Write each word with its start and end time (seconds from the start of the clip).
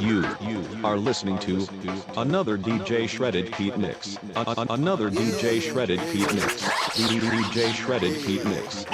You, 0.00 0.24
you 0.40 0.64
are 0.84 0.96
listening 0.96 1.38
to 1.40 1.68
another 2.16 2.56
DJ 2.56 3.06
Shredded 3.06 3.52
Pete 3.52 3.76
Mix. 3.76 4.16
Another 4.34 5.10
DJ 5.10 5.60
Shredded 5.60 6.00
Pete 6.12 6.32
Mix. 6.34 6.62
DJ 6.62 7.74
Shredded 7.74 8.24
Pete 8.24 8.44
Mix. 8.46 8.86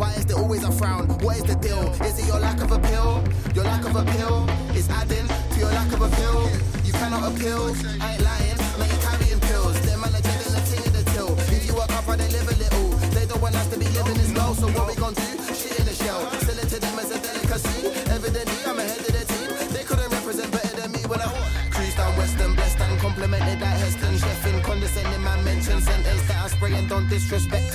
Why 0.00 0.14
is 0.14 0.24
there 0.24 0.38
always 0.38 0.64
a 0.64 0.72
frown? 0.72 1.08
What 1.20 1.36
is 1.36 1.44
the 1.44 1.56
deal? 1.56 1.92
Is 2.00 2.18
it 2.18 2.26
your 2.26 2.40
lack 2.40 2.58
of 2.62 2.72
appeal? 2.72 3.22
Your 3.54 3.64
lack 3.64 3.84
of 3.84 3.94
appeal 3.94 4.48
is 4.72 4.88
adding 4.88 5.28
to 5.28 5.56
your 5.60 5.68
lack 5.76 5.92
of 5.92 6.00
appeal. 6.00 6.48
You 6.88 6.92
cannot 6.94 7.28
appeal. 7.28 7.68
I 8.00 8.16
ain't 8.16 8.24
lying. 8.24 8.56
Man, 8.80 8.88
you 8.88 8.96
carrying 9.04 9.40
pills. 9.44 9.76
They're 9.84 10.00
manager 10.00 10.32
thing 10.72 10.80
of 10.88 10.92
the 10.96 11.04
till. 11.12 11.36
If 11.52 11.66
you 11.68 11.74
work 11.76 11.92
up, 11.92 12.06
they 12.16 12.32
live 12.32 12.48
a 12.48 12.56
little. 12.56 12.88
They 13.12 13.26
don't 13.26 13.42
want 13.42 13.54
us 13.56 13.68
to 13.68 13.78
be 13.78 13.88
living 13.92 14.16
as 14.24 14.32
low. 14.32 14.54
So 14.54 14.72
what 14.72 14.88
we 14.88 14.94
gon' 14.96 15.12
do? 15.12 15.28
Shit 15.52 15.78
in 15.78 15.84
the 15.84 15.92
shell. 15.92 16.24
Sell 16.48 16.56
it 16.56 16.68
to 16.72 16.80
them 16.80 16.96
as 16.98 17.10
a 17.12 17.20
delicacy. 17.20 17.92
Evidently, 18.08 18.60
I'm 18.64 18.78
ahead 18.80 19.04
of 19.04 19.12
the 19.12 19.24
team. 19.28 19.52
They 19.76 19.84
couldn't 19.84 20.08
represent 20.08 20.50
better 20.50 20.80
than 20.80 20.92
me 20.96 21.04
when 21.12 21.20
I 21.20 21.28
cruise 21.76 21.94
down 22.00 22.16
Western, 22.16 22.54
blessed 22.56 22.80
and 22.80 22.98
complimented 23.00 23.60
that 23.60 23.76
Heston. 23.76 24.16
Chefing, 24.16 24.64
condescending, 24.64 25.22
man 25.22 25.44
mention 25.44 25.78
sentence 25.82 26.22
that 26.28 26.44
I 26.44 26.48
spray 26.48 26.72
and 26.72 26.88
don't 26.88 27.06
disrespect 27.06 27.69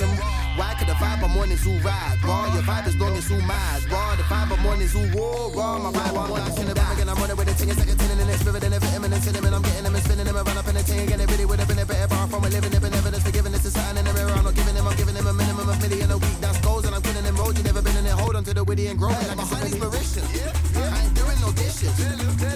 vibe 0.96 1.22
I'm 1.22 1.36
on 1.36 1.50
is 1.52 1.66
all 1.66 1.78
rad? 1.84 2.24
Raw, 2.24 2.52
your 2.54 2.62
vibe 2.62 2.86
is 2.88 2.96
long, 2.96 3.16
it's 3.16 3.30
all 3.30 3.40
mad. 3.42 3.84
Raw, 3.90 4.16
the 4.16 4.24
vibe 4.24 4.52
I'm 4.52 4.66
on 4.66 4.80
is 4.80 4.94
all 4.96 5.08
raw. 5.12 5.52
Raw, 5.52 5.78
my 5.78 5.90
vibe 5.92 6.16
I'm 6.16 6.32
on, 6.32 6.40
I'm 6.40 6.58
in 6.58 6.66
the 6.66 6.74
bag 6.74 6.98
and 7.00 7.10
I'm 7.10 7.16
running 7.16 7.36
with 7.36 7.48
the 7.48 7.54
ting. 7.54 7.68
It's 7.68 7.78
like 7.78 7.92
a 7.92 7.94
tin 7.94 8.18
in 8.18 8.26
the 8.26 8.36
spirit 8.38 8.64
and 8.64 8.74
a 8.74 8.80
vitamin 8.80 9.12
and 9.12 9.22
cinnamon. 9.22 9.54
I'm 9.54 9.62
getting 9.62 9.84
them 9.84 9.94
and 9.94 10.04
spinning 10.04 10.26
them 10.26 10.36
and 10.36 10.46
run 10.46 10.56
up 10.58 10.68
in 10.68 10.74
the 10.74 10.82
ting. 10.82 11.06
Getting 11.06 11.26
ready 11.26 11.44
with 11.44 11.60
a 11.60 11.66
been 11.66 11.78
a 11.78 11.86
better 11.86 12.08
bar 12.08 12.26
from 12.28 12.44
a 12.44 12.48
living 12.48 12.72
it, 12.72 12.80
but 12.80 12.92
evidence 12.94 13.22
forgiving 13.22 13.52
this 13.52 13.64
is 13.64 13.72
something 13.72 13.98
in 13.98 14.04
the 14.04 14.12
mirror. 14.14 14.32
I'm 14.32 14.44
not 14.44 14.54
giving 14.54 14.74
them, 14.74 14.86
I'm 14.86 14.96
giving 14.96 15.14
them 15.14 15.26
a 15.26 15.32
minimum 15.32 15.68
of 15.68 15.78
million 15.80 16.10
a 16.10 16.18
week. 16.18 16.38
That's 16.40 16.58
goals 16.60 16.84
and 16.86 16.94
I'm 16.94 17.02
killing 17.02 17.24
them 17.24 17.36
roads. 17.36 17.58
You 17.58 17.64
never 17.64 17.82
been 17.82 17.96
in 17.96 18.06
it, 18.06 18.16
hold 18.16 18.36
on 18.36 18.44
to 18.44 18.54
the 18.54 18.64
witty 18.64 18.86
and 18.88 18.98
growing. 18.98 19.20
Like 19.28 19.36
behind 19.36 19.68
inspiration. 19.68 20.24
I 20.24 21.04
ain't 21.04 21.14
doing 21.14 21.40
no 21.44 21.50
dishes. 21.52 21.92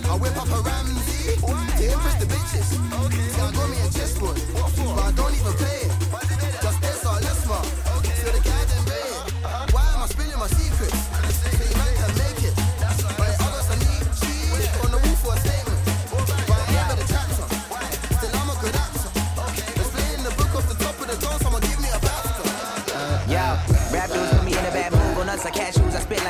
I 0.09 0.15
whip 0.17 0.37
up 0.37 0.49
a 0.49 0.61
Ramsay 0.65 1.37
to 1.37 1.85
impress 1.93 2.17
the 2.23 2.27
bitches. 2.33 2.67
See, 2.73 3.41
I 3.41 3.53
got 3.53 3.69
me 3.69 3.77
a 3.81 3.89
chess 3.93 4.19
board, 4.19 4.37
but 4.55 5.05
I 5.05 5.13
don't 5.13 5.35
even 5.35 5.55
play 5.61 5.80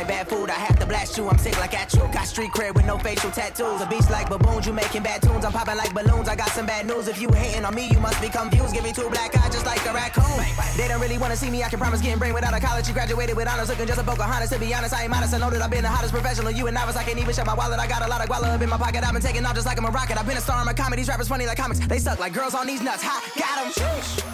like 0.00 0.09
bad 0.09 0.28
food. 0.28 0.49
I 0.49 0.55
have 0.55 0.79
blast 0.91 1.17
you. 1.17 1.28
I'm 1.28 1.39
sick 1.39 1.56
like 1.59 1.73
at 1.73 1.95
you. 1.95 2.01
Got 2.12 2.27
street 2.27 2.51
cred 2.51 2.75
with 2.75 2.84
no 2.84 2.99
facial 2.99 3.31
tattoos. 3.31 3.81
A 3.81 3.87
beast 3.87 4.11
like 4.11 4.28
baboons. 4.28 4.67
You 4.67 4.73
making 4.73 5.05
bad 5.05 5.23
tunes. 5.23 5.45
I'm 5.45 5.53
popping 5.53 5.77
like 5.77 5.95
balloons. 5.95 6.28
I 6.28 6.34
got 6.34 6.51
some 6.51 6.67
bad 6.67 6.84
news. 6.87 7.06
If 7.06 7.21
you 7.23 7.31
hating 7.33 7.65
on 7.65 7.75
me, 7.75 7.87
you 7.95 8.01
must 8.01 8.21
be 8.21 8.28
confused. 8.28 8.75
Give 8.75 8.83
me 8.83 8.93
two 8.93 9.09
black 9.09 9.31
eyes 9.39 9.53
just 9.53 9.65
like 9.65 9.83
a 9.87 9.93
raccoon. 9.95 10.39
They 10.77 10.89
don't 10.89 11.01
really 11.01 11.17
wanna 11.17 11.37
see 11.37 11.51
me. 11.51 11.62
I 11.62 11.69
can 11.69 11.78
promise 11.78 12.01
getting 12.01 12.19
brain 12.19 12.34
without 12.34 12.53
a 12.53 12.61
college. 12.61 12.89
You 12.89 12.95
graduated 12.95 13.37
with 13.37 13.49
honors. 13.49 13.69
Looking 13.69 13.87
just 13.87 14.01
a 14.01 14.05
Pocahontas. 14.05 14.51
To 14.51 14.59
be 14.59 14.75
honest, 14.75 14.93
I 14.93 15.03
ain't 15.03 15.11
modest. 15.11 15.33
I 15.33 15.39
know 15.39 15.51
that 15.51 15.62
I've 15.62 15.71
been 15.71 15.83
the 15.83 15.95
hottest 15.97 16.12
professional. 16.12 16.51
You 16.51 16.67
and 16.67 16.75
novice. 16.75 16.97
I 16.97 17.05
can't 17.05 17.19
even 17.19 17.33
shut 17.34 17.47
my 17.47 17.55
wallet. 17.55 17.78
I 17.78 17.87
got 17.87 18.03
a 18.03 18.09
lot 18.09 18.21
of 18.21 18.28
guala 18.28 18.55
up 18.55 18.61
in 18.61 18.69
my 18.69 18.77
pocket. 18.77 19.05
I've 19.07 19.12
been 19.12 19.22
taking 19.22 19.47
off 19.47 19.55
just 19.55 19.67
like 19.67 19.78
I'm 19.78 19.87
a 19.87 19.91
rocket. 19.91 20.19
I've 20.19 20.27
been 20.27 20.37
a 20.37 20.41
star 20.41 20.59
in 20.61 20.67
my 20.67 20.75
comedy. 20.75 21.03
These 21.03 21.09
rappers 21.09 21.28
funny 21.28 21.47
like 21.47 21.59
comics. 21.59 21.78
They 21.87 21.99
suck 21.99 22.19
like 22.19 22.34
girls 22.34 22.55
on 22.55 22.67
these 22.67 22.83
nuts. 22.83 23.03
Ha, 23.05 23.15
got 23.39 23.57
'em. 23.62 23.71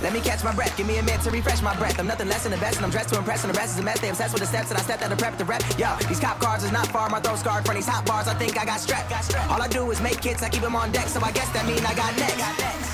Let 0.03 0.13
me 0.13 0.21
catch 0.21 0.43
my 0.43 0.55
breath. 0.55 0.75
Give 0.77 0.87
me 0.87 0.97
a 0.97 1.03
minute 1.03 1.21
to 1.23 1.31
refresh 1.31 1.61
my 1.61 1.77
breath. 1.77 1.99
I'm 1.99 2.07
nothing 2.07 2.29
less 2.29 2.45
than 2.45 2.53
the 2.53 2.59
best, 2.59 2.77
and 2.77 2.85
I'm 2.85 2.91
dressed 2.91 3.11
to 3.11 3.19
impress. 3.19 3.45
And 3.45 3.53
the 3.53 3.59
rest 3.59 3.75
is 3.75 3.79
a 3.79 3.83
mess. 3.83 4.01
They 4.01 4.09
obsessed 4.09 4.33
with 4.33 4.43
the 4.43 4.49
steps, 4.49 4.71
and 4.71 4.79
I 4.79 4.83
stepped 4.83 5.03
out 5.03 5.11
to 5.11 5.17
prep 5.17 5.37
the 5.37 5.45
rep. 5.45 5.63
Yo, 5.79 5.95
these 6.09 6.21
cop 6.21 6.39
cars 6.47 6.63
is 6.63 6.71
not 6.71 6.87
far. 6.95 7.11
My 7.11 7.19
throat 7.19 7.39
scarred 7.39 7.65
from 7.67 7.75
these 7.75 7.91
hot 7.91 8.07
bars. 8.07 8.29
I 8.29 8.35
think 8.35 8.55
I 8.57 8.65
got 8.65 8.79
strapped. 8.79 9.11
All 9.51 9.61
I 9.61 9.69
do 9.69 9.91
is 9.91 10.01
make 10.01 10.23
hits. 10.23 10.43
I 10.43 10.49
keep 10.49 10.63
them 10.63 10.77
on 10.77 10.93
deck, 10.93 11.09
so 11.09 11.19
I 11.21 11.33
guess 11.33 11.51
that 11.51 11.67
mean 11.67 11.83
I 11.85 11.95
got 11.95 12.15
next. 12.17 12.39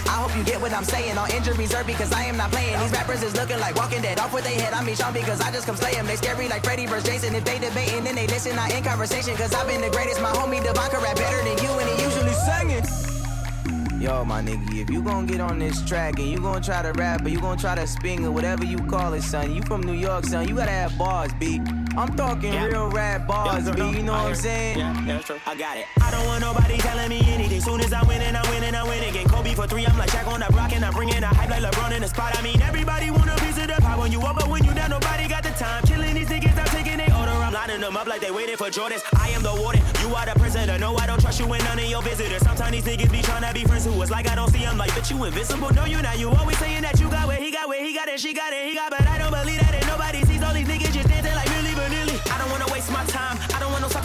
I 0.09 0.17
hope 0.23 0.33
you 0.37 0.43
get 0.45 0.59
what 0.61 0.73
I'm 0.73 0.85
saying. 0.85 1.19
On 1.19 1.29
injury 1.31 1.57
reserve 1.65 1.87
because 1.87 2.11
I 2.13 2.23
am 2.25 2.37
not 2.37 2.51
playing. 2.51 2.79
These 2.81 2.93
rappers 2.93 3.23
is 3.23 3.35
looking 3.37 3.61
like 3.61 3.75
Walking 3.77 4.01
Dead. 4.01 4.19
Off 4.19 4.33
with 4.33 4.45
their 4.45 4.59
head. 4.59 4.73
I 4.73 4.83
mean 4.83 4.97
Sean 4.97 5.13
because 5.13 5.41
I 5.41 5.51
just 5.53 5.67
come 5.67 5.77
slay 5.77 5.93
'em. 5.99 6.07
They 6.07 6.17
scary 6.17 6.49
like 6.49 6.65
Freddy 6.65 6.87
vs. 6.87 7.05
Jason. 7.05 7.35
If 7.35 7.45
they 7.45 7.59
debating, 7.59 8.05
then 8.05 8.15
they 8.15 8.27
listen. 8.27 8.59
I 8.59 8.69
in 8.77 8.83
conversation 8.83 9.33
because 9.37 9.53
I've 9.55 9.69
been 9.69 9.83
the 9.83 9.91
greatest. 9.91 10.21
My 10.23 10.33
homie 10.39 10.61
Devonka 10.67 10.99
rap 11.03 11.17
better 11.17 11.43
than 11.49 11.57
you, 11.65 11.73
and 11.81 11.89
he 11.93 11.97
usually 12.09 12.37
singing. 12.49 12.87
Yo, 14.01 14.25
my 14.25 14.41
nigga, 14.43 14.81
if 14.83 14.91
you 14.91 15.01
gon' 15.01 15.27
get 15.27 15.41
on 15.41 15.59
this 15.61 15.81
track 15.83 16.19
and 16.19 16.29
you 16.29 16.41
gon' 16.41 16.61
try 16.61 16.83
to 16.83 16.93
rap 16.95 17.25
or 17.25 17.29
you 17.29 17.41
gon' 17.41 17.57
try 17.57 17.75
to 17.77 17.87
spin 17.87 18.25
or 18.25 18.33
whatever 18.33 18.65
you 18.65 18.79
call 18.95 19.13
it, 19.13 19.23
son, 19.23 19.55
you 19.55 19.63
from 19.63 19.81
New 19.83 19.99
York, 20.09 20.25
son, 20.25 20.49
you 20.49 20.57
gotta 20.57 20.73
have 20.73 20.97
bars, 20.99 21.33
B. 21.39 21.61
I'm 21.97 22.09
talking 22.17 22.53
Yeah. 22.55 22.67
real 22.67 22.89
rap 22.89 23.27
bars, 23.27 23.67
Yeah, 23.67 23.73
B. 23.75 23.83
You 23.99 24.03
know 24.03 24.13
what 24.13 24.29
I'm 24.29 24.35
saying? 24.35 24.79
Yeah, 24.79 24.95
yeah, 24.95 25.15
that's 25.15 25.27
true. 25.27 25.39
I 25.47 25.55
got 25.55 25.77
it. 25.77 25.87
I 26.01 26.11
don't 26.11 26.27
want 26.27 26.41
nobody 26.41 26.79
telling 26.79 27.09
me 27.11 27.21
anything. 27.29 27.61
Soon 27.61 27.81
as 27.81 27.93
I 27.93 28.03
win 28.05 28.23
and 28.23 28.37
I 28.37 28.43
win 28.51 28.65
and 28.65 28.75
I 28.77 28.83
win 28.85 29.03
again. 29.05 29.29
Kobe 29.29 29.55
for 29.55 29.67
three, 29.67 29.85
I'm 29.87 29.99
like 29.99 30.11
Shaq 30.11 30.27
on 30.27 30.41
the 30.41 30.47
block 30.53 30.73
and 30.73 30.85
I'm 30.85 30.93
bringing 30.95 31.23
a 31.23 31.27
hype 31.27 31.51
like 31.51 31.63
LeBron 31.63 31.93
in 31.95 32.01
the 32.03 32.09
spot. 32.09 32.37
I 32.39 32.43
mean, 32.43 32.61
everybody 32.63 33.11
want 33.11 33.29
a 33.29 33.37
piece 33.45 33.59
of 33.59 33.67
the 33.69 33.75
pie 33.83 33.99
when 33.99 34.11
you 34.11 34.21
up, 34.23 34.37
but 34.37 34.49
when 34.49 34.65
you 34.65 34.73
down, 34.73 34.91
nobody 34.91 35.29
got 35.29 35.43
the 35.43 35.51
time. 35.51 35.83
Killing 35.85 36.15
these 36.15 36.29
niggas, 36.29 36.57
I'm 36.59 36.67
taking 36.67 36.97
they 36.97 37.13
order. 37.13 37.31
I'm 37.33 37.53
lining 37.53 37.81
them 37.81 37.97
up 37.97 38.07
like 38.07 38.21
they 38.23 38.31
waited 38.31 38.57
for 38.59 38.69
Jordans. 38.71 39.03
I 39.21 39.29
am 39.31 39.43
the 39.43 39.55
warden, 39.55 39.83
you 40.01 40.15
are 40.15 40.25
the 40.25 40.33
prisoner. 40.41 40.79
No, 40.79 40.97
I 40.97 41.07
don't 41.07 41.21
trust 41.21 41.41
you 41.41 41.53
and 41.53 41.63
none 41.65 41.79
of 41.79 41.85
your 41.85 42.01
visitors. 42.03 42.43
Sometimes 42.43 42.73
these 42.73 42.85
niggas 42.85 43.13
be 43.13 43.21
trying 43.21 43.43
to 43.47 43.53
be 43.53 43.65
friends 43.65 43.85
who 43.85 43.93
was 43.93 44.11
like 44.11 44.27
I 44.31 44.35
don't 44.35 44.51
see 44.51 44.65
them 44.65 44.79
like, 44.79 44.95
but 44.95 45.11
you 45.11 45.23
invincible. 45.25 45.71
No, 45.75 45.85
you 45.85 46.01
not. 46.01 46.19
You 46.19 46.31
always 46.31 46.57
saying 46.59 46.83
that 46.83 46.99
you 46.99 47.11
got 47.11 47.29
where 47.29 47.39
he 47.39 47.51
got, 47.51 47.69
where 47.69 47.85
he 47.85 47.93
got 47.93 48.09
it, 48.09 48.19
she 48.19 48.33
got 48.33 48.53
it, 48.55 48.67
he 48.67 48.75
got. 48.75 48.91
But 48.91 49.07
I 49.07 49.19
don't 49.19 49.31
believe 49.33 49.61
that 49.61 49.75
and 49.75 49.82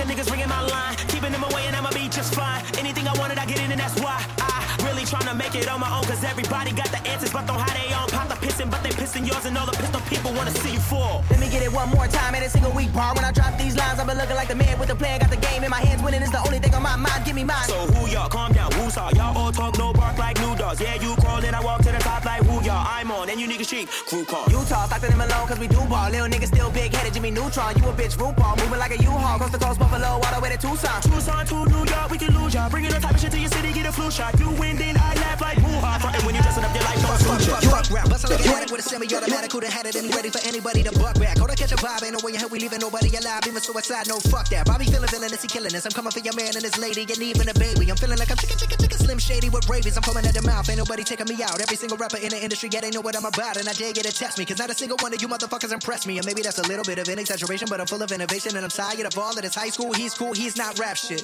niggas 0.07 0.31
ringing 0.31 0.49
my 0.49 0.61
line, 0.61 0.95
keeping 1.07 1.31
them 1.31 1.43
away 1.43 1.63
and 1.67 1.75
I'ma 1.75 1.91
be 1.91 2.07
just 2.07 2.33
fine. 2.33 2.63
Anything 2.79 3.07
I 3.07 3.13
wanted, 3.19 3.37
I 3.37 3.45
get 3.45 3.59
in 3.59 3.71
and 3.71 3.79
that's 3.79 3.99
why 3.99 4.17
I 4.39 4.57
really 4.87 5.03
trying 5.05 5.27
to 5.27 5.35
make 5.35 5.53
it 5.53 5.67
on 5.67 5.79
my 5.79 5.91
own. 5.91 6.03
Cause 6.05 6.23
everybody 6.23 6.71
got 6.71 6.89
the 6.89 7.01
answers, 7.07 7.31
but 7.31 7.45
don't 7.45 7.59
how 7.59 7.73
they 7.75 7.93
own. 7.93 8.07
Pop 8.09 8.27
the 8.29 8.35
pissing, 8.35 8.71
but 8.71 8.81
they 8.83 8.91
pissing 8.91 9.27
yours 9.27 9.45
and 9.45 9.57
all 9.57 9.65
the 9.65 9.77
pistol 9.77 10.01
people 10.07 10.31
wanna 10.33 10.51
see 10.51 10.73
you 10.73 10.79
fall. 10.79 11.23
Let 11.29 11.39
me 11.39 11.49
get 11.49 11.61
it 11.61 11.71
one 11.71 11.89
more 11.89 12.07
time 12.07 12.35
in 12.35 12.43
a 12.43 12.49
single 12.49 12.71
week 12.71 12.93
bar. 12.93 13.13
When 13.15 13.25
I 13.25 13.31
drop 13.31 13.57
these 13.57 13.75
lines, 13.75 13.99
I've 13.99 14.07
been 14.07 14.17
looking 14.17 14.35
like 14.35 14.47
the 14.47 14.55
man 14.55 14.79
with 14.79 14.87
the 14.87 14.95
plan. 14.95 15.19
Got 15.19 15.29
the 15.29 15.37
game 15.37 15.63
in 15.63 15.69
my 15.69 15.81
hands, 15.81 16.01
winning 16.01 16.21
is 16.21 16.31
the 16.31 16.39
only 16.39 16.59
thing 16.59 16.73
on 16.73 16.83
my 16.83 16.95
mind. 16.95 17.25
Give 17.25 17.35
me 17.35 17.43
mine. 17.43 17.67
So 17.67 17.75
who 17.93 18.07
y'all? 18.07 18.29
Calm 18.29 18.53
down, 18.53 18.71
who's 18.73 18.97
all? 18.97 19.11
Y'all 19.11 19.37
all 19.37 19.51
talk, 19.51 19.77
no 19.77 19.93
bark 19.93 20.17
like 20.17 20.39
new 20.39 20.55
dogs. 20.55 20.79
Yeah, 20.79 20.95
you 20.95 21.15
crawled 21.17 21.43
and 21.43 21.55
I 21.55 21.61
walk 21.63 21.81
to 21.83 21.91
the 21.91 21.99
top 21.99 22.26
like 22.27 22.43
who 22.43 22.59
y'all? 22.67 22.83
I'm 22.85 23.09
on, 23.09 23.29
and 23.29 23.39
you 23.39 23.47
niggas 23.47 23.69
cheap. 23.71 23.87
Crew 24.09 24.25
call. 24.25 24.45
Utah, 24.51 24.85
talk 24.85 24.99
to 24.99 25.07
them 25.07 25.21
alone, 25.21 25.47
cause 25.47 25.57
we 25.57 25.67
do 25.67 25.79
ball. 25.87 26.11
Little 26.11 26.27
niggas 26.27 26.51
still 26.51 26.69
big 26.69 26.93
headed, 26.93 27.13
Jimmy 27.15 27.31
Neutron. 27.31 27.71
You 27.79 27.87
a 27.87 27.93
bitch, 27.93 28.19
RuPaul. 28.19 28.59
Moving 28.59 28.79
like 28.79 28.91
a 28.91 28.99
U-Haul. 29.01 29.39
Coast 29.39 29.53
to 29.53 29.59
coast, 29.59 29.79
Buffalo, 29.79 30.19
all 30.19 30.33
the 30.35 30.41
way 30.43 30.51
to 30.51 30.59
Tucson. 30.59 31.01
Tucson 31.01 31.45
to 31.47 31.57
New 31.71 31.83
York, 31.87 32.11
we 32.11 32.17
can 32.17 32.35
lose 32.35 32.53
y'all. 32.53 32.69
Bringing 32.69 32.91
the 32.91 32.99
type 32.99 33.15
of 33.15 33.21
shit 33.21 33.31
to 33.31 33.39
your 33.39 33.49
city, 33.49 33.71
get 33.71 33.85
a 33.87 33.91
flu 33.91 34.11
shot. 34.11 34.37
You 34.39 34.49
win, 34.59 34.75
then 34.75 34.97
I 34.97 35.15
laugh 35.23 35.39
like 35.39 35.57
hoo-ha. 35.57 35.97
Frontin' 36.03 36.25
when 36.25 36.35
you 36.35 36.41
dressing 36.41 36.63
up 36.63 36.73
your 36.75 36.83
life, 36.83 37.01
no 37.01 37.07
Fuck, 37.17 37.41
fuck, 37.41 37.63
fuck 37.63 37.87
rap, 37.91 38.09
bustle 38.09 38.29
like 38.29 38.45
an 38.45 38.53
addict 38.53 38.71
with 38.71 38.85
a 38.85 38.89
semi-automatic. 38.89 39.51
Who'da 39.51 39.69
had 39.69 39.85
it 39.85 39.95
and 39.95 40.13
ready 40.13 40.29
for 40.29 40.39
anybody 40.47 40.83
to 40.83 40.91
buck 40.99 41.19
back. 41.19 41.37
Hold 41.37 41.49
on, 41.49 41.55
catch 41.55 41.71
a 41.71 41.75
vibe, 41.75 42.03
ain't 42.03 42.13
no 42.13 42.19
way 42.23 42.33
in 42.33 42.39
hell 42.39 42.49
we 42.49 42.59
leaving 42.59 42.79
nobody 42.79 43.09
alive. 43.15 43.47
Even 43.47 43.61
suicide, 43.61 44.07
no 44.07 44.19
fuck 44.31 44.47
that. 44.49 44.65
Bobby 44.65 44.85
feeling 44.85 45.09
villainous, 45.09 45.41
he 45.41 45.47
killing 45.47 45.73
us. 45.75 45.85
I'm 45.85 45.91
coming 45.91 46.11
for 46.11 46.19
your 46.19 46.35
man 46.35 46.55
and 46.55 46.63
his 46.63 46.77
lady, 46.77 47.01
and 47.01 47.21
even 47.21 47.49
a 47.49 47.53
baby. 47.55 47.89
I'm 47.89 47.97
feeling 47.97 48.19
like 48.19 48.29
I'm 48.31 48.37
chicken, 48.37 48.57
chicken, 48.57 48.77
chicken, 48.77 48.97
slim 48.99 49.19
shady 49.19 49.49
with 49.49 49.67
rabies. 49.69 49.97
I'm 49.97 50.03
foaming 50.03 50.25
at 50.25 50.33
the 50.33 50.43
mouth, 50.43 50.69
ain't 50.69 50.77
nobody 50.77 51.03
taking 51.03 51.27
me 51.27 51.41
out. 51.43 51.59
Every 51.59 51.75
single 51.75 51.97
rapper 51.97 52.16
in 52.21 52.29
the 52.29 52.41
industry, 52.41 52.69
yeah, 52.71 52.81
they 52.81 52.89
know 52.89 53.01
what 53.01 53.15
I'm 53.15 53.25
about, 53.25 53.57
and 53.57 53.67
I 53.67 53.73
dare 53.73 53.93
get 53.93 54.05
to 54.05 54.11
test 54.11 54.37
me, 54.37 54.45
cause 54.45 54.59
not 54.59 54.69
a 54.69 54.75
single 54.75 54.97
one 55.01 55.13
of 55.13 55.21
you 55.21 55.27
motherfuckers 55.27 55.71
impress 55.71 56.05
me. 56.05 56.17
And 56.17 56.25
maybe 56.25 56.41
that's 56.41 56.59
a 56.59 56.67
little 56.67 56.83
bit 56.83 56.99
of 56.99 57.07
an 57.07 57.19
exaggeration, 57.19 57.67
but 57.69 57.79
I'm 57.79 57.87
full 57.87 58.01
of 58.01 58.11
innovation, 58.11 58.55
and 58.55 58.63
I'm 58.63 58.69
tired 58.69 59.05
of 59.05 59.17
all 59.17 59.31
of 59.31 59.41
this 59.41 59.55
high 59.55 59.69
school. 59.69 59.93
He's 59.93 60.13
cool, 60.13 60.33
he's 60.33 60.57
not 60.57 60.79
rap 60.79 60.97
shit. 60.97 61.23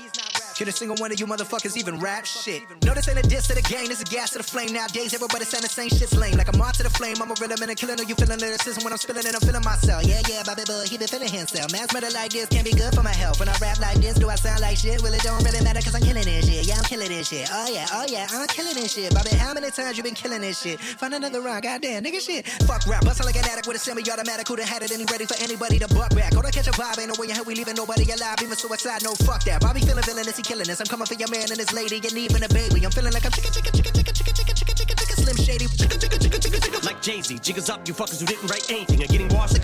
Can 0.55 0.67
a 0.67 0.71
single 0.71 0.95
one 0.97 1.11
of 1.11 1.19
you 1.19 1.25
motherfuckers 1.25 1.75
even 1.77 1.99
rap 1.99 2.25
shit? 2.25 2.61
No, 2.85 2.93
this 2.93 3.07
ain't 3.09 3.17
a 3.17 3.23
diss 3.23 3.47
to 3.47 3.55
the 3.55 3.61
game, 3.63 3.87
this 3.87 3.97
is 3.97 4.05
a 4.05 4.05
gas 4.05 4.31
to 4.31 4.37
the 4.37 4.43
flame. 4.43 4.71
Nowadays, 4.71 5.13
everybody 5.13 5.45
saying 5.45 5.63
the 5.63 5.69
same 5.69 5.89
shit's 5.89 6.15
lame. 6.15 6.37
Like 6.37 6.53
I'm 6.53 6.61
on 6.61 6.73
to 6.73 6.83
the 6.83 6.91
flame, 6.91 7.17
I'm 7.21 7.31
a 7.31 7.35
man 7.57 7.69
and 7.69 7.77
killing. 7.77 7.97
Know 7.97 8.03
you 8.03 8.13
feeling 8.13 8.37
lyricism 8.37 8.83
when 8.83 8.93
I'm 8.93 8.99
spilling 9.01 9.25
it, 9.25 9.33
I'm 9.33 9.41
feeling 9.41 9.65
myself. 9.65 10.05
Yeah, 10.05 10.21
yeah, 10.29 10.43
Bobby 10.45 10.61
Boy, 10.65 10.85
he 10.85 10.97
been 10.97 11.07
feeling 11.07 11.29
himself. 11.29 11.71
Man's 11.73 11.93
murder 11.93 12.13
like 12.13 12.31
this 12.31 12.45
can't 12.53 12.65
be 12.65 12.73
good 12.73 12.93
for 12.93 13.01
my 13.01 13.13
health. 13.13 13.39
When 13.39 13.49
I 13.49 13.57
rap 13.57 13.79
like 13.79 13.97
this, 13.97 14.13
do 14.13 14.29
I 14.29 14.35
sound 14.35 14.61
like 14.61 14.77
shit? 14.77 15.01
Well, 15.01 15.13
it 15.13 15.21
don't 15.25 15.41
really 15.41 15.61
matter 15.65 15.81
cause 15.81 15.95
I'm 15.95 16.05
killing 16.05 16.23
this 16.25 16.45
shit. 16.45 16.67
Yeah, 16.69 16.77
I'm 16.77 16.85
killing 16.85 17.09
this 17.09 17.29
shit. 17.29 17.49
Oh, 17.51 17.65
yeah, 17.73 17.87
oh, 17.93 18.05
yeah, 18.07 18.27
I'm 18.29 18.45
killing 18.47 18.77
this 18.77 18.93
shit. 18.93 19.09
Bobby, 19.13 19.33
how 19.33 19.53
many 19.53 19.71
times 19.71 19.97
you 19.97 20.03
been 20.03 20.13
killing 20.13 20.41
this 20.41 20.61
shit? 20.61 20.79
Find 21.01 21.13
another 21.17 21.41
rhyme, 21.41 21.61
goddamn, 21.61 22.03
nigga 22.03 22.21
shit. 22.21 22.45
Fuck 22.69 22.85
rap, 22.85 23.05
bustin' 23.05 23.25
like 23.25 23.37
an 23.37 23.45
addict 23.49 23.65
with 23.65 23.77
a 23.77 23.79
semi-automatic. 23.79 24.47
Who'da 24.47 24.65
had 24.65 24.83
it 24.83 24.91
any 24.93 25.05
ready 25.09 25.25
for 25.25 25.37
anybody 25.41 25.79
to 25.79 25.87
buck 25.89 26.13
back. 26.13 26.33
Go 26.33 26.41
to 26.45 26.51
catch 26.51 26.67
a 26.67 26.75
vibe, 26.77 26.99
ain't 27.01 27.09
no 27.09 27.15
way 27.17 27.29
in 27.29 27.33
hell 27.33 27.45
we 27.45 27.55
leaving 27.55 27.75
nobody 27.75 28.05
alive. 28.05 28.37
Even 28.43 28.55
suicide, 28.55 29.01
no 29.01 29.15
fuck 29.25 29.43
that. 29.45 29.61
Bobby 29.61 29.81
feeling 29.81 30.03
villainous, 30.03 30.42
killing 30.43 30.69
us. 30.69 30.79
I'm 30.79 30.87
coming 30.87 31.07
for 31.07 31.15
your 31.15 31.29
man 31.29 31.47
and 31.49 31.57
his 31.57 31.71
lady, 31.73 31.97
and 31.97 32.17
even 32.17 32.43
a 32.43 32.49
baby. 32.49 32.83
I'm 32.85 32.91
feeling 32.91 33.13
like 33.13 33.25
I'm 33.25 33.31
chicken, 33.31 33.51
chicken, 33.51 33.71
chicken, 33.73 33.93
chicken, 33.93 34.13
chicken, 34.13 34.35
chicken, 34.35 34.55
chicken, 34.55 34.75
chicken, 34.75 34.95
chicken, 34.95 35.15
slim 35.15 35.37
shady. 35.37 35.65
Chicken, 35.67 35.99
chicken, 35.99 36.19
chicken, 36.19 36.41
chicken, 36.41 36.61
chicken. 36.61 36.81
Like 36.83 37.01
Jay-Z, 37.01 37.39
jiggers 37.39 37.69
up, 37.69 37.87
you 37.87 37.93
fuckers 37.93 38.19
who 38.19 38.27
didn't 38.27 38.47
write 38.51 38.69
anything 38.69 39.01
are 39.03 39.07
getting 39.07 39.29
washed. 39.29 39.55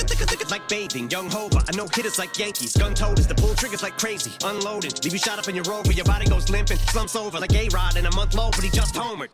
Like 0.49 0.67
bathing, 0.67 1.09
young 1.11 1.29
Hova, 1.29 1.63
I 1.67 1.75
know 1.75 1.87
hitters 1.93 2.17
like 2.17 2.37
Yankees. 2.39 2.75
Gun 2.75 2.93
toters, 2.95 3.27
the 3.27 3.35
pull 3.35 3.53
triggers 3.55 3.83
like 3.83 3.97
crazy. 3.97 4.31
Unloaded, 4.43 5.03
leave 5.03 5.13
you 5.13 5.19
shot 5.19 5.37
up 5.37 5.47
in 5.47 5.55
your 5.55 5.65
rover, 5.65 5.91
your 5.91 6.05
body 6.05 6.25
goes 6.25 6.49
limping, 6.49 6.77
slumps 6.77 7.15
over 7.15 7.39
like 7.39 7.53
A-Rod 7.53 7.97
in 7.97 8.05
a 8.05 8.15
month 8.15 8.33
low, 8.33 8.49
but 8.51 8.63
he 8.63 8.69
just 8.69 8.95
homered. 8.95 9.29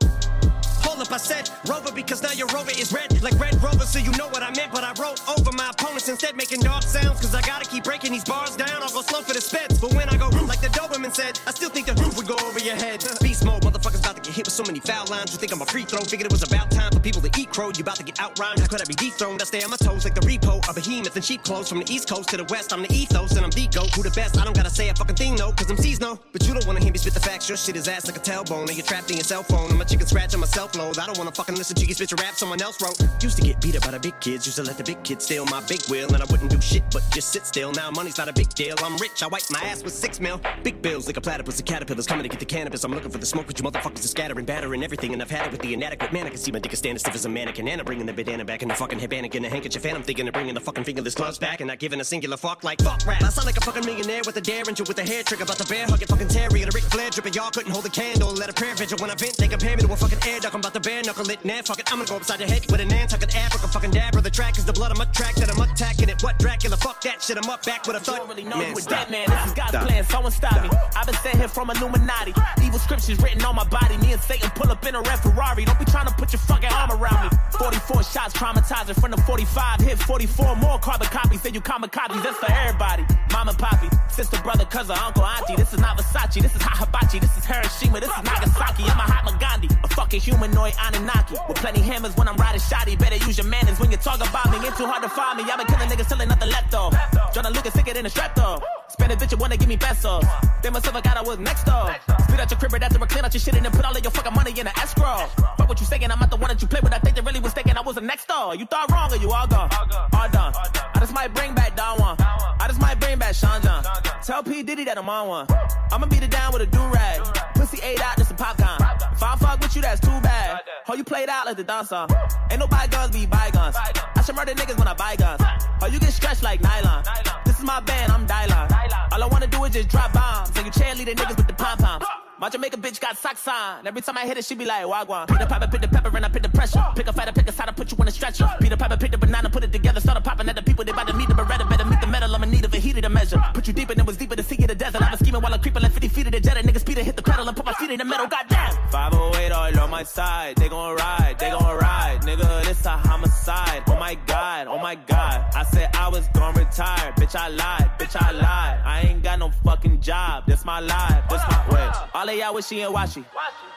Up, 0.96 1.12
I 1.12 1.18
said 1.18 1.50
Rover 1.68 1.92
because 1.92 2.24
now 2.24 2.32
your 2.32 2.48
Rover 2.56 2.72
is 2.72 2.94
red 2.94 3.22
like 3.22 3.38
Red 3.38 3.62
Rover, 3.62 3.84
so 3.84 4.00
you 4.00 4.12
know 4.12 4.30
what 4.30 4.42
I 4.42 4.52
meant. 4.56 4.72
But 4.72 4.86
I 4.86 4.94
wrote 5.02 5.20
over 5.28 5.52
my 5.52 5.70
opponents 5.70 6.08
instead, 6.08 6.38
making 6.38 6.62
dark 6.62 6.84
sounds. 6.84 7.20
Cause 7.20 7.36
I 7.36 7.42
gotta 7.42 7.66
keep 7.66 7.84
breaking 7.84 8.14
these 8.14 8.24
bars 8.24 8.56
down. 8.56 8.82
I'll 8.82 8.90
go 8.90 9.02
slow 9.02 9.22
for 9.22 9.34
the 9.34 9.42
speds. 9.42 9.78
But 9.82 9.94
when 9.94 10.08
I 10.08 10.16
go 10.16 10.30
like 10.48 10.62
the 10.62 10.68
Doberman 10.68 11.14
said, 11.14 11.38
I 11.46 11.52
still 11.52 11.70
think 11.70 11.88
the 11.88 11.96
roof 11.96 12.16
would 12.16 12.28
go 12.28 12.38
over 12.48 12.60
your 12.60 12.76
head. 12.76 13.04
Beast 13.22 13.44
mode, 13.44 13.64
motherfuckers 13.64 14.00
about 14.00 14.16
to 14.16 14.22
get 14.22 14.34
hit 14.34 14.46
with 14.46 14.54
so 14.54 14.64
many 14.64 14.80
foul 14.80 15.06
lines. 15.08 15.34
You 15.34 15.38
think 15.38 15.52
I'm 15.52 15.62
a 15.62 15.66
free 15.66 15.84
throw? 15.84 16.00
Figured 16.00 16.28
it 16.28 16.32
was 16.32 16.44
about 16.44 16.72
time 16.72 16.92
for 16.94 17.02
people 17.02 17.22
to 17.22 17.32
eat 17.40 17.52
crow. 17.52 17.72
You 17.76 17.82
about 17.82 17.98
to 17.98 18.04
get 18.04 18.16
outrhymed. 18.16 18.60
How 18.60 18.68
could 18.68 18.82
I 18.82 18.86
be 18.86 18.96
dethroned? 18.96 19.42
I 19.42 19.46
stay 19.46 19.64
on 19.64 19.72
my 19.72 19.78
toes 19.78 20.06
like 20.06 20.16
the 20.16 20.22
repo. 20.22 20.64
A 20.70 20.74
behemoth 20.74 21.18
in 21.18 21.22
sheep 21.22 21.44
clothes 21.44 21.68
from 21.68 21.80
the 21.80 21.92
east 21.92 22.08
coast 22.08 22.30
to 22.30 22.38
the 22.38 22.46
west. 22.46 22.72
I'm 22.72 22.84
the 22.84 22.94
ethos 22.94 23.36
and 23.36 23.44
I'm 23.44 23.52
the 23.52 23.68
goat. 23.68 23.94
Who 23.96 24.04
the 24.04 24.12
best? 24.12 24.38
I 24.40 24.46
don't 24.46 24.56
gotta 24.56 24.70
say 24.70 24.88
a 24.88 24.94
fucking 24.94 25.18
thing, 25.18 25.36
no. 25.36 25.52
Cause 25.52 25.70
I'm 25.70 25.76
no. 26.00 26.18
But 26.32 26.48
you 26.48 26.54
don't 26.54 26.66
wanna 26.66 26.80
hear 26.80 26.94
me 26.94 27.00
spit 27.00 27.14
the 27.14 27.20
facts. 27.20 27.50
Your 27.50 27.58
shit 27.58 27.76
is 27.76 27.88
ass 27.90 28.08
like 28.08 28.16
a 28.16 28.20
tailbone. 28.22 28.68
And 28.68 28.78
you're 28.78 28.86
trapped 28.86 29.10
in 29.12 29.18
your 29.18 29.26
cell 29.26 29.44
phone. 29.44 29.72
I'm 29.72 29.82
a 29.82 29.86
chicken 29.86 30.08
scratch 30.08 30.34
on 30.34 30.40
my 30.40 30.48
self 30.48 30.76
I 30.92 31.06
don't 31.06 31.18
wanna 31.18 31.32
fucking 31.32 31.56
listen 31.56 31.76
to 31.78 31.86
you 31.86 31.96
your 31.96 32.18
rap 32.22 32.36
someone 32.36 32.62
else 32.62 32.82
wrote. 32.82 32.98
Used 33.22 33.38
to 33.38 33.44
get 33.44 33.62
beat 33.62 33.76
up 33.76 33.84
by 33.84 33.92
the 33.92 34.00
big 34.00 34.20
kids. 34.20 34.46
Used 34.46 34.58
to 34.58 34.64
let 34.64 34.78
the 34.78 34.84
big 34.84 35.02
kids 35.04 35.26
steal 35.26 35.46
my 35.46 35.62
big 35.68 35.82
wheel. 35.90 36.14
And 36.14 36.22
I 36.22 36.26
wouldn't 36.26 36.52
do 36.52 36.60
shit 36.62 36.84
but 36.92 37.04
just 37.12 37.32
sit 37.32 37.46
still. 37.46 37.72
Now 37.72 37.90
money's 37.92 38.18
not 38.18 38.28
a 38.28 38.34
big 38.34 38.50
deal. 38.54 38.76
I'm 38.84 38.98
rich. 38.98 39.24
I 39.24 39.28
wipe 39.28 39.44
my 39.50 39.60
ass 39.60 39.84
with 39.84 39.94
six 39.94 40.20
mil. 40.20 40.42
Big 40.64 40.82
bills 40.82 41.08
like 41.08 41.18
a 41.18 41.22
platypus. 41.22 41.58
The 41.58 41.64
caterpillars 41.64 42.06
coming 42.06 42.24
to 42.24 42.30
get 42.30 42.40
the 42.40 42.46
cannabis. 42.46 42.84
I'm 42.84 42.94
looking 42.94 43.12
for 43.12 43.18
the 43.18 43.26
smoke, 43.26 43.48
but 43.48 43.58
you 43.60 43.66
motherfuckers 43.66 44.04
are 44.04 44.08
scattering, 44.08 44.46
battering 44.46 44.84
everything. 44.84 45.14
And 45.14 45.22
I've 45.22 45.32
had 45.32 45.48
it 45.48 45.52
with 45.52 45.62
the 45.62 45.74
inadequate 45.74 46.14
man. 46.14 46.28
I 46.28 46.30
can 46.30 46.38
see 46.38 46.52
my 46.52 46.60
dick 46.60 46.74
is 46.74 46.80
standing 46.80 47.00
stiff 47.00 47.16
as 47.16 47.26
a 47.26 47.30
mannequin. 47.30 47.68
And 47.68 47.82
I'm 47.82 47.86
bringing 47.86 48.06
the 48.06 48.14
bandana 48.14 48.46
back 48.46 48.62
in 48.62 48.68
the 48.68 48.76
fucking 48.76 49.00
headband 49.00 49.34
and 49.34 49.46
a 49.46 49.50
handkerchief. 49.50 49.86
And 49.86 49.96
I'm 49.98 50.04
thinking 50.04 50.28
of 50.28 50.34
bringing 50.34 50.54
the 50.54 50.62
fucking 50.62 50.84
fingerless 50.84 51.16
gloves 51.16 51.40
back 51.40 51.62
and 51.62 51.68
not 51.68 51.80
giving 51.80 52.00
a 52.00 52.04
singular 52.04 52.38
fuck 52.38 52.64
like 52.64 52.82
fuck 52.82 53.06
rap. 53.08 53.24
I 53.24 53.30
sound 53.30 53.46
like 53.46 53.58
a 53.58 53.62
fucking 53.62 53.86
millionaire 53.86 54.22
with 54.26 54.38
a 54.38 54.42
derringer 54.42 54.84
with 54.88 55.00
a 55.00 55.04
hair 55.04 55.24
trigger. 55.24 55.44
About 55.44 55.58
the 55.58 55.66
bear 55.66 55.86
hugging 55.86 56.08
fucking 56.08 56.28
terrier. 56.28 56.66
The 56.66 56.72
Ric 56.74 56.84
Flair 56.86 57.10
dripping. 57.10 57.34
Y'all 57.34 57.52
couldn't 57.52 57.72
hold 57.72 57.86
a 57.86 57.90
candle. 57.90 58.34
Let 58.34 58.50
a 58.50 58.54
prayer 58.54 58.76
vigil 58.76 58.98
when 59.00 59.10
I 59.10 59.16
vent. 59.16 59.38
They 59.38 59.48
compare 59.48 59.76
me 59.76 59.84
to 59.84 59.92
a 59.92 59.96
fucking 59.96 60.20
air 60.28 60.40
duck. 60.40 60.54
I'm 60.54 60.60
about 60.60 60.74
to 60.76 60.82
bare 60.82 61.02
knuckle 61.04 61.30
it. 61.30 61.44
Nah, 61.46 61.62
fuck 61.64 61.80
it. 61.80 61.88
I'm 61.92 62.00
gonna 62.00 62.10
go 62.10 62.18
upside 62.18 62.40
your 62.40 62.50
head 62.50 62.66
with 62.70 62.82
an 62.82 62.90
Nantucket 62.90 63.34
Africa 63.36 63.68
fucking 63.68 63.92
dabber. 63.92 64.20
The 64.20 64.30
track 64.30 64.58
is 64.58 64.66
the 64.66 64.74
blood 64.74 64.92
of 64.92 64.98
my 64.98 65.06
track 65.16 65.36
that 65.36 65.50
I'm 65.50 65.62
attacking 65.62 66.10
it. 66.10 66.22
What 66.22 66.38
Dracula? 66.38 66.76
Fuck 66.76 67.02
that 67.02 67.24
shit. 67.24 67.38
I'm 67.38 67.50
up 67.50 67.66
back 67.66 67.88
with 67.88 67.96
a 67.96 68.00
thought. 68.00 68.18
don't 68.18 68.28
really 68.28 68.44
know 68.44 68.58
Man, 68.58 68.72
you 68.72 68.78
a 68.78 68.82
stop. 68.82 69.08
dead 69.08 69.12
man. 69.12 69.26
This 69.30 69.46
is 69.48 69.54
God's 69.54 69.70
Stop. 69.70 69.88
plan. 69.88 70.04
Someone 70.04 70.32
stop 70.34 70.64
me. 70.64 70.70
I've 70.96 71.06
been 71.06 71.16
sent 71.16 71.38
here 71.38 71.48
from 71.48 71.70
Illuminati. 71.70 72.34
Evil 72.62 72.80
scriptures 72.80 73.18
written 73.24 73.42
on 73.46 73.56
my 73.56 73.64
body. 73.64 73.98
Me 74.00 74.12
and 74.12 74.22
Satan 74.22 74.50
pull 74.52 74.70
up 74.70 74.86
in 74.86 74.96
a 74.96 75.02
red 75.02 75.20
Ferrari. 75.24 75.64
Don't 75.64 75.80
be 75.80 75.86
trying 75.86 76.08
to 76.08 76.14
put 76.16 76.34
your 76.34 76.42
fucking 76.42 76.72
arm 76.72 76.92
around 76.92 77.32
me. 77.32 77.38
44 77.58 78.04
shots 78.04 78.34
traumatizing 78.36 79.00
from 79.00 79.12
the 79.12 79.22
45 79.24 79.80
hit. 79.80 79.98
44 80.00 80.58
more 80.58 80.78
carbon 80.80 81.08
copies. 81.08 81.42
Say 81.42 81.52
you 81.52 81.62
kamikazes. 81.62 82.22
That's 82.22 82.38
for 82.38 82.52
everybody. 82.52 83.06
Mama, 83.32 83.54
poppy, 83.54 83.88
sister, 84.10 84.42
brother, 84.42 84.66
cousin, 84.66 84.98
uncle, 85.00 85.24
auntie. 85.24 85.56
This 85.56 85.74
is 85.74 85.80
not 85.80 85.98
Versace. 85.98 86.42
This 86.42 86.56
is 86.56 86.62
hot 86.62 86.78
hibachi. 86.84 87.20
This 87.20 87.36
is 87.38 87.46
Hiroshima. 87.46 88.02
This 88.02 88.12
is 88.12 88.24
Nagasaki. 88.24 88.84
I'm 88.84 89.00
a 89.00 89.08
hot 89.08 89.26
Gandhi. 89.40 89.70
A 89.84 89.88
fucking 89.90 90.22
humanoid 90.22 90.65
Anunnaki. 90.74 91.36
With 91.48 91.58
plenty 91.58 91.82
hammers 91.82 92.16
when 92.16 92.28
I'm 92.28 92.38
riding 92.38 92.62
shoddy. 92.62 92.96
Better 92.96 93.18
use 93.18 93.38
your 93.38 93.48
manners 93.48 93.80
when 93.80 93.92
you 93.92 93.98
talk 93.98 94.18
about 94.18 94.50
me. 94.52 94.58
Ain't 94.66 94.78
too 94.78 94.86
hard 94.86 95.04
to 95.04 95.10
find 95.10 95.38
me. 95.38 95.44
I've 95.44 95.58
been 95.58 95.68
killing 95.68 95.90
niggas 95.90 96.08
till 96.08 96.22
ain't 96.22 96.30
nothing 96.30 96.50
left 96.50 96.72
though. 96.72 96.92
Jonah 97.34 97.50
Lucas 97.50 97.74
sicker 97.74 97.94
than 97.94 98.06
a 98.06 98.10
strep 98.10 98.36
though. 98.36 98.62
Spend 98.90 99.12
a 99.12 99.16
bitch 99.16 99.32
and 99.32 99.42
wanna 99.42 99.58
give 99.58 99.68
me 99.68 99.78
pesos. 99.78 100.24
Then 100.62 100.74
myself 100.74 100.96
I 100.96 101.02
got 101.02 101.18
I 101.18 101.22
was 101.22 101.40
next 101.40 101.66
though. 101.66 101.90
Spit 102.28 102.40
out 102.40 102.50
your 102.50 102.60
crib 102.60 102.74
right 102.74 102.84
after 102.84 103.02
I 103.02 103.06
clean 103.08 103.26
out 103.26 103.34
your 103.34 103.42
shit 103.42 103.56
and 103.56 103.66
then 103.66 103.72
put 103.72 103.86
all 103.86 103.96
of 103.96 104.04
your 104.04 104.12
fucking 104.12 104.34
money 104.34 104.52
in 104.52 104.68
an 104.68 104.74
escrow. 104.78 105.28
Fuck 105.58 105.70
what 105.70 105.80
you 105.80 105.86
saying, 105.86 106.10
I'm 106.10 106.20
not 106.20 106.30
the 106.30 106.38
one 106.38 106.50
that 106.50 106.62
you 106.62 106.68
play 106.68 106.80
with. 106.82 106.94
I 106.94 107.00
think 107.00 107.16
they 107.16 107.22
really 107.22 107.40
was 107.40 107.54
thinking 107.54 107.76
I 107.78 107.82
was 107.82 107.96
the 107.96 108.02
next 108.02 108.28
door. 108.28 108.56
You 108.56 108.66
thought 108.66 108.92
wrong 108.92 109.12
or 109.12 109.18
you 109.18 109.32
all 109.32 109.48
gone. 109.48 109.70
All 110.14 110.30
done. 110.30 110.54
I 110.94 111.00
just 111.00 111.14
might 111.14 111.34
bring 111.34 111.54
back 111.54 111.76
Don 111.76 112.00
Juan. 112.00 112.16
I 112.20 112.68
just 112.68 112.80
might 112.80 113.00
bring 113.00 113.20
back 113.20 113.36
Sean 113.36 113.62
John. 113.62 113.84
Tell 114.24 114.42
P. 114.44 114.64
Diddy 114.64 114.86
that 114.86 114.98
I'm 114.98 115.10
on 115.10 115.28
one. 115.28 115.48
I'ma 115.92 116.08
beat 116.08 116.24
it 116.24 116.32
down 116.32 116.54
with 116.54 116.62
a 116.62 116.66
do-rag. 116.66 117.22
Pussy 117.56 117.80
ate 117.84 118.02
out, 118.02 118.18
just 118.18 118.32
a 118.32 118.34
popcorn. 118.34 118.78
If 119.12 119.22
I 119.22 119.36
fuck 119.36 119.60
with 119.60 119.76
you, 119.76 119.82
that's 119.82 120.00
too 120.00 120.20
bad. 120.22 120.55
How 120.86 120.94
you 120.94 121.04
played 121.04 121.30
out 121.30 121.46
like 121.46 121.58
the 121.58 121.64
dancer. 121.64 122.06
Ain't 122.52 122.60
no 122.60 122.68
bygones 122.68 123.12
be 123.12 123.26
bygones. 123.26 123.76
I 123.76 124.22
should 124.26 124.36
murder 124.36 124.54
niggas 124.54 124.78
when 124.78 124.88
I 124.88 124.94
buy 124.94 125.16
guns. 125.16 125.42
Or 125.82 125.90
you 125.90 126.00
get 126.00 126.14
stretched 126.14 126.44
like 126.44 126.62
nylon. 126.62 127.04
This 127.46 127.60
is 127.60 127.66
my 127.66 127.80
band, 127.80 128.12
I'm 128.12 128.26
Dylon. 128.28 129.12
All 129.12 129.24
I 129.24 129.28
wanna 129.28 129.48
do 129.48 129.64
is 129.66 129.74
just 129.74 129.90
drop 129.90 130.14
bombs. 130.14 130.52
And 130.56 130.66
you 130.66 130.72
cheerleader 130.72 131.16
niggas 131.16 131.38
with 131.38 131.48
the 131.48 131.54
pom 131.54 131.78
poms. 131.78 132.06
My 132.38 132.50
Jamaica 132.50 132.76
bitch 132.76 133.00
got 133.00 133.18
socks 133.18 133.48
on. 133.48 133.88
Every 133.88 134.02
time 134.02 134.18
I 134.18 134.26
hit 134.26 134.38
it, 134.38 134.44
she 134.44 134.56
be 134.56 134.66
like, 134.66 134.84
Wagwan. 134.84 135.26
Peter 135.26 135.46
Piper, 135.46 135.68
pick 135.68 135.80
the 135.80 135.88
pepper, 135.88 136.12
and 136.14 136.26
I 136.26 136.28
pick 136.28 136.44
the 136.44 136.50
pressure. 136.50 136.84
Pick 136.94 137.08
a 137.08 137.14
fighter, 137.14 137.32
pick 137.32 137.48
a 137.48 137.52
side, 137.54 137.74
put 137.78 137.90
you 137.90 137.98
on 137.98 138.10
a 138.10 138.12
stretcher. 138.12 138.50
Peter 138.60 138.76
Piper, 138.76 138.98
pick 138.98 139.12
the 139.12 139.18
banana, 139.18 139.50
put 139.50 139.64
it 139.64 139.72
together, 139.72 140.02
started 140.02 140.22
popping 140.22 140.50
at 140.50 140.56
the 140.58 140.62
people. 140.62 140.84
They 140.84 140.92
about 140.92 141.08
to 141.08 141.14
meet 141.14 141.30
the 141.30 141.34
Beretta, 141.34 141.70
better 141.70 141.86
meet 141.86 142.02
the 142.02 142.08
metal. 142.08 142.36
I'm 142.36 142.44
in 142.44 142.52
need 142.52 142.66
of 142.66 142.74
a 142.74 142.78
heater 142.78 143.00
to 143.00 143.08
measure. 143.08 143.42
Put 143.54 143.68
you 143.68 143.74
deeper 143.74 143.96
than 143.96 144.06
was 144.06 144.18
deeper 144.18 144.36
to 144.36 144.44
see 144.44 144.56
in 144.60 144.68
the 144.68 144.76
desert. 144.76 145.02
I 145.02 145.12
was 145.12 145.22
scheming 145.22 145.42
while 145.42 145.54
I'm 145.54 145.62
creeping 145.62 145.82
like 145.82 145.94
50 145.94 146.10
feet 146.10 146.26
of 146.26 146.34
the 146.34 146.42
jet. 146.42 146.58
Niggas 146.58 146.82
speed 146.82 146.98
hit 146.98 147.16
the 147.16 147.22
pedal 147.22 147.48
and 147.48 147.56
put 147.56 147.66
my 147.66 147.74
feet 147.74 147.92
in 147.92 148.00
the 148.00 148.06
metal. 148.06 148.28
Goddamn. 148.28 148.76
508 148.92 149.52
all 149.54 149.80
on 149.80 149.90
my 149.90 150.04
side. 150.04 150.58
They 150.58 150.68
gon' 150.68 150.94
ride, 150.98 151.38
they 151.40 151.52
gon' 151.52 151.78
ride. 151.78 152.20
Nigga, 152.24 152.66
this 152.66 152.86
a 152.86 152.98
homicide. 152.98 153.84
Oh 153.88 153.96
my 153.96 154.16
god, 154.26 154.68
oh 154.68 154.80
my 154.80 154.96
god. 154.96 155.54
I 155.56 155.64
said 155.64 155.90
I 155.96 156.10
was 156.10 156.28
gon' 156.34 156.54
retire. 156.56 157.14
Bitch, 157.14 157.36
I 157.36 157.48
lied, 157.48 157.92
bitch, 157.98 158.22
I 158.22 158.32
lied. 158.32 158.82
I 158.84 159.02
ain't 159.08 159.24
got 159.24 159.40
no 159.40 159.52
fucking 159.64 160.02
job. 160.02 160.46
This 160.48 160.66
my 160.66 160.82
life, 160.82 161.30
this 161.30 161.42
my 161.50 161.70
way. 161.74 161.86
All 162.26 162.32
of 162.32 162.38
y'all 162.40 162.56
wishy 162.56 162.82
and 162.82 162.92
washy. 162.92 163.24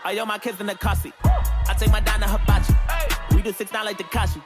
I 0.07 0.19
owe 0.19 0.25
my 0.25 0.38
kids 0.38 0.59
in 0.59 0.69
the 0.69 0.75
cussy. 0.75 1.12
I 1.23 1.75
take 1.78 1.93
my 1.93 2.00
dime 2.00 2.21
to 2.21 2.26
hibachi. 2.26 2.73
We 3.37 3.43
do 3.43 3.52
six 3.52 3.71
nine 3.75 3.85
like 3.85 3.99
Tekashi. 3.99 4.40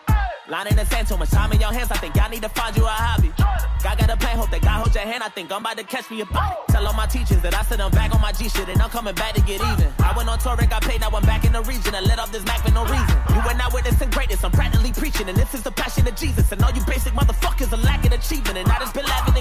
Line 0.48 0.66
in 0.66 0.74
the 0.74 0.84
sand, 0.86 1.06
too 1.06 1.16
much 1.16 1.30
time 1.30 1.52
in 1.52 1.60
your 1.60 1.72
hands. 1.72 1.88
I 1.92 1.98
think 1.98 2.16
y'all 2.16 2.28
need 2.28 2.42
to 2.42 2.48
find 2.48 2.76
you 2.76 2.82
a 2.84 2.88
hobby. 2.88 3.30
God 3.38 3.98
got 3.98 4.10
a 4.10 4.16
plan, 4.16 4.36
hope 4.36 4.50
that 4.50 4.60
God 4.60 4.82
hold 4.82 4.92
your 4.92 5.04
hand. 5.04 5.22
I 5.22 5.28
think 5.28 5.52
I'm 5.52 5.60
about 5.60 5.78
to 5.78 5.84
catch 5.84 6.10
me 6.10 6.20
a 6.20 6.26
body. 6.26 6.56
Tell 6.70 6.84
all 6.84 6.94
my 6.94 7.06
teachers 7.06 7.40
that 7.42 7.54
I 7.54 7.62
said 7.62 7.80
I'm 7.80 7.92
back 7.92 8.12
on 8.12 8.20
my 8.20 8.32
G 8.32 8.48
shit 8.48 8.68
and 8.68 8.82
I'm 8.82 8.90
coming 8.90 9.14
back 9.14 9.34
to 9.34 9.40
get 9.42 9.60
even. 9.60 9.86
I 10.00 10.12
went 10.16 10.28
on 10.28 10.38
tour 10.40 10.56
and 10.58 10.68
got 10.68 10.82
paid, 10.82 11.00
now 11.00 11.10
I'm 11.10 11.22
back 11.22 11.44
in 11.44 11.52
the 11.52 11.62
region 11.62 11.94
and 11.94 12.04
let 12.04 12.18
off 12.18 12.32
this 12.32 12.44
Mac 12.44 12.58
for 12.66 12.72
no 12.72 12.82
reason. 12.82 13.16
You 13.30 13.40
were 13.46 13.54
not 13.54 13.72
witnessing 13.72 14.10
greatness, 14.10 14.42
I'm 14.42 14.50
practically 14.50 14.92
preaching, 14.92 15.28
and 15.28 15.38
this 15.38 15.54
is 15.54 15.62
the 15.62 15.70
passion 15.70 16.08
of 16.08 16.16
Jesus. 16.16 16.50
And 16.50 16.60
all 16.64 16.72
you 16.72 16.82
basic 16.86 17.12
motherfuckers 17.12 17.72
are 17.72 17.82
lacking 17.86 18.12
achievement, 18.12 18.58
and 18.58 18.66
I 18.68 18.80
just 18.80 18.94
been 18.94 19.06
laughing 19.06 19.31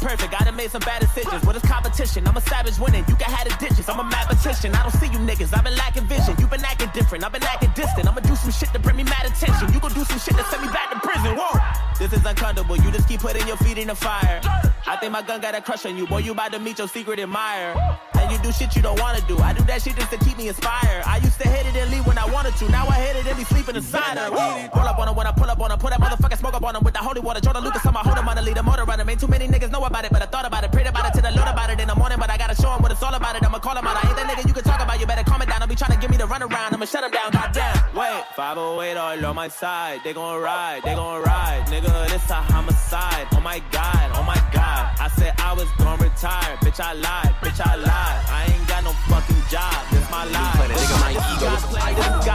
Perfect, 0.00 0.40
I 0.40 0.44
done 0.44 0.56
made 0.56 0.70
some 0.70 0.80
bad 0.80 1.00
decisions. 1.00 1.44
What 1.44 1.56
is 1.56 1.62
competition? 1.62 2.26
I'm 2.26 2.36
a 2.36 2.40
savage 2.40 2.78
winning, 2.78 3.04
you 3.08 3.16
can 3.16 3.30
have 3.30 3.48
the 3.48 3.56
ditches. 3.58 3.88
I'm 3.88 3.98
a 3.98 4.04
mathematician, 4.04 4.74
I 4.74 4.82
don't 4.82 4.92
see 4.92 5.06
you 5.06 5.18
niggas. 5.18 5.56
I've 5.56 5.64
been 5.64 5.76
lacking 5.76 6.06
vision, 6.06 6.36
You've 6.38 6.50
been 6.50 6.64
acting 6.64 6.90
different, 6.94 7.24
I've 7.24 7.32
been 7.32 7.42
acting 7.42 7.72
distant. 7.74 8.06
I'ma 8.06 8.20
do 8.20 8.36
some 8.36 8.52
shit 8.52 8.70
to 8.72 8.78
bring 8.78 8.96
me 8.96 9.04
mad 9.04 9.26
attention. 9.26 9.72
You 9.72 9.80
gon' 9.80 9.92
do 9.92 10.04
some 10.04 10.18
shit 10.18 10.36
to 10.36 10.44
send 10.44 10.62
me 10.62 10.68
back 10.68 10.90
to 10.92 11.00
prison. 11.00 11.36
Whoa! 11.36 11.65
This 11.98 12.12
is 12.12 12.24
uncomfortable, 12.26 12.76
you 12.76 12.90
just 12.90 13.08
keep 13.08 13.20
putting 13.20 13.46
your 13.48 13.56
feet 13.56 13.78
in 13.78 13.88
the 13.88 13.94
fire. 13.94 14.40
I 14.86 14.96
think 15.00 15.12
my 15.12 15.22
gun 15.22 15.40
got 15.40 15.54
a 15.54 15.60
crush 15.60 15.84
on 15.86 15.96
you, 15.96 16.06
boy. 16.06 16.18
You 16.18 16.32
about 16.32 16.52
to 16.52 16.58
meet 16.58 16.78
your 16.78 16.88
secret 16.88 17.18
admirer. 17.18 17.74
And 18.14 18.30
you 18.30 18.38
do 18.38 18.52
shit 18.52 18.76
you 18.76 18.82
don't 18.82 18.98
wanna 19.00 19.20
do. 19.26 19.38
I 19.38 19.52
do 19.52 19.64
that 19.64 19.82
shit 19.82 19.96
just 19.96 20.10
to 20.10 20.18
keep 20.18 20.36
me 20.38 20.48
inspired. 20.48 21.02
I 21.06 21.18
used 21.18 21.40
to 21.40 21.48
hit 21.48 21.66
it 21.66 21.74
and 21.74 21.90
leave 21.90 22.06
when 22.06 22.18
I 22.18 22.26
wanted 22.26 22.54
to. 22.56 22.68
Now 22.70 22.86
I 22.86 22.94
hit 23.00 23.16
it 23.16 23.26
and 23.26 23.36
be 23.36 23.44
sleeping 23.44 23.76
inside 23.76 24.18
her. 24.18 24.30
Pull 24.30 24.86
up 24.86 24.98
on 24.98 25.08
her 25.08 25.14
when 25.14 25.26
I 25.26 25.32
pull 25.32 25.50
up 25.50 25.60
on 25.60 25.70
her. 25.70 25.76
Put 25.76 25.90
that 25.90 26.00
motherfucking 26.00 26.38
smoke 26.38 26.54
up 26.54 26.64
on 26.64 26.76
him 26.76 26.84
with 26.84 26.94
the 26.94 27.00
holy 27.00 27.20
water. 27.20 27.40
Jordan 27.40 27.64
Lucas 27.64 27.84
on 27.86 27.94
my 27.94 28.00
hold 28.00 28.18
him 28.18 28.28
on 28.28 28.36
the 28.36 28.42
lead, 28.42 28.62
motor 28.62 28.84
runner. 28.84 29.08
Ain't 29.08 29.20
too 29.20 29.26
many 29.28 29.48
niggas 29.48 29.70
know 29.70 29.84
about 29.84 30.04
it, 30.04 30.12
but 30.12 30.22
I 30.22 30.26
thought 30.26 30.44
about 30.44 30.64
it. 30.64 30.70
Prayed 30.72 30.86
about 30.86 31.06
it 31.06 31.18
till 31.18 31.26
I 31.26 31.30
learned 31.30 31.48
about 31.50 31.70
it 31.70 31.80
in 31.80 31.88
the 31.88 31.94
morning. 31.94 32.18
But 32.18 32.30
I 32.30 32.36
gotta 32.38 32.54
show 32.54 32.70
him 32.70 32.82
what 32.82 32.92
it's 32.92 33.02
all 33.02 33.14
about 33.14 33.36
it. 33.36 33.44
I'ma 33.44 33.58
call 33.58 33.76
him 33.76 33.86
out. 33.86 33.96
I 34.02 34.08
ain't 34.08 34.16
that 34.16 34.26
nigga 34.28 34.46
you 34.46 34.54
can 34.54 34.64
talk 34.64 34.80
about. 34.80 35.00
You 35.00 35.06
better 35.06 35.24
calm 35.24 35.42
it 35.42 35.48
down. 35.48 35.60
Don't 35.60 35.68
be 35.68 35.74
trying 35.74 35.92
to 35.92 35.98
give 35.98 36.10
me 36.10 36.16
the 36.16 36.26
run 36.26 36.42
around. 36.42 36.74
I'ma 36.74 36.84
shut 36.84 37.04
him 37.04 37.10
down. 37.10 37.32
Goddamn. 37.32 37.74
Wait, 37.94 38.24
508 38.36 38.96
all 38.96 39.26
on 39.26 39.34
my 39.34 39.48
side. 39.48 40.00
They 40.04 40.12
gon' 40.12 40.40
ride, 40.40 40.82
they 40.84 40.94
gon' 40.94 41.22
ride. 41.22 41.64
Nigga, 41.66 41.85
this 42.08 42.30
a 42.30 42.34
homicide. 42.34 43.26
Oh 43.32 43.40
my 43.40 43.60
god, 43.70 44.10
oh 44.14 44.22
my 44.22 44.40
god. 44.52 44.96
I 44.98 45.08
said 45.08 45.34
I 45.38 45.52
was 45.52 45.70
gon' 45.78 45.98
retire. 45.98 46.56
Bitch, 46.62 46.80
I 46.80 46.92
lied, 46.94 47.34
bitch, 47.42 47.60
I 47.64 47.76
lied. 47.76 48.24
I 48.28 48.52
ain't 48.52 48.68
got 48.68 48.84
no 48.84 48.92
fucking 49.08 49.42
job. 49.50 49.74
This 49.90 50.10
my 50.10 50.24
life. 50.24 50.54
Play 50.56 50.68
that 50.68 50.78
nigga 50.78 51.00
my 51.00 51.12
ego. 51.12 51.46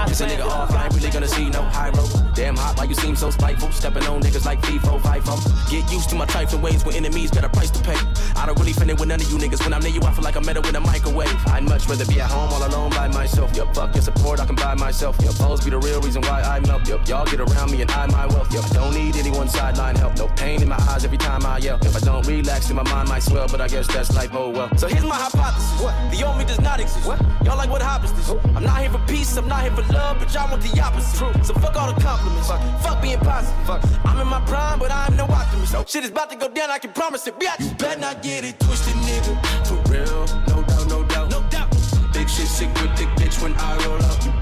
Just 0.08 0.22
a 0.22 0.26
nigga 0.26 0.46
off, 0.46 0.72
I 0.72 0.86
ain't 0.86 0.94
really 0.94 1.10
gonna 1.10 1.28
see 1.28 1.50
no 1.50 1.62
high 1.64 1.90
road. 1.90 2.12
Damn 2.36 2.56
hot, 2.56 2.78
why 2.78 2.86
you 2.86 2.96
seem 2.96 3.16
so 3.16 3.30
spiteful? 3.30 3.72
Stepping 3.72 4.04
on 4.04 4.22
niggas 4.22 4.46
like 4.46 4.62
FIFO, 4.62 5.00
FIFO. 5.00 5.70
Get 5.70 5.92
used 5.92 6.10
to 6.10 6.16
my 6.16 6.26
trifling 6.26 6.62
ways 6.62 6.84
when 6.86 6.96
enemies 6.96 7.32
got 7.32 7.44
a 7.44 7.50
price 7.50 7.72
to 7.72 7.82
pay. 7.84 7.98
I 8.36 8.46
don't 8.46 8.60
really 8.60 8.74
finna 8.74 9.00
with 9.00 9.08
none 9.08 9.22
of 9.22 9.32
you 9.32 9.38
niggas. 9.38 9.64
When 9.64 9.74
I'm 9.74 9.82
near 9.82 9.92
you, 9.92 10.02
I 10.02 10.12
feel 10.12 10.24
like 10.24 10.36
I'm 10.36 10.46
metal 10.46 10.66
in 10.68 10.76
a 10.76 10.80
microwave. 10.80 11.36
I'd 11.48 11.64
much 11.64 11.88
rather 11.88 12.06
be 12.06 12.20
at 12.20 12.30
home 12.30 12.52
all 12.52 12.66
alone 12.68 12.90
by 12.92 13.08
myself. 13.10 13.56
Yup, 13.56 13.74
fuck 13.76 13.94
your 13.96 14.02
support, 14.02 14.40
I 14.40 14.46
can 14.46 14.56
buy 14.56 14.76
myself. 14.76 15.18
Yup, 15.22 15.34
foes 15.36 15.64
be 15.64 15.70
the 15.70 15.80
real 15.80 16.02
reason 16.02 16.22
why 16.24 16.42
I 16.42 16.60
melt. 16.62 16.88
Yup, 16.88 17.08
y'all 17.08 17.26
get 17.26 17.40
around 17.40 17.72
me 17.72 17.82
and 17.82 17.92
I 17.92 18.08
my 18.08 18.26
wealth. 18.28 18.54
Yup, 18.54 18.66
I 18.72 18.74
don't 18.76 18.94
need 18.94 19.16
anyone 19.16 19.41
sideline 19.48 19.96
help. 19.96 20.18
No 20.18 20.28
pain 20.36 20.62
in 20.62 20.70
my 20.70 20.80
eyes 20.90 21.06
every 21.06 21.18
time 21.18 21.46
I 21.46 21.58
yell. 21.58 21.78
If 21.82 21.96
I 21.96 22.00
don't 22.00 22.26
relax, 22.28 22.68
then 22.68 22.76
my 22.76 22.84
mind 22.84 23.10
might 23.10 23.24
swell. 23.24 23.48
But 23.48 23.62
I 23.62 23.68
guess 23.68 23.88
that's 23.88 24.14
life, 24.16 24.32
oh 24.34 24.50
well. 24.50 24.70
So 24.78 24.88
here's 24.88 25.06
my 25.06 25.16
hypothesis. 25.16 25.82
What? 25.82 25.96
The 26.12 26.18
me 26.38 26.46
does 26.46 26.62
not 26.62 26.80
exist. 26.80 27.06
What? 27.06 27.20
Y'all 27.44 27.58
like 27.58 27.70
what 27.70 27.82
happens 27.82 28.14
this? 28.14 28.30
I'm 28.56 28.64
not 28.64 28.80
here 28.82 28.92
for 28.92 29.04
peace, 29.08 29.36
I'm 29.38 29.48
not 29.48 29.62
here 29.64 29.72
for 29.72 29.84
love, 29.94 30.20
but 30.20 30.34
y'all 30.34 30.50
want 30.50 30.62
the 30.62 30.80
opposite. 30.82 31.18
True. 31.18 31.44
So 31.44 31.54
fuck 31.56 31.76
all 31.76 31.94
the 31.94 32.00
compliments. 32.02 32.48
Fuck, 32.48 32.62
fuck 32.82 33.02
being 33.02 33.20
positive. 33.20 33.66
Fuck. 33.66 33.84
I'm 34.06 34.20
in 34.20 34.28
my 34.28 34.42
prime, 34.42 34.80
but 34.80 34.92
I'm 34.92 35.16
no 35.16 35.26
optimist. 35.26 35.74
Nope. 35.74 35.88
Shit 35.88 36.04
is 36.04 36.12
about 36.12 36.30
to 36.32 36.36
go 36.36 36.50
down, 36.50 36.70
I 36.70 36.80
can 36.80 36.92
promise 36.92 37.28
it. 37.28 37.40
Bitch. 37.40 37.60
You 37.60 37.76
better 37.76 38.00
not 38.00 38.22
get 38.22 38.44
it 38.44 38.60
twisted, 38.60 38.96
nigga. 38.96 39.34
For 39.68 39.92
real, 39.92 40.26
no 40.48 40.64
doubt, 40.64 40.88
no 40.90 41.04
doubt, 41.04 41.32
no 41.32 41.42
doubt. 41.50 41.70
Big 42.14 42.30
shit 42.30 42.48
sick 42.48 42.74
with 42.76 42.98
thick 42.98 43.10
bitch 43.20 43.42
when 43.42 43.54
I 43.56 43.78
roll 43.86 44.02
up. 44.04 44.41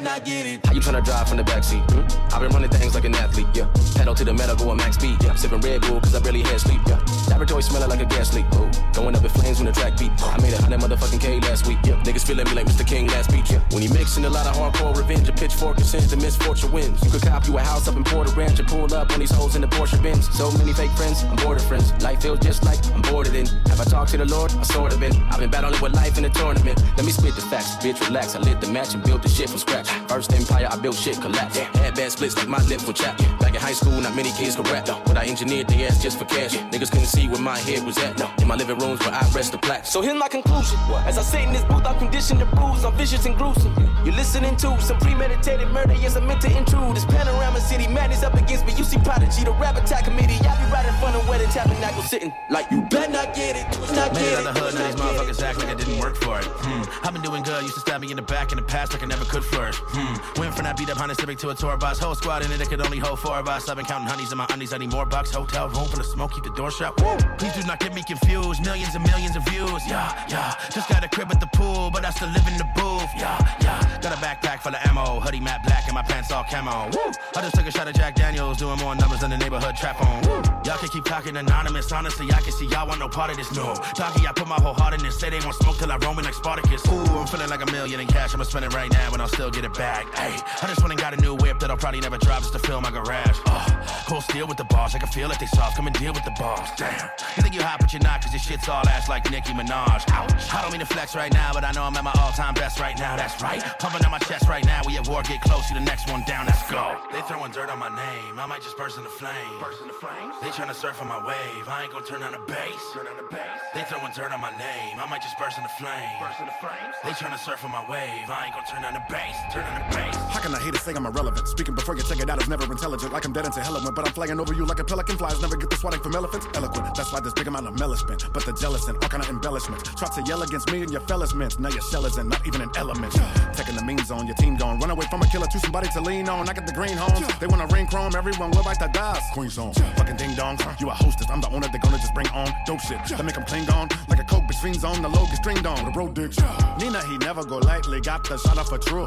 Better 0.00 0.16
not 0.16 0.24
get 0.24 0.46
it. 0.46 0.64
How 0.64 0.72
you 0.72 0.80
tryna 0.80 1.04
drive 1.04 1.28
from 1.28 1.36
the 1.36 1.42
backseat? 1.42 1.84
Hmm? 1.92 2.34
I've 2.34 2.40
been 2.40 2.50
running 2.52 2.70
things 2.70 2.94
like 2.94 3.04
an 3.04 3.14
athlete, 3.14 3.46
yeah. 3.52 3.68
Pedal 3.94 4.14
to 4.14 4.24
the 4.24 4.32
metal, 4.32 4.56
going 4.56 4.78
max 4.78 4.96
speed, 4.96 5.22
yeah. 5.22 5.34
Sipping 5.34 5.60
Red 5.60 5.82
Bull, 5.82 6.00
cause 6.00 6.14
I 6.14 6.20
barely 6.20 6.40
had 6.40 6.58
sleep, 6.58 6.80
yeah. 6.86 6.98
Laboratory 7.30 7.62
smelling 7.62 7.88
like 7.88 8.00
a 8.00 8.04
gas 8.04 8.34
leak, 8.34 8.44
ooh. 8.56 8.68
Going 8.92 9.14
up 9.14 9.22
in 9.22 9.30
flames 9.30 9.58
when 9.58 9.66
the 9.66 9.72
track 9.72 9.96
beat. 9.96 10.10
I 10.20 10.36
made 10.42 10.52
a 10.52 10.60
hundred 10.60 10.80
motherfucking 10.80 11.20
K 11.20 11.38
last 11.40 11.66
week, 11.66 11.78
yeah. 11.84 11.94
Niggas 12.02 12.26
feeling 12.26 12.44
me 12.46 12.54
like 12.54 12.66
Mr. 12.66 12.84
King 12.86 13.06
last 13.06 13.30
beach, 13.30 13.50
yeah. 13.50 13.60
When 13.70 13.82
you 13.82 13.90
mixing 13.90 14.24
a 14.24 14.28
lot 14.28 14.46
of 14.46 14.56
hardcore 14.56 14.96
revenge, 14.96 15.28
a 15.28 15.32
pitchfork 15.32 15.76
and 15.76 15.86
sins, 15.86 16.10
the 16.10 16.16
misfortune 16.16 16.72
wins. 16.72 17.02
You 17.04 17.10
could 17.10 17.22
cop 17.22 17.46
you 17.46 17.56
a 17.56 17.62
house 17.62 17.86
up 17.86 17.96
in 17.96 18.02
Porter 18.02 18.32
Ranch 18.32 18.58
and 18.58 18.66
pull 18.68 18.92
up 18.92 19.12
on 19.12 19.20
these 19.20 19.30
hoes 19.30 19.54
in 19.54 19.62
the 19.62 19.68
Porsche 19.68 20.02
Benz. 20.02 20.28
So 20.36 20.50
many 20.58 20.72
fake 20.72 20.90
friends, 20.92 21.22
I'm 21.22 21.36
bored 21.36 21.58
of 21.58 21.64
friends. 21.64 21.92
Life 22.02 22.22
feels 22.22 22.40
just 22.40 22.64
like 22.64 22.84
I'm 22.92 23.02
bored 23.02 23.28
of 23.28 23.34
it. 23.36 23.48
Have 23.68 23.80
I 23.80 23.84
talked 23.84 24.10
to 24.10 24.16
the 24.16 24.26
Lord? 24.26 24.52
I 24.52 24.62
sort 24.64 24.92
of 24.92 24.98
been. 24.98 25.14
I've 25.30 25.38
been 25.38 25.50
battling 25.50 25.80
with 25.80 25.94
life 25.94 26.18
in 26.18 26.24
a 26.24 26.30
tournament. 26.30 26.82
Let 26.96 27.06
me 27.06 27.12
spit 27.12 27.36
the 27.36 27.42
facts, 27.42 27.76
bitch, 27.76 28.04
relax. 28.08 28.34
I 28.34 28.40
lit 28.40 28.60
the 28.60 28.68
match 28.68 28.94
and 28.94 29.04
built 29.04 29.22
the 29.22 29.28
shit 29.28 29.48
from 29.48 29.58
scratch. 29.58 29.88
First 30.08 30.32
empire, 30.32 30.68
I 30.68 30.76
built 30.76 30.96
shit 30.96 31.20
collapse. 31.20 31.58
Had 31.58 31.94
bad 31.94 32.10
splits 32.10 32.36
like 32.36 32.48
my 32.48 32.62
lip 32.64 32.80
for 32.80 32.92
chap. 32.92 33.16
Back 33.38 33.54
in 33.54 33.60
high 33.60 33.72
school, 33.72 34.00
not 34.00 34.16
many 34.16 34.32
kids 34.32 34.56
could 34.56 34.68
rap. 34.68 34.86
But 35.06 35.16
I 35.16 35.26
engineered 35.26 35.68
the 35.68 35.86
ass 35.86 36.02
just 36.02 36.18
for 36.18 36.24
cash. 36.24 36.56
Niggas 36.72 36.90
couldn't 36.90 37.06
see 37.06 37.19
where 37.28 37.40
my 37.40 37.58
head 37.58 37.84
was 37.84 37.98
at. 37.98 38.18
No. 38.18 38.30
In 38.40 38.48
my 38.48 38.56
living 38.56 38.78
rooms 38.78 39.00
where 39.00 39.12
I 39.12 39.28
rest 39.34 39.52
the 39.52 39.58
plaque. 39.58 39.86
So 39.86 40.00
here's 40.00 40.18
my 40.18 40.28
conclusion. 40.28 40.78
As 41.06 41.18
I 41.18 41.22
sit 41.22 41.42
in 41.42 41.52
this 41.52 41.64
booth, 41.64 41.86
I'm 41.86 41.98
conditioned 41.98 42.40
to 42.40 42.46
bruise. 42.46 42.84
I'm 42.84 42.94
vicious 42.94 43.26
and 43.26 43.36
gruesome. 43.36 43.74
You're 44.04 44.14
listening 44.14 44.56
to 44.56 44.80
some 44.80 44.98
premeditated 44.98 45.68
murder. 45.68 45.94
Yes, 45.94 46.16
I'm 46.16 46.26
meant 46.26 46.40
to 46.42 46.56
intrude. 46.56 46.96
This 46.96 47.04
panorama 47.04 47.60
city 47.60 47.86
madness 47.86 48.22
up 48.22 48.34
against 48.34 48.66
me. 48.66 48.72
You 48.74 48.84
see 48.84 48.98
Prodigy, 48.98 49.44
the 49.44 49.52
rap 49.52 49.76
attack 49.76 50.04
committee. 50.04 50.38
I 50.46 50.56
be 50.64 50.72
right 50.72 50.86
in 50.86 50.94
front 50.94 51.16
of 51.16 51.28
where 51.28 51.38
the 51.38 51.46
tabernacle 51.46 52.02
sitting. 52.02 52.32
Like 52.48 52.70
you 52.70 52.82
better 52.82 53.12
not 53.12 53.34
get 53.34 53.56
it. 53.56 53.66
Not 53.94 54.12
Made 54.14 54.20
get 54.20 54.32
it 54.32 54.46
out 54.46 54.54
the 54.54 54.60
hood, 54.60 54.74
now 54.74 54.86
these 54.86 54.96
motherfuckers 54.96 55.42
act 55.42 55.58
like 55.58 55.68
I 55.68 55.74
didn't 55.74 55.98
work 55.98 56.16
for 56.16 56.38
it. 56.38 56.44
Hmm. 56.46 57.06
I've 57.06 57.12
been 57.12 57.22
doing 57.22 57.42
good, 57.42 57.62
used 57.62 57.74
to 57.74 57.80
stab 57.80 58.00
me 58.00 58.10
in 58.10 58.16
the 58.16 58.22
back 58.22 58.52
in 58.52 58.56
the 58.56 58.62
past 58.62 58.92
like 58.92 59.02
I 59.02 59.06
never 59.06 59.24
could 59.24 59.44
flourish. 59.44 59.76
Hmm. 59.78 60.40
Went 60.40 60.54
from 60.54 60.64
that 60.64 60.76
beat 60.76 60.90
up 60.90 60.96
Honda 60.96 61.14
Civic 61.14 61.38
to 61.38 61.50
a 61.50 61.54
tour 61.54 61.76
bus. 61.76 61.98
Whole 61.98 62.14
squad 62.14 62.44
in 62.44 62.50
it, 62.52 62.68
could 62.68 62.80
only 62.80 62.98
hold 62.98 63.18
four 63.18 63.36
of 63.38 63.48
us. 63.48 63.68
I've 63.68 63.76
been 63.76 63.86
counting 63.86 64.08
honeys 64.08 64.32
in 64.32 64.38
my 64.38 64.46
undies, 64.50 64.72
I 64.72 64.78
need 64.78 64.92
more 64.92 65.06
bucks. 65.06 65.30
Hotel 65.32 65.68
room 65.68 65.88
for 65.88 65.96
the 65.96 66.04
smoke, 66.04 66.32
keep 66.32 66.44
the 66.44 66.50
door 66.50 66.70
shut. 66.70 66.96
Please 67.38 67.54
do 67.54 67.62
not 67.66 67.78
get 67.80 67.94
me 67.94 68.02
confused. 68.02 68.64
Millions 68.64 68.94
and 68.94 69.04
millions 69.04 69.36
of 69.36 69.44
views, 69.44 69.86
yeah, 69.88 70.12
yeah. 70.28 70.54
Just 70.70 70.88
got 70.88 71.02
a 71.04 71.08
crib 71.08 71.30
at 71.30 71.40
the 71.40 71.46
pool, 71.46 71.90
but 71.90 72.04
I 72.04 72.10
still 72.10 72.28
live 72.28 72.46
in 72.46 72.56
the 72.58 72.68
booth, 72.74 73.10
yeah, 73.16 73.38
yeah. 73.60 73.98
Got 74.00 74.12
a 74.12 74.20
backpack 74.20 74.60
full 74.60 74.74
of 74.74 74.80
ammo, 74.86 75.20
hoodie 75.20 75.40
matte 75.40 75.62
black, 75.64 75.84
and 75.86 75.94
my 75.94 76.02
pants 76.02 76.30
all 76.30 76.44
camo. 76.44 76.90
Woo. 76.92 77.12
I 77.36 77.40
just 77.42 77.54
took 77.54 77.66
a 77.66 77.70
shot 77.70 77.88
of 77.88 77.94
Jack 77.94 78.14
Daniels, 78.14 78.58
doing 78.58 78.78
more 78.78 78.94
numbers 78.94 79.20
than 79.20 79.30
the 79.30 79.38
neighborhood 79.38 79.76
trap 79.76 80.00
on. 80.00 80.22
Woo. 80.22 80.42
Y'all 80.64 80.76
can 80.76 80.88
keep 80.88 81.04
talking 81.04 81.36
anonymous, 81.36 81.90
honestly, 81.92 82.30
I 82.32 82.40
can 82.40 82.52
see 82.52 82.66
y'all 82.66 82.86
want 82.86 83.00
no 83.00 83.08
part 83.08 83.30
of 83.30 83.36
this, 83.36 83.50
no. 83.54 83.74
Doggy, 83.94 84.26
I 84.26 84.32
put 84.32 84.46
my 84.46 84.60
whole 84.60 84.74
heart 84.74 84.92
in 84.92 85.02
this, 85.02 85.18
say 85.18 85.30
they 85.30 85.40
want 85.40 85.54
smoke 85.56 85.78
till 85.78 85.90
I 85.90 85.96
roam 85.96 86.18
in 86.18 86.24
like 86.24 86.34
Spartacus. 86.34 86.86
Ooh, 86.88 87.00
I'm 87.00 87.26
feeling 87.26 87.48
like 87.48 87.62
a 87.62 87.72
million 87.72 88.00
in 88.00 88.06
cash, 88.06 88.34
I'ma 88.34 88.44
spend 88.44 88.66
it 88.66 88.74
right 88.74 88.92
now 88.92 89.12
and 89.12 89.22
I'll 89.22 89.28
still 89.28 89.50
get 89.50 89.64
it 89.64 89.72
back. 89.72 90.04
Hey, 90.14 90.36
I 90.62 90.66
just 90.66 90.82
went 90.82 90.92
and 90.92 91.00
got 91.00 91.14
a 91.14 91.16
new 91.16 91.34
whip 91.34 91.58
that 91.60 91.70
I'll 91.70 91.78
probably 91.78 92.00
never 92.00 92.18
drive 92.18 92.40
just 92.40 92.52
to 92.52 92.58
fill 92.58 92.82
my 92.82 92.90
garage. 92.90 93.38
Oh, 93.46 94.04
cold 94.06 94.24
steel 94.24 94.46
with 94.46 94.58
the 94.58 94.64
bars, 94.64 94.94
I 94.94 94.98
can 94.98 95.08
feel 95.08 95.30
it, 95.30 95.40
they 95.40 95.46
soft, 95.46 95.76
come 95.76 95.86
and 95.86 95.98
deal 95.98 96.12
with 96.12 96.24
the 96.24 96.34
bars. 96.38 96.68
Damn, 96.76 96.99
you 97.36 97.42
think 97.42 97.54
you 97.54 97.62
hot, 97.62 97.80
but 97.80 97.92
you're 97.92 98.02
not, 98.02 98.22
cause 98.22 98.32
your 98.32 98.40
shit's 98.40 98.68
all 98.68 98.86
ass 98.88 99.08
like 99.08 99.30
Nicki 99.30 99.52
Minaj. 99.52 100.04
Ouch. 100.10 100.54
I 100.54 100.62
don't 100.62 100.72
mean 100.72 100.80
to 100.80 100.86
flex 100.86 101.14
right 101.14 101.32
now, 101.32 101.52
but 101.52 101.64
I 101.64 101.72
know 101.72 101.82
I'm 101.82 101.96
at 101.96 102.04
my 102.04 102.12
all 102.20 102.32
time 102.32 102.54
best 102.54 102.80
right 102.80 102.98
now, 102.98 103.16
that's 103.16 103.40
right. 103.42 103.62
Pumping 103.78 104.04
on 104.04 104.10
my 104.10 104.18
chest 104.18 104.48
right 104.48 104.64
now, 104.64 104.82
we 104.86 104.96
at 104.96 105.08
war, 105.08 105.22
get 105.22 105.40
close, 105.42 105.68
you 105.70 105.74
the 105.74 105.84
next 105.84 106.10
one 106.10 106.22
down, 106.26 106.46
let's 106.46 106.62
go. 106.70 106.96
They 107.12 107.20
throwing 107.22 107.52
dirt 107.52 107.70
on 107.70 107.78
my 107.78 107.88
name, 107.88 108.38
I 108.38 108.46
might 108.46 108.62
just 108.62 108.76
burst 108.76 108.98
into 108.98 109.10
flames. 109.10 109.60
Burst 109.60 109.80
into 109.82 109.94
flames? 109.94 110.34
They 110.42 110.48
tryna 110.48 110.74
surf 110.74 111.00
on 111.00 111.08
my 111.08 111.20
wave, 111.26 111.68
I 111.68 111.84
ain't 111.84 111.92
gonna 111.92 112.06
turn 112.06 112.22
on 112.22 112.32
the 112.32 112.42
bass. 112.46 112.82
Turn 112.92 113.06
on 113.06 113.16
the 113.16 113.28
bass. 113.30 113.60
They 113.74 113.82
throwing 113.84 114.12
dirt 114.12 114.32
on 114.32 114.40
my 114.40 114.50
name, 114.58 114.98
I 114.98 115.06
might 115.08 115.22
just 115.22 115.38
burst 115.38 115.58
into 115.58 115.70
flames. 115.80 116.12
Burst 116.20 116.40
into 116.40 116.54
flames? 116.60 116.94
They 117.04 117.10
tryna 117.10 117.38
surf 117.38 117.64
on 117.64 117.70
my 117.70 117.84
wave, 117.88 118.28
I 118.28 118.46
ain't 118.46 118.54
gonna 118.54 118.66
turn 118.66 118.84
on 118.84 118.94
the 118.94 119.04
bass. 119.08 119.36
Turn 119.52 119.64
on 119.64 119.80
the 119.80 119.96
bass. 119.96 120.16
How 120.30 120.40
can 120.40 120.54
I 120.54 120.60
hate 120.60 120.74
to 120.74 120.80
say 120.80 120.92
I'm 120.94 121.06
irrelevant? 121.06 121.48
Speaking 121.48 121.74
before 121.74 121.96
you 121.96 122.02
check 122.02 122.20
it 122.20 122.30
out 122.30 122.40
is 122.40 122.48
never 122.48 122.64
intelligent. 122.70 123.12
Like 123.12 123.24
I'm 123.24 123.32
dead 123.32 123.46
into 123.46 123.60
hell 123.60 123.76
of 123.76 123.84
one, 123.84 123.94
but 123.94 124.06
I'm 124.06 124.12
flying 124.12 124.38
over 124.38 124.52
you 124.54 124.64
like 124.64 124.78
a 124.78 124.84
pelican. 124.84 125.16
Flies 125.16 125.40
never 125.40 125.56
get 125.56 125.70
the 125.70 125.76
swatting 125.76 126.00
from 126.00 126.14
elephants. 126.14 126.46
Eloquent, 126.54 126.79
that's 126.94 127.12
why 127.12 127.20
this 127.20 127.32
big 127.32 127.46
amount 127.46 127.66
of 127.66 127.72
embellishment. 127.72 128.28
But 128.32 128.44
the 128.44 128.52
jealous 128.52 128.86
and 128.88 128.96
all 129.02 129.08
kind 129.08 129.22
of 129.22 129.30
embellishments. 129.30 129.94
Try 129.94 130.08
to 130.08 130.22
yell 130.22 130.42
against 130.42 130.70
me 130.70 130.82
and 130.82 130.90
your 130.90 131.00
fellas 131.02 131.34
mints. 131.34 131.58
Now 131.58 131.70
your 131.70 131.82
shell 131.82 132.06
isn't, 132.06 132.28
not 132.28 132.46
even 132.46 132.60
an 132.60 132.70
element. 132.76 133.12
Taking 133.54 133.76
the 133.76 133.84
mean 133.84 133.98
zone, 134.04 134.26
your 134.26 134.36
team 134.36 134.56
gone. 134.56 134.78
Run 134.78 134.90
away 134.90 135.06
from 135.10 135.22
a 135.22 135.26
killer 135.26 135.46
to 135.46 135.58
somebody 135.58 135.88
to 135.90 136.00
lean 136.00 136.28
on. 136.28 136.48
I 136.48 136.52
got 136.52 136.66
the 136.66 136.72
green 136.72 136.96
homes. 136.96 137.26
They 137.38 137.46
wanna 137.46 137.66
ring 137.66 137.86
chrome, 137.86 138.14
everyone 138.14 138.50
will 138.50 138.62
bite 138.62 138.78
the 138.78 138.88
dust. 138.92 139.22
Queen 139.32 139.50
song, 139.50 139.72
fucking 139.96 140.16
ding 140.16 140.34
dong. 140.34 140.58
You 140.78 140.90
a 140.90 140.94
hostess, 140.94 141.28
I'm 141.30 141.40
the 141.40 141.48
owner, 141.50 141.68
they 141.72 141.78
gonna 141.78 141.98
just 141.98 142.14
bring 142.14 142.28
on 142.28 142.52
dope 142.66 142.80
shit. 142.80 142.98
That 143.08 143.24
make 143.24 143.34
them 143.34 143.44
cling 143.44 143.68
on 143.70 143.88
like 144.08 144.20
a 144.20 144.24
coke 144.24 144.44
fiends 144.60 144.84
on. 144.84 145.02
The 145.02 145.08
low 145.08 145.24
get 145.26 145.36
stringed 145.36 145.66
on. 145.66 145.84
The 145.84 145.92
road 145.92 146.14
dicks. 146.14 146.38
Nina, 146.78 147.02
he 147.06 147.18
never 147.18 147.44
go 147.44 147.58
lightly. 147.58 148.00
Got 148.00 148.28
the 148.28 148.38
shot 148.38 148.58
off 148.58 148.72
a 148.72 148.78
true. 148.78 149.06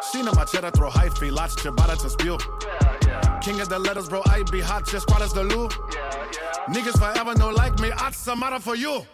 Sina 0.00 0.30
machera 0.32 0.72
throw 0.74 0.90
high 0.90 1.08
fee, 1.08 1.30
lots 1.30 1.54
to 1.56 2.10
spew. 2.10 2.38
Yeah, 2.62 2.98
yeah. 3.06 3.38
King 3.40 3.60
of 3.60 3.68
the 3.68 3.78
letters, 3.78 4.08
bro, 4.08 4.22
I 4.26 4.42
be 4.50 4.60
hot, 4.60 4.86
just 4.86 5.08
squad 5.08 5.22
as 5.22 5.32
the 5.32 5.42
loo. 5.42 5.68
Niggas 6.72 6.98
forever 6.98 7.34
no 7.34 7.50
like 7.50 7.78
me, 7.80 7.92
I'd 7.92 8.14
some 8.14 8.40
matter 8.40 8.58
for 8.58 8.74
you. 8.74 9.04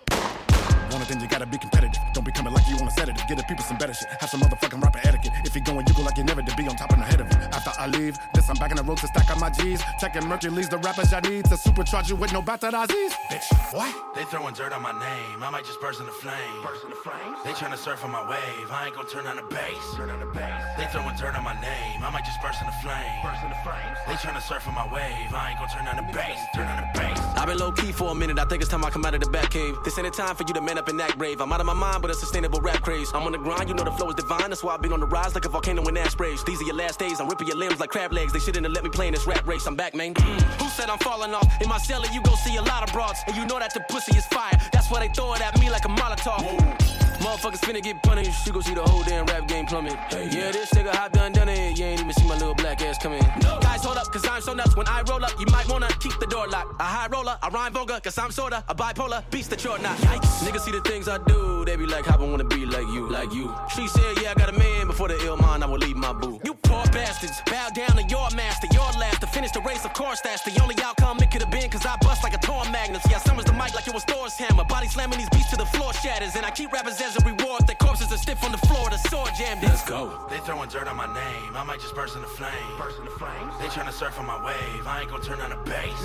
One 0.90 1.02
it, 1.02 1.08
then 1.08 1.20
you 1.20 1.26
gotta 1.26 1.44
be 1.44 1.58
competitive. 1.58 2.00
Don't 2.14 2.24
be 2.24 2.30
coming 2.30 2.54
like 2.54 2.66
you 2.68 2.76
want 2.76 2.88
a 2.88 2.94
sedative. 2.94 3.26
Get 3.26 3.36
the 3.36 3.42
people 3.42 3.64
some 3.64 3.76
better 3.76 3.92
shit. 3.92 4.08
Have 4.20 4.30
some 4.30 4.40
motherfucking 4.40 4.80
rapper 4.80 5.00
etiquette. 5.02 5.32
If 5.44 5.56
you're 5.56 5.64
going, 5.64 5.84
you 5.86 5.92
go 5.92 6.02
like 6.02 6.16
you 6.16 6.24
never 6.24 6.40
to 6.40 6.56
be 6.56 6.68
on 6.68 6.76
top 6.76 6.92
and 6.92 7.02
ahead 7.02 7.20
of 7.20 7.26
it. 7.26 7.36
After 7.52 7.70
leave, 7.88 8.16
this 8.34 8.48
I'm 8.48 8.56
back 8.56 8.70
in 8.70 8.76
the 8.76 8.82
road 8.82 8.98
to 8.98 9.06
stack 9.06 9.30
up 9.30 9.38
my 9.38 9.50
G's. 9.50 9.82
Checking 10.00 10.26
Mercury's 10.26 10.68
the 10.68 10.78
rappers 10.78 11.12
I 11.12 11.20
need 11.20 11.44
to 11.46 11.56
supercharge 11.56 12.08
you 12.08 12.16
with 12.16 12.32
no 12.32 12.42
Batarazis. 12.42 13.12
Bitch, 13.30 13.74
what? 13.74 13.94
They 14.14 14.24
throwing 14.24 14.54
dirt 14.54 14.72
on 14.72 14.82
my 14.82 14.92
name. 14.92 15.42
I 15.42 15.50
might 15.50 15.64
just 15.64 15.80
burst 15.80 16.00
into 16.00 16.12
flame. 16.12 16.62
Burst 16.62 16.84
into 16.84 16.96
flames. 16.96 17.38
They 17.44 17.52
trying 17.52 17.72
to 17.72 17.78
surf 17.78 18.04
on 18.04 18.10
my 18.10 18.22
wave. 18.28 18.70
I 18.70 18.86
ain't 18.86 18.94
gonna 18.94 19.08
turn 19.08 19.26
on 19.26 19.36
the 19.36 19.42
bass. 19.42 19.94
Turn 19.96 20.10
on 20.10 20.20
the 20.20 20.26
bass. 20.26 20.62
They 20.76 20.86
throwing 20.86 21.16
dirt 21.16 21.36
on 21.36 21.44
my 21.44 21.54
name. 21.60 22.02
I 22.02 22.10
might 22.10 22.24
just 22.24 22.40
burst 22.40 22.60
into 22.60 22.72
flame. 22.80 23.22
Burst 23.22 23.42
into 23.42 23.56
flames. 23.62 23.98
They 24.06 24.14
trying 24.16 24.36
to 24.36 24.42
surf 24.42 24.66
on 24.68 24.74
my 24.74 24.86
wave. 24.92 25.32
I 25.34 25.50
ain't 25.50 25.58
gonna 25.58 25.72
turn 25.72 25.86
on 25.88 25.96
the 25.96 26.12
bass. 26.12 26.38
Turn 26.54 26.66
on 26.66 26.82
the 26.82 26.98
bass. 26.98 27.18
I've 27.36 27.46
been 27.46 27.58
low 27.58 27.72
key 27.72 27.92
for 27.92 28.10
a 28.10 28.14
minute. 28.14 28.38
I 28.38 28.44
think 28.44 28.62
it's 28.62 28.70
time 28.70 28.84
I 28.84 28.90
come 28.90 29.04
out 29.04 29.14
of 29.14 29.20
the 29.20 29.30
back 29.30 29.50
cave. 29.50 29.76
This 29.84 29.98
ain't 29.98 30.06
a 30.06 30.10
time 30.10 30.34
for 30.36 30.44
you 30.46 30.54
to 30.54 30.60
man 30.60 30.78
up 30.78 30.88
and 30.88 31.00
act 31.00 31.18
brave. 31.18 31.40
I'm 31.40 31.52
out 31.52 31.60
of 31.60 31.66
my 31.66 31.74
mind, 31.74 32.02
but 32.02 32.10
a 32.10 32.14
sustainable 32.14 32.60
rap 32.60 32.82
craze. 32.82 33.12
I'm 33.14 33.22
on 33.22 33.32
the 33.32 33.38
grind, 33.38 33.68
you 33.68 33.74
know 33.74 33.84
the 33.84 33.92
flow 33.92 34.08
is 34.08 34.14
divine. 34.14 34.50
That's 34.50 34.64
why 34.64 34.74
I've 34.74 34.82
been 34.82 34.92
on 34.92 35.00
the 35.00 35.06
rise 35.06 35.34
like 35.34 35.44
a 35.44 35.48
volcano 35.48 35.82
in 35.88 35.96
ash 35.96 36.12
sprays. 36.12 36.42
These 36.44 36.60
are 36.62 36.64
your 36.64 36.76
last 36.76 36.98
days. 36.98 37.20
I'm 37.20 37.28
ripping 37.28 37.48
your 37.48 37.56
limbs 37.56 37.77
like 37.80 37.90
crab 37.90 38.12
legs. 38.12 38.32
They 38.32 38.38
shouldn't 38.38 38.64
have 38.64 38.72
let 38.72 38.84
me 38.84 38.90
play 38.90 39.08
in 39.08 39.14
this 39.14 39.26
rap 39.26 39.46
race. 39.46 39.66
I'm 39.66 39.76
back, 39.76 39.94
man. 39.94 40.14
Mm. 40.14 40.40
Who 40.60 40.68
said 40.68 40.90
I'm 40.90 40.98
falling 40.98 41.34
off? 41.34 41.46
In 41.60 41.68
my 41.68 41.78
cellar, 41.78 42.06
you 42.12 42.22
go 42.22 42.34
see 42.34 42.56
a 42.56 42.62
lot 42.62 42.82
of 42.86 42.92
broads. 42.92 43.20
And 43.26 43.36
you 43.36 43.46
know 43.46 43.58
that 43.58 43.74
the 43.74 43.80
pussy 43.88 44.16
is 44.16 44.26
fire. 44.26 44.58
That's 44.72 44.90
why 44.90 45.00
they 45.00 45.12
throw 45.12 45.34
it 45.34 45.40
at 45.40 45.58
me 45.60 45.70
like 45.70 45.84
a 45.84 45.88
Molotov. 45.88 46.88
Motherfuckers 47.18 47.60
finna 47.60 47.82
get 47.82 48.02
punished. 48.02 48.46
You 48.46 48.52
go 48.52 48.60
see 48.60 48.74
the 48.74 48.82
whole 48.82 49.02
damn 49.02 49.26
rap 49.26 49.48
game 49.48 49.66
plummet. 49.66 49.96
Yeah, 50.12 50.52
this 50.52 50.70
nigga 50.70 50.94
hot 50.94 51.12
done 51.12 51.32
done 51.32 51.48
it. 51.48 51.76
You 51.78 51.84
ain't 51.84 52.00
even 52.00 52.12
see 52.12 52.26
my 52.28 52.34
little 52.34 52.54
black 52.54 52.80
ass 52.80 52.96
coming. 53.02 53.22
in. 53.22 53.40
Guys, 53.60 53.84
hold 53.84 53.96
up, 53.96 54.10
cause 54.12 54.26
I'm 54.26 54.40
so 54.40 54.54
nuts. 54.54 54.76
When 54.76 54.86
I 54.86 55.02
roll 55.02 55.24
up, 55.24 55.32
you 55.38 55.46
might 55.50 55.68
wanna 55.68 55.88
keep 55.98 56.18
the 56.20 56.26
door 56.26 56.46
locked. 56.46 56.80
A 56.80 56.84
high 56.84 57.08
roller, 57.08 57.36
a 57.42 57.50
rhyme 57.50 57.72
vulgar, 57.72 57.98
cause 58.00 58.16
I'm 58.18 58.30
sorta 58.30 58.62
a 58.68 58.74
bipolar 58.74 59.28
beast 59.30 59.50
that 59.50 59.64
you're 59.64 59.78
not. 59.80 59.98
Yikes. 59.98 60.46
Niggas 60.46 60.60
see 60.60 60.70
the 60.70 60.80
things 60.82 61.08
I 61.08 61.18
do, 61.18 61.57
they 61.68 61.76
be 61.76 61.84
like, 61.84 62.06
how 62.06 62.16
I 62.16 62.24
wanna 62.24 62.44
be 62.44 62.64
like 62.64 62.88
you, 62.88 63.10
like 63.10 63.32
you. 63.34 63.54
She 63.76 63.86
said, 63.88 64.22
yeah, 64.22 64.30
I 64.30 64.34
got 64.34 64.48
a 64.48 64.58
man 64.58 64.86
before 64.86 65.08
the 65.08 65.22
ill 65.26 65.36
mind, 65.36 65.62
I 65.62 65.66
will 65.66 65.76
leave 65.76 65.96
my 65.96 66.14
boo. 66.14 66.40
You 66.42 66.54
poor 66.54 66.82
bastards, 66.96 67.42
bow 67.44 67.68
down 67.68 67.92
to 68.00 68.04
your 68.08 68.30
master, 68.30 68.68
your 68.72 68.88
last 68.96 69.20
to 69.20 69.26
finish 69.26 69.50
the 69.52 69.60
race, 69.60 69.84
of 69.84 69.92
course, 69.92 70.20
that's 70.22 70.42
the 70.44 70.58
only 70.62 70.76
outcome 70.82 71.18
it 71.20 71.30
could 71.30 71.42
have 71.42 71.50
been, 71.50 71.68
cause 71.68 71.84
I 71.84 71.96
bust 72.00 72.22
like 72.24 72.32
a 72.32 72.38
torn 72.38 72.72
magnet. 72.72 73.02
Yeah, 73.10 73.16
I 73.16 73.20
summons 73.20 73.44
the 73.44 73.52
mic 73.52 73.74
like 73.74 73.86
it 73.86 73.92
was 73.92 74.04
Thor's 74.04 74.32
hammer. 74.34 74.64
Body 74.64 74.88
slamming 74.88 75.18
these 75.18 75.28
beats 75.28 75.50
to 75.50 75.56
the 75.56 75.66
floor 75.66 75.92
shatters, 75.92 76.36
and 76.36 76.46
I 76.46 76.50
keep 76.50 76.72
rappers 76.72 77.00
as 77.02 77.16
a 77.20 77.22
reward. 77.28 77.66
Their 77.66 77.76
corpses 77.76 78.10
are 78.12 78.16
stiff 78.16 78.42
on 78.44 78.52
the 78.52 78.62
floor, 78.64 78.88
the 78.88 78.96
sword 78.96 79.30
jammed 79.36 79.62
in. 79.62 79.68
Let's 79.68 79.84
go. 79.84 80.26
They 80.30 80.38
throwing 80.38 80.70
dirt 80.70 80.88
on 80.88 80.96
my 80.96 81.06
name. 81.12 81.52
I 81.54 81.64
might 81.64 81.80
just 81.80 81.94
burst 81.94 82.16
into 82.16 82.28
flame. 82.28 82.72
Burst 82.78 82.98
into 82.98 83.12
flames. 83.20 83.52
They 83.60 83.68
trying 83.68 83.86
to 83.86 83.92
surf 83.92 84.18
on 84.18 84.24
my 84.24 84.40
wave. 84.40 84.86
I 84.86 85.02
ain't 85.02 85.10
gonna 85.10 85.22
turn 85.22 85.40
on 85.40 85.50
the 85.50 85.60
bass. 85.68 86.00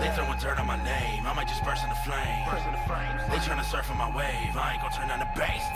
They 0.00 0.10
throwing 0.12 0.38
dirt 0.38 0.60
on 0.60 0.66
my 0.66 0.76
name. 0.84 1.24
I 1.24 1.32
might 1.32 1.48
just 1.48 1.64
burst 1.64 1.82
into 1.82 1.96
flame. 2.04 2.44
Burst 2.50 2.66
into 2.66 2.82
flames. 2.84 3.22
They 3.32 3.40
trying 3.40 3.62
to 3.62 3.68
surf 3.68 3.90
on 3.90 3.96
my 3.96 4.10
wave. 4.12 4.52
I 4.56 4.65
ain't 4.72 4.80
gonna 4.80 4.96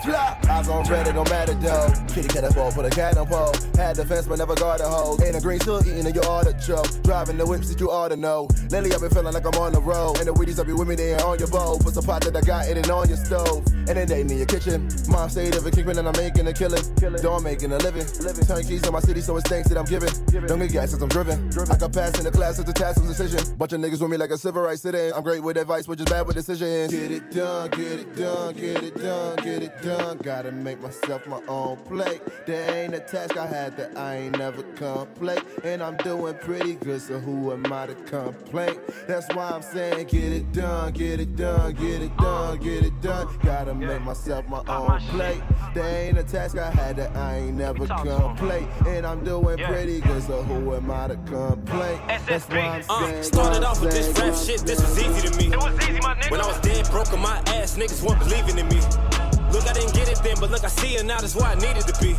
on. 0.05 0.49
Eyes 0.49 0.67
on 0.67 0.83
red, 0.89 1.07
it 1.07 1.13
don't 1.13 1.29
matter 1.29 1.53
though. 1.53 1.93
Kitty 2.07 2.27
cat 2.27 2.53
ball 2.55 2.71
for 2.71 2.83
the 2.83 2.89
cat 2.89 3.17
on 3.17 3.27
pole. 3.27 3.53
Had 3.75 3.95
the 3.95 4.05
fence, 4.05 4.27
but 4.27 4.37
never 4.39 4.55
got 4.55 4.81
a 4.81 4.87
hoe. 4.87 5.17
Ain't 5.23 5.35
a 5.35 5.41
green 5.41 5.59
still 5.59 5.79
eating 5.81 6.05
in 6.05 6.13
your 6.13 6.25
artichoke. 6.25 6.87
Driving 7.03 7.37
the 7.37 7.45
whips 7.45 7.69
that 7.69 7.79
you 7.79 7.91
ought 7.91 8.09
to 8.09 8.17
know. 8.17 8.47
Lately 8.69 8.93
I've 8.93 9.01
been 9.01 9.09
feeling 9.09 9.33
like 9.33 9.45
I'm 9.45 9.59
on 9.59 9.73
the 9.73 9.81
road. 9.81 10.17
And 10.19 10.27
the 10.27 10.33
Wheaties 10.33 10.59
I 10.59 10.63
be 10.63 10.73
with 10.73 10.87
me, 10.87 10.95
they 10.95 11.13
ain't 11.13 11.23
on 11.23 11.39
your 11.39 11.47
bowl. 11.47 11.79
Put 11.79 11.93
some 11.93 12.03
pot 12.03 12.23
that 12.23 12.35
I 12.35 12.41
got, 12.41 12.67
it 12.67 12.77
ain't 12.77 12.89
on 12.89 13.07
your 13.07 13.17
stove. 13.17 13.65
And 13.87 13.97
then 13.97 14.07
they 14.07 14.21
in 14.21 14.29
your 14.29 14.45
kitchen. 14.45 14.89
Mom 15.09 15.29
stayed 15.29 15.55
of 15.55 15.65
a 15.65 15.71
kingpin 15.71 15.97
and 15.97 16.07
I'm 16.07 16.17
making 16.17 16.47
a 16.47 16.53
killing. 16.53 16.83
I'm 17.03 17.43
making 17.43 17.71
a 17.71 17.77
living. 17.77 18.05
Turn 18.45 18.63
keys 18.63 18.85
in 18.85 18.93
my 18.93 18.99
city, 18.99 19.21
so 19.21 19.37
it's 19.37 19.47
thanks 19.47 19.69
that 19.69 19.77
I'm 19.77 19.85
giving. 19.85 20.11
Don't 20.47 20.59
get 20.59 20.71
gas 20.71 20.91
since 20.91 21.01
I'm 21.01 21.09
driven. 21.09 21.49
I 21.71 21.77
got 21.77 21.93
pass 21.93 22.17
in 22.17 22.25
the 22.25 22.31
class, 22.31 22.59
it's 22.59 22.69
a 22.69 22.73
task 22.73 22.97
of 23.01 23.07
decision. 23.07 23.55
Bunch 23.57 23.73
of 23.73 23.79
niggas 23.79 24.01
with 24.01 24.11
me 24.11 24.17
like 24.17 24.31
a 24.31 24.37
civil 24.37 24.61
rights 24.61 24.81
sitting. 24.81 25.11
I'm 25.13 25.23
great 25.23 25.43
with 25.43 25.57
advice, 25.57 25.87
but 25.87 25.97
just 25.97 26.09
bad 26.09 26.27
with 26.27 26.35
decisions. 26.35 26.91
Get 26.91 27.11
it 27.11 27.31
done, 27.31 27.69
get 27.69 27.99
it 27.99 28.15
done, 28.15 28.53
get 28.53 28.70
it 28.83 28.95
done, 28.97 29.35
get 29.37 29.63
it 29.63 29.81
done. 29.81 30.17
Gotta 30.23 30.51
make 30.51 30.81
myself 30.81 31.25
my 31.27 31.41
own 31.47 31.77
plate. 31.87 32.21
There 32.45 32.69
ain't 32.75 32.93
a 32.93 32.99
task 32.99 33.37
I 33.37 33.45
had 33.47 33.77
that 33.77 33.97
I 33.97 34.15
ain't 34.17 34.37
never 34.37 34.63
complete. 34.75 35.41
And 35.63 35.81
I'm 35.81 35.97
doing 35.97 36.33
pretty 36.35 36.75
good, 36.75 37.01
so 37.01 37.19
who 37.19 37.51
am 37.51 37.71
I 37.71 37.87
to 37.87 37.95
complain? 37.95 38.75
That's 39.07 39.27
why 39.35 39.49
I'm 39.51 39.61
saying, 39.61 40.07
get 40.07 40.23
it 40.23 40.51
done, 40.51 40.91
get 40.93 41.19
it 41.19 41.35
done, 41.35 41.73
get 41.73 42.01
it 42.01 42.15
done, 42.17 42.59
get 42.59 42.83
it 42.85 43.01
done. 43.01 43.27
Gotta 43.43 43.73
make 43.73 44.01
myself 44.01 44.47
my 44.47 44.63
own 44.67 44.99
plate. 45.09 45.41
There 45.73 46.07
ain't 46.07 46.17
a 46.17 46.23
task 46.23 46.57
I 46.57 46.69
had 46.71 46.95
that 46.97 47.15
I 47.15 47.37
ain't 47.37 47.55
never 47.57 47.85
complete. 47.87 48.67
And 48.87 49.05
I'm 49.05 49.23
doing 49.23 49.57
pretty 49.57 50.01
good, 50.01 50.23
so 50.23 50.41
who 50.43 50.75
am 50.75 50.89
I 50.91 51.07
to 51.07 51.15
complain? 51.27 51.99
That's 52.27 52.47
why 52.49 52.57
I'm 52.59 52.83
Uh, 52.89 53.07
saying. 53.07 53.23
started 53.23 53.63
off 53.63 53.81
with 53.81 53.91
this 53.91 54.07
rap 54.19 54.35
shit, 54.35 54.61
this 54.67 54.79
was 54.81 54.99
easy 54.99 55.27
to 55.27 55.37
me. 55.37 55.47
It 55.53 55.57
was 55.57 55.73
easy, 55.89 55.99
my 56.01 56.15
nigga. 56.15 56.31
When 56.31 56.41
I 56.41 56.47
was 56.47 56.59
dead 56.59 56.89
broke 56.91 57.11
on 57.13 57.21
my 57.21 57.37
ass, 57.47 57.77
niggas 57.77 58.01
weren't 58.03 58.19
believing 58.19 58.57
in 58.57 58.60
me. 58.63 59.30
Look, 59.51 59.67
I 59.67 59.73
didn't 59.73 59.93
get 59.93 60.09
it 60.09 60.19
then, 60.23 60.35
but 60.39 60.51
look, 60.51 60.63
I 60.63 60.69
see 60.69 60.95
it 60.95 61.05
now, 61.05 61.19
that's 61.19 61.35
why 61.35 61.51
I 61.51 61.55
needed 61.55 61.87
to 61.87 61.95
be. 62.01 62.15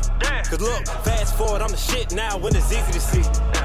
Cause 0.52 0.60
look, 0.60 0.86
fast 1.04 1.36
forward, 1.36 1.62
I'm 1.62 1.70
the 1.70 1.76
shit 1.76 2.12
now 2.12 2.36
when 2.36 2.54
it's 2.54 2.70
easy 2.70 2.92
to 2.92 3.00
see. 3.00 3.22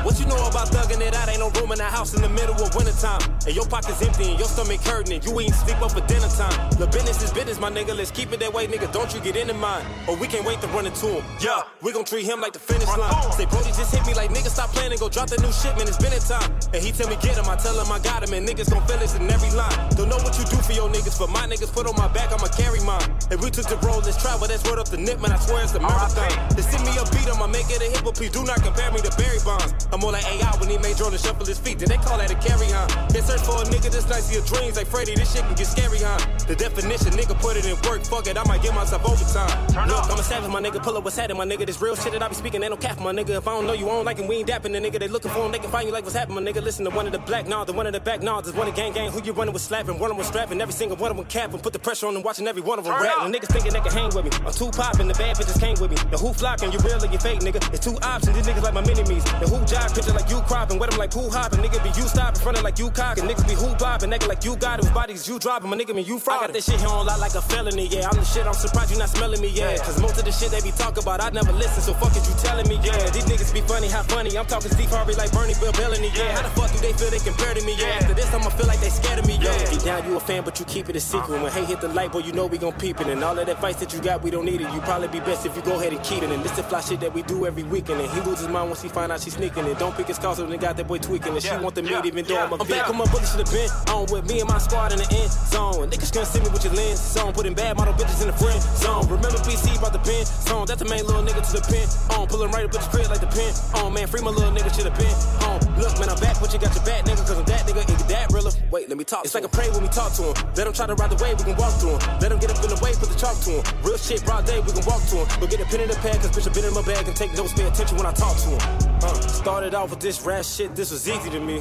What 0.07 0.19
you 0.19 0.25
know 0.25 0.39
about 0.47 0.69
thugging 0.71 1.01
it 1.01 1.13
out? 1.13 1.27
Ain't 1.27 1.39
no 1.39 1.49
room 1.59 1.71
in 1.73 1.79
the 1.79 1.83
house 1.83 2.15
in 2.15 2.21
the 2.21 2.29
middle 2.29 2.55
of 2.55 2.73
wintertime. 2.75 3.19
And 3.45 3.53
your 3.53 3.67
pocket's 3.67 4.01
empty 4.01 4.31
and 4.31 4.39
your 4.39 4.47
stomach 4.47 4.79
hurting 4.79 5.11
and 5.11 5.25
you 5.25 5.37
ain't 5.39 5.53
sleep 5.53 5.81
up 5.81 5.91
for 5.91 5.99
dinner 6.07 6.31
time. 6.31 6.55
The 6.79 6.87
business 6.87 7.21
is 7.21 7.31
business, 7.33 7.59
my 7.59 7.69
nigga. 7.69 7.91
Let's 7.91 8.11
keep 8.11 8.31
it 8.31 8.39
that 8.39 8.53
way, 8.53 8.67
nigga. 8.67 8.91
Don't 8.93 9.13
you 9.13 9.19
get 9.19 9.35
into 9.35 9.53
mine. 9.53 9.83
Or 10.07 10.15
we 10.15 10.27
can't 10.27 10.45
wait 10.45 10.61
to 10.61 10.67
run 10.67 10.85
into 10.85 11.07
him. 11.19 11.23
Yeah, 11.41 11.63
we 11.81 11.91
gon' 11.91 12.05
treat 12.05 12.23
him 12.23 12.39
like 12.39 12.53
the 12.53 12.59
finish 12.59 12.87
line. 12.95 13.11
Say, 13.33 13.45
Brody 13.51 13.75
just 13.75 13.93
hit 13.93 14.05
me 14.07 14.13
like 14.13 14.29
nigga, 14.29 14.47
stop 14.47 14.69
playing 14.71 14.91
and 14.91 14.99
go 14.99 15.09
drop 15.09 15.27
that 15.27 15.41
new 15.41 15.51
shit, 15.51 15.75
man. 15.75 15.87
It's 15.87 15.97
been 15.99 16.13
a 16.13 16.19
time. 16.23 16.55
And 16.71 16.79
he 16.79 16.91
tell 16.95 17.09
me 17.09 17.17
get 17.19 17.35
him, 17.35 17.49
I 17.49 17.57
tell 17.57 17.75
him 17.75 17.91
I 17.91 17.99
got 17.99 18.23
him, 18.23 18.31
and 18.31 18.47
niggas 18.47 18.71
gon' 18.71 18.85
feel 18.87 18.97
this 18.99 19.15
in 19.15 19.29
every 19.29 19.51
line. 19.51 19.75
Don't 19.99 20.07
know 20.07 20.23
what 20.23 20.39
you 20.39 20.45
do 20.45 20.55
for 20.63 20.71
your 20.71 20.87
niggas, 20.87 21.19
but 21.19 21.29
my 21.29 21.43
niggas 21.51 21.73
put 21.73 21.83
on 21.87 21.95
my 21.99 22.07
back, 22.15 22.31
I'ma 22.31 22.47
carry 22.47 22.79
mine. 22.87 23.11
And 23.29 23.41
we 23.41 23.51
took 23.63 23.81
the 23.81 23.87
road, 23.87 24.05
let's 24.05 24.21
travel, 24.21 24.47
that's 24.47 24.63
word 24.69 24.77
up 24.77 24.87
the 24.87 24.97
nip, 24.97 25.19
man. 25.19 25.31
I 25.31 25.39
swear 25.39 25.63
it's 25.63 25.73
a 25.73 25.79
marathon. 25.79 26.29
They 26.55 26.61
send 26.61 26.85
me 26.85 26.93
a 26.93 27.16
beat, 27.27 27.35
I'ma 27.35 27.47
make 27.47 27.69
it 27.69 27.81
a 27.81 27.89
hit, 27.91 28.03
but 28.03 28.15
please 28.15 28.31
do 28.31 28.43
not 28.43 28.61
compare 28.63 28.91
me 28.91 28.99
to 29.01 29.11
Barry 29.17 29.39
Bonds. 29.43 29.73
I'm 29.91 29.99
more 29.99 30.11
like 30.11 30.25
AI 30.25 30.51
when 30.59 30.69
he 30.69 30.77
made 30.77 30.97
Jordan 30.97 31.19
shuffle 31.19 31.45
his 31.45 31.59
feet. 31.59 31.77
Did 31.77 31.89
they 31.89 31.97
call 31.97 32.17
that 32.17 32.31
a 32.31 32.35
carry 32.35 32.71
on? 32.73 32.87
They 33.09 33.21
search 33.21 33.41
for 33.41 33.61
a 33.61 33.65
nigga 33.65 33.91
that's 33.91 34.07
nice, 34.09 34.31
your 34.31 34.43
dreams 34.43 34.77
like 34.77 34.87
Freddy. 34.87 35.15
This 35.15 35.33
shit 35.33 35.43
can 35.43 35.55
get 35.55 35.67
scary, 35.67 35.99
huh? 35.99 36.17
The 36.47 36.55
definition, 36.55 37.11
nigga, 37.13 37.39
put 37.39 37.57
it 37.57 37.65
in 37.65 37.75
work. 37.87 38.03
Fuck 38.05 38.27
it, 38.27 38.37
I 38.37 38.43
might 38.45 38.61
give 38.61 38.73
myself 38.73 39.03
overtime. 39.05 39.67
Turn 39.67 39.87
Look, 39.87 39.97
up. 39.97 40.11
I'm 40.11 40.19
a 40.19 40.23
savage, 40.23 40.51
my 40.51 40.61
nigga. 40.61 40.81
Pull 40.81 40.97
up 40.97 41.03
what's 41.03 41.17
happening, 41.17 41.37
my 41.37 41.45
nigga. 41.45 41.65
This 41.65 41.81
real 41.81 41.95
shit 41.95 42.13
that 42.13 42.23
I 42.23 42.27
be 42.27 42.35
speaking, 42.35 42.63
ain't 42.63 42.71
no 42.71 42.77
cap, 42.77 42.99
my 42.99 43.11
nigga. 43.11 43.37
If 43.37 43.47
I 43.47 43.51
don't 43.51 43.67
know 43.67 43.73
you, 43.73 43.85
I 43.87 43.93
don't 43.93 44.05
like 44.05 44.17
him, 44.17 44.27
we 44.27 44.37
ain't 44.37 44.49
dapping 44.49 44.71
the 44.73 44.79
nigga. 44.79 44.99
They 44.99 45.07
looking 45.07 45.31
for 45.31 45.45
him, 45.45 45.51
they 45.51 45.59
can 45.59 45.69
find 45.69 45.87
you 45.87 45.93
like 45.93 46.03
what's 46.03 46.15
happening, 46.15 46.43
my 46.43 46.51
nigga. 46.51 46.63
Listen 46.63 46.85
to 46.85 46.91
one 46.91 47.05
of 47.05 47.11
the 47.11 47.19
black 47.19 47.47
nods, 47.47 47.71
the 47.71 47.77
one 47.77 47.87
of 47.87 47.93
the 47.93 47.99
back 47.99 48.21
nods. 48.21 48.47
There's 48.47 48.57
one 48.57 48.67
of 48.67 48.75
gang 48.75 48.93
gang 48.93 49.11
who 49.11 49.21
you 49.23 49.33
running 49.33 49.53
with 49.53 49.61
slapping, 49.61 49.99
one 49.99 50.11
of 50.11 50.17
them 50.17 50.25
strapping, 50.25 50.61
every 50.61 50.73
single 50.73 50.97
one 50.97 51.11
of 51.11 51.17
them 51.17 51.25
capping. 51.25 51.59
Put 51.59 51.73
the 51.73 51.79
pressure 51.79 52.07
on 52.07 52.13
them, 52.13 52.23
watching 52.23 52.47
every 52.47 52.61
one 52.61 52.79
of 52.79 52.85
them 52.85 52.93
rap. 52.93 53.17
niggas 53.27 53.51
thinking 53.51 53.73
they 53.73 53.81
can 53.81 53.91
hang 53.91 54.15
with 54.15 54.25
me. 54.25 54.31
I'm 54.45 54.53
too 54.53 54.71
poppin', 54.71 55.07
the 55.07 55.13
bad 55.13 55.35
bitches 55.35 55.59
came 55.59 55.75
with 55.81 55.91
me. 55.91 55.97
The 56.11 56.17
who 56.17 56.33
flocking, 56.33 56.71
you 56.71 56.79
really 56.79 57.07
you 57.17 57.29
fake, 57.29 57.39
nigga. 57.41 57.73
It's 57.73 57.83
two 57.83 57.97
options, 58.01 58.35
these 58.35 58.47
niggas 58.47 58.63
like 58.63 58.73
my 58.73 58.81
mini-me's. 58.81 59.23
The 59.41 59.47
who 59.49 59.63
job 59.65 59.93
picture 59.93 60.13
like 60.13 60.29
you 60.29 60.41
cropping, 60.41 60.79
with 60.79 60.89
them 60.89 60.99
like 60.99 61.13
who 61.13 61.29
hopping. 61.29 61.59
Nigga 61.59 61.81
be 61.83 61.89
you 61.99 62.07
stopping, 62.07 62.41
frontin' 62.41 62.63
like 62.63 62.79
you 62.79 62.89
cocking. 62.91 63.25
Niggas 63.25 63.47
be 63.47 63.55
who 63.55 63.73
bobbing, 63.75 64.09
nigga 64.09 64.27
like 64.27 64.43
you 64.43 64.55
got 64.55 64.79
it. 64.79 64.85
Whose 64.85 64.93
bodies 64.93 65.27
you 65.27 65.39
dropping, 65.39 65.69
my 65.69 65.77
nigga 65.77 65.95
mean 65.95 66.05
you 66.05 66.19
fraud. 66.19 66.43
I 66.43 66.47
got 66.47 66.53
this 66.53 66.65
shit 66.65 66.79
here 66.79 66.89
on 66.89 67.05
lot 67.05 67.19
like 67.19 67.35
a 67.35 67.41
felony, 67.41 67.87
yeah. 67.87 68.09
I'm 68.09 68.17
the 68.17 68.25
shit, 68.25 68.45
I'm 68.45 68.53
surprised 68.53 68.91
you 68.91 68.97
not 68.97 69.09
smelling 69.09 69.41
me, 69.41 69.49
yeah. 69.49 69.77
Cause 69.77 69.99
most 70.01 70.17
of 70.17 70.25
the 70.25 70.31
shit 70.31 70.51
they 70.51 70.61
be 70.61 70.71
talking 70.71 71.03
about, 71.03 71.21
I 71.21 71.29
never 71.29 71.51
listen, 71.53 71.81
so 71.81 71.93
fuck 71.93 72.15
it, 72.15 72.27
you 72.27 72.35
telling 72.37 72.67
me, 72.67 72.79
yeah. 72.83 73.09
These 73.09 73.25
niggas 73.25 73.53
be 73.53 73.61
funny, 73.61 73.87
how 73.87 74.03
funny. 74.03 74.37
I'm 74.37 74.45
talking 74.45 74.71
Steve 74.71 74.89
Harvey 74.89 75.15
like 75.15 75.31
Bernie 75.31 75.55
Bill 75.59 75.73
Bellany, 75.73 76.13
yeah. 76.15 76.35
How 76.35 76.43
the 76.43 76.53
fuck 76.53 76.71
do 76.71 76.79
they 76.79 76.93
feel 76.93 77.09
they 77.09 77.19
compare 77.19 77.53
to 77.53 77.63
me, 77.65 77.75
yeah? 77.77 77.99
After 78.01 78.13
this, 78.13 78.33
I'ma 78.33 78.49
feel 78.49 78.67
like 78.67 78.79
they 78.79 78.89
scared 78.89 79.19
of 79.19 79.27
me, 79.27 79.37
yeah. 79.41 79.57
Deep 79.69 79.81
down, 79.81 80.05
you 80.05 80.15
a 80.15 80.19
fan, 80.19 80.43
but 80.43 80.59
you 80.59 80.65
keep 80.65 80.89
it 80.89 80.95
a 80.95 80.99
secret. 80.99 81.41
When 81.41 81.51
hate 81.51 81.65
hit 81.65 81.81
the 81.81 81.89
light, 81.89 82.11
boy, 82.11 82.19
you 82.19 82.33
know 82.33 82.45
we 82.45 82.57
gon' 82.57 82.73
peep 82.73 83.01
it. 83.01 83.07
And 83.07 83.23
all 83.23 83.37
of 83.37 83.45
that 83.45 83.51
advice 83.51 83.77
that 83.77 83.93
you 83.93 84.01
got, 84.01 84.21
we 84.21 84.29
don't 84.29 84.45
need 84.45 84.61
it. 84.61 84.71
You 84.73 84.81
probably 84.81 85.07
be 85.07 85.19
best 85.19 85.45
if 85.45 85.55
you 85.55 85.61
go 85.61 85.79
ahead 85.79 85.93
and 85.93 86.03
keep 86.03 86.23
it. 86.23 86.31
And 86.31 86.43
this 86.43 86.55
the 86.55 86.63
fly 86.63 86.81
shit 86.81 86.99
that 87.01 87.06
we 87.13 87.21
do 87.23 87.45
every 87.45 87.63
weekend. 87.63 88.01
And 88.01 88.09
he 88.11 88.19
loses 88.21 88.41
his 88.41 88.49
mind 88.49 88.69
once 88.69 88.81
he 88.81 88.89
find 88.89 89.11
out 89.11 89.21
she's 89.21 89.35
sneaking. 89.35 89.65
it. 89.65 89.77
don't 89.79 89.95
pick 89.95 90.07
his 90.07 90.19
cause 90.19 90.39
when 90.39 90.49
they 90.49 90.57
got 90.57 90.77
that 90.77 90.87
boy 90.87 90.97
tweaking. 90.97 91.33
And 91.33 91.41
she 91.41 91.49
Yeah, 91.49 91.61
want 91.61 91.75
the 91.75 91.81
meat 91.83 91.91
yeah, 91.91 92.05
even 92.05 92.25
though 92.25 92.33
yeah, 92.35 92.45
I'm 92.45 92.53
a 92.53 92.63
yeah. 92.65 92.81
back. 92.81 92.89
on 92.89 92.97
my 92.97 93.05
bullet 93.11 93.27
should 93.27 93.41
have 93.45 93.51
been 93.51 93.69
on 93.93 94.05
with 94.11 94.27
me 94.29 94.39
and 94.39 94.49
my 94.49 94.57
squad 94.57 94.91
in 94.93 94.99
the 94.99 95.07
end 95.13 95.31
zone. 95.31 95.89
Niggas 95.89 96.11
can't 96.13 96.27
see 96.27 96.39
me 96.39 96.49
with 96.49 96.63
your 96.63 96.73
lens 96.73 96.99
zone. 96.99 97.33
Putting 97.33 97.53
bad 97.53 97.77
model 97.77 97.93
bitches 97.93 98.21
in 98.21 98.27
the 98.27 98.37
friend 98.37 98.61
zone. 98.79 99.03
Remember 99.07 99.39
BC 99.45 99.77
about 99.77 99.93
the 99.93 99.99
pen 99.99 100.25
zone. 100.25 100.65
That's 100.67 100.81
the 100.81 100.89
main 100.89 101.05
little 101.05 101.23
nigga 101.23 101.43
to 101.45 101.53
the 101.59 101.65
pen 101.67 101.87
on. 102.17 102.27
Pulling 102.27 102.51
right 102.51 102.65
up 102.65 102.73
at 102.73 102.81
the 102.81 102.89
crib 102.89 103.09
like 103.09 103.21
the 103.21 103.27
pen 103.31 103.51
on. 103.83 103.93
Man, 103.93 104.07
free 104.07 104.21
my 104.21 104.31
little 104.31 104.51
nigga 104.51 104.71
to 104.77 104.83
the 104.83 104.91
pen 104.91 105.13
on. 105.47 105.57
Look, 105.77 105.93
man, 105.99 106.09
I'm 106.09 106.19
back, 106.19 106.39
but 106.41 106.51
you 106.53 106.59
got 106.59 106.73
your 106.75 106.83
back, 106.85 107.05
nigga. 107.05 107.21
Cause 107.27 107.37
I'm 107.37 107.45
that 107.45 107.65
nigga. 107.67 107.83
Ain't 107.87 108.07
that 108.09 108.31
realer? 108.33 108.51
Wait, 108.71 108.89
let 108.89 108.97
me 108.97 109.03
talk. 109.03 109.25
It's 109.25 109.35
like 109.35 109.45
a 109.45 109.49
pray 109.51 109.69
when 109.69 109.83
we 109.83 109.89
talk 109.89 110.13
to 110.17 110.33
him. 110.33 110.35
Let 110.55 110.65
him 110.67 110.73
try 110.73 110.87
to 110.87 110.95
ride 110.95 111.11
the 111.11 111.19
wave, 111.23 111.37
we 111.37 111.45
can 111.45 111.55
walk 111.57 111.73
through 111.79 111.95
him. 111.97 112.01
Let 112.19 112.31
him 112.31 112.39
get 112.39 112.49
up 112.51 112.59
in 112.63 112.69
the 112.73 112.79
way, 112.81 112.91
put 112.97 113.09
the 113.09 113.19
chalk 113.19 113.37
to 113.45 113.61
him. 113.61 113.63
Real 113.85 113.97
shit, 113.97 114.25
broad 114.25 114.45
day, 114.45 114.59
we 114.59 114.71
can 114.73 114.83
walk 114.89 115.03
to 115.13 115.21
him. 115.23 115.27
But 115.39 115.49
get 115.49 115.61
a 115.61 115.65
pen 115.69 115.81
in 115.85 115.89
the 115.89 115.99
pad, 116.01 116.17
cause 116.23 116.31
bitch, 116.33 116.49
I 116.49 116.53
been 116.53 116.65
in 116.65 116.73
my 116.73 116.81
bag 116.81 116.96
bag 116.97 117.07
and 117.07 117.15
take 117.15 117.33
notes, 117.35 117.53
pay 117.53 117.67
attention 117.67 117.97
when 117.97 118.05
I 118.05 118.11
talk 118.11 118.35
to 118.37 118.49
him. 118.49 118.99
Uh, 119.03 119.13
started 119.21 119.73
off 119.73 119.89
with 119.91 119.99
this 119.99 120.21
rash 120.21 120.47
shit, 120.47 120.75
this 120.75 120.91
was 120.91 121.07
easy 121.07 121.29
to 121.29 121.39
me. 121.39 121.59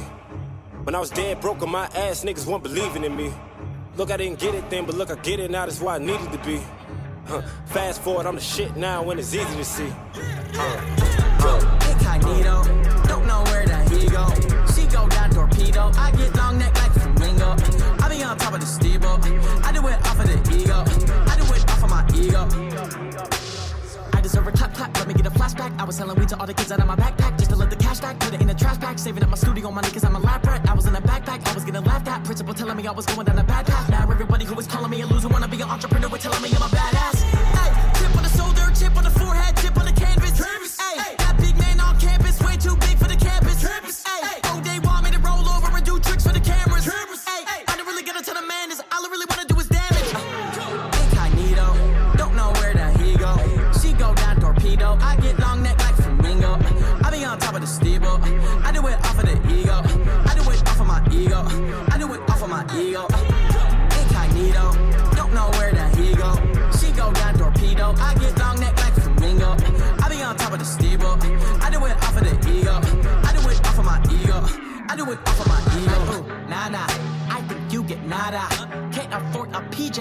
When 0.83 0.95
I 0.95 0.99
was 0.99 1.09
dead 1.09 1.41
broke 1.41 1.61
on 1.61 1.69
my 1.69 1.85
ass, 1.95 2.23
niggas 2.23 2.45
weren't 2.45 2.63
believing 2.63 3.03
in 3.03 3.15
me. 3.15 3.33
Look, 3.95 4.11
I 4.11 4.17
didn't 4.17 4.39
get 4.39 4.55
it 4.55 4.69
then, 4.69 4.85
but 4.85 4.95
look, 4.95 5.11
I 5.11 5.15
get 5.15 5.39
it 5.39 5.51
now, 5.51 5.65
that's 5.65 5.81
why 5.81 5.95
I 5.95 5.99
needed 5.99 6.31
to 6.31 6.39
be. 6.39 6.61
Uh, 7.27 7.41
fast 7.65 8.01
forward, 8.01 8.25
I'm 8.25 8.35
the 8.35 8.41
shit 8.41 8.75
now 8.75 9.03
when 9.03 9.19
it's 9.19 9.33
easy 9.33 9.55
to 9.55 9.65
see. 9.65 9.91
Uh, 10.55 10.97
uh 11.41 11.79
Incognito, 11.91 12.63
don't 13.07 13.27
know 13.27 13.43
where 13.45 13.65
that 13.65 13.89
he 13.91 14.07
go. 14.07 14.25
She 14.73 14.87
go 14.87 15.07
down 15.09 15.29
torpedo, 15.31 15.91
I 15.95 16.11
get 16.11 16.35
long 16.35 16.57
neck 16.57 16.73
like 16.81 16.93
flamingo. 16.93 17.55
I 18.01 18.09
be 18.09 18.23
on 18.23 18.37
top 18.37 18.53
of 18.53 18.61
the 18.61 18.65
steeple. 18.65 19.19
I 19.63 19.71
do 19.71 19.85
it 19.87 19.99
off 20.07 20.19
of 20.19 20.27
the 20.27 20.57
ego. 20.57 20.83
I 21.29 21.35
do 21.35 21.53
it 21.53 21.69
off 21.69 21.83
of 21.83 21.89
my 21.89 22.03
ego. 22.15 22.47
I 24.13 24.21
deserve 24.21 24.47
a 24.47 24.51
clap 24.51 24.73
clap, 24.73 24.95
let 24.97 25.07
me 25.07 25.13
get 25.13 25.26
was 25.87 25.95
selling 25.95 26.19
weed 26.19 26.27
to 26.27 26.37
all 26.37 26.45
the 26.45 26.53
kids 26.53 26.71
out 26.71 26.79
of 26.79 26.87
my 26.87 26.95
backpack 26.97 27.37
just 27.37 27.49
to 27.49 27.55
let 27.55 27.69
the 27.69 27.75
cash 27.77 27.99
back. 28.01 28.19
Put 28.19 28.33
it 28.33 28.41
in 28.41 28.47
the 28.47 28.53
trash 28.53 28.77
bag, 28.77 28.99
saving 28.99 29.23
up 29.23 29.29
my 29.29 29.37
studio 29.37 29.71
money 29.71 29.89
cause 29.89 30.03
I'm 30.03 30.15
a 30.15 30.19
lab 30.19 30.45
rat. 30.45 30.67
I 30.69 30.73
was 30.73 30.85
in 30.85 30.95
a 30.95 31.01
backpack, 31.01 31.47
I 31.47 31.53
was 31.53 31.63
getting 31.63 31.83
laughed 31.83 32.07
at. 32.07 32.23
Principal 32.25 32.53
telling 32.53 32.75
me 32.75 32.85
I 32.85 32.91
was 32.91 33.05
going 33.05 33.25
down 33.25 33.39
a 33.39 33.43
bad 33.43 33.65
path. 33.65 33.89
Now 33.89 34.03
everybody 34.11 34.45
who 34.45 34.53
was 34.53 34.67
calling 34.67 34.91
me 34.91 35.01
a 35.01 35.05
loser 35.05 35.29
wanna 35.29 35.47
be 35.47 35.61
an 35.61 35.69
entrepreneur, 35.69 36.09
telling 36.17 36.41
me 36.41 36.49
I'm 36.49 36.61
a 36.61 36.69
badass. 36.75 37.23
Hey, 37.57 37.71
chip 37.99 38.17
on 38.17 38.23
the 38.23 38.29
shoulder, 38.37 38.65
chip 38.77 38.97
on 38.97 39.03
the 39.05 39.11
forehead, 39.11 39.55
chip 39.57 39.77
on 39.77 39.85
the 39.85 39.93
canvas. 39.93 40.37
Hey, 40.77 41.15
that 41.17 41.37
big 41.39 41.57
man 41.57 41.79
on 41.79 41.97
campus, 41.99 42.39
way 42.41 42.57
too 42.57 42.75
big 42.75 42.97
for 42.97 43.07
the 43.07 43.15
campus. 43.15 43.63
Hey, 43.63 44.06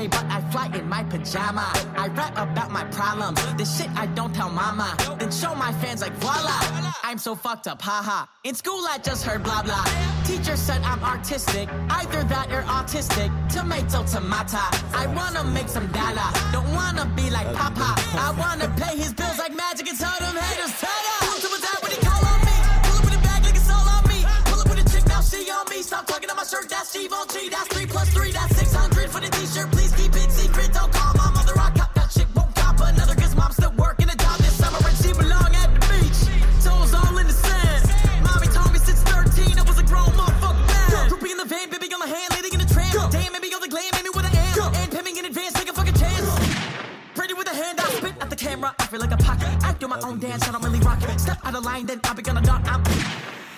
but 0.04 0.24
I 0.28 0.40
fly 0.52 0.66
in 0.78 0.87
my 0.88 1.02
pajama. 1.04 1.72
I 1.96 2.09
rap 2.09 2.37
about 2.37 2.70
my 2.70 2.85
problems, 2.85 3.40
the 3.56 3.64
shit 3.64 3.88
I 3.96 4.06
don't 4.06 4.35
tell 4.35 4.50
mama. 4.50 4.94
Then 5.18 5.30
show 5.30 5.54
my 5.54 5.72
fans 5.72 6.02
like 6.02 6.12
voila. 6.16 6.59
I'm 7.02 7.18
so 7.18 7.35
fucked 7.35 7.66
up, 7.66 7.80
haha. 7.80 8.26
In 8.44 8.54
school 8.54 8.85
I 8.90 8.98
just 8.98 9.24
heard 9.24 9.42
blah 9.42 9.62
blah. 9.62 9.85
Teacher 10.26 10.56
said 10.56 10.82
I'm 10.82 11.02
artistic, 11.02 11.68
either 11.88 12.22
that 12.24 12.52
or 12.52 12.62
autistic. 12.62 13.30
Tomato 13.48 14.04
tomato. 14.04 14.64
I 14.92 15.06
wanna 15.16 15.44
make 15.44 15.68
some 15.68 15.87
dollar, 15.92 16.28
don't 16.52 16.70
wanna 16.74 17.06
be 17.16 17.30
like 17.30 17.50
Papa. 17.54 17.94
I 18.28 18.35
wanna 18.38 18.68
pay 18.76 18.96
his 18.96 19.14
bills 19.14 19.38
like 19.38 19.54
magic 19.56 19.88
and 19.88 19.98
tell 19.98 20.25
my 50.00 50.09
own 50.09 50.18
dance, 50.18 50.46
I 50.48 50.52
don't 50.52 50.64
really 50.64 50.80
rock 50.80 51.02
it. 51.02 51.20
Step 51.20 51.38
out 51.44 51.54
of 51.54 51.64
line, 51.64 51.87
then 51.87 52.00
I 52.04 52.12
be 52.14 52.22
gonna 52.22 52.42
dot. 52.42 52.62
I'm 52.66 52.82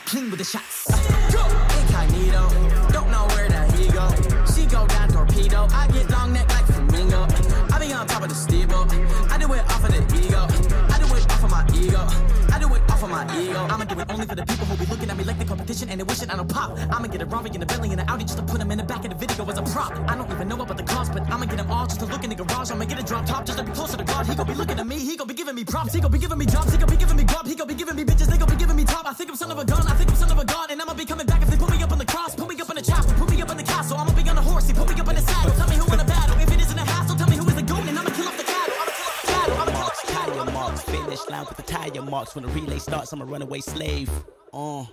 clean 0.06 0.30
with 0.30 0.38
the 0.38 0.44
shots. 0.44 0.86
Go, 1.32 1.42
Incognito, 1.80 2.48
don't 2.92 3.10
know 3.10 3.26
where 3.34 3.48
the 3.48 3.62
he 3.76 3.90
go. 3.90 4.06
She 4.52 4.66
go 4.66 4.86
down 4.86 5.08
torpedo. 5.08 5.66
I 5.72 5.86
get 5.88 6.10
long 6.10 6.32
neck 6.32 6.48
like 6.48 6.66
flamingo. 6.66 7.26
I 7.72 7.78
be 7.80 7.92
on 7.92 8.06
top 8.06 8.22
of 8.22 8.28
the 8.28 8.34
steeple. 8.34 8.86
I 9.30 9.38
do 9.38 9.52
it 9.52 9.64
off 9.72 9.84
of 9.84 9.90
the 9.90 10.02
ego. 10.16 10.46
I 10.92 10.98
do 10.98 11.06
it 11.14 11.24
off 11.32 11.44
of 11.44 11.50
my 11.50 11.66
ego. 11.74 12.06
I 12.52 12.58
do 12.60 12.74
it 12.74 12.82
off 12.90 13.02
of 13.02 13.10
my 13.10 13.24
ego. 13.38 13.60
I'ma 13.70 13.84
do 13.84 14.00
it 14.00 14.10
only 14.10 14.26
for 14.26 14.34
the 14.34 14.46
people 14.46 14.66
who 14.66 14.76
be 14.76 14.86
looking 14.86 15.10
at 15.10 15.16
me 15.16 15.24
like 15.24 15.38
the 15.38 15.44
competition 15.44 15.88
and 15.90 16.00
they 16.00 16.04
wishing 16.04 16.30
I 16.30 16.36
don't 16.36 16.48
pop. 16.48 16.78
I'ma 16.90 17.08
get 17.08 17.22
a 17.22 17.26
Rari 17.26 17.50
in 17.52 17.60
the 17.60 17.66
belly 17.66 17.90
and 17.90 18.00
an 18.00 18.08
Audi 18.08 18.24
just 18.24 18.38
to 18.38 18.44
put 18.44 18.58
them 18.58 18.70
in 18.70 18.78
the 18.78 18.84
back 18.84 19.04
of 19.04 19.10
the 19.10 19.16
video 19.16 19.44
as 19.50 19.58
a 19.58 19.62
prop. 19.62 19.92
I 20.08 20.16
don't 20.16 20.30
even 20.30 20.48
know 20.48 20.58
cost, 20.58 20.77
but 21.18 21.32
I'ma 21.32 21.46
get 21.46 21.56
them 21.56 21.70
all 21.70 21.86
just 21.86 22.00
to 22.00 22.06
look 22.06 22.22
in 22.24 22.30
the 22.30 22.36
garage. 22.36 22.70
I'ma 22.70 22.84
get 22.84 22.98
a 22.98 23.02
drop 23.02 23.26
top 23.26 23.44
just 23.44 23.58
to 23.58 23.64
be 23.64 23.72
closer 23.72 23.96
to 23.96 24.04
God. 24.04 24.26
He 24.26 24.34
gon' 24.34 24.46
be 24.46 24.54
looking 24.54 24.78
at 24.78 24.86
me, 24.86 24.98
he 24.98 25.16
gon' 25.16 25.26
be 25.26 25.34
giving 25.34 25.54
me 25.54 25.64
props. 25.64 25.92
He 25.92 26.00
gon' 26.00 26.10
be 26.10 26.18
giving 26.18 26.38
me 26.38 26.46
jobs, 26.46 26.72
he 26.72 26.78
gon' 26.78 26.88
be 26.88 26.96
giving 26.96 27.16
me 27.16 27.24
grub. 27.24 27.46
He 27.46 27.54
gon' 27.54 27.68
be 27.68 27.74
giving 27.74 27.96
me 27.96 28.04
bitches, 28.04 28.26
they 28.26 28.38
gon' 28.38 28.48
be 28.48 28.56
giving 28.56 28.76
me 28.76 28.84
top. 28.84 29.06
I 29.06 29.12
think 29.12 29.30
I'm 29.30 29.36
son 29.36 29.50
of 29.50 29.58
a 29.58 29.64
gun, 29.64 29.86
I 29.86 29.94
think 29.94 30.10
I'm 30.10 30.16
son 30.16 30.30
of 30.30 30.38
a 30.38 30.44
god, 30.44 30.70
and 30.70 30.80
I'ma 30.80 30.94
be 30.94 31.04
coming 31.04 31.26
back 31.26 31.42
if 31.42 31.48
they 31.50 31.56
put 31.56 31.70
me 31.70 31.82
up 31.82 31.92
on 31.92 31.98
the 31.98 32.06
cross. 32.06 32.34
Put 32.34 32.48
me 32.48 32.60
up 32.60 32.70
in 32.70 32.76
the 32.76 32.82
chapel, 32.82 33.12
put 33.14 33.30
me 33.30 33.42
up 33.42 33.50
in 33.50 33.56
the 33.56 33.62
castle. 33.62 33.96
I'ma 33.96 34.12
be 34.12 34.28
on 34.28 34.38
a 34.38 34.42
horse, 34.42 34.66
he 34.68 34.74
put 34.74 34.88
me 34.88 35.00
up 35.00 35.08
in 35.08 35.16
the 35.16 35.22
saddle. 35.22 35.54
Tell 35.54 35.68
me 35.68 35.76
who 35.76 35.92
in 35.92 35.98
the 35.98 36.04
battle. 36.04 36.38
If 36.38 36.52
it 36.52 36.60
isn't 36.60 36.78
a 36.78 36.84
hassle, 36.84 37.16
tell 37.16 37.28
me 37.28 37.36
who 37.36 37.46
is 37.48 37.54
the 37.54 37.62
goon, 37.62 37.88
and 37.88 37.98
I'ma 37.98 38.10
kill 38.10 38.28
off 38.28 38.36
the 38.36 38.44
cattle. 38.44 38.74
I'ma 38.78 38.92
kill 38.92 39.06
off 39.06 39.20
the 39.20 39.32
cattle. 39.32 39.60
I'ma 39.60 39.72
kill 39.72 39.82
off 39.82 40.86
the 40.86 40.92
cattle. 40.92 41.04
Finish 41.04 41.28
line 41.28 41.46
with 41.48 41.56
the 41.56 41.62
tire 41.62 42.02
marks. 42.02 42.34
When 42.34 42.44
the 42.44 42.50
relay 42.50 42.78
starts, 42.78 43.12
I'm 43.12 43.22
a 43.22 43.24
runaway 43.24 43.60
slave. 43.60 44.10
Uh. 44.52 44.84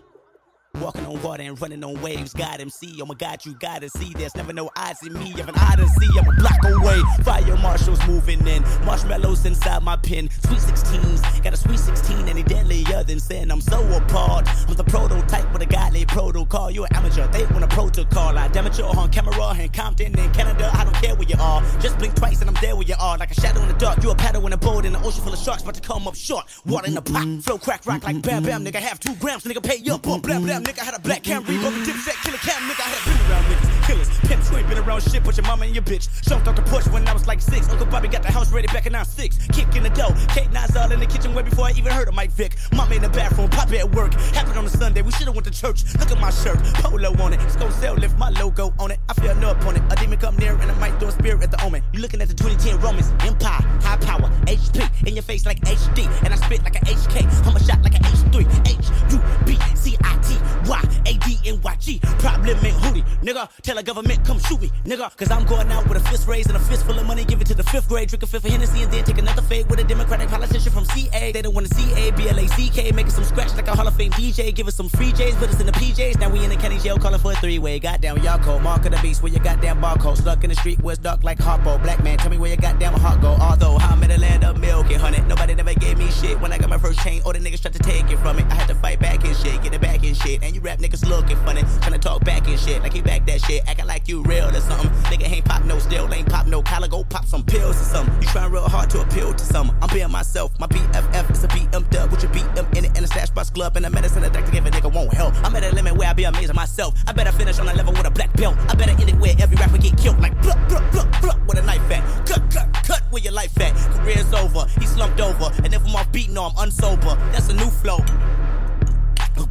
Walking 0.82 1.06
on 1.06 1.22
water 1.22 1.44
and 1.44 1.60
running 1.62 1.84
on 1.84 2.02
waves. 2.02 2.34
God 2.34 2.60
MC, 2.60 3.00
oh 3.02 3.06
my 3.06 3.16
God, 3.16 3.46
you 3.46 3.54
gotta 3.54 3.90
see. 3.90 4.14
There's 4.14 4.36
never 4.36 4.54
no 4.54 4.70
odds 4.76 5.06
in 5.06 5.14
me 5.14 5.32
of 5.40 5.48
an 5.48 5.56
odyssey. 5.58 6.08
I'm 6.20 6.28
a 6.28 6.32
block 6.34 6.64
away. 6.66 7.02
Fire 7.24 7.58
marshals 7.58 8.06
moving 8.08 8.46
in. 8.48 8.64
Marshmallows 8.84 9.46
inside 9.46 9.84
my 9.84 9.96
pen. 9.96 10.30
Sweet 10.46 10.60
16s, 10.60 11.44
got 11.44 11.54
a 11.54 11.58
sweet 11.58 11.80
16 11.80 12.28
any 12.28 12.44
deadlier 12.44 13.04
than 13.04 13.20
sin. 13.20 13.52
I'm 13.52 13.62
so 13.62 13.82
appalled. 13.96 14.48
I'm 14.48 14.76
the 14.76 14.84
prototype 14.84 15.52
with 15.54 15.62
a 15.62 15.66
godly 15.66 16.06
protocol. 16.06 16.70
You 16.72 16.84
an 16.84 16.94
amateur, 16.96 17.28
they 17.28 17.46
want 17.46 17.64
a 17.64 17.68
protocol. 17.68 18.38
I 18.38 18.48
damage 18.50 18.78
you 18.78 18.86
on 18.86 19.10
camera 19.12 19.54
in 19.56 19.70
Compton 19.70 20.18
in 20.18 20.32
Canada. 20.32 20.70
I 20.74 20.84
don't 20.84 20.96
care 20.96 21.16
where 21.16 21.28
you 21.28 21.36
are. 21.40 21.62
Just 21.80 21.98
blink 21.98 22.16
twice 22.16 22.42
and 22.42 22.50
I'm 22.50 22.58
there 22.62 22.76
where 22.76 22.86
you 22.86 22.96
are. 23.00 23.18
Like 23.18 23.32
a 23.32 23.40
shadow 23.40 23.62
in 23.62 23.70
the 23.70 23.76
dark. 23.76 24.04
You 24.04 24.12
a 24.12 24.16
paddle 24.16 24.46
in 24.46 24.54
a 24.54 24.58
boat 24.58 24.86
in 24.86 24.94
the 24.94 25.00
ocean 25.04 25.24
full 25.24 25.34
of 25.34 25.40
sharks, 25.40 25.64
about 25.64 25.76
to 25.76 25.82
come 25.82 26.08
up 26.08 26.16
short. 26.16 26.46
Water 26.66 26.88
in 26.88 26.96
the 26.96 27.02
pot, 27.02 27.44
flow 27.44 27.58
crack 27.58 27.86
rock 27.86 28.04
like 28.04 28.22
bam 28.22 28.44
bam. 28.44 28.66
Nigga 28.66 28.76
have 28.76 29.00
two 29.00 29.16
grams, 29.16 29.44
nigga 29.44 29.64
pay 29.64 29.82
up. 29.90 30.02
Blah 30.04 30.18
blah 30.18 30.65
Nigga 30.66 30.82
had 30.82 30.96
a 30.96 31.00
black 31.00 31.22
cam 31.22 31.44
read, 31.44 31.62
the 31.62 31.70
dipset, 31.86 32.18
killer 32.26 32.42
cam. 32.42 32.58
Nigga 32.66 32.82
I 32.82 32.90
had 32.90 33.06
been 33.06 33.30
around 33.30 33.46
niggas, 33.46 33.88
killers, 33.88 34.10
pimps. 34.26 34.50
You 34.50 34.58
ain't 34.58 34.68
been 34.68 34.80
around 34.80 35.04
shit, 35.04 35.24
but 35.24 35.38
your 35.38 35.46
mama 35.46 35.66
and 35.66 35.76
your 35.76 35.84
bitch. 35.84 36.10
Jumped 36.28 36.48
off 36.48 36.56
the 36.56 36.64
porch 36.64 36.88
when 36.88 37.08
I 37.08 37.14
was 37.14 37.28
like 37.28 37.40
six. 37.40 37.70
Uncle 37.70 37.86
Bobby 37.86 38.08
got 38.08 38.24
the 38.24 38.32
house 38.32 38.52
ready 38.52 38.66
back 38.68 38.88
in 38.88 38.94
96. 38.94 39.38
Kick 39.54 39.76
in 39.76 39.84
the 39.84 39.92
dough, 39.92 40.16
Kate 40.30 40.52
Nas 40.52 40.76
all 40.76 40.92
in 40.92 41.00
the 41.00 41.06
kitchen 41.06 41.36
way 41.36 41.44
before 41.44 41.66
I 41.66 41.72
even 41.78 41.92
heard 41.92 42.08
of 42.08 42.16
Mike 42.16 42.32
Vick. 42.32 42.58
Mama 42.74 42.96
in 42.96 43.04
the 43.04 43.10
bathroom, 43.10 43.48
Papa 43.50 43.78
at 43.78 43.94
work. 43.94 44.14
Happened 44.34 44.58
on 44.58 44.66
a 44.66 44.70
Sunday, 44.70 45.04
we 45.04 45.12
should've 45.12 45.36
went 45.36 45.46
to 45.46 45.52
church. 45.52 45.84
Look 46.00 46.10
at 46.10 46.20
my 46.20 46.32
shirt, 46.32 46.58
polo 46.82 47.14
on 47.22 47.34
it. 47.34 47.40
It's 47.44 47.56
sell 47.76 47.94
lift 47.94 48.18
my 48.18 48.30
logo 48.30 48.74
on 48.80 48.90
it. 48.90 49.00
I 49.08 49.14
feel 49.14 49.36
no 49.36 49.52
opponent. 49.52 49.86
A 49.94 49.96
demon 49.96 50.18
come 50.18 50.36
near 50.38 50.56
and 50.56 50.72
I 50.72 50.74
might 50.80 50.98
throw 51.00 51.10
a 51.10 51.12
spear 51.12 51.40
at 51.44 51.52
the 51.52 51.64
omen. 51.64 51.84
You 51.94 52.02
looking 52.02 52.22
at 52.22 52.28
the 52.28 52.34
2010 52.34 52.80
Romans, 52.82 53.14
Empire, 53.20 53.62
high 53.86 53.98
power, 53.98 54.30
HP 54.48 55.08
in 55.08 55.14
your 55.14 55.24
face 55.24 55.46
like 55.46 55.60
HD, 55.62 56.10
and 56.24 56.34
I 56.34 56.38
spit 56.38 56.64
like 56.64 56.76
a 56.76 56.86
HK. 56.86 57.46
I'm 57.46 57.56
a 57.56 57.64
shot 57.64 57.84
like 57.84 57.94
a 57.94 58.00
H3, 58.00 58.42
H 58.68 59.14
U 59.14 59.20
B 59.46 59.60
C 59.76 59.96
I 60.04 60.18
T 60.24 60.55
Y 60.68 60.82
A 61.06 61.14
D 61.18 61.38
N 61.46 61.62
Y 61.62 61.76
G. 61.80 62.00
Problem 62.20 62.58
ain't 62.66 62.78
hootie, 62.78 63.04
nigga. 63.22 63.50
Tell 63.62 63.76
the 63.76 63.84
government 63.84 64.26
come 64.26 64.40
shoot 64.40 64.62
me, 64.62 64.72
nigga. 64.86 65.16
Cause 65.18 65.32
I'm 65.32 65.46
going 65.46 65.72
out 65.72 65.88
with 65.88 65.98
a 65.98 66.10
fist 66.10 66.28
raised 66.28 66.50
and 66.50 66.58
a 66.58 66.60
fist 66.60 66.86
full 66.86 66.98
of 66.98 67.06
money. 67.06 67.26
Give 67.26 67.40
it 67.42 67.48
to 67.48 67.56
the 67.56 67.64
fifth 67.64 67.88
grade. 67.90 68.10
Drink 68.10 68.24
a 68.24 68.28
fifth 68.28 68.46
of 68.46 68.52
Hennessy 68.52 68.84
and 68.84 68.92
then 68.92 69.04
take 69.04 69.18
another 69.18 69.42
fade 69.42 69.70
with 69.70 69.80
a 69.80 69.84
Democratic 69.84 70.30
politician 70.30 70.72
from 70.72 70.86
CA. 70.86 71.32
They 71.32 71.42
don't 71.42 71.54
want 71.54 71.68
to 71.68 71.76
see 71.76 71.94
A 71.94 72.12
B 72.12 72.30
L 72.30 72.38
A 72.40 72.48
C 72.48 72.70
K. 72.70 72.92
Making 72.92 73.12
some 73.12 73.24
scratch 73.24 73.56
like 73.56 73.68
a 73.68 73.76
Hall 73.76 73.88
of 73.88 73.96
Fame 73.96 74.12
DJ. 74.12 74.54
Give 74.54 74.68
us 74.68 74.76
some 74.76 74.90
free 74.90 75.12
J's, 75.12 75.36
put 75.36 75.50
us 75.50 75.60
in 75.60 75.66
the 75.66 75.74
PJs. 75.74 76.20
Now 76.20 76.30
we 76.30 76.44
in 76.44 76.50
the 76.50 76.56
county 76.56 76.80
jail 76.80 76.98
calling 76.98 77.20
for 77.20 77.32
a 77.32 77.36
three 77.36 77.60
way. 77.60 77.80
Goddamn, 77.80 78.18
y'all 78.20 78.40
cold. 78.40 78.62
Mark 78.62 78.86
of 78.86 78.92
the 78.92 79.00
beast 79.02 79.24
where 79.24 79.32
your 79.32 79.44
goddamn 79.44 79.82
barcode. 79.82 80.18
Stuck 80.18 80.44
in 80.44 80.50
the 80.50 80.56
street 80.56 80.80
where 80.82 80.94
it's 80.94 81.02
dark 81.02 81.24
like 81.24 81.38
Harpo. 81.40 81.82
Black 81.82 82.04
man, 82.04 82.18
tell 82.18 82.30
me 82.30 82.38
where 82.38 82.50
your 82.50 82.58
goddamn 82.58 82.94
heart 82.94 83.22
go. 83.22 83.36
Although 83.40 83.78
how 83.78 83.94
I'm 83.94 84.04
in 84.04 84.10
the 84.10 84.18
land 84.18 84.44
of 84.44 84.60
milk 84.60 84.88
and 84.92 85.02
honey. 85.02 85.22
Nobody 85.22 85.56
never 85.56 85.74
gave 85.74 85.98
me 85.98 86.10
shit 86.12 86.40
when 86.40 86.52
I 86.52 86.58
got 86.58 86.70
my 86.70 86.78
first 86.78 87.00
chain. 87.00 87.22
All 87.26 87.34
the 87.34 87.40
niggas 87.40 87.62
tried 87.62 87.74
to 87.74 87.80
take 87.80 88.10
it 88.12 88.18
from 88.18 88.38
me. 88.38 88.44
I 88.50 88.56
had 88.56 88.68
to 88.68 88.76
fight 88.76 89.00
back 89.00 89.24
and 89.24 89.36
shit, 89.36 89.62
get 89.64 89.74
it 89.74 89.82
back 89.82 90.04
and 90.04 90.16
shit. 90.16 90.44
And 90.46 90.54
you 90.54 90.62
rap 90.62 90.78
niggas 90.78 91.10
looking 91.10 91.38
funny. 91.38 91.64
Tryna 91.82 92.00
talk 92.00 92.24
back 92.24 92.48
and 92.48 92.60
shit. 92.60 92.84
Like 92.84 92.94
he 92.94 93.02
back 93.02 93.26
that 93.26 93.42
shit. 93.42 93.68
Acting 93.68 93.88
like 93.88 94.08
you 94.08 94.22
real 94.22 94.48
or 94.48 94.62
something. 94.62 94.92
Nigga 95.10 95.28
ain't 95.28 95.44
pop 95.44 95.66
no 95.66 95.80
still. 95.80 96.14
Ain't 96.14 96.30
pop 96.30 96.46
no 96.46 96.62
collar. 96.62 96.88
Go 96.88 97.04
pop 97.04 97.26
some 97.26 97.44
pills 97.44 97.82
or 97.82 97.84
something. 97.84 98.14
You 98.22 98.28
trying 98.28 98.52
real 98.52 98.70
hard 98.70 98.92
to 98.92 99.02
appeal 99.02 99.34
to 99.34 99.44
some. 99.44 99.76
I'm 99.82 99.92
being 99.92 100.12
myself. 100.12 100.52
My 100.60 100.68
BFF 100.68 101.32
is 101.32 101.44
a 101.44 101.48
BM 101.48 102.12
with 102.12 102.22
your 102.22 102.32
BM 102.32 102.78
in 102.78 102.86
it. 102.86 102.92
And 102.96 103.06
a 103.06 103.08
stash 103.08 103.32
bus 103.32 103.50
club. 103.50 103.76
And 103.76 103.88
a 103.88 103.90
medicine 103.90 104.24
a 104.24 104.30
doctor 104.30 104.52
give 104.52 104.68
a 104.68 104.70
nigga 104.70 104.94
won't 104.94 105.12
help. 105.16 105.34
I'm 105.44 105.56
at 105.56 105.64
a 105.64 105.74
limit 105.74 105.98
where 105.98 106.10
I 106.10 106.14
be 106.14 106.26
amazing 106.26 106.56
myself. 106.56 106.94
I 107.08 107.14
better 107.14 107.32
finish 107.32 107.58
on 107.58 107.68
a 107.68 107.74
level 107.74 107.94
with 107.94 108.06
a 108.06 108.12
black 108.12 108.32
belt. 108.34 108.56
I 108.70 108.76
better 108.76 108.92
end 108.92 109.10
it 109.10 109.16
where 109.16 109.34
every 109.40 109.58
rapper 109.58 109.80
get 109.80 109.98
killed. 109.98 110.20
Like 110.20 110.40
blup, 110.44 110.60
blup, 110.70 110.92
blup, 110.92 111.22
blup 111.22 111.48
with 111.48 111.58
a 111.58 111.64
knife 111.64 111.90
at. 111.90 112.28
Cut, 112.28 112.52
cut, 112.52 112.72
cut 112.84 113.02
where 113.10 113.24
your 113.24 113.34
life 113.34 113.60
at. 113.60 113.74
Career's 113.98 114.32
over. 114.32 114.68
He 114.80 114.86
slumped 114.86 115.20
over. 115.20 115.52
And 115.64 115.74
if 115.74 115.84
I'm 115.88 115.96
off 115.96 116.12
beat, 116.12 116.30
no, 116.30 116.52
I'm 116.56 116.70
unsober. 116.70 117.18
That's 117.32 117.50
a 117.50 117.56
new 117.56 117.72
flow. 117.72 117.98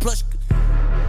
Plus, 0.04 0.22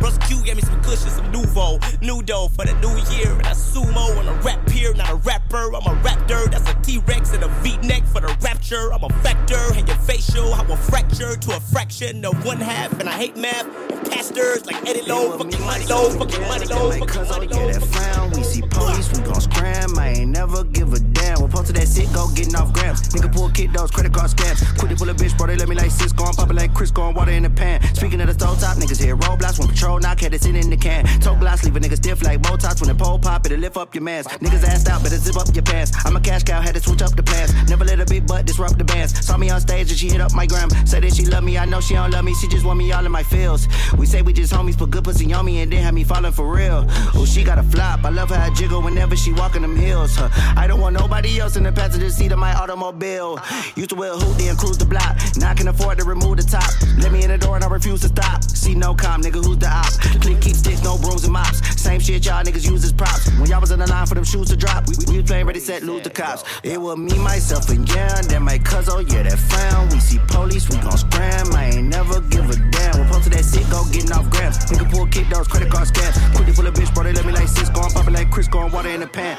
Russ 0.05 0.19
Q 0.27 0.39
gave 0.43 0.55
me 0.55 0.61
some 0.61 0.79
cushion, 0.83 1.09
some 1.09 1.31
nouveau, 1.31 1.79
new 1.99 2.21
dough 2.21 2.47
for 2.49 2.63
the 2.63 2.75
new 2.75 2.93
year. 3.17 3.31
And 3.33 3.47
I 3.47 3.53
sumo 3.53 4.15
on 4.19 4.27
a 4.27 4.33
rap 4.41 4.69
here, 4.69 4.93
not 4.93 5.09
a 5.09 5.15
rapper. 5.15 5.73
I'm 5.73 5.81
a 5.81 5.99
raptor, 6.03 6.45
that's 6.51 6.69
a 6.69 6.75
T-Rex 6.83 7.33
and 7.33 7.43
a 7.43 7.47
V-neck 7.63 8.05
for 8.05 8.21
the 8.21 8.27
rapture. 8.43 8.93
I'm 8.93 9.03
a 9.03 9.09
factor, 9.25 9.57
and 9.73 9.87
your 9.87 9.97
facial, 9.97 10.53
I 10.53 10.61
will 10.61 10.75
fracture 10.75 11.35
to 11.35 11.57
a 11.57 11.59
fraction 11.59 12.23
of 12.23 12.45
one 12.45 12.59
half. 12.59 12.99
And 12.99 13.09
I 13.09 13.13
hate 13.13 13.35
math, 13.35 13.65
pastors 14.11 14.67
like 14.67 14.87
Eddie 14.87 15.01
Lowe, 15.01 15.39
fucking 15.39 15.61
money 15.61 15.87
low, 15.87 16.11
fucking 16.11 16.41
money 16.41 16.65
low, 16.67 16.91
fucking 16.91 17.27
money 17.27 17.47
low. 17.47 17.71
Get 17.71 17.81
that 17.81 17.87
frown, 17.87 18.29
we 18.29 18.43
see 18.43 18.61
police, 18.61 19.11
we 19.11 19.23
gon' 19.23 19.41
scram. 19.41 19.97
I 19.97 20.09
ain't 20.09 20.29
never 20.29 20.63
give 20.65 20.93
a 20.93 20.99
damn. 20.99 21.39
We'll 21.39 21.49
post 21.49 21.67
to 21.67 21.73
that 21.73 21.87
shit, 21.87 22.13
go 22.13 22.29
getting 22.35 22.55
off 22.55 22.73
grams. 22.73 23.01
Nigga 23.09 23.33
pull 23.33 23.49
kick 23.49 23.71
those 23.71 23.89
credit 23.89 24.13
card 24.13 24.29
scams. 24.29 24.61
Quickly 24.77 24.97
pull 24.97 25.09
a 25.09 25.15
bitch, 25.15 25.35
bro, 25.35 25.47
they 25.47 25.55
let 25.55 25.67
me 25.67 25.75
like 25.75 25.89
Cisco. 25.89 26.25
I'm 26.25 26.35
popping 26.35 26.57
like 26.57 26.75
Chris, 26.75 26.91
going 26.91 27.15
water 27.15 27.31
in 27.31 27.41
the 27.41 27.49
pan. 27.49 27.81
Speaking 27.95 28.21
of 28.21 28.27
the 28.27 28.33
stove 28.33 28.59
top, 28.59 28.77
niggas 28.77 29.01
here 29.03 29.17
roadblocks 29.17 29.57
when 29.57 29.67
patrol 29.67 29.94
knock, 29.99 30.19
had 30.19 30.33
it 30.33 30.41
sit 30.41 30.55
in 30.55 30.69
the 30.69 30.77
can. 30.77 31.05
Toe 31.21 31.35
glass, 31.35 31.63
leave 31.63 31.75
a 31.75 31.79
nigga 31.79 31.95
stiff 31.95 32.23
like 32.23 32.41
Botox 32.41 32.81
when 32.81 32.95
the 32.95 33.03
pole 33.03 33.19
pop, 33.19 33.45
it'll 33.45 33.57
lift 33.57 33.77
up 33.77 33.93
your 33.93 34.03
mans. 34.03 34.27
Niggas 34.27 34.63
assed 34.63 34.87
out, 34.89 35.03
better 35.03 35.17
zip 35.17 35.35
up 35.37 35.53
your 35.53 35.63
pants. 35.63 35.91
I'm 36.05 36.15
a 36.15 36.19
cash 36.19 36.43
cow, 36.43 36.61
had 36.61 36.75
to 36.75 36.81
switch 36.81 37.01
up 37.01 37.15
the 37.15 37.23
plans. 37.23 37.53
Never 37.69 37.85
let 37.85 37.99
a 37.99 38.05
big 38.05 38.27
butt 38.27 38.45
disrupt 38.45 38.77
the 38.77 38.83
bands. 38.83 39.25
Saw 39.25 39.37
me 39.37 39.49
on 39.49 39.61
stage 39.61 39.89
and 39.89 39.99
she 39.99 40.09
hit 40.09 40.21
up 40.21 40.33
my 40.33 40.45
gram. 40.45 40.69
Said 40.85 41.03
that 41.03 41.13
she 41.13 41.25
love 41.25 41.43
me, 41.43 41.57
I 41.57 41.65
know 41.65 41.81
she 41.81 41.93
don't 41.93 42.11
love 42.11 42.25
me, 42.25 42.33
she 42.35 42.47
just 42.47 42.65
want 42.65 42.77
me 42.77 42.91
all 42.91 43.05
in 43.05 43.11
my 43.11 43.23
feels. 43.23 43.67
We 43.97 44.05
say 44.05 44.21
we 44.21 44.33
just 44.33 44.53
homies, 44.53 44.77
put 44.77 44.91
good 44.91 45.03
pussy 45.03 45.31
on 45.33 45.45
me 45.45 45.61
and 45.61 45.71
then 45.71 45.83
have 45.83 45.93
me 45.93 46.03
falling 46.03 46.31
for 46.31 46.51
real. 46.51 46.85
Oh, 47.15 47.25
she 47.25 47.43
got 47.43 47.57
a 47.57 47.63
flop, 47.63 48.03
I 48.03 48.09
love 48.09 48.29
how 48.29 48.43
I 48.43 48.53
jiggle 48.53 48.81
whenever 48.81 49.15
she 49.15 49.33
walking 49.33 49.61
them 49.61 49.75
hills. 49.75 50.15
Huh. 50.15 50.29
I 50.57 50.67
don't 50.67 50.79
want 50.79 50.97
nobody 50.97 51.39
else 51.39 51.55
in 51.55 51.63
the 51.63 51.71
passenger 51.71 52.09
seat 52.09 52.31
of 52.31 52.39
my 52.39 52.53
automobile. 52.53 53.39
Used 53.75 53.89
to 53.89 53.95
wear 53.95 54.13
a 54.13 54.17
hoodie 54.17 54.47
and 54.47 54.57
cruise 54.57 54.77
the 54.77 54.85
block. 54.85 55.17
Now 55.37 55.51
I 55.51 55.53
can 55.53 55.67
afford 55.67 55.97
to 55.99 56.05
remove 56.05 56.37
the 56.37 56.43
top. 56.43 56.69
Let 56.97 57.11
me 57.11 57.23
in 57.23 57.29
the 57.29 57.37
door 57.37 57.55
and 57.55 57.63
I 57.63 57.67
refuse 57.67 58.01
to 58.01 58.07
stop. 58.07 58.43
See 58.43 58.75
no 58.75 58.93
com, 58.95 59.21
nigga, 59.21 59.43
who's 59.43 59.57
the 59.57 59.67
op? 59.75 59.91
Click, 60.23 60.39
keep 60.39 60.55
sticks, 60.55 60.81
no 60.83 60.97
brooms 60.97 61.23
and 61.23 61.33
mops. 61.33 61.59
Same 61.81 61.99
shit 61.99 62.25
y'all 62.25 62.43
niggas 62.43 62.65
use 62.69 62.83
as 62.83 62.93
props. 62.93 63.27
When 63.37 63.49
y'all 63.49 63.61
was 63.61 63.71
in 63.71 63.79
the 63.79 63.87
line 63.87 64.07
for 64.07 64.15
them 64.15 64.23
shoes 64.23 64.49
to 64.49 64.55
drop, 64.55 64.87
we, 64.87 64.95
we 65.07 65.17
was 65.17 65.27
playing 65.27 65.45
ready, 65.45 65.59
set, 65.59 65.83
lose 65.83 66.03
the 66.03 66.09
cops. 66.09 66.43
It 66.63 66.79
was 66.79 66.97
me, 66.97 67.17
myself, 67.19 67.69
and 67.69 67.87
yeah, 67.89 68.21
then 68.21 68.43
my 68.43 68.57
cousin, 68.57 68.93
oh 68.95 68.99
yeah, 68.99 69.23
that 69.23 69.37
frown. 69.37 69.89
We 69.89 69.99
see 69.99 70.19
police, 70.27 70.69
we 70.69 70.77
gon' 70.77 70.97
scram. 70.97 71.53
I 71.53 71.65
ain't 71.75 71.87
never 71.89 72.21
give 72.21 72.49
a 72.49 72.55
damn. 72.71 72.99
We'll 72.99 73.09
post 73.09 73.25
to 73.25 73.29
that 73.31 73.45
shit, 73.45 73.69
go 73.69 73.83
getting 73.91 74.11
off 74.11 74.29
grams. 74.29 74.57
Nigga 74.65 74.89
pull 74.91 75.07
kick 75.07 75.29
those 75.29 75.47
credit 75.47 75.69
card 75.69 75.87
scams. 75.87 76.15
Quickly 76.35 76.53
full 76.53 76.67
of 76.67 76.73
bitch, 76.73 76.93
bro, 76.93 77.03
they 77.03 77.13
let 77.13 77.25
me 77.25 77.33
like 77.33 77.47
Cisco. 77.47 77.81
I'm 77.81 77.91
popping 77.91 78.13
like 78.13 78.31
Chris, 78.31 78.47
going 78.47 78.71
water 78.71 78.89
in 78.89 79.01
the 79.01 79.07
pan. 79.07 79.37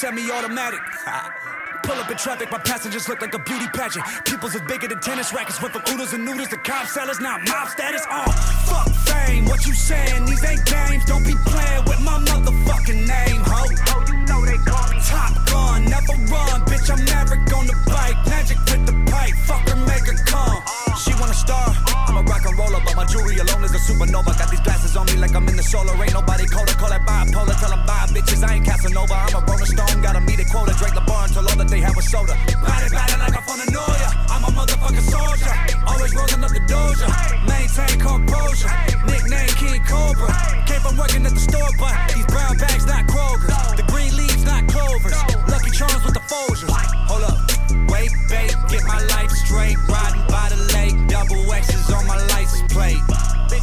Semi-automatic. 0.00 0.80
Pull 1.82 1.94
up 1.94 2.10
in 2.10 2.16
traffic, 2.16 2.50
my 2.50 2.58
passengers 2.58 3.06
look 3.06 3.20
like 3.20 3.34
a 3.34 3.38
beauty 3.38 3.66
pageant. 3.74 4.04
People's 4.24 4.54
is 4.54 4.62
bigger 4.62 4.88
than 4.88 4.98
tennis 5.00 5.32
rackets. 5.32 5.60
Went 5.60 5.74
from 5.74 5.82
oodles 5.92 6.14
and 6.14 6.24
noodles 6.24 6.48
to 6.48 6.56
cob 6.56 6.86
salads. 6.86 7.20
Now 7.20 7.29
glasses 24.80 24.96
on 24.96 25.06
me 25.06 25.20
like 25.20 25.34
I'm 25.34 25.48
in 25.48 25.56
the 25.56 25.62
solar. 25.62 25.92
Ain't 26.02 26.12
nobody 26.12 26.46
colder. 26.46 26.72
Call 26.72 26.92
it 26.92 27.02
bipolar. 27.02 27.58
Tell 27.60 27.72
'em 27.72 27.84
bye, 27.86 28.06
bitches. 28.14 28.42
I 28.42 28.54
ain't 28.54 28.64
Casanova. 28.64 29.14
I'm 29.14 29.34
a 29.34 29.40
rolling 29.46 29.66
stone. 29.66 30.02
Gotta 30.02 30.20
meet 30.20 30.40
a 30.40 30.44
quota. 30.44 30.72
Drink 30.74 30.94
the 30.94 31.00
bar 31.02 31.24
until 31.24 31.48
all 31.48 31.56
that 31.56 31.68
they 31.68 31.80
have 31.80 31.96
was 31.96 32.08
soda. 32.08 32.34
Body, 32.64 32.88
body 32.88 33.16
like 33.20 33.36
I'm 33.36 33.42
from 33.42 33.58
the. 33.60 33.70
I'm 34.34 34.44
a 34.44 34.50
motherfucking 34.58 35.06
soldier. 35.14 35.54
Always 35.86 36.14
rolling 36.14 36.42
up 36.44 36.52
the 36.52 36.62
doja. 36.72 37.08
Maintain 37.46 37.98
composure. 38.00 38.72
Nickname 39.06 39.52
King 39.60 39.82
Cobra. 39.84 40.30
Came 40.66 40.80
from 40.80 40.96
working 40.96 41.26
at 41.26 41.34
the 41.34 41.44
store, 41.48 41.70
but 41.78 41.94
these 42.14 42.26
brown 42.26 42.56
bags 42.56 42.86
not 42.86 43.04
Kroger's. 43.06 43.76
The 43.76 43.84
green 43.92 44.16
leaves 44.16 44.44
not 44.44 44.66
clovers. 44.68 45.18
Lucky 45.52 45.70
Charms 45.70 46.04
with 46.04 46.14
the 46.14 46.24
Folgers. 46.30 46.70
Hold 47.10 47.24
up. 47.24 47.38
Wait, 47.92 48.10
bait, 48.28 48.54
get 48.68 48.84
my 48.84 49.00
life 49.14 49.30
straight. 49.30 49.76
Riding 49.88 50.26
by 50.34 50.46
the 50.48 50.60
lake. 50.74 50.96
Double 51.08 51.52
X's 51.52 51.90
on 51.90 52.06
my 52.06 52.18
license 52.32 52.72
plate. 52.72 53.19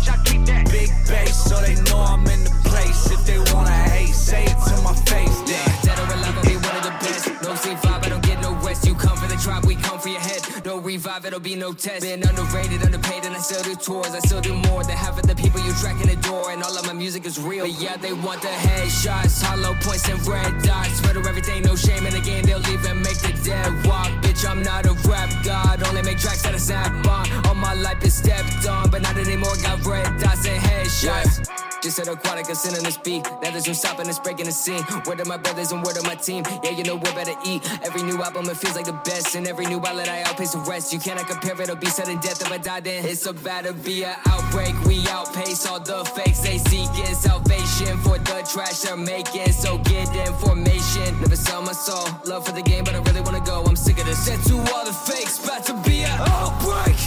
Bitch, 0.07 0.13
I 0.13 0.23
keep 0.23 0.45
that 0.45 0.65
big 0.71 0.89
bass 1.07 1.49
so 1.49 1.59
they 1.61 1.75
know 1.89 1.99
I'm 1.99 2.25
in 2.27 2.43
the 2.43 2.51
place. 2.63 3.11
If 3.11 3.25
they 3.25 3.39
wanna 3.53 3.71
hate, 3.71 4.13
say 4.13 4.43
it 4.43 4.57
to 4.67 4.81
my 4.81 4.93
face. 4.93 5.37
Then. 5.43 5.67
Dead 5.83 5.99
or 5.99 6.07
alive, 6.13 6.37
I'll 6.37 6.43
be 6.43 6.55
one 6.55 6.75
of 6.75 6.83
the 6.83 6.95
best. 6.99 7.27
No 7.43 7.53
C5, 7.53 8.05
I 8.05 8.09
don't 8.09 8.23
get 8.23 8.41
no 8.41 8.53
rest. 8.65 8.85
You 8.85 8.95
come 8.95 9.17
for 9.17 9.27
the 9.27 9.35
drop, 9.35 9.65
we 9.65 9.75
come 9.75 9.99
for 9.99 10.09
your 10.09 10.19
head. 10.19 10.41
No 10.65 10.77
revive, 10.79 11.25
it'll 11.25 11.39
be 11.39 11.55
no 11.55 11.73
test. 11.73 12.01
Been 12.01 12.23
underrated, 12.23 12.83
underpaid, 12.83 13.25
and 13.25 13.35
I 13.35 13.39
still 13.39 13.63
do 13.63 13.75
tours. 13.75 14.13
I 14.13 14.19
still 14.19 14.41
do 14.41 14.53
more 14.69 14.83
than 14.83 14.97
half 14.97 15.17
of 15.19 15.27
the 15.27 15.35
people 15.35 15.61
you 15.61 15.73
track 15.73 15.99
in 16.01 16.07
the 16.07 16.19
door. 16.27 16.51
And 16.51 16.63
all 16.63 16.77
of 16.77 16.85
my 16.85 16.93
music 16.93 17.25
is 17.25 17.39
real. 17.39 17.65
But 17.65 17.81
yeah, 17.81 17.97
they 17.97 18.13
want 18.13 18.41
the 18.41 18.47
headshots, 18.47 19.41
hollow 19.41 19.75
points 19.81 20.07
and 20.07 20.25
red 20.27 20.61
dots. 20.63 21.01
Murder 21.03 21.27
everything, 21.27 21.63
no 21.63 21.75
shame 21.75 22.05
in 22.05 22.13
the 22.13 22.21
game. 22.21 22.43
They'll 22.43 22.67
even 22.69 23.01
make 23.01 23.19
the 23.19 23.33
dead 23.43 23.85
walk. 23.85 24.26
Bitch, 24.37 24.49
I'm 24.49 24.61
not 24.61 24.85
a 24.85 24.93
rap 25.09 25.29
god. 25.43 25.81
Only 25.87 26.01
make 26.01 26.19
tracks 26.19 26.43
that 26.43 26.53
I 26.53 26.57
sound 26.57 27.03
bomb. 27.03 27.25
All 27.45 27.55
my 27.55 27.73
life 27.73 28.03
is 28.03 28.13
stepped 28.13 28.67
on, 28.67 28.89
but 28.89 29.01
not 29.01 29.17
anymore. 29.17 29.55
Got 29.63 29.83
red 29.85 30.19
dots 30.19 30.45
and 30.45 30.61
headshots. 30.61 31.49
Just 31.81 31.97
said 31.97 32.07
aquatic, 32.07 32.49
I'm 32.49 32.55
sending 32.55 32.83
this 32.83 32.97
beat. 32.97 33.23
Now 33.41 33.51
there's 33.51 33.67
no 33.67 33.73
stopping, 33.73 34.07
it's 34.07 34.19
breaking 34.19 34.45
the 34.45 34.51
scene. 34.51 34.83
Word 35.05 35.19
of 35.19 35.27
my 35.27 35.37
brothers 35.37 35.71
and 35.71 35.83
word 35.83 35.97
of 35.97 36.05
my 36.05 36.15
team. 36.15 36.43
Yeah, 36.63 36.71
you 36.71 36.83
know 36.83 36.95
we're 36.95 37.13
better 37.13 37.35
eat. 37.45 37.61
Every 37.83 38.01
new 38.01 38.21
album, 38.21 38.49
it 38.49 38.57
feels 38.57 38.75
like 38.75 38.85
the 38.85 38.99
best. 39.05 39.35
And 39.35 39.47
every 39.47 39.65
new 39.65 39.79
ballad, 39.79 40.07
I 40.07 40.23
outpace 40.23 40.53
the 40.53 40.59
rest. 40.59 40.91
You 40.91 40.99
cannot 40.99 41.27
compare 41.27 41.53
it, 41.53 41.61
it'll 41.61 41.75
be 41.75 41.87
sudden 41.87 42.19
death. 42.19 42.41
If 42.41 42.51
I 42.51 42.57
die, 42.57 42.79
then 42.79 43.05
it's 43.05 43.25
about 43.25 43.65
to 43.65 43.73
be 43.73 44.03
an 44.03 44.15
outbreak. 44.25 44.73
We 44.85 45.07
outpace 45.07 45.65
all 45.67 45.79
the 45.79 46.03
fakes. 46.15 46.39
They 46.39 46.57
seeking 46.57 47.13
salvation 47.13 47.97
for 47.99 48.17
the 48.17 48.47
trash 48.51 48.81
they're 48.81 48.97
making. 48.97 49.51
So 49.51 49.77
get 49.79 50.11
the 50.13 50.25
information. 50.25 51.19
Never 51.21 51.35
sell 51.35 51.61
my 51.61 51.73
soul. 51.73 52.07
Love 52.25 52.45
for 52.45 52.53
the 52.53 52.63
game, 52.63 52.83
but 52.83 52.95
I 52.95 52.99
really 52.99 53.21
wanna 53.21 53.41
go. 53.45 53.63
I'm 53.63 53.75
sick 53.75 53.99
of 53.99 54.05
this. 54.05 54.26
Said 54.27 54.43
to 54.51 54.59
all 54.75 54.83
the 54.83 54.91
fakes, 54.91 55.39
about 55.39 55.63
to 55.71 55.73
be 55.87 56.03
an 56.03 56.11
outbreak. 56.19 56.99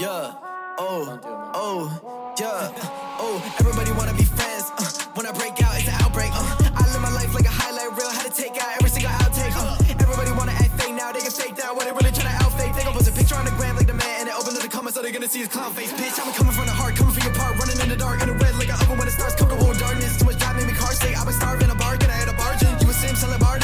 Yeah, 0.00 0.32
oh, 0.80 1.20
oh, 1.52 2.32
yeah, 2.40 2.72
oh, 3.20 3.36
everybody 3.60 3.92
wanna 3.92 4.16
be 4.16 4.24
friends. 4.24 4.72
Uh, 4.80 4.88
when 5.12 5.28
I 5.28 5.32
break 5.36 5.60
out, 5.60 5.76
it's 5.76 5.92
an 5.92 6.00
outbreak. 6.00 6.32
Uh, 6.32 6.72
I 6.72 6.88
live 6.88 7.04
my 7.04 7.12
life 7.12 7.36
like 7.36 7.44
a 7.44 7.52
highlight 7.52 7.92
reel, 7.92 8.08
had 8.08 8.32
to 8.32 8.32
take 8.32 8.56
out 8.56 8.80
every 8.80 8.88
single 8.88 9.12
outtake. 9.20 9.52
Uh, 9.52 9.76
everybody 10.00 10.32
wanna 10.32 10.56
act 10.56 10.72
fake 10.80 10.96
now, 10.96 11.12
they 11.12 11.20
can 11.20 11.36
fake 11.36 11.52
that 11.60 11.76
What 11.76 11.84
they 11.84 11.92
really 11.92 12.08
tryna 12.08 12.32
outfake? 12.40 12.72
They 12.72 12.80
gon' 12.80 12.96
post 12.96 13.12
a 13.12 13.12
picture 13.12 13.36
on 13.36 13.44
the 13.44 13.52
gram 13.60 13.76
like 13.76 13.92
the 13.92 13.98
man, 14.00 14.24
and 14.24 14.32
it 14.32 14.34
open 14.40 14.56
up 14.56 14.64
the 14.64 14.72
comments, 14.72 14.96
so 14.96 15.04
they're 15.04 15.12
gonna 15.12 15.28
see 15.28 15.44
his 15.44 15.52
clown 15.52 15.76
face. 15.76 15.92
Bitch, 15.92 16.16
I'm 16.16 16.32
coming 16.32 16.56
from 16.56 16.64
the 16.64 16.72
heart, 16.72 16.96
coming 16.96 17.12
for 17.12 17.20
your 17.20 17.36
part, 17.36 17.60
running 17.60 17.76
in 17.76 17.92
the 17.92 18.00
dark, 18.00 18.24
in 18.24 18.32
the 18.32 18.36
red 18.40 18.56
like 18.56 18.72
an 18.72 18.80
oven 18.80 18.96
when 18.96 19.04
it 19.04 19.12
starts, 19.12 19.36
comfortable 19.36 19.68
darkness. 19.76 20.16
Too 20.16 20.24
much 20.24 20.40
drive 20.40 20.56
made 20.56 20.64
me 20.64 20.72
car 20.72 20.96
sick, 20.96 21.12
I 21.12 21.28
was 21.28 21.36
been 21.36 21.44
starving, 21.44 21.68
a 21.68 21.76
bargain, 21.76 22.08
I 22.08 22.24
had 22.24 22.32
a 22.32 22.36
bargain. 22.40 22.72
You 22.80 22.88
a 22.88 22.96
sim, 22.96 23.12
selling 23.20 23.36
bar, 23.36 23.60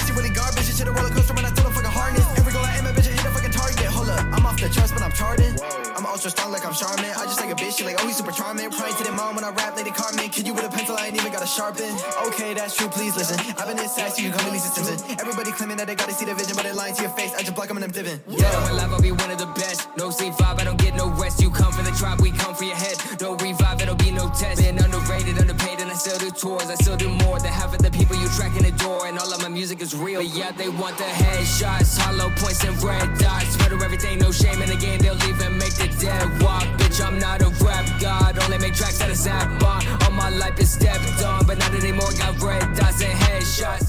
garbage. 0.77 0.79
Shit 0.79 0.89
a 0.89 0.93
roller 0.93 1.15
coaster 1.15 1.35
I 1.37 1.51
tell 1.51 1.65
the 1.65 1.75
fucking 1.75 1.91
harness. 1.91 2.27
Every 2.39 2.53
goal 2.53 2.65
I 2.65 2.77
aim 2.77 2.87
at, 2.87 2.95
bitch, 2.95 3.09
I 3.09 3.13
hit 3.13 3.25
a 3.25 3.31
fucking 3.31 3.51
target. 3.51 3.87
Hold 3.87 4.09
up, 4.09 4.21
I'm 4.33 4.47
off 4.47 4.61
the 4.61 4.69
charts, 4.69 4.93
but 4.93 5.03
I'm 5.03 5.13
charted. 5.13 5.61
I'm 5.97 6.05
ultra 6.07 6.31
strong 6.31 6.53
like 6.53 6.65
I'm 6.67 6.75
Charmin. 6.75 7.11
I 7.17 7.25
just 7.25 7.41
like 7.41 7.51
a 7.51 7.55
bitch, 7.57 7.79
she 7.79 7.85
like, 7.85 7.97
oh, 8.01 8.07
he's 8.07 8.17
super 8.17 8.33
charming. 8.33 8.71
Pride 8.71 8.97
to 8.99 9.05
the 9.05 9.13
mom 9.13 9.35
when 9.37 9.45
I 9.45 9.51
rap, 9.51 9.77
Lady 9.77 9.91
Carmen. 9.91 10.29
Kid 10.29 10.47
you 10.47 10.55
with 10.55 10.65
a 10.65 10.69
pencil, 10.69 10.97
I 10.97 11.09
ain't 11.09 11.17
even 11.17 11.33
got 11.33 11.43
a 11.43 11.47
sharpen. 11.47 11.89
Okay, 12.29 12.53
that's 12.55 12.77
true, 12.77 12.89
please 12.89 13.17
listen. 13.17 13.39
I've 13.57 13.67
been 13.67 13.77
this 13.77 13.95
sassy, 13.97 14.23
you 14.23 14.31
can 14.31 14.39
call 14.39 14.53
me 14.53 14.61
Lisa 14.61 14.69
Simpson. 14.69 14.99
Everybody 15.19 15.53
claiming 15.53 15.77
that 15.79 15.87
they 15.87 15.95
gotta 15.95 16.13
see 16.13 16.27
the 16.27 16.35
vision, 16.35 16.57
but 16.57 16.65
they 16.65 16.73
lying 16.73 16.95
to 16.95 17.03
your 17.03 17.13
face. 17.13 17.33
I 17.35 17.41
just 17.41 17.55
block 17.55 17.69
them 17.69 17.77
and 17.77 17.85
I'm 17.85 17.93
divin'. 17.93 18.21
Yeah, 18.29 18.53
my 18.69 18.73
life, 18.73 18.93
I'll 18.93 19.01
be 19.01 19.13
one 19.13 19.31
of 19.31 19.39
the 19.39 19.49
best. 19.57 19.89
No 19.97 20.11
C5, 20.11 20.61
I 20.61 20.65
don't 20.65 20.79
get 20.79 20.95
no 20.95 21.09
rest. 21.17 21.41
You 21.41 21.51
come 21.51 21.73
for 21.73 21.83
the 21.83 21.93
tribe, 21.97 22.21
we 22.21 22.31
come 22.33 22.55
for 22.55 22.65
your 22.65 22.77
head. 22.77 22.97
No 23.21 23.37
revive, 23.37 23.81
it'll 23.81 23.97
be 23.97 24.11
no 24.11 24.29
test. 24.37 24.61
Been 24.61 24.79
underrated, 24.79 25.39
underpaid, 25.39 25.81
and 25.81 25.91
I 25.91 25.95
still 25.95 26.19
do 26.19 26.31
tours. 26.31 26.69
I 26.69 26.75
still 26.77 26.97
do 26.97 27.09
more 27.25 27.39
than 27.41 27.53
half 27.53 27.73
of 27.73 27.81
the 27.81 27.86
people 28.07 28.23
you 28.23 28.29
track 28.29 28.57
in 28.57 28.63
the 28.63 28.73
door. 28.73 29.07
And 29.07 29.19
all 29.19 29.33
of 29.33 29.43
my 29.43 29.49
music 29.49 29.81
is 29.81 29.95
real. 29.95 30.21
But 30.21 30.35
yeah, 30.35 30.53
they 30.53 30.69
want 30.69 30.97
the 30.99 31.05
headshots, 31.05 31.99
hollow 31.99 32.31
points, 32.37 32.65
and 32.65 32.81
red 32.83 33.19
dots. 33.19 33.59
Murder 33.59 33.83
everything, 33.85 34.19
no 34.19 34.31
shame 34.31 34.63
in 34.63 34.69
the 34.69 34.77
game. 34.77 35.01
They'll 35.01 35.23
even 35.25 35.59
make 35.59 35.75
the 35.75 35.89
dead 36.01 36.43
walk. 36.43 36.65
Bitch, 36.79 37.05
I'm 37.05 37.19
not 37.19 37.43
a 37.43 37.49
rap 37.65 37.87
god. 38.01 38.39
Only 38.43 38.59
make 38.59 38.75
tracks 38.75 38.99
that 38.99 39.11
is 39.11 39.23
zap 39.23 39.63
on. 39.63 39.83
All 40.03 40.13
my 40.13 40.31
life 40.31 40.59
is 40.61 40.71
stepped 40.71 41.23
on, 41.23 41.47
but 41.47 41.59
not 41.59 41.75
anymore. 41.75 42.11
Got 42.19 42.41
red 42.41 42.77
dots 42.77 43.03
and 43.03 43.13
headshots. 43.13 43.86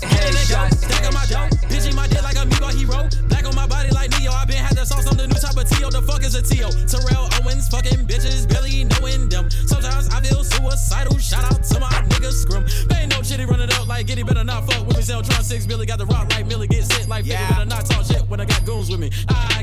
Running 14.23 14.49
up 14.49 14.67
like 14.67 14.67
Giddy. 14.67 14.67
Better 14.67 14.67
not 14.67 14.71
fuck 14.71 14.87
with 14.87 14.97
me. 14.97 15.03
Sell 15.03 15.21
Tron 15.21 15.43
6 15.43 15.65
Billy 15.65 15.85
got 15.85 15.99
the 15.99 16.05
rock 16.05 16.29
like 16.31 16.47
Millie. 16.47 16.67
Get 16.67 16.85
sent 16.85 17.09
like 17.09 17.25
yeah. 17.25 17.49
Better 17.49 17.65
not 17.65 17.85
talk 17.85 18.05
shit 18.05 18.27
when 18.29 18.39
I 18.39 18.45
got 18.45 18.65
goons 18.65 18.89
with 18.89 18.99
me. 18.99 19.11
I 19.29 19.56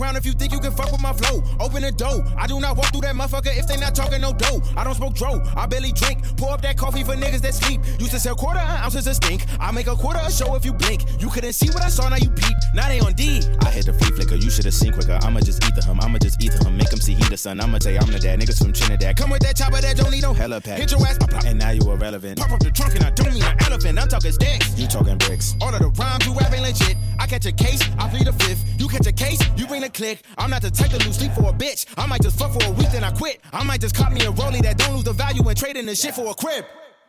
the 0.00 0.16
if 0.16 0.26
you 0.26 0.32
think 0.32 0.52
you 0.52 0.60
can 0.60 0.72
fuck 0.72 0.90
with 0.90 1.02
my 1.02 1.12
flow. 1.12 1.42
Open 1.60 1.82
the 1.82 1.92
door. 1.92 2.24
I 2.36 2.46
do 2.46 2.58
not 2.58 2.76
walk 2.76 2.90
through 2.92 3.02
that 3.02 3.14
motherfucker 3.14 3.56
if 3.56 3.66
they 3.66 3.76
not 3.76 3.94
talking 3.94 4.20
no 4.20 4.32
dough. 4.32 4.62
I 4.76 4.84
don't 4.84 4.94
smoke 4.94 5.14
dro. 5.14 5.42
I 5.56 5.66
barely 5.66 5.92
drink. 5.92 6.24
Pour 6.36 6.52
up 6.52 6.62
that 6.62 6.76
coffee 6.76 7.04
for 7.04 7.14
niggas 7.14 7.42
that 7.42 7.54
sleep. 7.54 7.80
Used 7.98 8.12
to 8.12 8.20
sell 8.20 8.34
quarter 8.34 8.60
ounces 8.60 9.06
of 9.06 9.14
stink. 9.16 9.44
I 9.60 9.70
make 9.72 9.86
a 9.86 9.94
quarter 9.94 10.20
a 10.22 10.30
show 10.30 10.54
if 10.54 10.64
you 10.64 10.72
blink. 10.72 11.04
You 11.20 11.28
couldn't 11.28 11.52
see 11.52 11.68
what 11.68 11.82
I 11.82 11.88
saw, 11.88 12.08
now 12.08 12.16
you 12.16 12.30
peep. 12.30 12.56
Now 12.74 12.88
they 12.88 13.00
on 13.00 13.12
D. 13.12 13.42
I 13.60 13.70
hit 13.70 13.86
the 13.86 13.92
free 13.92 14.10
flicker, 14.16 14.36
you 14.36 14.50
should've 14.50 14.74
seen 14.74 14.92
quicker. 14.92 15.18
I'ma 15.22 15.40
just 15.40 15.62
ether 15.64 15.84
him, 15.84 16.00
I'ma 16.00 16.18
just 16.18 16.42
ether 16.42 16.64
him. 16.66 16.76
Make 16.76 16.92
him 16.92 17.00
see 17.00 17.14
he 17.14 17.24
the 17.24 17.36
son. 17.36 17.60
I'ma 17.60 17.78
tell 17.78 17.92
you 17.92 17.98
I'm 17.98 18.10
the 18.10 18.18
dad. 18.18 18.40
Niggas 18.40 18.58
from 18.58 18.72
Trinidad. 18.72 19.16
Come 19.16 19.30
with 19.30 19.42
that 19.42 19.56
chopper 19.56 19.80
that 19.80 19.96
don't 19.96 20.10
need 20.10 20.22
no 20.22 20.32
hella 20.32 20.60
pack. 20.60 20.78
Hit 20.78 20.90
your 20.90 21.06
ass. 21.06 21.18
And 21.44 21.58
now 21.58 21.70
you 21.70 21.82
irrelevant. 21.90 22.38
Pop 22.38 22.50
up 22.50 22.60
the 22.60 22.70
trunk 22.70 22.94
and 22.94 23.04
I 23.04 23.10
don't 23.10 23.32
mean 23.32 23.42
an 23.42 23.56
elephant. 23.66 23.98
I'm 23.98 24.08
talking 24.08 24.32
sticks. 24.32 24.78
You 24.78 24.86
talking 24.86 25.18
bricks. 25.18 25.54
All 25.60 25.74
of 25.74 25.80
the 25.80 25.88
rhymes 25.88 26.26
you 26.26 26.32
rap 26.34 26.52
ain't 26.52 26.62
legit. 26.62 26.96
I 27.18 27.26
catch 27.26 27.44
a 27.44 27.52
case, 27.52 27.82
I 27.98 28.08
plead 28.08 28.28
a 28.28 28.32
fifth. 28.32 28.64
You 28.80 28.88
catch 28.88 29.06
a 29.06 29.12
case, 29.12 29.40
you 29.56 29.66
bring 29.66 29.82
the 29.82 29.89
click. 29.90 30.22
I'm 30.38 30.50
not 30.50 30.62
the 30.62 30.70
type 30.70 30.90
to 30.90 30.98
lose 31.04 31.18
sleep 31.18 31.32
for 31.32 31.50
a 31.50 31.52
bitch. 31.52 31.86
I 31.96 32.06
might 32.06 32.22
just 32.22 32.38
fuck 32.38 32.52
for 32.52 32.66
a 32.66 32.70
week, 32.72 32.90
then 32.90 33.04
I 33.04 33.10
quit. 33.10 33.40
I 33.52 33.64
might 33.64 33.80
just 33.80 33.94
cop 33.94 34.12
me 34.12 34.20
a 34.20 34.32
rollie 34.32 34.62
that 34.62 34.78
don't 34.78 34.94
lose 34.94 35.04
the 35.04 35.12
value 35.12 35.46
and 35.48 35.56
trade 35.56 35.76
in 35.76 35.86
the 35.86 35.94
shit 35.94 36.14
for 36.14 36.30
a 36.30 36.34
crib. 36.34 36.64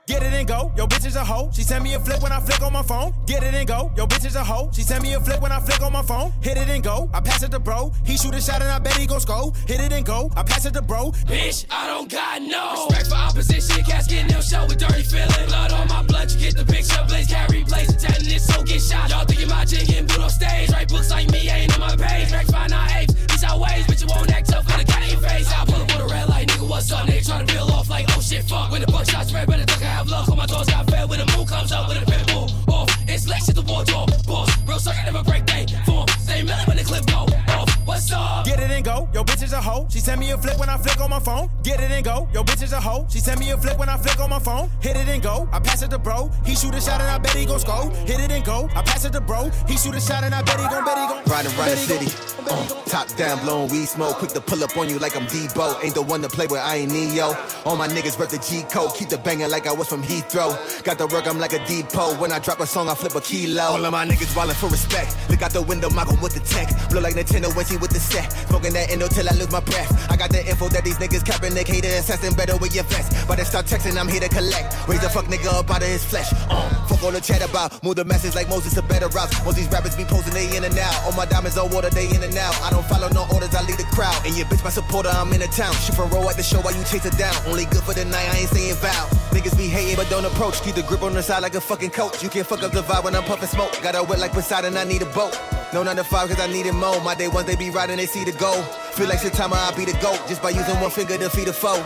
Get 0.08 0.24
it 0.24 0.34
and 0.34 0.48
go, 0.48 0.72
yo 0.76 0.88
bitch 0.88 1.06
is 1.06 1.16
a 1.16 1.24
hoe. 1.24 1.52
She 1.54 1.62
send 1.62 1.84
me 1.84 1.94
a 1.94 2.00
flick 2.00 2.22
when 2.22 2.32
I 2.32 2.40
flick 2.40 2.62
on 2.64 2.74
my 2.74 2.82
phone. 2.82 3.14
Get 3.28 3.44
it 3.44 3.54
and 3.54 3.68
go, 3.68 3.92
yo 3.96 4.08
bitch 4.08 4.26
is 4.26 4.36
a 4.36 4.44
hoe. 4.44 4.70
She 4.74 4.82
send 4.82 5.04
me 5.04 5.14
a 5.14 5.20
flick 5.20 5.40
when 5.42 5.52
I 5.52 5.60
flick 5.60 5.82
on 5.82 5.94
my 5.94 6.02
phone. 6.02 6.34
Hit 6.42 6.58
it 6.58 6.68
and 6.70 6.84
go, 6.84 7.10
I 7.14 7.22
pass 7.22 7.44
it 7.44 7.52
to 7.52 7.60
bro. 7.60 7.92
He 8.04 8.18
shoot 8.18 8.34
a 8.34 8.42
shot 8.42 8.62
and 8.62 8.72
I 8.72 8.80
bet 8.80 8.98
he 8.98 9.06
gon' 9.06 9.20
score. 9.20 9.54
Hit 9.68 9.80
it 9.80 9.94
and 9.94 10.04
go, 10.06 10.32
I 10.36 10.42
pass 10.42 10.66
it 10.66 10.74
to 10.74 10.82
bro. 10.82 11.12
Bitch, 11.30 11.66
I 11.70 11.86
don't 11.88 12.10
got 12.10 12.42
no 12.42 12.88
respect 12.88 13.10
for 13.10 13.16
opposition. 13.16 13.84
Casket 13.86 14.30
no 14.32 14.42
show 14.42 14.66
with 14.66 14.80
dirty 14.80 15.04
feeling. 15.04 15.48
Blood 15.48 15.72
on 15.72 15.88
my 15.88 16.02
blood, 16.04 16.32
you 16.32 16.40
get 16.40 16.58
the 16.58 16.66
picture. 16.66 16.98
Blaze 17.08 17.28
carry 17.28 17.64
blaze, 17.64 17.94
attending 17.94 18.28
this, 18.28 18.48
so 18.48 18.64
get 18.64 18.82
shot. 18.82 19.10
Y'all 19.10 19.26
thinking 19.26 19.50
my 19.50 19.66
jig 19.66 19.88
getting 19.88 20.08
boot 20.08 20.20
on 20.20 20.30
stage. 20.32 20.72
Write 20.72 20.90
books 20.90 21.12
like 21.12 21.30
me, 21.32 21.48
ain't 21.48 21.74
on 21.76 21.80
my 21.80 21.96
page. 21.96 22.32
Rex 22.32 22.50
five 22.50 22.72
nine 22.72 22.90
apes, 22.98 23.14
these 23.14 23.44
our 23.44 23.60
ways, 23.60 23.86
but 23.86 24.02
you 24.02 24.08
won't 24.08 24.32
act 24.32 24.50
tough 24.50 24.68
when 24.68 24.80
the 24.80 24.86
cat 24.86 25.04
in 25.04 25.12
your 25.12 25.22
face. 25.22 25.48
I 25.54 25.64
pull 25.66 25.76
up 25.76 25.88
with 25.88 26.02
a 26.02 26.08
red 26.08 26.28
light, 26.28 26.48
nigga, 26.48 26.61
what's 26.72 26.92
up? 26.92 27.06
Nigga 27.06 27.46
to 27.46 27.54
peel 27.54 27.70
off 27.72 27.90
like, 27.90 28.06
oh 28.12 28.22
shit, 28.22 28.44
fuck. 28.46 28.72
When 28.72 28.82
the 28.82 28.88
buckshot 28.88 29.28
spread, 29.28 29.48
better 29.48 29.66
duck, 29.66 29.82
I 29.82 29.92
have 29.98 30.08
luck. 30.08 30.30
On 30.30 30.38
my 30.38 30.46
doors 30.46 30.68
got 30.68 30.90
fed 30.90 31.10
when 31.10 31.20
the 31.20 31.32
moon 31.36 31.46
comes 31.46 31.72
up 31.72 31.88
with 31.90 32.02
a 32.02 32.06
pit 32.06 32.26
bull. 32.28 32.50
Off, 32.74 32.90
it's 33.08 33.28
Lex 33.28 33.50
at 33.50 33.56
the 33.56 33.62
wardrobe. 33.62 34.10
Boss, 34.26 34.50
real 34.66 34.80
sucker 34.80 35.04
never 35.06 35.24
break 35.24 35.46
day 35.46 35.66
form. 35.86 36.08
Same 36.20 36.46
million 36.46 36.66
when 36.68 36.78
the 36.78 36.84
clip 36.84 37.06
go. 37.08 37.51
What's 37.86 38.12
up? 38.12 38.46
Get 38.46 38.60
it 38.60 38.70
and 38.70 38.86
go, 38.86 39.10
yo 39.14 39.24
bitch 39.24 39.44
is 39.44 39.54
a 39.54 39.62
hoe. 39.62 39.88
She 39.90 40.00
send 40.00 40.20
me 40.20 40.32
a 40.32 40.38
flick 40.38 40.58
when 40.60 40.70
I 40.70 40.78
flick 40.78 41.00
on 41.02 41.10
my 41.10 41.20
phone. 41.20 41.50
Get 41.64 41.80
it 41.80 41.90
and 41.90 42.06
go, 42.06 42.28
yo 42.34 42.44
bitch 42.44 42.62
is 42.62 42.74
a 42.74 42.80
hoe. 42.80 43.08
She 43.10 43.20
send 43.20 43.40
me 43.40 43.50
a 43.52 43.58
flick 43.58 43.78
when 43.80 43.90
I 43.90 43.98
flick 43.98 44.20
on 44.20 44.30
my 44.30 44.40
phone. 44.40 44.70
Hit 44.82 44.96
it 44.96 45.08
and 45.08 45.22
go, 45.22 45.50
I 45.52 45.60
pass 45.60 45.82
it 45.82 45.90
to 45.92 46.00
bro. 46.00 46.30
He 46.46 46.56
shoot 46.56 46.76
a 46.76 46.82
shot 46.82 47.02
and 47.02 47.10
I 47.10 47.18
bet 47.18 47.34
he 47.34 47.46
gon' 47.46 47.60
score. 47.60 47.90
Hit 48.06 48.20
it 48.20 48.32
and 48.32 48.46
go, 48.46 48.70
I 48.76 48.84
pass 48.84 49.06
it 49.06 49.14
to 49.14 49.22
bro. 49.22 49.50
He 49.68 49.78
shoot 49.78 49.96
a 49.96 50.02
shot 50.02 50.24
and 50.24 50.34
I 50.34 50.42
bet 50.44 50.60
he 50.60 50.68
gon' 50.68 50.86
bet 50.86 50.98
he 50.98 51.08
gon' 51.08 51.24
Riding 51.26 51.52
around 51.58 51.70
the 51.70 51.76
bet 51.76 51.78
he 51.78 51.88
gon' 51.88 52.08
city. 52.08 52.32
Uh, 52.50 52.84
top 52.86 53.08
down, 53.16 53.40
blowing 53.40 53.72
weed 53.72 53.86
smoke. 53.86 54.18
Quick 54.18 54.32
to 54.32 54.42
pull 54.42 54.64
up 54.64 54.76
on 54.78 54.90
you 54.90 55.00
like 55.00 55.16
I'm 55.16 55.26
Debo. 55.28 55.84
Ain't 55.84 55.96
the 55.96 56.02
one 56.02 56.22
to 56.22 56.30
play 56.30 56.48
with, 56.48 56.60
I 56.60 56.78
ain't 56.78 56.92
Neo. 56.92 57.36
All 57.66 57.76
my 57.76 57.88
niggas 57.88 58.20
rep 58.20 58.30
the 58.30 58.38
G 58.38 58.64
code. 58.70 58.94
Keep 58.96 59.10
the 59.10 59.18
banging 59.18 59.50
like 59.50 59.68
I 59.68 59.74
was 59.74 59.88
from 59.88 60.04
Heathrow. 60.04 60.52
Got 60.84 60.98
the 60.98 61.08
work, 61.08 61.28
I'm 61.28 61.40
like 61.40 61.54
a 61.54 61.66
depot. 61.66 62.20
When 62.20 62.32
I 62.32 62.40
drop 62.40 62.60
a 62.60 62.68
song, 62.68 62.90
I 62.90 62.96
flip 62.96 63.16
a 63.16 63.22
kilo. 63.22 63.62
All 63.62 63.86
of 63.86 63.92
my 63.92 64.06
niggas 64.06 64.34
ballin' 64.36 64.56
for 64.56 64.70
respect. 64.70 65.18
Look 65.30 65.42
out 65.42 65.52
the 65.52 65.62
window, 65.62 65.90
Michael 65.90 66.18
with 66.22 66.34
the 66.34 66.42
tech. 66.42 66.70
Blow 66.90 67.02
like 67.02 67.16
Nintendo 67.16 67.56
when 67.56 67.66
with 67.78 67.92
the 67.92 68.00
set. 68.00 68.32
Smoking 68.50 68.74
that 68.74 68.92
endo 68.92 69.08
till 69.08 69.28
I 69.28 69.34
lose 69.34 69.52
my 69.52 69.60
breath. 69.62 69.90
I 70.10 70.16
got 70.16 70.32
the 70.32 70.42
info 70.48 70.68
that 70.70 70.84
these 70.84 70.98
niggas 70.98 71.26
capping. 71.26 71.54
They 71.54 71.64
hater 71.64 71.88
assassin 71.88 72.34
better 72.36 72.58
with 72.58 72.74
your 72.76 72.84
vest. 72.86 73.28
But 73.28 73.38
they 73.38 73.44
start 73.44 73.66
texting, 73.66 73.98
I'm 73.98 74.08
here 74.08 74.22
to 74.22 74.30
collect. 74.30 74.76
Raise 74.88 75.02
the 75.02 75.10
fuck 75.10 75.26
nigga 75.26 75.54
up 75.54 75.70
out 75.70 75.82
of 75.82 75.88
his 75.88 76.04
flesh. 76.04 76.32
Uh, 76.50 76.68
fuck 76.88 77.04
all 77.04 77.12
the 77.12 77.22
chat 77.22 77.42
about. 77.42 77.84
Move 77.84 77.96
the 77.96 78.06
message 78.06 78.36
like 78.36 78.50
Moses 78.50 78.74
to 78.76 78.82
better 78.82 79.08
routes. 79.10 79.34
Most 79.46 79.56
these 79.56 79.70
rappers 79.70 79.96
be 79.96 80.04
posting 80.04 80.34
they 80.34 80.56
in 80.56 80.64
and 80.64 80.78
out. 80.78 80.96
All 81.06 81.14
my 81.14 81.26
diamonds 81.26 81.58
on 81.58 81.70
water, 81.72 81.90
they 81.90 82.08
in 82.10 82.24
and 82.24 82.36
out. 82.38 82.56
I 82.62 82.70
don't 82.70 82.86
follow 82.86 83.10
no 83.10 83.28
orders, 83.34 83.54
I 83.56 83.62
lead 83.64 83.78
the 83.78 83.88
crowd. 83.96 84.20
And 84.26 84.36
your 84.36 84.46
bitch 84.48 84.64
my 84.64 84.70
supporter, 84.70 85.10
I'm 85.10 85.32
in 85.34 85.40
the 85.40 85.48
town. 85.48 85.74
Shoot 85.74 85.96
from 85.96 86.10
row 86.10 86.30
at 86.30 86.38
the 86.38 86.44
show 86.44 86.60
while 86.62 86.76
you 86.76 86.84
chase 86.86 87.04
her 87.04 87.16
down. 87.18 87.36
Only 87.48 87.66
good 87.66 87.84
for 87.84 87.94
the 87.94 88.06
night, 88.06 88.28
I 88.32 88.38
ain't 88.40 88.50
saying 88.50 88.76
vow. 88.76 89.08
Niggas 89.32 89.58
be 89.58 89.68
hating 89.68 89.96
but 89.96 90.10
don't 90.10 90.26
approach. 90.26 90.62
Keep 90.62 90.76
the 90.76 90.84
grip 90.84 91.04
on 91.04 91.14
the 91.14 91.24
side 91.24 91.42
like 91.42 91.56
a 91.56 91.62
fucking 91.62 91.92
coach. 91.92 92.22
You 92.24 92.30
can't 92.30 92.46
fuck 92.46 92.64
up 92.64 92.72
the 92.72 92.82
vibe 92.82 93.04
when 93.04 93.16
I'm 93.16 93.24
puffing 93.24 93.48
smoke. 93.48 93.72
Got 93.82 93.96
a 93.96 94.04
wet 94.04 94.20
like 94.20 94.32
Poseidon, 94.34 94.78
I 94.78 94.84
need 94.84 95.02
a 95.02 95.06
boat. 95.08 95.38
No 95.74 95.84
9 95.84 95.96
to 95.96 96.04
5 96.04 96.30
cause 96.30 96.40
I 96.40 96.48
need 96.48 96.66
it 96.66 96.74
more. 96.74 97.00
My 97.02 97.16
day 97.16 97.30
ones 97.30 97.48
they 97.48 97.56
be 97.56 97.70
riding, 97.70 97.98
they 97.98 98.06
see 98.06 98.26
the 98.26 98.34
goal. 98.34 98.62
Feel 98.94 99.08
like 99.08 99.22
time 99.32 99.54
I 99.54 99.72
be 99.76 99.86
the 99.86 99.98
goat. 100.02 100.20
Just 100.28 100.42
by 100.42 100.50
using 100.50 100.78
one 100.82 100.92
finger 100.92 101.18
to 101.18 101.30
feed 101.30 101.48
a 101.48 101.54
foe. 101.54 101.86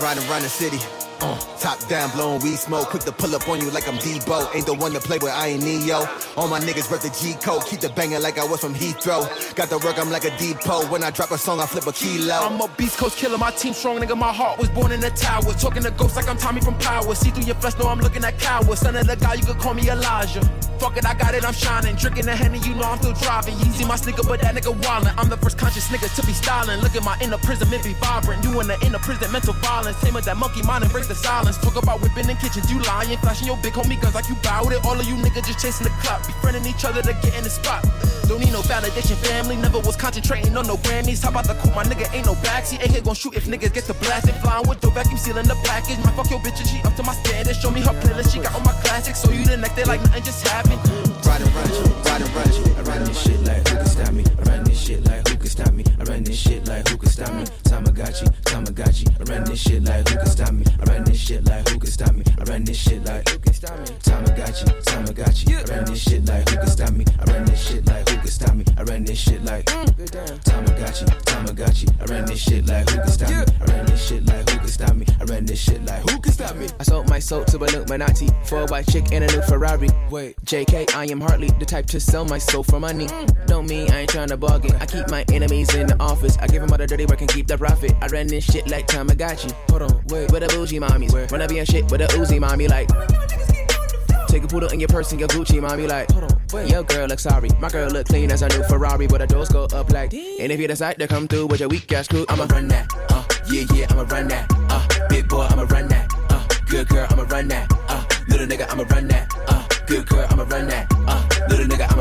Riding 0.00 0.28
around 0.30 0.42
the 0.42 0.48
city. 0.48 0.78
Uh, 1.20 1.36
top 1.58 1.78
down, 1.88 2.10
blowing 2.10 2.40
weed 2.42 2.56
smoke. 2.56 2.88
Quick 2.88 3.02
to 3.02 3.12
pull 3.12 3.34
up 3.34 3.48
on 3.48 3.60
you 3.60 3.70
like 3.70 3.88
I'm 3.88 3.96
Debo. 3.98 4.54
Ain't 4.54 4.66
the 4.66 4.74
one 4.74 4.92
to 4.92 5.00
play 5.00 5.18
with, 5.18 5.32
I 5.32 5.48
ain't 5.48 5.64
Neo. 5.64 6.06
All 6.36 6.46
my 6.46 6.60
niggas 6.60 6.90
rep 6.90 7.00
the 7.00 7.10
G 7.10 7.34
code. 7.42 7.64
Keep 7.66 7.80
the 7.80 7.88
banging 7.88 8.22
like 8.22 8.38
I 8.38 8.44
was 8.44 8.60
from 8.60 8.74
Heathrow. 8.74 9.26
Got 9.56 9.68
the 9.70 9.78
work, 9.78 9.98
I'm 9.98 10.10
like 10.10 10.24
a 10.24 10.36
depot. 10.38 10.86
When 10.86 11.02
I 11.02 11.10
drop 11.10 11.32
a 11.32 11.38
song, 11.38 11.60
I 11.60 11.66
flip 11.66 11.86
a 11.86 11.92
kilo. 11.92 12.34
I'm 12.34 12.60
a 12.60 12.68
Beast 12.76 12.98
Coast 12.98 13.18
killer, 13.18 13.36
my 13.36 13.50
team 13.50 13.72
strong, 13.72 13.98
nigga. 13.98 14.16
My 14.16 14.32
heart 14.32 14.58
was 14.58 14.68
born 14.68 14.92
in 14.92 15.00
the 15.00 15.10
tower. 15.10 15.52
Talking 15.54 15.82
to 15.82 15.90
ghosts 15.90 16.16
like 16.16 16.28
I'm 16.28 16.38
Tommy 16.38 16.60
from 16.60 16.78
Power. 16.78 17.12
See 17.16 17.30
through 17.30 17.44
your 17.44 17.56
flesh, 17.56 17.76
know 17.78 17.88
I'm 17.88 17.98
looking 17.98 18.22
at 18.22 18.38
cowards. 18.38 18.80
Son 18.80 18.94
of 18.94 19.06
the 19.06 19.16
guy, 19.16 19.34
you 19.34 19.44
could 19.44 19.58
call 19.58 19.74
me 19.74 19.90
Elijah. 19.90 20.42
Fuck 20.78 20.96
it, 20.96 21.04
I 21.04 21.14
got 21.14 21.34
it, 21.34 21.44
I'm 21.44 21.52
shining. 21.52 21.96
Drinking 21.96 22.26
the 22.26 22.36
Henny, 22.36 22.58
you 22.60 22.74
know 22.76 22.82
I'm 22.84 22.98
still 22.98 23.12
driving. 23.14 23.54
Yeezy 23.54 23.86
my 23.88 23.96
sneaker, 23.96 24.22
but 24.22 24.40
that 24.40 24.54
nigga 24.54 24.72
wildin'. 24.72 25.14
I'm 25.18 25.28
the 25.28 25.36
first 25.36 25.58
conscious 25.58 25.88
nigga 25.88 26.14
to 26.14 26.24
be 26.24 26.32
styling. 26.32 26.80
Look 26.80 26.94
at 26.94 27.02
my 27.02 27.18
inner 27.20 27.38
prison, 27.38 27.72
it 27.72 27.82
be 27.82 27.94
vibrant. 27.94 28.44
You 28.44 28.60
in 28.60 28.68
the 28.68 28.78
inner 28.86 29.00
prison, 29.00 29.32
mental 29.32 29.54
violence. 29.54 29.96
Same 29.96 30.14
with 30.14 30.24
that 30.26 30.36
monkey 30.36 30.62
mind 30.62 30.84
and 30.84 30.92
the 31.08 31.14
silence. 31.14 31.56
Talk 31.58 31.76
about 31.82 32.00
whipping 32.02 32.28
in 32.28 32.36
kitchens, 32.36 32.70
you 32.70 32.78
lying. 32.84 33.16
Flashing 33.18 33.48
your 33.48 33.56
big 33.64 33.72
homie 33.72 34.00
guns 34.00 34.14
like 34.14 34.28
you 34.28 34.36
bowed 34.44 34.72
it. 34.72 34.84
All 34.84 35.00
of 35.00 35.06
you 35.08 35.16
niggas 35.16 35.48
just 35.48 35.58
chasing 35.58 35.88
the 35.88 35.94
clout. 36.04 36.24
Befriending 36.26 36.66
each 36.66 36.84
other 36.84 37.02
to 37.02 37.12
get 37.24 37.34
in 37.34 37.42
the 37.42 37.50
spot. 37.50 37.82
Don't 38.28 38.40
need 38.40 38.52
no 38.52 38.60
validation, 38.60 39.16
family. 39.24 39.56
Never 39.56 39.80
was 39.80 39.96
concentrating 39.96 40.54
on 40.56 40.66
no 40.66 40.76
Grammys. 40.84 41.24
How 41.24 41.30
about 41.30 41.48
the 41.48 41.54
cool? 41.64 41.72
My 41.72 41.82
nigga 41.84 42.12
ain't 42.14 42.26
no 42.26 42.34
backseat. 42.44 42.84
Ain't 42.84 42.92
here 42.92 43.00
gon' 43.00 43.16
shoot 43.16 43.34
if 43.34 43.46
niggas 43.46 43.72
get 43.72 43.84
the 43.88 43.94
blasting. 43.94 44.36
Flying 44.44 44.68
with 44.68 44.82
your 44.84 44.92
vacuum 44.92 45.16
sealing 45.16 45.48
the 45.48 45.56
package. 45.64 45.98
My 46.04 46.12
fuck 46.12 46.30
your 46.30 46.40
bitch 46.40 46.60
and 46.60 46.68
she 46.68 46.78
up 46.84 46.94
to 46.96 47.02
my 47.02 47.14
standards. 47.24 47.58
Show 47.58 47.70
me 47.70 47.80
her 47.80 47.96
playlist, 48.04 48.32
she 48.32 48.38
got 48.38 48.54
all 48.54 48.60
my 48.60 48.76
classics. 48.84 49.20
So 49.20 49.32
you 49.32 49.44
the 49.44 49.56
next 49.56 49.76
day 49.76 49.84
like 49.84 50.02
nothing 50.02 50.22
just 50.22 50.46
happened. 50.46 50.78
Ride 51.24 51.38
Riding, 51.38 51.54
riding, 51.54 51.94
riding, 52.04 52.34
riding. 52.34 52.76
I 52.76 52.82
run 52.82 53.04
this 53.04 53.22
shit 53.22 53.40
like 53.44 53.68
who 53.68 53.76
can 53.76 53.86
stop 53.86 54.12
me? 54.12 54.24
I 54.38 54.42
run 54.42 54.64
this 54.64 54.80
shit 54.80 55.04
like 55.04 55.28
who 55.28 55.36
can 55.48 55.64
stop 55.64 55.74
me? 55.74 55.84
I 55.98 56.04
run 56.04 56.22
this 56.24 56.36
shit 56.36 56.68
like 56.68 56.86
who 56.88 56.96
can 56.98 57.08
stop 57.08 57.32
me? 57.32 57.44
Tamagotchi, 57.64 58.28
Tamagotchi. 58.44 59.08
I 59.18 59.32
run 59.32 59.44
this 59.44 59.60
shit 59.60 59.82
like 59.82 60.08
who 60.08 60.16
can 60.16 60.26
stop 60.26 60.52
me? 60.52 60.64
I 60.80 60.84
run 60.84 61.04
this 61.04 61.18
shit 61.18 61.44
like 61.46 61.68
who 61.68 61.78
can 61.78 61.90
stop 61.90 62.14
me? 62.14 62.24
I 62.38 62.42
run 62.44 62.64
this 62.64 62.76
shit 62.76 63.04
like 63.04 63.28
who 63.28 63.38
can 63.38 63.54
stop 63.54 63.78
me? 63.78 63.86
Tamagotchi, 63.86 64.64
Tamagotchi. 64.84 65.48
I 65.48 65.74
run 65.74 65.84
this 65.86 66.02
shit 66.02 66.26
like 66.26 66.48
who 66.48 66.56
can 66.56 66.66
stop 66.66 66.92
me? 66.92 67.04
I 67.18 67.24
run 67.32 67.44
this 67.46 67.66
shit 67.66 67.86
like 67.86 68.08
who 68.08 68.16
can 68.16 68.28
stop 68.28 68.54
me? 68.54 68.64
I 68.76 68.82
run 68.82 69.04
this 69.04 69.18
shit 69.18 69.42
like 69.44 69.64
Tamagotchi, 69.64 71.04
Tamagotchi. 71.24 72.00
I 72.00 72.04
run 72.12 72.24
this 72.26 72.40
shit 72.40 72.66
like 72.66 72.90
who 72.90 72.98
can 72.98 73.08
stop 73.08 73.30
me? 73.30 73.36
I 73.60 73.64
run 73.64 73.86
this 73.86 74.06
shit 74.06 74.26
like 74.26 74.50
who 74.50 74.58
can 74.58 74.68
stop 74.68 74.96
me? 74.96 75.06
I 75.20 75.24
run 75.24 75.46
this 75.46 75.58
shit 75.58 75.84
like 75.86 76.10
who 76.10 76.20
can 76.20 76.32
stop 76.32 76.56
me? 76.56 76.66
I 76.78 76.82
sold 76.82 77.08
my 77.08 77.18
soul 77.18 77.44
to 77.46 77.58
a 77.58 77.66
Illuminati 77.68 78.28
for 78.44 78.60
a 78.60 78.66
white 78.66 78.86
chick 78.88 79.12
and 79.12 79.24
a 79.24 79.26
new 79.28 79.42
Ferrari. 79.42 79.88
Wait, 80.10 80.36
JK, 80.44 80.94
I 80.94 81.06
am 81.06 81.20
hardly 81.22 81.48
the 81.58 81.64
type 81.64 81.86
to 81.86 82.00
sell 82.00 82.26
my 82.26 82.38
soul 82.38 82.62
for 82.62 82.78
money. 82.78 83.08
Don't 83.46 83.66
mean 83.66 83.90
I 83.90 84.00
ain't 84.00 84.10
trying 84.10 84.28
to 84.28 84.36
bargain. 84.36 84.76
I 84.76 84.86
keep 84.86 85.08
my 85.08 85.24
enemies 85.38 85.72
in 85.74 85.86
the 85.86 85.96
office. 86.00 86.36
I 86.38 86.48
give 86.48 86.60
them 86.62 86.72
all 86.72 86.78
the 86.78 86.86
dirty 86.86 87.06
work 87.06 87.20
and 87.20 87.30
keep 87.30 87.46
the 87.46 87.56
profit. 87.56 87.92
I 88.00 88.06
run 88.08 88.26
this 88.26 88.44
shit 88.44 88.68
like 88.68 88.88
Tamagotchi. 88.88 89.52
Hold 89.70 89.82
on, 89.82 90.02
wait, 90.08 90.32
with 90.32 90.42
a 90.42 90.48
bougie 90.48 90.80
mommy. 90.80 91.08
Run 91.08 91.40
up 91.40 91.52
your 91.52 91.64
shit 91.64 91.84
with 91.90 92.00
a 92.00 92.08
Uzi 92.18 92.40
mommy 92.40 92.66
like. 92.66 92.88
Take 94.26 94.44
a 94.44 94.48
poodle 94.48 94.68
in 94.70 94.80
your 94.80 94.88
purse 94.88 95.10
and 95.12 95.20
your 95.20 95.28
Gucci, 95.30 95.58
mommy 95.58 95.86
like, 95.86 96.10
hold 96.10 96.24
on, 96.24 96.40
wait. 96.52 96.70
Your 96.70 96.82
girl 96.82 97.06
look 97.06 97.18
sorry, 97.18 97.48
my 97.60 97.70
girl 97.70 97.88
look 97.88 98.06
clean 98.08 98.30
as 98.30 98.42
a 98.42 98.48
new 98.48 98.62
Ferrari, 98.64 99.06
but 99.06 99.20
the 99.20 99.26
doors 99.26 99.48
go 99.48 99.64
up 99.64 99.90
like. 99.90 100.12
And 100.12 100.52
if 100.52 100.60
you 100.60 100.68
decide 100.68 100.98
to 100.98 101.08
come 101.08 101.26
through 101.28 101.46
with 101.46 101.60
your 101.60 101.70
weak 101.70 101.90
ass 101.92 102.08
crew, 102.08 102.26
I'ma 102.28 102.44
run 102.50 102.68
that. 102.68 102.92
Uh, 103.08 103.24
yeah, 103.50 103.64
yeah, 103.74 103.86
I'ma 103.88 104.02
run 104.02 104.28
that. 104.28 104.46
Uh, 104.68 105.08
big 105.08 105.28
boy, 105.28 105.46
I'ma 105.48 105.62
run 105.62 105.88
that. 105.88 106.12
Uh, 106.28 106.46
good 106.66 106.88
girl, 106.88 107.06
I'ma 107.08 107.22
run 107.22 107.48
that. 107.48 107.72
Uh, 107.88 108.04
little 108.28 108.46
nigga, 108.46 108.70
I'ma 108.70 108.84
run 108.90 109.08
that. 109.08 109.32
Uh, 109.48 109.66
good 109.86 110.06
girl, 110.06 110.26
I'ma 110.28 110.42
run 110.42 110.66
that. 110.66 110.86
Uh, 110.92 111.46
little 111.48 111.66
nigga, 111.66 111.90
I'ma 111.90 111.97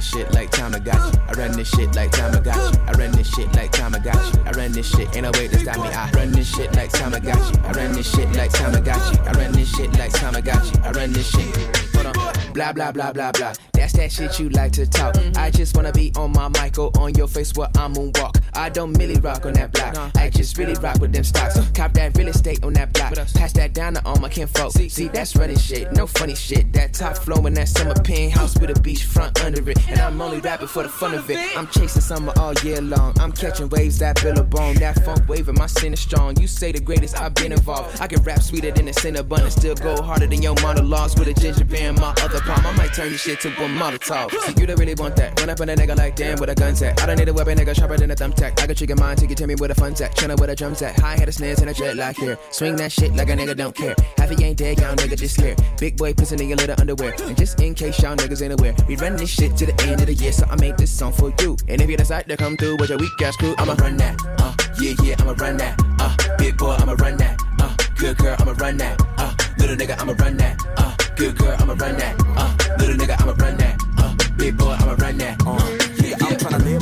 this 0.00 0.08
shit 0.08 0.32
like 0.32 0.50
Tamagotchi. 0.50 0.78
I 0.78 0.88
got 0.88 1.12
you, 1.12 1.20
I 1.28 1.32
run 1.32 1.52
this 1.52 1.68
shit 1.68 1.94
like 1.94 2.10
Tamagotchi. 2.10 2.38
I 2.38 2.40
got 2.40 2.74
you. 2.74 2.80
I 2.86 2.92
run 2.92 3.12
this 3.12 3.34
shit 3.34 3.54
like 3.54 3.70
Tamagotchi. 3.72 3.98
I 3.98 4.12
got 4.12 4.34
you, 4.34 4.42
I 4.46 4.50
run 4.52 4.72
this 4.72 4.90
shit, 4.90 5.16
ain't 5.16 5.22
no 5.24 5.30
way 5.32 5.48
to 5.48 5.58
stop 5.58 5.76
me. 5.76 5.82
I 5.82 6.10
run 6.12 6.32
this 6.32 6.56
shit 6.56 6.74
like 6.74 6.90
Tamagotchi. 6.90 7.16
I 7.16 7.20
got 7.20 7.54
you. 7.54 7.62
I 7.62 7.72
run 7.72 7.92
this 7.92 8.10
shit 8.10 8.32
like 8.34 8.50
Tamagotchi. 8.50 8.76
I 8.76 8.80
got 8.80 9.12
you. 9.12 9.20
I 9.20 9.32
run 9.32 9.52
this 9.52 9.76
shit 9.76 9.92
like 9.98 10.12
Tamagotchi. 10.12 10.36
I 10.36 10.40
got 10.40 10.74
you, 10.74 10.80
I 10.84 10.90
run 10.92 11.12
this 11.12 11.30
shit. 11.30 11.76
Hold 11.94 12.16
on. 12.16 12.52
Blah 12.54 12.72
blah 12.72 12.92
blah 12.92 13.12
blah 13.12 13.30
blah. 13.32 13.52
That's 13.74 13.92
that 13.94 14.10
shit 14.10 14.38
you 14.38 14.48
like 14.50 14.72
to 14.72 14.86
talk. 14.86 15.16
I 15.36 15.50
just 15.50 15.76
wanna 15.76 15.92
be 15.92 16.12
on 16.16 16.32
my 16.32 16.48
mic 16.48 16.78
or 16.78 16.90
on 16.98 17.14
your 17.14 17.28
face 17.28 17.54
where 17.54 17.68
I'm 17.76 17.96
on 17.96 18.12
moonwalk. 18.12 18.42
I 18.54 18.68
don't 18.68 18.92
really 18.94 19.20
rock 19.20 19.46
on 19.46 19.52
that 19.54 19.72
block. 19.72 19.96
I 20.16 20.30
just 20.30 20.58
really 20.58 20.74
rock 20.74 21.00
with 21.00 21.12
them 21.12 21.24
stocks. 21.24 21.58
Cop 21.74 21.92
that 21.92 22.16
real 22.16 22.28
estate 22.28 22.64
on 22.64 22.72
that 22.74 22.92
block. 22.92 23.14
Pass 23.14 23.52
that 23.52 23.72
down 23.72 23.94
to 23.94 24.04
all 24.04 24.16
my 24.16 24.28
kinfolk. 24.28 24.72
See, 24.72 25.08
that's 25.08 25.36
running 25.36 25.58
shit, 25.58 25.92
no 25.92 26.06
funny 26.06 26.34
shit. 26.34 26.72
That 26.72 26.92
top 26.94 27.16
flow 27.18 27.46
in 27.46 27.54
that 27.54 27.68
summer 27.68 27.94
penthouse 27.94 28.58
with 28.58 28.76
a 28.76 28.80
beach 28.80 29.04
front 29.04 29.42
under 29.44 29.70
it. 29.70 29.78
And 29.90 30.00
I'm 30.00 30.20
only 30.20 30.40
rapping 30.40 30.68
for 30.68 30.82
the 30.82 30.88
fun 30.88 31.14
of 31.14 31.28
it. 31.30 31.38
I'm 31.56 31.66
chasing 31.66 32.00
summer 32.00 32.32
all 32.36 32.54
year 32.62 32.80
long. 32.80 33.18
I'm 33.18 33.32
catching 33.32 33.68
waves 33.68 33.98
that 33.98 34.22
billabong. 34.22 34.74
That 34.74 35.04
funk 35.04 35.28
waving, 35.28 35.56
my 35.56 35.66
sin 35.66 35.92
is 35.92 36.00
strong. 36.00 36.40
You 36.40 36.46
say 36.46 36.72
the 36.72 36.80
greatest, 36.80 37.20
I've 37.20 37.34
been 37.34 37.52
involved. 37.52 38.00
I 38.00 38.06
can 38.06 38.22
rap 38.22 38.40
sweeter 38.40 38.70
than 38.70 38.88
a 38.88 38.92
cinnabon 38.92 39.42
and 39.42 39.52
still 39.52 39.74
go 39.74 40.00
harder 40.00 40.26
than 40.26 40.42
your 40.42 40.54
monologues 40.62 41.18
with 41.18 41.28
a 41.28 41.34
ginger 41.34 41.64
beer 41.64 41.88
in 41.88 41.96
my 41.96 42.14
other 42.22 42.40
palm. 42.40 42.64
I 42.66 42.72
might 42.76 42.94
turn 42.94 43.10
this 43.10 43.20
shit 43.22 43.40
to 43.40 43.48
a 43.48 43.68
Molotov. 43.68 44.30
See, 44.30 44.60
you 44.60 44.66
don't 44.66 44.78
really 44.78 44.94
want 44.94 45.16
that. 45.16 45.38
Run 45.40 45.50
up 45.50 45.60
on 45.60 45.68
a 45.68 45.74
nigga 45.74 45.96
like 45.96 46.16
damn 46.16 46.38
with 46.38 46.50
a 46.50 46.54
gun 46.54 46.76
set. 46.76 47.02
I 47.02 47.06
don't 47.06 47.18
need 47.18 47.28
a 47.28 47.32
weapon, 47.32 47.58
nigga 47.58 47.74
sharper 47.74 47.96
than 47.96 48.10
a 48.10 48.14
thumbtack. 48.14 48.60
I 48.60 48.66
can 48.66 48.76
trigger 48.76 48.96
mine, 48.96 49.16
take 49.16 49.30
it 49.30 49.38
to 49.38 49.46
me 49.46 49.54
with 49.56 49.70
a 49.70 49.74
fun 49.74 49.94
tech. 49.94 50.14
Chillin' 50.14 50.38
with 50.40 50.50
a 50.50 50.56
drum 50.56 50.74
set. 50.74 50.98
High 50.98 51.16
head 51.16 51.28
of 51.28 51.34
snares 51.34 51.60
and 51.60 51.70
a 51.70 51.94
like 51.94 52.16
here. 52.16 52.38
Swing 52.50 52.76
that 52.76 52.92
shit 52.92 53.14
like 53.14 53.28
a 53.28 53.32
nigga 53.32 53.56
don't 53.56 53.74
care. 53.74 53.94
Half 54.16 54.30
he 54.30 54.44
ain't 54.44 54.58
dead, 54.58 54.78
y'all 54.78 54.94
nigga 54.94 55.16
just 55.16 55.34
scared. 55.34 55.60
Big 55.78 55.96
boy 55.96 56.12
pissing 56.12 56.40
in 56.40 56.48
your 56.48 56.56
little 56.56 56.76
underwear. 56.78 57.14
And 57.22 57.36
just 57.36 57.60
in 57.60 57.74
case 57.74 58.00
y'all 58.02 58.16
niggas 58.16 58.42
ain't 58.42 58.58
aware, 58.58 58.74
we 58.86 58.96
run 58.96 59.16
this 59.16 59.30
shit 59.30 59.56
to 59.56 59.66
the 59.66 59.72
end 59.88 60.00
of 60.00 60.06
the 60.06 60.14
year, 60.14 60.32
so 60.32 60.46
I 60.50 60.56
made 60.56 60.76
this 60.76 60.90
song 60.90 61.12
for 61.12 61.32
you. 61.40 61.56
And 61.68 61.80
if 61.80 61.88
you 61.88 61.96
decide 61.96 62.28
to 62.28 62.36
come 62.36 62.56
through 62.56 62.76
with 62.76 62.90
your 62.90 62.98
weak 62.98 63.20
ass 63.22 63.36
crew, 63.36 63.54
I'ma 63.58 63.74
run 63.74 63.96
that. 63.98 64.16
Uh, 64.38 64.54
yeah, 64.80 64.94
yeah, 65.02 65.16
I'ma 65.18 65.34
run 65.38 65.56
that. 65.58 65.78
Uh, 65.98 66.36
big 66.38 66.56
boy, 66.56 66.76
I'ma 66.78 66.94
run 66.98 67.16
that. 67.18 67.38
Uh, 67.60 67.74
good 67.96 68.16
girl, 68.18 68.36
I'ma 68.38 68.52
run 68.58 68.76
that. 68.78 69.00
Uh, 69.18 69.34
little 69.58 69.76
nigga, 69.76 70.00
I'ma 70.00 70.14
run 70.18 70.36
that. 70.38 70.56
Uh, 70.76 70.94
good 71.16 71.36
girl, 71.36 71.56
I'ma 71.58 71.74
run 71.74 71.96
that. 71.96 72.14
Uh, 72.36 72.76
little 72.78 72.96
nigga, 72.96 73.20
I'ma 73.20 73.32
run 73.32 73.56
that. 73.58 73.80
Uh, 73.98 74.14
big 74.36 74.56
boy, 74.56 74.76
I'ma 74.78 74.94
run 74.98 75.18
that. 75.18 75.40
Uh, 75.46 75.59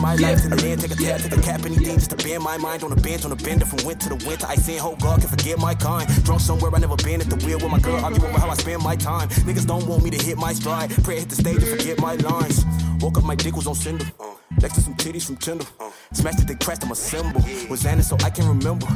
my 0.08 0.14
life 0.14 0.40
to 0.42 0.48
the 0.48 0.68
end, 0.68 0.80
take 0.80 0.90
a 0.90 0.94
tab, 0.94 1.20
take 1.20 1.36
a 1.36 1.42
cap, 1.42 1.64
anything 1.66 1.96
just 1.98 2.10
to 2.10 2.16
bend 2.16 2.42
my 2.42 2.56
mind 2.56 2.82
on 2.82 2.90
a 2.92 2.96
bench, 2.96 3.26
on 3.26 3.32
a 3.32 3.36
bender 3.36 3.66
from 3.66 3.84
winter 3.86 4.08
to 4.08 4.26
winter. 4.26 4.46
I 4.46 4.54
seen 4.56 4.78
hope 4.78 4.96
oh, 5.00 5.04
God 5.04 5.20
can 5.20 5.28
forget 5.28 5.58
my 5.58 5.74
kind. 5.74 6.06
Drunk 6.24 6.40
somewhere 6.40 6.74
I 6.74 6.78
never 6.78 6.96
been 6.96 7.20
at 7.20 7.28
the 7.28 7.36
wheel 7.44 7.58
with 7.58 7.70
my 7.70 7.78
girl, 7.78 8.02
argue 8.02 8.24
over 8.24 8.38
how 8.38 8.48
I 8.48 8.54
spend 8.54 8.82
my 8.82 8.96
time. 8.96 9.28
Niggas 9.48 9.66
don't 9.66 9.86
want 9.86 10.02
me 10.02 10.10
to 10.10 10.24
hit 10.24 10.38
my 10.38 10.54
stride. 10.54 10.90
Pray 11.04 11.18
hit 11.20 11.28
the 11.28 11.36
stage 11.36 11.62
and 11.62 11.68
forget 11.68 12.00
my 12.00 12.14
lines. 12.14 12.64
Woke 13.00 13.18
up, 13.18 13.24
my 13.24 13.34
dick 13.34 13.54
was 13.54 13.66
on 13.66 13.74
cinder. 13.74 14.06
Uh. 14.18 14.37
Next 14.56 14.74
to 14.74 14.80
some 14.80 14.94
titties 14.94 15.26
from 15.26 15.36
Tinder. 15.36 15.64
Smashed 16.12 16.40
it, 16.40 16.48
they 16.48 16.54
crashed, 16.54 16.82
I'm 16.82 16.90
a 16.90 16.94
symbol. 16.94 17.40
Was 17.68 17.84
Anna, 17.84 18.02
so 18.02 18.16
I 18.24 18.30
can 18.30 18.48
remember. 18.48 18.86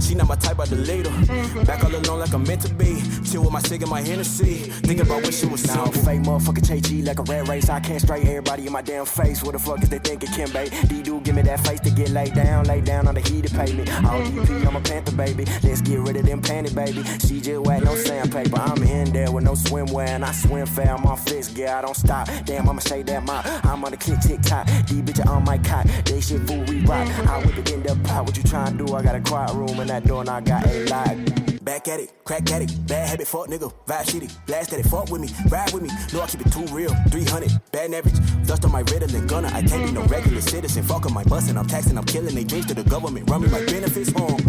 She 0.00 0.14
not 0.14 0.26
my 0.26 0.36
type, 0.36 0.58
I 0.58 0.64
delete 0.64 1.06
her. 1.06 1.64
Back 1.64 1.84
all 1.84 1.94
alone 1.94 2.18
like 2.18 2.32
I'm 2.32 2.42
meant 2.44 2.62
to 2.62 2.72
be. 2.74 3.00
Chill 3.24 3.42
with 3.42 3.52
my 3.52 3.60
cig 3.60 3.82
and 3.82 3.90
my 3.90 4.00
Hennessy. 4.00 4.70
Thinking 4.82 5.06
about 5.06 5.22
wishing 5.22 5.50
was 5.50 5.66
Now 5.66 5.84
simple. 5.84 6.02
fake 6.02 6.22
motherfucker 6.22 6.66
Che 6.66 7.02
like 7.02 7.18
a 7.18 7.22
rat 7.22 7.46
race. 7.48 7.68
I 7.68 7.80
can't 7.80 8.00
straight 8.00 8.26
everybody 8.26 8.66
in 8.66 8.72
my 8.72 8.82
damn 8.82 9.04
face. 9.04 9.42
What 9.42 9.52
the 9.52 9.58
fuck 9.58 9.82
is 9.82 9.90
they 9.90 9.98
thinking, 9.98 10.30
Kimbe? 10.30 10.88
D 10.88 11.02
do 11.02 11.20
give 11.20 11.34
me 11.34 11.42
that 11.42 11.60
face 11.60 11.80
to 11.80 11.90
get 11.90 12.10
laid 12.10 12.34
down, 12.34 12.64
lay 12.64 12.80
down 12.80 13.06
on 13.06 13.14
the 13.14 13.20
heated 13.20 13.52
pavement. 13.52 13.90
All 14.04 14.20
DP, 14.22 14.66
I'm 14.66 14.76
a 14.76 14.80
panther, 14.80 15.14
baby. 15.14 15.44
Let's 15.62 15.82
get 15.82 16.00
rid 16.00 16.16
of 16.16 16.26
them 16.26 16.40
panty, 16.42 16.74
baby. 16.74 17.02
She 17.26 17.40
just 17.40 17.60
wet, 17.60 17.84
no 17.84 17.94
sandpaper. 17.94 18.56
I'm 18.56 18.82
in 18.82 19.12
there 19.12 19.30
with 19.30 19.44
no 19.44 19.52
swimwear 19.52 20.08
and 20.08 20.24
I 20.24 20.32
swim 20.32 20.66
fair. 20.66 20.94
I'm 20.94 21.04
on 21.06 21.16
fist, 21.18 21.56
yeah, 21.56 21.78
I 21.78 21.82
don't 21.82 21.96
stop. 21.96 22.28
Damn, 22.44 22.68
I'ma 22.68 22.80
say 22.80 23.02
that 23.02 23.22
my 23.24 23.42
I'm 23.64 23.84
on 23.84 23.90
the 23.90 23.96
click 23.98 24.20
tick 24.20 24.40
tock. 24.42 24.66
Bitches 25.04 25.26
on 25.26 25.44
my 25.44 25.58
cock. 25.58 25.86
They 26.04 26.20
shit 26.20 26.40
fool 26.46 26.64
we 26.64 26.84
rock. 26.84 27.08
I 27.26 27.44
whip 27.44 27.58
it 27.58 27.70
in 27.72 27.82
the 27.82 27.96
pot. 28.04 28.24
What 28.24 28.36
you 28.36 28.42
trying 28.42 28.78
to 28.78 28.86
do? 28.86 28.94
I 28.94 29.02
got 29.02 29.14
a 29.14 29.20
quiet 29.20 29.54
room 29.54 29.80
in 29.80 29.88
that 29.88 30.06
door 30.06 30.20
and 30.20 30.30
I 30.30 30.40
got 30.40 30.66
a 30.66 30.84
lock. 30.86 31.51
Back 31.62 31.86
at 31.86 32.00
it, 32.00 32.12
crack 32.24 32.50
at 32.50 32.60
it, 32.60 32.86
bad 32.88 33.08
habit, 33.08 33.28
fuck 33.28 33.46
nigga, 33.46 33.72
vibe 33.86 34.06
shitty, 34.06 34.46
blast 34.46 34.72
at 34.72 34.80
it, 34.80 34.86
fuck 34.86 35.10
with 35.10 35.20
me, 35.20 35.28
ride 35.48 35.72
with 35.72 35.84
me, 35.84 35.90
know 36.12 36.20
I 36.20 36.26
keep 36.26 36.44
it 36.44 36.52
too 36.52 36.66
real, 36.74 36.92
300, 37.08 37.52
bad 37.70 37.94
average, 37.94 38.46
dust 38.48 38.64
on 38.64 38.72
my 38.72 38.82
Ritalin 38.82 39.28
gunner, 39.28 39.48
I 39.52 39.62
can't 39.62 39.86
be 39.86 39.92
no 39.92 40.02
regular 40.06 40.40
citizen, 40.40 40.82
fuck 40.82 41.06
on 41.06 41.14
my 41.14 41.22
bustin', 41.22 41.56
I'm 41.56 41.68
taxing, 41.68 41.96
I'm 41.96 42.04
killing, 42.04 42.34
they 42.34 42.42
dreams 42.42 42.66
to 42.66 42.74
the 42.74 42.82
government, 42.82 43.30
run 43.30 43.42
me 43.42 43.48
my 43.48 43.64
benefits 43.66 44.10
home. 44.10 44.40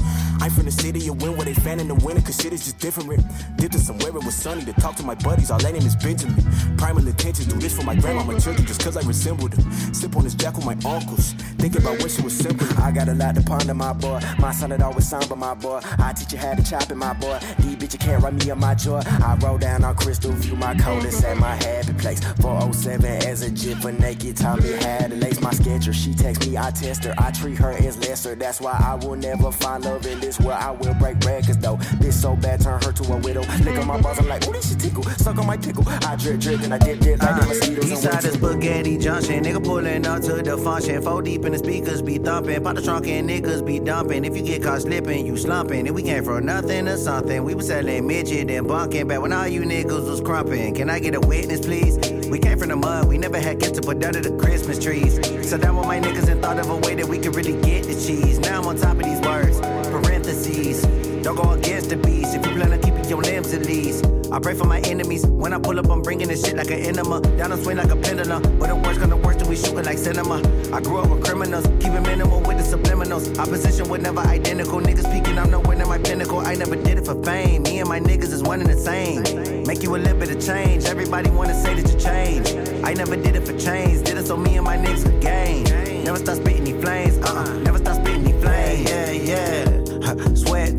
I'm 0.42 0.52
from 0.52 0.66
the 0.66 0.72
city 0.72 1.08
of 1.08 1.22
win 1.22 1.38
where 1.38 1.46
they 1.46 1.54
fan 1.54 1.80
in 1.80 1.88
the 1.88 1.96
winter, 1.96 2.22
cause 2.22 2.36
shit 2.36 2.52
is 2.52 2.66
just 2.66 2.78
different. 2.80 3.24
Dipped 3.56 3.76
in 3.76 3.80
somewhere 3.80 4.10
it 4.10 4.26
was 4.26 4.36
sunny 4.36 4.66
to 4.66 4.74
talk 4.74 4.96
to 4.98 5.04
my 5.04 5.16
buddies, 5.16 5.50
all 5.50 5.60
their 5.60 5.72
name 5.72 5.86
is 5.86 5.96
Benjamin. 5.96 6.44
Primal 6.76 7.08
intentions, 7.08 7.48
do 7.48 7.58
this 7.60 7.78
for 7.78 7.86
my 7.86 7.96
grandma, 7.96 8.24
my 8.26 8.38
children, 8.40 8.66
just 8.66 8.84
cause 8.84 8.98
I 8.98 9.08
resemble 9.08 9.48
them. 9.48 9.72
Slip 9.94 10.18
on 10.18 10.24
this 10.26 10.34
jack 10.34 10.56
with 10.58 10.66
my 10.66 10.78
uncles, 10.90 11.32
thinking 11.60 11.82
about 11.82 12.04
wish 12.04 12.20
it 12.20 12.26
was 12.26 12.36
simple. 12.36 12.68
I 12.82 12.92
got 12.92 13.08
a 13.08 13.14
lot 13.14 13.36
to 13.36 13.42
ponder, 13.42 13.74
my 13.74 13.94
boy. 13.94 14.20
My 14.38 14.52
son 14.52 14.72
had 14.72 14.82
always 14.82 15.08
somber, 15.08 15.36
my 15.36 15.54
boy. 15.54 15.80
I 15.98 16.12
teach 16.12 16.34
you 16.34 16.40
how 16.40 16.56
to 16.56 16.64
chop 16.64 16.92
it, 16.92 16.96
my 17.04 17.14
boy. 17.14 17.40
These 17.60 17.76
bitches 17.76 18.00
can't 18.00 18.24
run 18.24 18.38
me 18.38 18.50
on 18.50 18.60
my 18.60 18.76
jaw. 18.76 19.02
I 19.06 19.36
roll 19.44 19.58
down 19.58 19.84
on 19.84 19.96
Crystal 19.96 20.32
View, 20.32 20.56
my 20.56 20.76
coldest 20.76 21.24
at 21.24 21.38
my 21.38 21.56
happy 21.56 21.94
place. 21.94 22.20
407 22.42 23.06
as 23.28 23.42
a 23.42 23.52
jit 23.52 23.78
for 23.78 23.92
naked, 23.92 24.38
taught 24.38 24.62
me 24.64 24.72
how 24.72 25.08
to 25.08 25.16
lace 25.16 25.42
my 25.42 25.52
sketcher. 25.52 25.94
She 25.94 26.14
text 26.14 26.48
me, 26.48 26.58
I 26.58 26.72
test 26.72 27.04
her. 27.04 27.14
I 27.18 27.32
treat 27.32 27.58
her 27.58 27.72
as 27.72 27.98
lesser. 27.98 28.36
That's 28.36 28.62
why 28.62 28.74
I 28.80 28.96
will 28.96 29.16
never 29.16 29.52
find 29.52 29.84
love 29.84 30.06
in 30.06 30.20
this 30.20 30.40
world. 30.40 30.60
I 30.60 30.72
will 30.72 30.94
break 30.96 31.20
records 31.26 31.58
though. 31.58 31.78
Bitch 32.02 32.14
so 32.14 32.36
bad, 32.36 32.62
turn 32.62 32.82
her 32.82 32.92
to 32.92 33.14
a 33.14 33.18
widow. 33.18 33.42
Lick 33.64 33.78
on 33.78 33.88
my 33.88 34.00
balls, 34.00 34.20
I'm 34.20 34.28
like, 34.28 34.48
ooh, 34.48 34.54
this 34.54 34.70
shit 34.70 34.80
tickle. 34.80 35.04
Suck 35.04 35.38
on 35.38 35.46
my 35.46 35.58
pickle. 35.58 35.84
I 35.88 36.16
drip, 36.16 36.40
drip, 36.40 36.62
and 36.62 36.74
I 36.74 36.78
dip, 36.78 37.00
dip 37.00 37.22
like 37.22 37.40
the 37.42 37.48
mosquitoes. 37.48 37.92
East 37.92 38.04
side 38.04 38.24
is 38.24 38.34
Spaghetti 38.34 38.98
Junction. 38.98 39.44
Nigga 39.44 39.64
pulling 39.64 40.06
up 40.06 40.22
to 40.22 40.42
the 40.42 40.58
function. 40.58 41.02
Four 41.02 41.22
deep 41.22 41.44
in 41.46 41.52
the 41.52 41.58
speakers 41.58 42.02
be 42.02 42.18
thumping. 42.18 42.64
Pop 42.64 42.76
the 42.76 42.82
trunk 42.82 43.08
and 43.08 43.30
niggas 43.30 43.66
be 43.66 43.80
dumping. 43.80 44.24
If 44.26 44.38
you 44.38 44.44
get 44.44 44.64
caught 44.64 44.82
slipping, 44.82 45.26
you 45.26 45.36
slumping. 45.38 45.86
If 45.88 45.94
we 45.94 46.04
came 46.04 46.24
from 46.24 46.46
nothing 46.46 46.86
to 46.86 46.93
something, 46.98 47.44
we 47.44 47.56
was 47.56 47.68
selling 47.68 48.08
midget 48.08 48.50
and 48.50 48.68
bunking. 48.68 49.08
Back 49.08 49.22
when 49.22 49.34
all 49.34 49.48
you 49.48 49.62
niggas 49.62 50.10
was 50.10 50.22
crumping. 50.22 50.76
Can 50.76 50.90
I 50.90 51.00
get 51.00 51.16
a 51.16 51.20
witness, 51.20 51.62
please? 51.62 51.98
We 52.30 52.40
came 52.40 52.58
from 52.58 52.70
the 52.70 52.76
mud. 52.76 53.08
We 53.08 53.18
never 53.18 53.40
had 53.40 53.60
ketchup 53.60 53.86
put 53.86 54.04
under 54.04 54.22
the 54.22 54.36
Christmas 54.38 54.80
trees. 54.80 55.16
So 55.50 55.58
down 55.58 55.76
with 55.76 55.86
my 55.86 56.00
niggas 56.00 56.30
and 56.30 56.42
thought 56.42 56.60
of 56.60 56.70
a 56.70 56.78
way 56.78 56.96
that 56.96 57.08
we 57.08 57.20
could 57.20 57.36
really 57.36 57.60
get 57.62 57.84
the 57.84 57.94
cheese. 57.94 58.40
Now 58.40 58.62
I'm 58.62 58.68
on 58.68 58.78
top 58.78 58.98
of 58.98 59.04
these 59.04 59.20
words. 59.22 59.60
Parentheses. 59.90 60.82
Don't 61.24 61.36
go 61.36 61.52
against 61.52 61.90
the 61.90 61.98
beast 61.98 62.36
if 62.36 62.46
you 62.46 62.52
plan 62.54 62.74
on 62.74 62.82
keeping 62.82 63.06
your 63.06 63.22
limbs 63.22 63.54
at 63.54 63.66
least. 63.66 64.23
I 64.34 64.40
pray 64.40 64.56
for 64.56 64.66
my 64.66 64.80
enemies. 64.80 65.28
When 65.28 65.54
I 65.54 65.60
pull 65.60 65.78
up, 65.78 65.92
I'm 65.92 66.02
bringing 66.02 66.28
this 66.28 66.44
shit 66.44 66.58
like 66.58 66.72
an 66.72 66.80
enema. 66.80 67.22
Down 67.38 67.52
the 67.52 67.58
swing 67.64 67.78
like 67.78 67.92
a 67.92 67.96
pendulum. 67.96 68.42
But 68.58 68.70
the 68.70 68.76
worst 68.76 69.00
gonna 69.00 69.16
worse 69.16 69.36
till 69.36 69.48
we 69.48 69.56
shooting 69.56 69.86
like 69.86 70.00
cinema. 70.00 70.38
I 70.74 70.82
grew 70.82 70.98
up 70.98 71.10
with 71.12 71.24
criminals, 71.24 71.68
keep 71.80 71.94
it 71.94 72.02
minimal 72.02 72.42
with 72.42 72.58
the 72.58 72.64
subliminals. 72.64 73.38
Opposition 73.38 73.88
was 73.90 74.02
never 74.02 74.22
identical. 74.22 74.80
Niggas 74.82 75.08
speaking, 75.08 75.38
I'm 75.38 75.52
nowhere 75.52 75.78
near 75.78 75.86
my 75.86 76.00
pinnacle. 76.00 76.40
I 76.40 76.56
never 76.56 76.76
did 76.76 76.98
it 76.98 77.06
for 77.06 77.14
fame. 77.24 77.62
Me 77.62 77.78
and 77.78 77.88
my 77.88 78.00
niggas 78.00 78.34
is 78.34 78.42
one 78.42 78.60
and 78.60 78.72
the 78.72 78.76
same. 78.76 79.22
Make 79.68 79.84
you 79.84 79.96
a 79.96 79.98
little 79.98 80.18
bit 80.18 80.32
of 80.32 80.44
change. 80.44 80.86
Everybody 80.86 81.30
wanna 81.30 81.54
say 81.54 81.76
that 81.76 81.94
you 81.94 82.00
change. 82.00 82.56
I 82.84 82.96
never 82.96 83.16
did 83.16 83.36
it 83.36 83.46
for 83.46 83.56
change. 83.56 84.04
Did 84.04 84.18
it 84.18 84.26
so 84.26 84.36
me 84.36 84.58
and 84.58 84.66
my 84.66 84.78
niggas 84.78 85.04
could 85.04 85.22
gain. 85.22 85.64
Never 86.04 86.18
stop 86.18 86.38
spitting 86.38 86.64
these 86.64 86.82
flames. 86.82 87.20
Uh-uh. 87.20 87.60
Never 87.60 87.78
stop 87.78 87.98
spitting 87.98 88.24
these 88.24 88.42
flames. 88.42 88.90
Yeah, 88.90 89.12
yeah. 89.12 90.34
Sweat, 90.34 90.73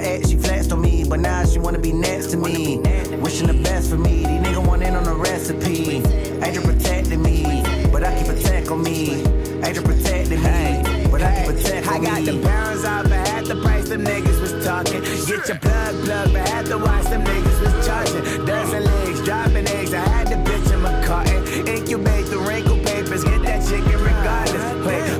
My 0.00 0.06
ex, 0.06 0.30
she 0.30 0.36
flexed 0.36 0.72
on 0.72 0.80
me, 0.80 1.04
but 1.04 1.20
now 1.20 1.44
she 1.44 1.58
wanna 1.58 1.78
be 1.78 1.92
next 1.92 2.30
to 2.30 2.38
me. 2.38 2.78
Wishing 3.20 3.48
the 3.48 3.60
best 3.62 3.90
for 3.90 3.98
me. 3.98 4.24
These 4.24 4.40
niggas 4.40 4.66
want 4.66 4.82
in 4.82 4.96
on 4.96 5.04
the 5.04 5.12
recipe. 5.12 5.96
Angel 6.42 6.64
protecting 6.64 7.20
me, 7.20 7.62
but 7.92 8.00
but 8.00 8.08
I 8.08 8.18
keep 8.18 8.32
a 8.32 8.40
tech 8.40 8.70
on 8.70 8.82
me. 8.82 9.20
Angel 9.62 9.84
protecting 9.84 10.42
me, 10.42 11.08
but 11.10 11.20
I 11.20 11.44
keep 11.44 11.54
a 11.54 11.62
tech 11.62 11.86
on 11.86 12.00
me. 12.00 12.08
I 12.08 12.14
got 12.14 12.24
the 12.24 12.40
pounds 12.40 12.84
off 12.84 13.12
at 13.12 13.28
half 13.28 13.44
the 13.44 13.56
price 13.56 13.90
them 13.90 14.02
niggas 14.02 14.40
was 14.40 14.64
talking. 14.64 15.02
Get 15.02 15.46
your 15.48 15.58
plug 15.58 15.94
plug, 16.04 16.32
but 16.32 16.48
had 16.48 16.64
to 16.66 16.78
watch 16.78 17.04
them 17.04 17.22
niggas 17.22 17.60
was 17.60 17.86
charging. 17.86 18.46
Dozen 18.46 18.84
legs, 18.84 19.22
dropping 19.22 19.68
eggs. 19.68 19.92
I 19.92 20.00
had 20.00 20.28
the 20.28 20.36
bitch 20.36 20.72
in 20.72 20.80
my 20.80 21.04
carton. 21.04 21.68
Incubate 21.68 22.24
the 22.26 22.38
wrinkle 22.38 22.78
papers, 22.78 23.22
get 23.22 23.42
that 23.42 23.68
chicken 23.68 24.00
regardless. 24.00 24.86
Wait, 24.86 25.19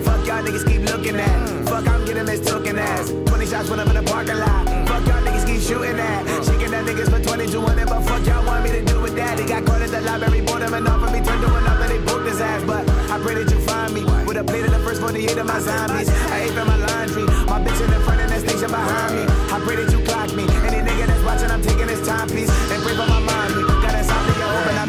niggas 0.50 0.66
keep 0.66 0.82
looking 0.82 1.16
at. 1.16 1.68
Fuck, 1.68 1.86
I'm 1.86 2.04
getting 2.04 2.26
this 2.26 2.40
token 2.40 2.78
ass. 2.78 3.10
20 3.10 3.46
shots 3.46 3.70
when 3.70 3.80
I'm 3.80 3.88
in 3.88 3.94
the 3.94 4.02
parking 4.02 4.38
lot. 4.38 4.66
Fuck 4.88 5.06
y'all 5.06 5.22
niggas 5.22 5.46
keep 5.46 5.60
shooting 5.62 5.98
at. 5.98 6.44
Shaking 6.44 6.70
that 6.72 6.84
niggas 6.86 7.10
for 7.10 7.22
2200, 7.22 7.86
but 7.86 8.02
fuck 8.02 8.26
y'all 8.26 8.44
want 8.44 8.64
me 8.64 8.70
to 8.70 8.84
do 8.84 9.00
with 9.00 9.14
that. 9.16 9.38
He 9.38 9.46
got 9.46 9.64
caught 9.64 9.82
at 9.82 9.90
the 9.90 10.00
library, 10.00 10.40
bought 10.42 10.62
him 10.62 10.74
enough 10.74 11.00
for 11.00 11.10
me, 11.10 11.22
turned 11.22 11.42
to 11.42 11.48
and 11.54 11.90
they 11.90 11.98
booked 12.04 12.26
his 12.26 12.40
ass. 12.40 12.62
But 12.64 12.88
I 13.10 13.18
pray 13.20 13.34
that 13.34 13.50
you 13.50 13.60
find 13.60 13.94
me 13.94 14.02
with 14.26 14.36
a 14.36 14.44
plate 14.44 14.64
of 14.64 14.72
the 14.72 14.80
first 14.80 15.00
48 15.00 15.38
of 15.38 15.46
my 15.46 15.60
zombies. 15.60 16.08
I 16.08 16.42
ate 16.42 16.52
from 16.52 16.66
my 16.66 16.76
laundry, 16.76 17.24
my 17.46 17.62
bitch 17.62 17.80
in 17.80 17.90
the 17.90 18.00
front 18.00 18.20
and 18.20 18.30
that 18.30 18.40
station 18.40 18.70
behind 18.70 19.14
me. 19.14 19.22
I 19.54 19.60
pray 19.62 19.76
that 19.76 19.92
you 19.92 20.02
clock 20.04 20.34
me. 20.34 20.44
Any 20.66 20.82
nigga 20.82 21.06
that's 21.06 21.24
watching, 21.24 21.50
I'm 21.50 21.62
taking 21.62 21.88
his 21.88 22.02
timepiece 22.06 22.50
and 22.50 22.82
pray 22.82 22.96
for 22.96 23.06
my 23.06 23.20
mommy. 23.20 23.69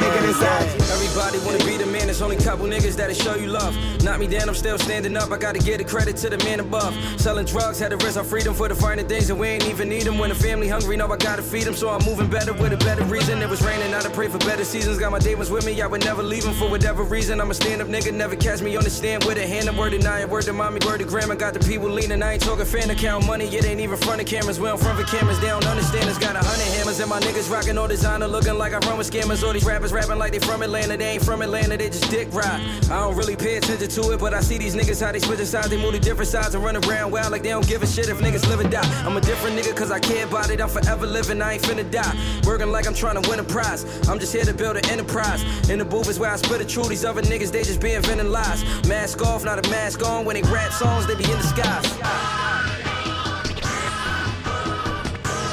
Got 0.02 0.24
insomnia, 0.24 0.24
hoping 0.24 0.24
I'm 0.24 0.24
making 0.24 0.30
it 0.30 0.34
sad. 0.34 0.82
Everybody 0.92 1.40
wanna 1.46 1.66
be 1.66 1.78
the 1.78 1.86
man, 1.86 2.06
there's 2.08 2.22
only 2.22 2.38
couple 2.38 2.66
niggas 2.66 2.96
that'll 2.96 3.16
show 3.16 3.36
you 3.36 3.48
love. 3.48 3.76
Knock 4.04 4.20
me 4.20 4.28
down, 4.28 4.50
I'm 4.50 4.56
still 4.56 4.78
standing 4.78 5.16
up. 5.18 5.32
I 5.32 5.38
gotta 5.38 5.60
give 5.60 5.78
the 5.78 5.84
credit 5.84 6.18
to 6.18 6.30
the 6.30 6.38
man 6.40 6.60
above. 6.60 6.96
Selling 7.20 7.46
drugs, 7.46 7.80
had 7.80 7.92
to 7.92 7.98
risk 7.98 8.18
our 8.18 8.24
freedom 8.24 8.54
for 8.54 8.68
the 8.68 8.76
finer 8.76 9.04
things, 9.04 9.30
and 9.30 9.40
we 9.40 9.48
ain't 9.48 9.68
even 9.68 9.90
need 9.90 10.04
them. 10.04 10.18
When 10.18 10.30
the 10.30 10.36
family 10.36 10.68
hungry, 10.68 10.98
know 10.98 11.12
I 11.12 11.18
gotta 11.18 11.42
feed 11.42 11.64
them, 11.64 11.76
so 11.76 11.90
I'm 11.90 12.04
moving 12.06 12.28
better 12.28 12.54
with 12.54 12.74
a 12.74 12.78
better 12.78 13.04
reason. 13.06 13.42
It 13.42 13.50
was 13.50 13.62
raining, 13.62 13.94
I 13.94 14.00
to 14.02 14.10
pray 14.10 14.28
for 14.28 14.38
better 14.40 14.64
seasons. 14.64 14.98
Got 14.98 15.12
my 15.12 15.20
demons 15.20 15.50
with 15.50 15.66
me, 15.66 15.82
I 15.82 15.88
would 15.88 16.04
never 16.04 16.24
leave 16.24 16.44
them 16.44 16.54
for 16.54 16.70
whatever 16.70 17.04
reason. 17.04 17.40
I'm 17.42 17.52
a 17.52 17.54
stand 17.54 17.82
up 17.82 17.88
nigga, 17.88 18.14
never 18.14 18.36
catch 18.36 18.62
me 18.62 18.76
on 18.76 18.84
the 18.84 18.90
stand 18.90 19.24
with 19.26 19.38
a 19.38 19.46
hand. 19.46 19.68
I'm 19.70 19.78
word 19.78 19.92
nine, 20.02 20.30
word 20.30 20.44
to 20.44 20.54
mommy, 20.54 20.80
word 20.86 21.00
to 21.00 21.06
grandma. 21.06 21.36
Got 21.36 21.54
the 21.54 21.60
people 21.60 21.90
leaning, 21.90 22.22
I 22.24 22.34
ain't 22.34 22.42
talking 22.42 22.66
fan 22.66 22.90
account 22.90 23.26
money, 23.28 23.46
it 23.46 23.66
ain't 23.66 23.80
even 23.80 23.98
front 23.98 24.22
of 24.22 24.28
cameras. 24.28 24.60
We 24.60 24.68
don't 24.68 24.80
front 24.80 25.00
of 25.00 25.08
cameras, 25.08 25.40
they 25.40 25.48
don't 25.48 25.66
understand 25.66 26.10
us. 26.10 26.18
Got 26.18 26.36
a 26.36 26.40
hundred 26.40 26.68
hammers, 26.78 27.00
and 27.00 27.10
my 27.10 27.20
niggas 27.20 27.52
rocking 27.52 27.78
all 27.78 27.88
designer, 27.88 28.28
looking 28.28 28.58
like 28.58 28.74
I 28.74 28.80
run 28.88 28.98
with 28.98 29.12
scammers. 29.12 29.46
All 29.46 29.54
these 29.54 29.66
rappers 29.66 29.91
rapping 29.92 30.18
like 30.18 30.32
they 30.32 30.40
from 30.40 30.62
Atlanta, 30.62 30.98
they 30.98 31.14
ain't 31.14 31.24
from 31.24 31.42
Atlanta, 31.42 31.78
they 31.78 31.90
just 31.90 32.10
dick 32.10 32.28
ride. 32.32 32.62
I 32.90 33.00
don't 33.00 33.16
really 33.16 33.36
pay 33.36 33.58
attention 33.58 33.90
to 33.90 34.12
it, 34.12 34.20
but 34.20 34.34
I 34.34 34.42
see 34.42 34.58
these 34.58 34.76
niggas 34.76 35.04
how 35.04 35.12
they 35.12 35.20
switching 35.20 35.46
sides, 35.46 35.70
they 35.70 35.82
move 35.82 35.94
to 35.94 36.00
different 36.00 36.30
sides 36.30 36.56
and 36.56 36.64
run 36.64 36.76
around 36.78 37.12
wild 37.12 37.32
like 37.32 37.44
they 37.44 37.50
don't 37.50 37.68
give 37.68 37.84
a 37.84 37.88
shit 37.88 38.10
if 38.10 38.20
niggas 38.20 38.48
live 38.48 38.60
or 38.60 38.70
die. 38.70 39.06
I'm 39.06 39.18
a 39.18 39.22
different 39.22 39.58
nigga 39.58 39.76
cause 39.76 39.92
I 39.92 40.00
care 40.00 40.26
about 40.26 40.50
it, 40.50 40.62
I'm 40.62 40.70
forever 40.70 41.06
living, 41.06 41.42
I 41.42 41.54
ain't 41.54 41.64
finna 41.64 41.90
die. 41.90 42.16
Working 42.46 42.72
like 42.72 42.88
I'm 42.88 42.94
trying 42.94 43.22
to 43.22 43.30
win 43.30 43.40
a 43.40 43.44
prize. 43.44 43.84
I'm 44.08 44.20
just 44.20 44.34
here 44.34 44.46
to 44.46 44.54
build 44.54 44.78
an 44.78 44.86
enterprise. 44.90 45.44
In 45.70 45.80
the 45.80 45.86
booth 45.86 46.10
is 46.10 46.20
where 46.20 46.32
I 46.32 46.36
spit 46.38 46.60
the 46.60 46.66
truth, 46.66 46.90
these 46.90 47.06
other 47.06 47.22
niggas, 47.22 47.52
they 47.52 47.64
just 47.64 47.82
be 47.82 47.94
inventing 47.94 48.32
lies. 48.32 48.64
Mask 48.88 49.22
off, 49.22 49.44
not 49.44 49.66
a 49.66 49.70
mask 49.70 50.06
on. 50.08 50.26
When 50.26 50.36
they 50.36 50.44
rap 50.52 50.72
songs, 50.72 51.08
they 51.08 51.16
be 51.16 51.24
in 51.24 51.38
disguise. 51.38 51.90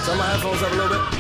Turn 0.07 0.17
my 0.17 0.25
headphones 0.25 0.63
up 0.63 0.73
a 0.73 0.75
little 0.75 1.11
bit. 1.11 1.18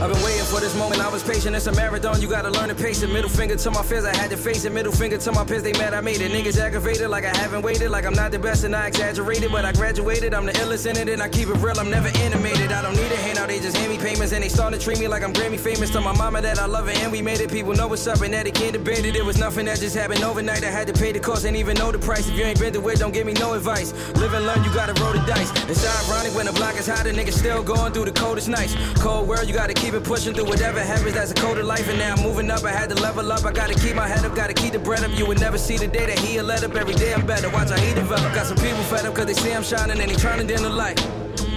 I've 0.00 0.10
been 0.10 0.22
waiting 0.22 0.46
for 0.46 0.60
this 0.60 0.74
moment, 0.76 1.02
I 1.02 1.10
was 1.10 1.22
patient. 1.22 1.54
It's 1.54 1.66
a 1.66 1.72
marathon, 1.72 2.22
you 2.22 2.28
gotta 2.28 2.48
learn 2.48 2.70
to 2.70 2.74
pace 2.74 3.02
it. 3.02 3.10
Middle 3.10 3.28
finger 3.28 3.54
to 3.54 3.70
my 3.70 3.82
fears, 3.82 4.06
I 4.06 4.16
had 4.16 4.30
to 4.30 4.36
face 4.38 4.64
it. 4.64 4.72
Middle 4.72 4.92
finger 4.92 5.18
to 5.18 5.32
my 5.32 5.44
peers, 5.44 5.62
they 5.62 5.72
mad 5.72 5.92
I 5.92 6.00
made 6.00 6.22
it. 6.22 6.32
Niggas 6.32 6.58
aggravated 6.58 7.10
like 7.10 7.24
I 7.24 7.36
haven't 7.36 7.60
waited. 7.60 7.90
Like 7.90 8.06
I'm 8.06 8.14
not 8.14 8.32
the 8.32 8.38
best 8.38 8.64
and 8.64 8.74
I 8.74 8.86
exaggerated, 8.86 9.52
but 9.52 9.66
I 9.66 9.72
graduated. 9.72 10.32
I'm 10.32 10.46
the 10.46 10.52
illest 10.52 10.88
in 10.88 10.96
it 10.96 11.10
and 11.10 11.22
I 11.22 11.28
keep 11.28 11.48
it 11.48 11.56
real, 11.56 11.78
I'm 11.78 11.90
never 11.90 12.08
animated. 12.16 12.72
I 12.72 12.80
don't 12.80 12.96
need 12.96 13.12
a 13.12 13.16
handout, 13.16 13.48
they 13.48 13.60
just 13.60 13.76
hand 13.76 13.92
me 13.92 13.98
payments. 13.98 14.32
And 14.32 14.42
they 14.42 14.48
starting 14.48 14.78
to 14.78 14.82
treat 14.82 14.98
me 14.98 15.06
like 15.06 15.22
I'm 15.22 15.34
Grammy 15.34 15.60
famous. 15.60 15.90
To 15.90 16.00
my 16.00 16.16
mama 16.16 16.40
that 16.40 16.58
I 16.58 16.64
love 16.64 16.88
it 16.88 16.98
and 17.02 17.12
we 17.12 17.20
made 17.20 17.40
it. 17.40 17.50
People 17.50 17.74
know 17.74 17.86
what's 17.86 18.06
up 18.06 18.22
and 18.22 18.32
that 18.32 18.44
they 18.46 18.52
can't 18.52 18.72
debate 18.72 19.04
it. 19.04 19.16
It 19.16 19.24
was 19.24 19.36
nothing 19.36 19.66
that 19.66 19.80
just 19.80 19.94
happened 19.94 20.22
overnight. 20.22 20.64
I 20.64 20.70
had 20.70 20.86
to 20.86 20.94
pay 20.94 21.12
the 21.12 21.20
cost, 21.20 21.44
and 21.44 21.54
even 21.54 21.76
know 21.76 21.92
the 21.92 21.98
price. 21.98 22.26
If 22.26 22.38
you 22.38 22.44
ain't 22.44 22.58
been 22.58 22.72
through 22.72 22.88
it, 22.88 23.00
don't 23.00 23.12
give 23.12 23.26
me 23.26 23.34
no 23.34 23.52
advice. 23.52 23.92
Live 24.16 24.32
and 24.32 24.46
learn, 24.46 24.64
you 24.64 24.72
gotta 24.72 24.94
roll 25.02 25.12
the 25.12 25.20
dice. 25.26 25.50
It's 25.68 25.84
ironic 26.08 26.34
when 26.34 26.46
the 26.46 26.52
block 26.52 26.76
is 26.78 26.86
hot, 26.86 27.04
the 27.04 27.10
niggas 27.10 27.36
still 27.36 27.62
going 27.62 27.92
through 27.92 28.06
the 28.06 28.12
coldest 28.12 28.48
nights. 28.48 28.74
Cold 28.94 29.28
world, 29.28 29.46
you 29.46 29.52
gotta 29.52 29.74
keep 29.74 29.89
it 29.94 30.04
pushing 30.04 30.34
through 30.34 30.46
whatever 30.46 30.80
happens. 30.80 31.14
That's 31.14 31.30
a 31.30 31.34
code 31.34 31.58
of 31.58 31.66
life, 31.66 31.88
and 31.88 31.98
now 31.98 32.14
I'm 32.14 32.22
moving 32.22 32.50
up. 32.50 32.64
I 32.64 32.70
had 32.70 32.90
to 32.90 32.96
level 32.96 33.30
up. 33.32 33.44
I 33.44 33.52
gotta 33.52 33.74
keep 33.74 33.94
my 33.94 34.06
head 34.06 34.24
up, 34.24 34.34
gotta 34.34 34.54
keep 34.54 34.72
the 34.72 34.78
bread 34.78 35.02
up. 35.02 35.16
You 35.18 35.26
would 35.26 35.40
never 35.40 35.58
see 35.58 35.76
the 35.76 35.86
day 35.86 36.06
that 36.06 36.18
he'll 36.18 36.44
let 36.44 36.62
up. 36.62 36.74
Every 36.74 36.94
day 36.94 37.14
I'm 37.14 37.26
better. 37.26 37.48
Watch 37.50 37.70
how 37.70 37.76
he 37.76 37.94
develop. 37.94 38.32
Got 38.34 38.46
some 38.46 38.56
people 38.56 38.82
fed 38.84 39.06
up 39.06 39.14
cause 39.14 39.26
they 39.26 39.34
see 39.34 39.52
I'm 39.52 39.62
shining 39.62 40.00
and 40.00 40.10
they 40.10 40.16
trying 40.16 40.46
dim 40.46 40.62
the 40.62 40.70
light. 40.70 41.00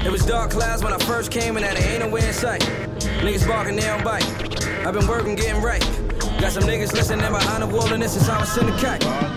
It 0.05 0.11
was 0.11 0.25
dark 0.25 0.51
clouds 0.51 0.83
when 0.83 0.93
I 0.93 0.97
first 0.99 1.31
came, 1.31 1.57
and 1.57 1.65
now 1.65 1.73
they 1.73 1.83
ain't 1.93 2.03
nowhere 2.03 2.25
in 2.25 2.33
sight. 2.33 2.61
Niggas 3.21 3.47
barking, 3.47 3.75
they 3.75 3.83
don't 3.83 4.03
bite. 4.03 4.25
I've 4.85 4.93
been 4.93 5.07
working, 5.07 5.35
getting 5.35 5.61
right. 5.61 5.81
Got 6.39 6.51
some 6.51 6.63
niggas 6.63 6.93
listening 6.93 7.31
behind 7.31 7.63
the 7.63 7.67
wall, 7.67 7.91
and 7.93 8.03
this 8.03 8.15
is 8.15 8.27
how 8.27 8.39
I 8.39 8.45
send 8.45 8.67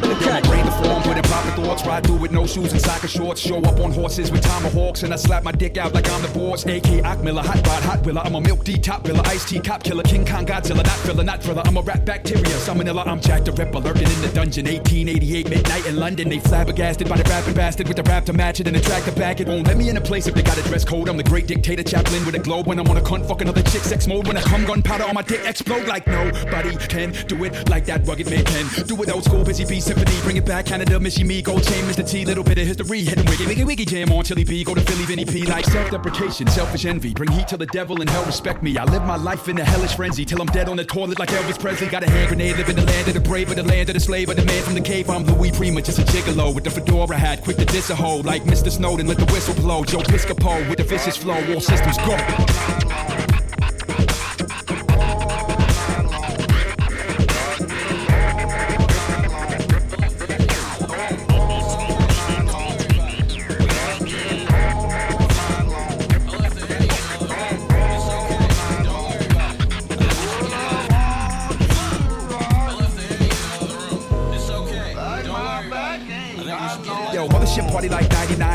a 0.02 0.14
kite. 0.14 0.20
Yo, 0.20 0.32
my 0.32 0.40
brain 0.40 0.64
deformed 0.64 1.06
with 1.06 1.16
improper 1.16 1.50
thoughts. 1.62 1.86
Ride 1.86 2.06
through 2.06 2.16
with 2.16 2.32
no 2.32 2.46
shoes 2.46 2.72
and 2.72 2.80
soccer 2.80 3.08
shorts. 3.08 3.40
Show 3.40 3.58
up 3.58 3.78
on 3.80 3.92
horses 3.92 4.30
with 4.30 4.42
tomahawks, 4.42 5.02
and 5.02 5.12
I 5.12 5.16
slap 5.16 5.44
my 5.44 5.52
dick 5.52 5.76
out 5.76 5.94
like 5.94 6.10
I'm 6.10 6.22
the 6.22 6.28
boss. 6.28 6.64
AK 6.64 7.04
Akmiller, 7.04 7.44
hot 7.44 7.66
rod, 7.66 7.82
hot 7.82 8.06
willer. 8.06 8.22
I'm 8.24 8.34
a 8.34 8.40
milk 8.40 8.64
D 8.64 8.78
top 8.78 9.04
biller, 9.04 9.26
Ice-T 9.26 9.60
cop 9.60 9.82
killer, 9.82 10.02
King 10.02 10.26
Kong 10.26 10.46
Godzilla, 10.46 10.84
not 10.84 10.98
filler, 11.04 11.24
not 11.24 11.42
thriller. 11.42 11.62
I'm 11.64 11.76
a 11.76 11.82
rat 11.82 12.04
bacteria, 12.04 12.44
salmonella. 12.44 13.06
I'm 13.06 13.20
Jack 13.20 13.44
the 13.44 13.52
Ripper, 13.52 13.80
lurking 13.80 14.10
in 14.10 14.22
the 14.22 14.30
dungeon. 14.34 14.66
1888 14.66 15.50
midnight 15.50 15.86
in 15.86 15.96
London. 15.96 16.28
They 16.28 16.38
flabbergasted 16.38 17.08
by 17.08 17.16
the 17.16 17.28
rapping 17.28 17.54
bastard 17.54 17.88
with 17.88 17.96
the 17.96 18.02
rap 18.04 18.24
to 18.26 18.32
match 18.32 18.60
it 18.60 18.66
and 18.66 18.76
the 18.76 19.12
back. 19.16 19.40
It 19.40 19.48
won't 19.48 19.66
let 19.66 19.76
me 19.76 19.88
in 19.88 19.96
a 19.96 20.00
place 20.00 20.26
if 20.26 20.34
they 20.34 20.42
got 20.42 20.58
a 20.58 20.62
dress 20.62 20.84
code. 20.84 21.08
I'm 21.08 21.16
the 21.16 21.22
great 21.22 21.46
dictator, 21.46 21.82
Chaplin 21.82 22.24
with 22.24 22.34
a 22.34 22.38
globe. 22.38 22.66
When 22.66 22.78
I'm 22.78 22.88
on 22.88 22.96
a 22.96 23.00
cunt, 23.00 23.26
fucking 23.26 23.48
other 23.48 23.62
chicks, 23.62 23.88
sex 23.88 24.06
mode. 24.06 24.26
When 24.26 24.36
I 24.36 24.42
come 24.42 24.64
gunpowder 24.64 25.04
on 25.04 25.14
my 25.14 25.22
dick, 25.22 25.40
explode 25.44 25.86
like 25.86 26.06
nobody 26.06 26.76
can 26.76 27.12
do 27.26 27.44
it 27.44 27.68
like 27.68 27.84
that 27.86 28.06
rugged 28.06 28.30
man 28.30 28.44
can. 28.44 28.66
Do 28.86 29.02
it 29.02 29.10
old 29.10 29.24
school, 29.24 29.44
busy 29.44 29.64
bee 29.64 29.80
symphony. 29.86 30.20
Bring 30.22 30.36
it 30.36 30.44
back, 30.44 30.66
Canada, 30.66 30.98
Missy 30.98 31.22
Me, 31.22 31.40
Gold 31.40 31.62
Chain, 31.62 31.84
Mr. 31.84 32.06
T, 32.06 32.24
little 32.24 32.42
bit 32.42 32.58
of 32.58 32.66
history. 32.66 33.02
Hit 33.02 33.18
'em 33.18 33.26
wiggy, 33.26 33.46
wiggy, 33.46 33.64
wiggy, 33.64 33.84
jam 33.84 34.10
on 34.12 34.24
Chili 34.24 34.44
P. 34.44 34.64
Go 34.64 34.74
to 34.74 34.80
Philly, 34.80 35.04
Vinny 35.04 35.24
P. 35.24 35.42
Like 35.44 35.64
self 35.64 35.90
deprecation, 35.90 36.46
selfish 36.48 36.84
envy. 36.84 37.14
Bring 37.14 37.30
heat 37.30 37.48
to 37.48 37.56
the 37.56 37.66
devil 37.66 38.00
and 38.00 38.10
hell 38.10 38.24
respect 38.24 38.62
me. 38.62 38.76
I 38.76 38.84
live 38.84 39.04
my 39.04 39.16
life 39.16 39.48
in 39.48 39.58
a 39.58 39.64
hellish 39.64 39.94
frenzy 39.94 40.24
till 40.24 40.40
I'm 40.40 40.48
dead 40.48 40.68
on 40.68 40.76
the 40.76 40.84
toilet 40.84 41.18
like 41.18 41.30
Elvis 41.30 41.58
Presley. 41.58 41.86
Got 41.86 42.02
a 42.02 42.10
hand 42.10 42.28
grenade, 42.28 42.56
live 42.56 42.68
in 42.68 42.76
the 42.76 42.84
land 42.84 43.06
of 43.08 43.14
the 43.14 43.20
brave, 43.20 43.46
but 43.48 43.56
the 43.56 43.62
land 43.62 43.88
of 43.88 43.94
the 43.94 44.00
slave, 44.00 44.26
but 44.26 44.36
the 44.36 44.44
man 44.44 44.62
from 44.62 44.74
the 44.74 44.80
cave. 44.80 45.08
I'm 45.08 45.24
Louis 45.24 45.52
Prima, 45.52 45.80
just 45.82 45.98
a 45.98 46.02
gigolo 46.02 46.52
with 46.52 46.64
the 46.64 46.70
fedora 46.70 47.16
hat, 47.16 47.42
quick 47.42 47.56
to 47.58 47.64
diss 47.64 47.90
a 47.90 47.94
hoe 47.94 48.18
like 48.18 48.42
Mr. 48.42 48.70
Snowden. 48.70 49.06
Let 49.06 49.18
the 49.18 49.32
whistle 49.32 49.54
blow. 49.54 49.84
Joe 49.84 49.98
Piscopo 49.98 50.68
with 50.68 50.78
the 50.78 50.84
vicious 50.84 51.16
flow, 51.16 51.38
all 51.52 51.60
systems 51.60 51.96
go. 51.98 53.15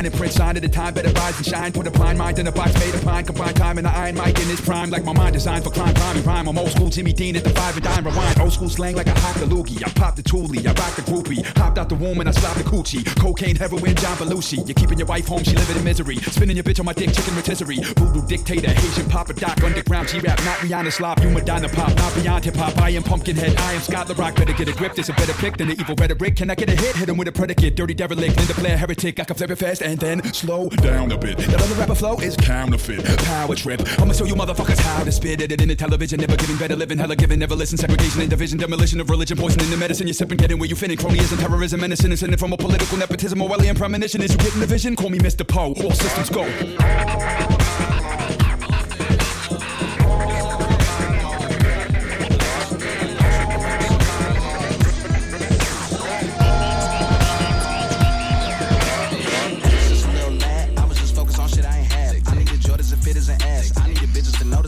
Like 0.02 0.12
99 0.12 0.12
and 0.12 0.14
print 0.16 0.34
sign 0.34 0.58
at 0.58 0.66
a 0.66 0.70
time. 0.70 0.94
Better 0.94 1.12
rise 1.12 1.38
and 1.38 1.46
shine. 1.46 1.72
Put 1.72 1.88
a 1.88 1.92
blind 1.92 2.18
mind 2.18 2.40
in 2.40 2.48
a 2.48 2.52
box 2.52 2.74
made 2.74 2.94
of 2.94 3.04
pine. 3.04 3.26
Combine 3.26 3.54
time 3.54 3.78
and 3.78 3.86
the 3.86 3.92
iron 3.92 4.16
mic 4.16 4.40
in 4.40 4.50
its 4.50 4.62
prime. 4.62 4.90
Like 4.90 5.04
my 5.04 5.14
mind 5.14 5.34
designed 5.34 5.64
for 5.64 5.70
climb, 5.70 5.94
rhyme, 5.94 6.18
and 6.18 6.26
rhyme. 6.26 6.48
I'm 6.50 6.58
old 6.58 6.72
school 6.72 6.90
Jimmy 6.90 7.14
Dean 7.14 7.36
at 7.36 7.44
the 7.44 7.52
five 7.52 7.76
and 7.76 7.84
dime. 7.84 8.06
Rewind. 8.06 8.40
Old 8.40 8.54
school 8.54 8.70
slang 8.70 8.96
like 8.96 9.08
I 9.08 9.18
hop 9.20 9.36
the 9.36 9.46
loogie. 9.46 9.86
I 9.86 9.90
pop 9.92 10.16
the 10.16 10.24
toolie. 10.24 10.66
I 10.66 10.74
rock 10.74 10.96
the 10.96 11.04
groupie. 11.04 11.46
Hopped 11.58 11.78
out 11.78 11.90
the 11.90 11.96
womb 11.96 12.20
and 12.20 12.30
I 12.30 12.32
slapped 12.32 12.58
the 12.58 12.64
coochie. 12.64 13.06
Cocaine, 13.20 13.56
heroin, 13.56 13.96
John 13.96 14.18
Belushi. 14.18 14.66
You're 14.68 14.76
keeping 14.76 14.98
your 14.98 15.08
wife 15.08 15.28
home. 15.28 15.44
She 15.44 15.56
living 15.56 15.78
in 15.78 15.84
misery. 15.84 16.18
Spinning 16.18 16.58
your 16.58 16.64
bitch 16.64 16.80
on 16.80 16.86
my 16.86 16.94
dick, 16.94 17.14
chicken 17.14 17.36
rotisserie. 17.36 17.82
Voodoo 17.98 18.26
dictator, 18.26 18.72
Haitian 18.72 19.08
Papa 19.08 19.34
Doc. 19.34 19.64
Underground 19.64 20.08
G-rap, 20.08 20.40
not 20.44 20.58
Rihanna 20.60 20.92
Slop. 20.92 21.22
You 21.22 21.30
Madonna 21.30 21.70
Pop, 21.70 21.94
not 21.96 22.14
beyond 22.16 22.46
hip 22.46 22.56
hop. 22.56 22.78
I 22.80 22.90
am 22.90 23.04
Pumpkinhead. 23.04 23.56
I 23.58 23.74
am 23.74 23.82
Scott 23.82 24.10
La 24.10 24.16
Rock. 24.18 24.36
Better 24.36 24.54
get 24.54 24.68
a 24.68 24.74
grip. 24.74 24.96
This 24.96 25.10
a 25.10 25.14
better 25.14 25.34
pick 25.34 25.58
than 25.58 25.68
the 25.68 25.80
evil 25.80 25.96
rhetoric. 25.96 26.38
Can 26.38 26.50
I 26.50 26.56
get 26.56 26.70
a 26.70 26.76
hit? 26.76 26.96
Hit 26.96 27.10
him 27.10 27.18
with 27.18 27.28
a 27.28 27.32
predicate. 27.32 27.76
Dirty 27.76 27.94
derelict. 27.94 28.38
Linda 28.38 28.54
Blair, 28.56 28.78
heretic. 28.78 29.20
I 29.20 29.24
can 29.26 29.36
flip 29.36 29.52
it 29.52 29.58
fast 29.58 29.82
and 29.92 30.00
then 30.00 30.34
slow 30.34 30.70
down 30.70 31.12
a 31.12 31.18
bit. 31.18 31.38
That 31.38 31.62
other 31.62 31.76
rapper 31.76 31.96
flow 31.96 32.18
is 32.20 32.38
counterfeit. 32.38 33.06
Power 33.20 33.56
trip. 33.56 33.82
I'ma 34.00 34.14
show 34.14 34.26
you 34.26 34.36
motherfuckers 34.36 34.80
how 34.80 35.04
to 35.04 35.12
spit 35.12 35.42
it 35.42 35.62
in 35.62 35.68
the 35.68 35.76
television. 35.76 36.20
Never 36.20 36.38
giving 36.38 36.58
better 36.58 36.76
living. 36.76 36.98
Hella 36.98 37.16
giving. 37.16 37.40
Never 37.40 37.56
listen. 37.56 37.78
Segregation 37.78 38.22
and 38.22 38.30
division. 38.30 38.58
Demolition 38.58 39.02
of 39.02 39.10
religion. 39.10 39.38
Poisoning 39.38 39.70
the 39.70 39.78
medicine. 39.78 40.08
You're 40.08 40.14
sipping. 40.14 40.38
Getting 40.38 40.60
where 40.60 40.70
you 40.70 40.76
fitting. 40.76 40.98
Cronyism. 40.98 41.40
Terrorism. 41.40 41.82
Menacing. 41.82 42.12
Incident 42.12 42.40
from 42.40 42.54
a 42.54 42.58
political 42.58 42.98
nepotism. 42.98 43.40
Orwellian 43.40 43.78
premonition. 43.78 44.22
Is 44.22 44.32
you 44.32 44.38
getting 44.38 44.62
the 44.62 44.68
vision? 44.68 44.96
Call 44.96 45.10
me 45.10 45.20
Mr. 45.20 45.46
Poe. 45.46 45.74
All 45.84 45.92
systems 45.92 46.30
go. 46.30 47.61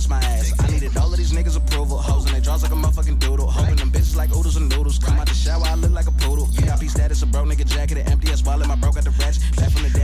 kiss 0.03 0.09
my 0.09 0.19
ass. 0.19 0.53
I 0.59 0.71
needed 0.71 0.97
all 0.97 1.11
of 1.11 1.17
these 1.17 1.31
niggas' 1.31 1.57
approval. 1.57 1.97
Hoes 1.97 2.25
and 2.25 2.35
they 2.35 2.41
draws 2.41 2.63
like 2.63 2.71
a 2.71 2.75
motherfucking 2.75 3.19
doodle. 3.19 3.47
Hoping 3.47 3.75
them 3.75 3.91
bitches 3.91 4.15
like 4.15 4.29
oodles 4.31 4.57
and 4.57 4.69
noodles. 4.69 4.99
Come 4.99 5.19
out 5.19 5.27
the 5.27 5.33
shower, 5.33 5.63
I 5.65 5.75
look 5.75 5.91
like 5.91 6.07
a 6.07 6.11
poodle. 6.11 6.45
VIP 6.45 6.89
status, 6.89 7.21
a 7.23 7.25
bro 7.25 7.43
nigga 7.43 7.65
jacket, 7.65 7.97
an 7.97 8.07
empty 8.11 8.31
ass 8.31 8.43
wallet. 8.43 8.67
My 8.67 8.75
bro 8.75 8.91
got 8.91 9.03
the 9.03 9.11
ratchet. 9.11 9.43
Back 9.55 9.71
from 9.71 9.83
the 9.83 9.89
dead. 9.89 10.02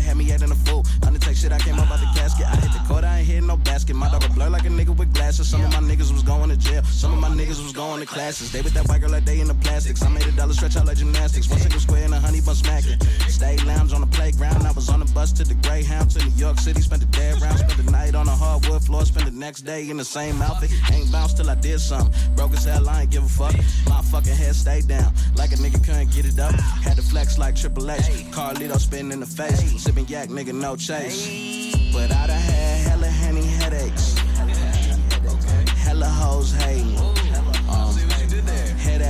Basket. 3.63 3.95
My 3.95 4.09
dog 4.09 4.23
a 4.23 4.29
blur 4.29 4.49
like 4.49 4.65
a 4.65 4.69
nigga 4.69 4.95
with 4.95 5.13
glasses. 5.13 5.49
Some 5.49 5.63
of 5.63 5.71
my 5.71 5.79
niggas 5.79 6.11
was 6.11 6.23
going 6.23 6.49
to 6.49 6.57
jail. 6.57 6.83
Some 6.83 7.13
of 7.13 7.19
my 7.19 7.29
niggas 7.29 7.61
was 7.61 7.73
going 7.73 7.99
to 7.99 8.05
classes. 8.05 8.51
They 8.51 8.61
with 8.61 8.73
that 8.73 8.87
white 8.87 9.01
girl 9.01 9.11
like 9.11 9.25
they 9.25 9.39
in 9.39 9.47
the 9.47 9.53
plastics. 9.55 10.01
I 10.03 10.09
made 10.09 10.25
a 10.25 10.31
dollar 10.31 10.53
stretch 10.53 10.77
out 10.77 10.85
like 10.85 10.97
gymnastics. 10.97 11.49
One 11.49 11.59
single 11.59 11.79
square 11.79 12.03
and 12.03 12.13
a 12.13 12.19
honey 12.19 12.41
bun 12.41 12.55
smacking. 12.55 12.99
Stay 13.27 13.57
lounge 13.65 13.93
on 13.93 14.01
the 14.01 14.07
playground. 14.07 14.65
I 14.65 14.71
was 14.71 14.89
on 14.89 14.99
the 14.99 15.11
bus 15.13 15.31
to 15.33 15.43
the 15.43 15.55
Greyhound 15.55 16.11
to 16.11 16.23
New 16.23 16.35
York 16.35 16.59
City. 16.59 16.81
Spent 16.81 17.01
the 17.01 17.07
day 17.17 17.31
around. 17.31 17.57
Spent 17.57 17.85
the 17.85 17.91
night 17.91 18.15
on 18.15 18.27
a 18.27 18.35
hardwood 18.35 18.83
floor. 18.83 19.05
Spent 19.05 19.25
the 19.25 19.37
next 19.37 19.61
day 19.61 19.89
in 19.89 19.97
the 19.97 20.05
same 20.05 20.41
outfit. 20.41 20.71
Ain't 20.91 21.11
bounced 21.11 21.37
till 21.37 21.49
I 21.49 21.55
did 21.55 21.79
something. 21.79 22.13
Broke 22.35 22.53
as 22.53 22.65
hell, 22.65 22.87
I 22.87 23.01
ain't 23.01 23.11
give 23.11 23.23
a 23.23 23.29
fuck. 23.29 23.55
My 23.87 24.01
fucking 24.01 24.35
head 24.35 24.55
stayed 24.55 24.87
down. 24.87 25.13
Like 25.35 25.51
a 25.51 25.55
nigga 25.55 25.83
couldn't 25.85 26.11
get 26.11 26.25
it 26.25 26.39
up. 26.39 26.53
Had 26.83 26.97
to 26.97 27.01
flex 27.01 27.37
like 27.37 27.55
Triple 27.55 27.89
H. 27.91 28.01
Carlito 28.31 28.79
spitting 28.79 29.11
in 29.11 29.19
the 29.19 29.25
face. 29.25 29.81
Sipping 29.81 30.07
yak, 30.07 30.29
nigga, 30.29 30.53
no 30.53 30.75
chase. 30.75 31.75
But 31.93 32.11
I 32.11 32.27
done 32.27 32.39
had 32.39 32.68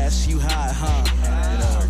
you 0.10 0.40
high, 0.40 0.74
huh? 0.74 1.04
Uh, 1.24 1.86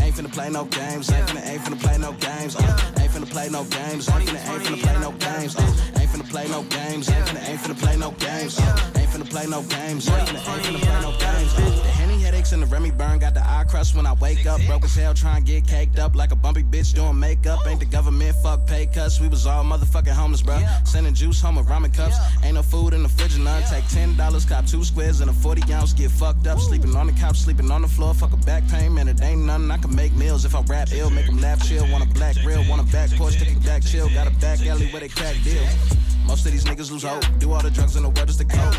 ain't 0.02 0.14
finna 0.14 0.32
play 0.32 0.48
no 0.48 0.64
games. 0.64 1.10
Ain't 1.12 1.28
finna, 1.28 1.46
ain't 1.46 1.60
finna 1.62 1.78
play 1.78 1.98
no 1.98 2.12
games. 2.12 2.56
Uh, 2.56 2.92
ain't 2.98 3.12
finna 3.12 3.30
play 3.30 3.50
no 3.50 3.64
games. 3.64 4.08
Ain't 4.08 4.24
finna, 4.24 4.48
ain't 4.48 4.64
finna 4.64 4.80
play 4.80 4.98
no 5.00 5.12
games. 5.12 5.54
Uh, 5.54 5.60
ain't 6.00 6.10
finna 6.10 6.30
play 6.30 6.48
no 6.48 6.62
games. 6.62 7.10
Ain't 7.10 7.26
finna, 7.26 7.48
ain't 7.48 7.60
finna 7.60 7.78
play 7.78 7.96
no 7.98 8.10
games. 8.12 8.58
Uh, 8.58 9.01
finna 9.12 9.28
play 9.28 9.46
no 9.46 9.62
games. 9.62 10.08
Ain't 10.08 10.28
finna, 10.28 10.54
ain't 10.54 10.64
finna 10.64 10.80
play 10.80 11.00
no 11.02 11.10
games. 11.18 11.54
The 11.54 11.88
henny 11.88 12.18
headaches 12.18 12.52
and 12.52 12.62
the 12.62 12.66
Remy 12.66 12.92
burn 12.92 13.18
got 13.18 13.34
the 13.34 13.40
eye 13.40 13.64
crust 13.68 13.94
when 13.94 14.06
I 14.06 14.14
wake 14.14 14.46
up. 14.46 14.60
Broke 14.66 14.84
as 14.84 14.94
hell, 14.94 15.12
trying 15.14 15.44
to 15.44 15.52
get 15.52 15.66
caked 15.66 15.98
up 15.98 16.16
like 16.16 16.32
a 16.32 16.36
bumpy 16.36 16.62
bitch 16.62 16.94
doing 16.94 17.18
makeup. 17.18 17.60
Ain't 17.66 17.80
the 17.80 17.86
government 17.86 18.34
fuck 18.42 18.66
pay 18.66 18.86
cuts. 18.86 19.20
We 19.20 19.28
was 19.28 19.46
all 19.46 19.64
motherfucking 19.64 20.08
homeless, 20.08 20.42
bro. 20.42 20.58
Sending 20.84 21.14
juice 21.14 21.40
home 21.40 21.56
with 21.56 21.66
ramen 21.66 21.94
cups. 21.94 22.16
Ain't 22.42 22.54
no 22.54 22.62
food 22.62 22.94
in 22.94 23.02
the 23.02 23.08
fridge, 23.08 23.34
and 23.34 23.44
none. 23.44 23.62
Take 23.64 23.86
ten 23.88 24.16
dollars, 24.16 24.44
cop 24.44 24.66
two 24.66 24.82
squares 24.82 25.20
and 25.20 25.30
a 25.30 25.34
forty 25.34 25.62
ounce. 25.72 25.92
Get 25.92 26.10
fucked 26.10 26.46
up, 26.46 26.58
sleeping 26.58 26.96
on 26.96 27.06
the 27.06 27.12
couch, 27.12 27.38
sleeping 27.38 27.70
on 27.70 27.82
the 27.82 27.88
floor. 27.88 28.14
Fuck 28.14 28.32
a 28.32 28.36
back 28.38 28.66
pain, 28.68 28.94
man. 28.94 29.08
It 29.08 29.20
ain't 29.22 29.42
nothing. 29.42 29.70
I 29.70 29.76
can 29.76 29.94
make 29.94 30.14
meals 30.14 30.44
if 30.44 30.54
I 30.54 30.62
rap 30.62 30.88
ill, 30.92 31.10
make 31.10 31.26
them 31.26 31.40
laugh, 31.40 31.62
chill. 31.68 31.86
Want 31.90 32.04
a 32.04 32.14
black 32.14 32.36
grill, 32.36 32.64
want 32.68 32.80
a 32.80 32.92
back 32.92 33.10
porch, 33.10 33.38
take 33.38 33.56
a 33.56 33.60
back 33.60 33.82
chill. 33.82 34.08
Got 34.08 34.26
a 34.26 34.30
back 34.40 34.64
alley 34.66 34.88
where 34.90 35.00
they 35.00 35.08
crack 35.08 35.36
deal. 35.44 35.62
Most 36.24 36.46
of 36.46 36.52
these 36.52 36.64
niggas 36.64 36.90
lose 36.90 37.02
hope. 37.02 37.24
Do 37.38 37.52
all 37.52 37.62
the 37.62 37.70
drugs 37.70 37.96
in 37.96 38.04
the 38.04 38.08
world 38.08 38.28
just 38.28 38.38
to 38.38 38.44
cope. 38.44 38.74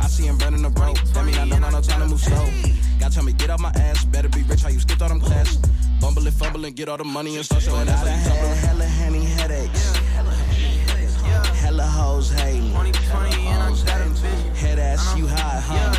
I 0.00 0.06
see 0.06 0.24
him 0.26 0.38
burning 0.38 0.62
the 0.62 0.70
rope. 0.70 0.98
That 1.14 1.24
mean 1.24 1.36
I 1.36 1.44
know 1.44 1.58
not 1.58 1.72
no 1.72 1.80
time 1.80 2.00
to 2.00 2.06
move 2.06 2.20
slow. 2.20 2.46
God 3.00 3.12
tell 3.12 3.24
me 3.24 3.32
get 3.32 3.50
out 3.50 3.60
my 3.60 3.70
ass. 3.70 4.04
Better 4.04 4.28
be 4.28 4.42
rich 4.42 4.62
how 4.62 4.68
you 4.68 4.80
skipped 4.80 5.02
all 5.02 5.08
them 5.08 5.20
class. 5.20 5.56
Bumble 6.00 6.26
and 6.26 6.34
fumble 6.34 6.64
and 6.64 6.74
get 6.76 6.88
all 6.88 6.96
the 6.96 7.04
money 7.04 7.36
and 7.36 7.44
start 7.44 7.62
showing 7.62 7.88
out. 7.88 8.06
Hella, 8.06 8.54
hella 8.54 8.84
henny 8.84 9.24
headaches. 9.24 9.96
Hella 11.62 11.84
hoes 11.84 12.30
hating. 12.32 12.72
Head 14.54 14.78
ass 14.78 15.16
you 15.16 15.26
high, 15.26 15.60
huh? 15.60 15.92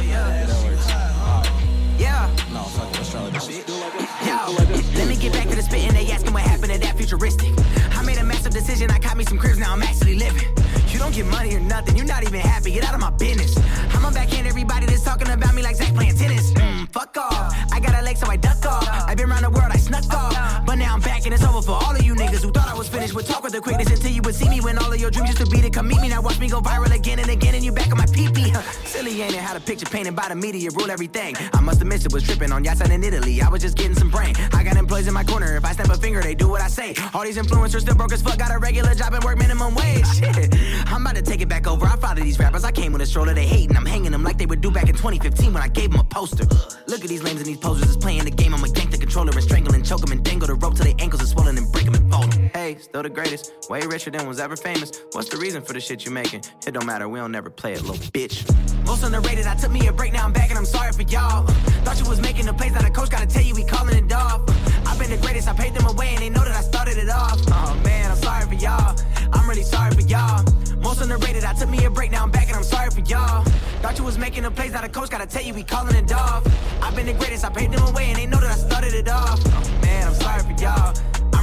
Yeah. 2.00 2.30
No, 2.54 2.64
fuck 2.64 2.90
it, 2.90 2.98
let's 2.98 3.12
try 3.12 3.30
this 3.30 3.46
shit. 3.48 3.68
Yo, 3.68 3.77
let 4.54 5.08
me 5.08 5.16
get 5.16 5.34
back 5.34 5.48
to 5.50 5.56
the 5.56 5.62
spitting. 5.62 5.94
They 5.94 6.12
asking 6.12 6.34
what 6.34 6.44
happened 6.44 6.72
to 6.74 6.80
that 6.80 6.98
futuristic. 6.98 7.54
I 7.92 8.04
made 8.04 8.18
a 8.18 8.24
massive 8.24 8.54
decision. 8.54 8.90
I 8.92 9.00
caught 9.00 9.18
me 9.18 9.24
some 9.24 9.38
cribs. 9.38 9.58
Now 9.58 9.74
I'm 9.74 9.84
actually 9.84 10.16
living. 10.16 10.48
You 10.88 11.00
don't 11.00 11.14
get 11.14 11.26
money 11.26 11.54
or 11.56 11.60
nothing. 11.60 11.96
You're 11.98 12.06
not 12.06 12.24
even 12.24 12.40
happy. 12.40 12.72
Get 12.72 12.84
out 12.86 12.94
of 12.94 13.02
my 13.02 13.12
business. 13.12 13.58
I'ma 13.94 14.12
backhand 14.12 14.48
everybody 14.48 14.86
that's 14.86 15.04
talking 15.04 15.30
about 15.30 15.54
me 15.54 15.62
like 15.62 15.76
Zach 15.76 15.94
playing 15.94 16.16
tennis. 16.16 16.52
Mm, 16.54 16.92
fuck 16.92 17.16
off. 17.18 17.54
I 17.72 17.80
got 17.80 17.94
a 18.00 18.02
leg, 18.02 18.18
so 18.18 18.28
I 18.28 18.38
duck 18.38 18.66
off. 18.66 18.88
I've 19.08 19.18
been 19.18 19.30
around 19.30 19.44
the 19.44 19.50
world. 19.50 19.72
I 19.72 19.78
snuck 19.78 20.06
off. 20.14 20.66
But 20.66 20.76
now 20.76 20.94
I'm 20.94 21.02
back 21.02 21.26
and 21.26 21.34
it's 21.34 21.44
over 21.44 21.62
for 21.62 21.72
all 21.72 21.96
of 21.96 22.04
you 22.04 22.16
niggas 22.16 22.44
who 22.44 22.52
thought 22.52 22.68
I 22.68 22.78
was 22.78 22.88
finished. 22.88 23.14
Would 23.16 23.26
talk 23.26 23.44
with 23.44 23.54
the 23.54 23.62
quickness 23.62 23.90
until 23.90 24.12
you 24.12 24.22
would 24.24 24.36
see 24.36 24.50
me 24.50 24.62
when 24.62 24.78
all 24.78 24.92
of 24.92 25.00
your 25.00 25.12
dreams 25.12 25.30
used 25.30 25.42
to 25.42 25.48
be 25.48 25.62
to 25.62 25.70
come 25.70 25.88
meet 25.88 26.02
me. 26.02 26.10
Now 26.10 26.22
watch 26.22 26.40
me 26.40 26.50
go 26.50 26.62
viral 26.62 26.94
again 26.94 27.20
and 27.20 27.30
again, 27.30 27.56
and 27.56 27.64
you 27.64 27.72
back 27.72 27.92
on 27.92 27.98
my 27.98 28.06
PP. 28.06 28.54
Silly 28.98 29.22
ain't 29.22 29.36
it 29.36 29.42
how 29.42 29.54
the 29.54 29.60
picture 29.60 29.86
painted 29.86 30.16
by 30.16 30.28
the 30.28 30.34
media 30.36 30.72
rule 30.72 30.90
everything. 30.90 31.36
I 31.54 31.62
must 31.62 31.78
have 31.78 31.88
missed 31.88 32.08
it. 32.08 32.14
Was 32.14 32.24
tripping 32.24 32.52
on 32.52 32.64
yachts 32.64 32.82
out 32.82 32.90
in 32.90 33.04
Italy. 33.04 33.40
I 33.44 33.48
was 33.48 33.62
just 33.62 33.78
getting 33.78 33.94
some 33.94 34.10
brain. 34.10 34.34
I 34.54 34.64
got 34.64 34.76
employees 34.76 35.08
in 35.08 35.14
my 35.14 35.24
corner. 35.24 35.56
If 35.56 35.66
I 35.66 35.74
snap 35.74 35.90
a 35.90 35.98
finger, 35.98 36.20
they 36.20 36.34
do 36.34 36.50
what 36.50 36.62
I 36.62 36.68
say. 36.68 36.96
All 37.14 37.22
these 37.22 37.38
influencers 37.38 37.82
still 37.82 37.94
broke 37.94 38.12
as 38.12 38.24
fuck. 38.24 38.40
Got 38.40 38.50
a 38.50 38.58
regular 38.58 38.96
job 38.96 39.14
and 39.14 39.24
work 39.24 39.38
minimum 39.38 39.76
wage. 39.76 40.08
Shit. 40.16 40.56
I'm 40.88 41.06
about 41.06 41.16
to 41.16 41.22
take 41.22 41.42
it 41.42 41.48
back 41.48 41.68
over. 41.68 41.86
I 41.86 41.96
follow 41.98 42.16
these 42.16 42.40
rappers. 42.40 42.64
I 42.64 42.72
came 42.72 42.92
with 42.92 43.04
a 43.04 43.06
stroller. 43.06 43.36
They 43.36 43.46
hating. 43.46 43.78
I'm 43.78 43.86
hanging 43.86 44.12
them 44.12 44.24
like 44.24 44.40
they 44.40 44.48
would 44.48 44.62
do 44.62 44.72
back 44.72 44.90
in 44.90 44.96
2015 44.96 45.54
when 45.54 45.62
I 45.62 45.68
gave 45.68 45.92
them 45.92 46.00
a 46.00 46.04
poster. 46.04 46.46
Look 46.88 47.04
at 47.04 47.08
these 47.08 47.22
lames 47.22 47.38
and 47.38 47.46
these 47.46 47.58
posers 47.58 47.90
is 47.90 47.98
playing 47.98 48.24
the 48.24 48.32
game. 48.32 48.56
I'ma 48.56 48.66
yank 48.76 48.90
the 48.90 48.98
controller 48.98 49.32
and 49.32 49.44
strangle 49.44 49.76
and 49.76 49.86
choke 49.86 50.02
them 50.02 50.12
and 50.12 50.24
dangle 50.24 50.48
the 50.48 50.56
rope 50.56 50.74
till 50.74 50.86
their 50.86 50.96
ankles 50.98 51.22
are 51.22 51.28
swollen 51.28 51.56
and 51.56 51.72
break 51.72 51.86
them 51.86 51.94
and 51.94 52.12
fold 52.12 52.34
'em. 52.34 52.50
Hey, 52.52 52.78
still 52.82 53.04
the 53.04 53.10
greatest. 53.12 53.52
Way 53.70 53.82
richer 53.82 54.10
than 54.10 54.28
was 54.28 54.40
ever 54.40 54.56
famous. 54.56 54.90
What's 55.12 55.30
the 55.30 55.38
reason 55.38 55.62
for 55.62 55.74
the 55.74 55.80
shit 55.80 56.04
you 56.04 56.10
making? 56.10 56.42
It 56.66 56.72
don't 56.72 56.88
matter. 56.88 57.08
We 57.08 57.20
don't 57.20 57.32
never 57.32 57.52
play 57.52 57.74
it, 57.74 57.84
little 57.84 58.04
bitch. 58.12 58.42
Most 58.88 59.04
underrated. 59.04 59.46
I 59.46 59.56
took 59.56 59.72
me 59.72 59.86
a 59.88 59.92
break. 59.92 60.14
Now 60.14 60.24
I'm 60.24 60.32
back 60.32 60.50
and 60.50 60.58
I'm 60.58 60.66
sorry 60.66 60.94
for 60.94 61.02
y'all. 61.02 61.46
Thought 61.84 62.00
you 62.00 62.08
was 62.08 62.22
making 62.22 62.46
the 62.46 62.54
plays. 62.54 62.72
Now 62.72 62.82
the 62.82 62.90
coach 62.90 63.10
gotta 63.10 63.28
tell 63.28 63.44
you 63.44 63.54
we 63.54 63.66
calling 63.66 63.98
it 63.98 64.14
off. 64.14 64.42
I've 64.88 64.98
been 64.98 65.10
the 65.10 65.18
greatest. 65.18 65.50
I 65.50 65.54
paid 65.54 65.74
them 65.74 65.86
away 65.86 66.08
and 66.16 66.20
they 66.20 66.30
know 66.30 66.40
that 66.46 66.56
I 66.56 66.62
started 66.62 66.98
it 66.98 67.10
off. 67.10 67.38
Oh 67.50 67.78
man, 67.84 68.12
I'm 68.12 68.18
sorry 68.18 68.46
for 68.46 68.54
y'all. 68.54 68.96
I'm 69.34 69.48
really 69.48 69.64
sorry 69.64 69.94
for 69.94 70.02
y'all. 70.02 70.42
Most 70.78 71.02
underrated. 71.02 71.44
I 71.44 71.54
took 71.54 71.70
me 71.70 71.84
a 71.84 71.90
break. 71.90 72.12
Now 72.12 72.24
I'm 72.24 72.32
back 72.32 72.48
and 72.48 72.56
I'm 72.56 72.64
sorry 72.64 72.90
for 72.90 73.02
y'all. 73.02 73.44
Thought 73.82 73.98
you 74.00 74.06
was 74.06 74.18
making 74.18 74.44
the 74.44 74.52
plays. 74.52 74.72
Now 74.72 74.82
the 74.82 74.90
coach 74.90 75.10
gotta 75.10 75.28
tell 75.28 75.44
you 75.44 75.54
we 75.54 75.64
calling 75.64 75.96
it 75.96 76.10
off. 76.14 76.48
I've 76.82 76.96
been 76.96 77.08
the 77.08 77.14
greatest. 77.14 77.44
I 77.44 77.50
paid 77.50 77.74
them 77.74 77.84
away 77.90 78.06
and 78.06 78.18
they 78.18 78.26
know 78.26 78.40
that 78.40 78.52
I 78.52 78.56
started 78.56 78.94
it 78.94 79.10
off. 79.10 79.42
Oh 79.46 79.82
man, 79.82 80.08
I'm 80.08 80.16
sorry 80.16 80.44
for 80.44 80.62
y'all. 80.64 80.94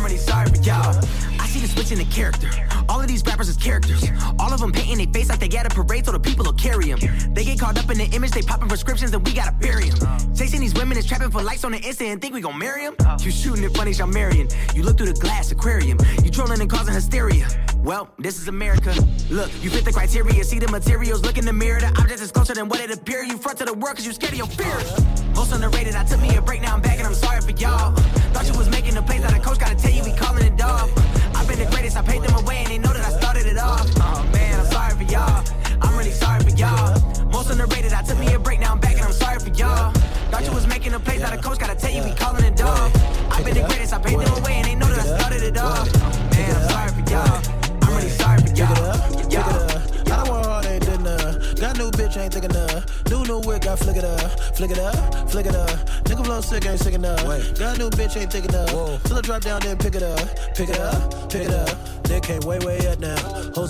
Sorry 0.05 0.47
for 0.51 0.57
y'all. 0.63 0.95
I 1.41 1.47
see 1.47 1.61
the 1.61 1.67
switch 1.67 1.91
in 1.91 1.99
the 1.99 2.05
character. 2.05 2.51
All 2.91 3.01
of 3.01 3.09
these 3.09 3.25
rappers 3.25 3.49
is 3.49 3.57
characters. 3.57 4.05
All 4.39 4.53
of 4.53 4.61
them 4.61 4.71
painting 4.71 4.99
their 4.99 5.13
face 5.13 5.31
like 5.31 5.41
they 5.41 5.49
got 5.49 5.65
a 5.65 5.71
parade 5.71 6.05
so 6.05 6.13
the 6.13 6.21
people 6.21 6.45
will 6.45 6.53
carry 6.53 6.93
them. 6.93 6.99
They 7.33 7.43
get 7.43 7.59
caught 7.59 7.79
up 7.79 7.91
in 7.91 7.97
the 7.97 8.05
image, 8.15 8.33
they 8.33 8.43
popping 8.43 8.69
prescriptions, 8.69 9.15
and 9.15 9.27
we 9.27 9.33
gotta 9.33 9.53
bury 9.53 9.89
them. 9.89 10.35
Chasing 10.37 10.61
these 10.61 10.75
women 10.75 10.99
is 10.99 11.07
trapping 11.07 11.31
for 11.31 11.43
likes 11.43 11.65
on 11.65 11.73
the 11.73 11.79
Insta 11.79 12.13
and 12.13 12.21
think 12.21 12.35
we 12.35 12.43
gon' 12.43 12.59
marry 12.59 12.85
them? 12.85 12.95
You 13.21 13.31
shooting 13.31 13.65
it 13.65 13.75
funny, 13.75 13.95
marrying. 14.13 14.51
You 14.75 14.83
look 14.83 14.99
through 14.99 15.13
the 15.13 15.21
glass 15.21 15.51
aquarium. 15.51 15.99
You 16.23 16.31
trolling 16.31 16.61
and 16.61 16.69
causing 16.69 16.95
hysteria. 16.95 17.49
Well, 17.79 18.11
this 18.19 18.39
is 18.39 18.49
America. 18.49 18.95
Look, 19.31 19.51
you 19.63 19.71
fit 19.71 19.85
the 19.85 19.93
criteria. 19.93 20.45
See 20.45 20.59
the 20.59 20.69
materials, 20.69 21.23
look 21.23 21.39
in 21.39 21.45
the 21.47 21.53
mirror. 21.53 21.81
The 21.81 21.89
object 22.01 22.21
is 22.21 22.31
closer 22.31 22.55
than 22.55 22.69
what 22.69 22.81
it 22.81 22.91
appears. 22.91 23.29
You 23.29 23.39
front 23.39 23.59
to 23.59 23.65
the 23.65 23.75
world 23.75 23.97
cause 23.97 24.07
you 24.07 24.13
scared 24.13 24.33
of 24.33 24.39
your 24.39 24.47
fears. 24.47 25.05
Most 25.35 25.53
underrated, 25.53 25.95
I 25.95 26.05
took 26.05 26.21
me 26.21 26.37
a 26.37 26.43
break, 26.43 26.63
now 26.63 26.75
I'm 26.75 26.83
back 26.83 26.99
and 26.99 27.07
I'm 27.07 27.15
sorry 27.15 27.41
for 27.41 27.51
y'all. 27.51 27.95
Thought 28.33 28.47
you 28.47 28.59
was 28.59 28.69
making 28.69 28.95
the 28.95 29.03
plays, 29.03 29.21
now 29.23 29.31
the 29.31 29.41
coach 29.41 29.59
gotta 29.59 29.75
tell 29.75 29.93
you 29.95 30.03
we 30.05 30.13
calling 30.13 30.45
it 30.45 30.61
off. 30.61 30.91
I've 31.37 31.47
been 31.49 31.59
the 31.59 31.67
greatest, 31.71 31.97
I 31.97 32.03
paid 32.03 32.23
them 32.23 32.35
away 32.35 32.59
and 32.59 32.69
they 32.69 32.79
know 32.79 32.93
that 32.93 33.05
I 33.05 33.11
started 33.19 33.47
it 33.47 33.59
off. 33.59 33.87
Oh 33.97 34.29
man, 34.33 34.61
I'm 34.61 34.67
sorry 34.67 34.95
for 34.95 35.05
y'all. 35.11 35.45
I'm 35.81 35.97
really 35.97 36.11
sorry 36.11 36.43
for 36.43 36.51
y'all. 36.51 37.01
Most 37.31 37.51
underrated, 37.51 37.93
I 37.93 38.03
took 38.03 38.19
me 38.19 38.33
a 38.35 38.39
break, 38.39 38.61
now 38.61 38.73
I'm 38.73 38.81
back 38.81 38.95
and 38.97 39.05
I'm 39.05 39.13
sorry 39.13 39.39
for 39.39 39.51
y'all. 39.51 39.93
Thought 40.31 40.45
you 40.47 40.53
was 40.53 40.67
making 40.67 40.93
the 40.93 41.01
plays, 41.01 41.21
now 41.21 41.31
the 41.31 41.43
coach 41.43 41.59
gotta 41.59 41.77
tell 41.77 41.93
you 41.93 42.03
we 42.03 42.13
calling 42.15 42.45
it 42.45 42.61
off. 42.61 42.91
I've 43.31 43.45
been 43.45 43.55
the 43.55 43.67
greatest, 43.69 43.93
I 43.93 43.99
paid 43.99 44.19
them 44.19 44.33
away 44.43 44.55
and 44.55 44.67
they 44.67 44.75
know 44.75 44.87
that 44.87 44.99
I 44.99 45.19
started 45.19 45.43
it 45.43 45.57
off. 45.59 45.89
Oh, 45.95 46.11
man, 46.33 46.57
I'm 46.57 46.69
sorry 46.71 46.91
for 46.97 47.11
y'all. 47.11 47.43
I'm 47.83 47.95
really 47.97 48.11
sorry 48.11 48.41
for 48.43 48.55
y'all. 48.55 49.31
Y'all. 49.31 49.85
I 50.13 50.25
don't 50.25 50.29
want 50.29 50.67
ain't 50.67 50.85
did 50.85 51.01
enough. 51.01 51.61
Got 51.61 51.79
new 51.79 51.91
bitch, 51.91 52.17
ain't 52.17 52.33
thick 52.35 52.45
enough. 52.45 52.74
New 53.65 53.71
new 53.71 53.77
wig, 53.77 53.79
got 53.79 53.79
flick 53.79 53.97
it 53.97 54.05
up, 54.05 54.41
flick 54.57 54.71
it 54.71 54.79
up, 54.79 55.31
flick 55.31 55.47
it 55.47 55.55
up. 55.55 55.71
Nigga 56.05 56.25
flow 56.25 56.41
sick, 56.41 56.67
ain't 56.67 56.81
sick 56.81 56.95
enough. 56.95 57.25
Got 57.25 57.77
a 57.77 57.79
new 57.79 57.91
bitch, 57.91 58.17
ain't 58.17 58.31
thick 58.31 58.45
enough. 58.45 58.69
Till 59.05 59.17
it 59.17 59.25
drop 59.25 59.43
down, 59.43 59.61
then 59.63 59.79
pick 59.79 59.95
it 59.95 60.03
up, 60.03 60.19
pick 60.55 60.69
it 60.69 60.79
up, 60.79 61.31
pick 61.31 61.49
it 61.49 61.51
up. 61.51 62.03
They 62.05 62.21
came 62.21 62.41
way, 62.41 62.59
way 62.59 62.77
up 62.79 62.83
now. 62.83 62.84
Hoes 62.84 62.84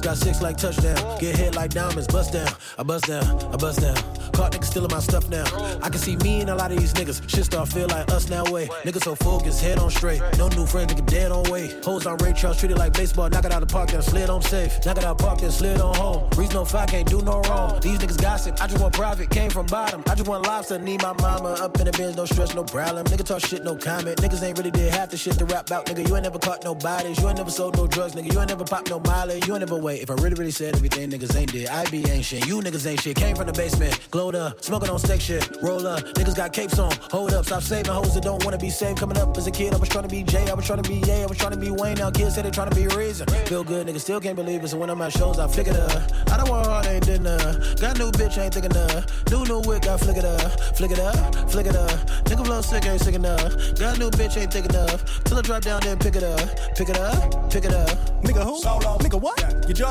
got 0.04 0.18
six 0.18 0.42
like 0.42 0.58
touchdown. 0.58 1.18
Get 1.18 1.36
hit 1.36 1.54
like 1.56 1.70
diamonds, 1.70 2.06
bust 2.06 2.32
down. 2.32 2.48
I 2.78 2.82
bust 2.82 3.06
down, 3.06 3.24
I 3.52 3.56
bust 3.56 3.80
down. 3.80 3.96
Caught 4.32 4.52
niggas 4.52 4.64
stealing 4.64 4.90
my 4.90 5.00
stuff 5.00 5.28
now. 5.30 5.44
I 5.82 5.88
can 5.88 5.98
see 5.98 6.16
me 6.16 6.40
and 6.40 6.50
a 6.50 6.54
lot 6.54 6.70
of 6.70 6.78
these 6.78 6.92
niggas. 6.92 7.28
Shit 7.28 7.46
start 7.46 7.68
feel 7.68 7.88
like 7.88 8.10
us 8.10 8.28
now 8.28 8.44
way. 8.52 8.66
Niggas 8.84 9.04
so 9.04 9.14
focused, 9.14 9.62
head 9.62 9.78
on 9.78 9.90
straight. 9.90 10.20
No 10.36 10.48
new 10.48 10.66
friends, 10.66 10.92
nigga 10.92 11.06
dead 11.06 11.32
on 11.32 11.44
way. 11.50 11.74
Hoes 11.82 12.06
on 12.06 12.18
Ray 12.18 12.34
Charles, 12.34 12.58
treated 12.58 12.76
like 12.76 12.92
baseball. 12.92 13.30
Knock 13.30 13.46
it 13.46 13.52
out 13.52 13.60
the 13.60 13.66
park, 13.66 13.90
then 13.90 14.02
slid 14.02 14.28
on 14.28 14.42
safe. 14.42 14.84
Knock 14.84 14.98
it 14.98 15.04
out 15.04 15.12
of 15.12 15.18
park, 15.18 15.40
then 15.40 15.50
slid 15.50 15.80
on 15.80 15.94
home. 15.94 16.28
Reason 16.36 16.54
no 16.54 16.64
five 16.64 16.88
can't 16.88 17.08
do 17.08 17.22
no 17.22 17.40
wrong. 17.42 17.80
These 17.80 17.98
niggas 17.98 18.20
gossip. 18.20 18.60
I 18.60 18.66
just 18.66 18.80
want 18.80 18.94
private, 18.94 19.30
came 19.30 19.50
from 19.50 19.66
bottom. 19.66 20.02
I 20.06 20.14
just 20.14 20.28
want 20.28 20.46
lobster, 20.46 20.78
need 20.78 21.00
my 21.02 21.14
mama 21.14 21.50
up 21.60 21.78
in 21.78 21.86
the 21.86 21.92
bins, 21.92 22.16
no 22.16 22.26
stress, 22.26 22.54
no 22.54 22.64
problem. 22.64 23.06
Nigga 23.06 23.24
talk 23.24 23.40
shit, 23.40 23.64
no 23.64 23.74
comment. 23.74 24.18
Niggas 24.18 24.42
ain't 24.42 24.58
really 24.58 24.70
did 24.70 24.92
half 24.92 25.10
the 25.10 25.16
shit 25.16 25.38
to 25.38 25.46
rap 25.46 25.66
about, 25.68 25.86
nigga. 25.86 26.06
You 26.06 26.14
ain't 26.16 26.24
never 26.24 26.38
caught 26.38 26.62
no 26.62 26.74
bodies. 26.74 27.18
You 27.20 27.28
ain't 27.28 27.38
never 27.38 27.50
sold 27.50 27.76
no 27.76 27.86
drugs, 27.86 28.14
nigga. 28.14 28.32
You 28.32 28.38
ain't 28.40 28.50
never 28.50 28.64
popped 28.64 28.90
no 28.90 29.00
mileage. 29.00 29.46
You 29.46 29.54
ain't 29.54 29.60
never 29.60 29.76
wait. 29.76 29.93
If 30.02 30.10
I 30.10 30.14
really, 30.14 30.34
really 30.34 30.50
said 30.50 30.74
everything 30.74 31.10
niggas 31.10 31.36
ain't 31.36 31.52
did, 31.52 31.68
I 31.68 31.84
be 31.90 32.04
ain't 32.10 32.24
shit. 32.24 32.46
You 32.46 32.60
niggas 32.60 32.86
ain't 32.86 33.00
shit. 33.00 33.16
Came 33.16 33.36
from 33.36 33.46
the 33.46 33.52
basement, 33.52 33.98
glowed 34.10 34.34
up, 34.34 34.62
smoking 34.64 34.90
on 34.90 34.98
steak 34.98 35.20
shit. 35.20 35.48
Roll 35.62 35.86
up, 35.86 36.00
niggas 36.14 36.36
got 36.36 36.52
capes 36.52 36.78
on. 36.78 36.92
Hold 37.10 37.32
up, 37.34 37.44
stop 37.44 37.62
saving 37.62 37.92
hoes 37.92 38.14
that 38.14 38.22
don't 38.22 38.44
wanna 38.44 38.58
be 38.58 38.70
saved. 38.70 38.98
Coming 38.98 39.18
up 39.18 39.36
as 39.36 39.46
a 39.46 39.50
kid, 39.50 39.74
I 39.74 39.76
was 39.76 39.88
trying 39.88 40.08
to 40.08 40.10
be 40.10 40.22
Jay, 40.22 40.50
I 40.50 40.54
was 40.54 40.66
trying 40.66 40.82
to 40.82 40.88
be 40.88 40.96
Ye, 40.96 41.22
I 41.22 41.26
was 41.26 41.38
trying 41.38 41.52
to 41.52 41.58
be 41.58 41.70
Wayne. 41.70 41.96
Now 41.96 42.10
kids 42.10 42.34
say 42.34 42.42
they 42.42 42.50
trying 42.50 42.70
to 42.70 42.76
be 42.76 42.86
Reason. 42.94 43.26
Feel 43.46 43.64
good, 43.64 43.86
niggas 43.86 44.00
still 44.00 44.20
can't 44.20 44.36
believe 44.36 44.62
it. 44.64 44.68
So 44.68 44.78
when 44.78 44.90
I'm 44.90 45.00
at 45.02 45.12
shows, 45.12 45.38
I 45.38 45.48
flick 45.48 45.68
it 45.68 45.76
up. 45.76 45.90
I 46.30 46.36
don't 46.36 46.48
want 46.48 46.66
hard, 46.66 46.86
ain't 46.86 47.04
did 47.04 47.20
enough. 47.20 47.80
Got 47.80 47.98
new 47.98 48.10
bitch, 48.12 48.38
ain't 48.38 48.54
thick 48.54 48.64
of. 48.64 49.30
New 49.30 49.44
new 49.44 49.60
wig, 49.68 49.82
got 49.82 50.00
flick 50.00 50.16
it 50.16 50.24
up, 50.24 50.60
flick 50.76 50.90
it 50.90 50.98
up, 50.98 51.50
flick 51.50 51.66
it 51.66 51.76
up. 51.76 51.90
Nigga 52.24 52.44
blow 52.44 52.60
sick, 52.60 52.86
ain't 52.86 53.00
sick 53.00 53.14
enough. 53.14 53.52
Got 53.78 53.98
new 53.98 54.10
bitch, 54.10 54.36
ain't 54.36 54.52
thick 54.52 54.66
enough. 54.66 55.24
Till 55.24 55.38
I 55.38 55.42
drop 55.42 55.62
down, 55.62 55.80
then 55.82 55.98
pick 55.98 56.16
it 56.16 56.22
up, 56.22 56.76
pick 56.76 56.88
it 56.88 56.98
up, 56.98 57.50
pick 57.50 57.64
it 57.64 57.72
up. 57.72 58.22
Nigga 58.22 58.44
who? 58.44 58.58
Solo. 58.60 58.98
Nigga 58.98 59.20
what? 59.20 59.38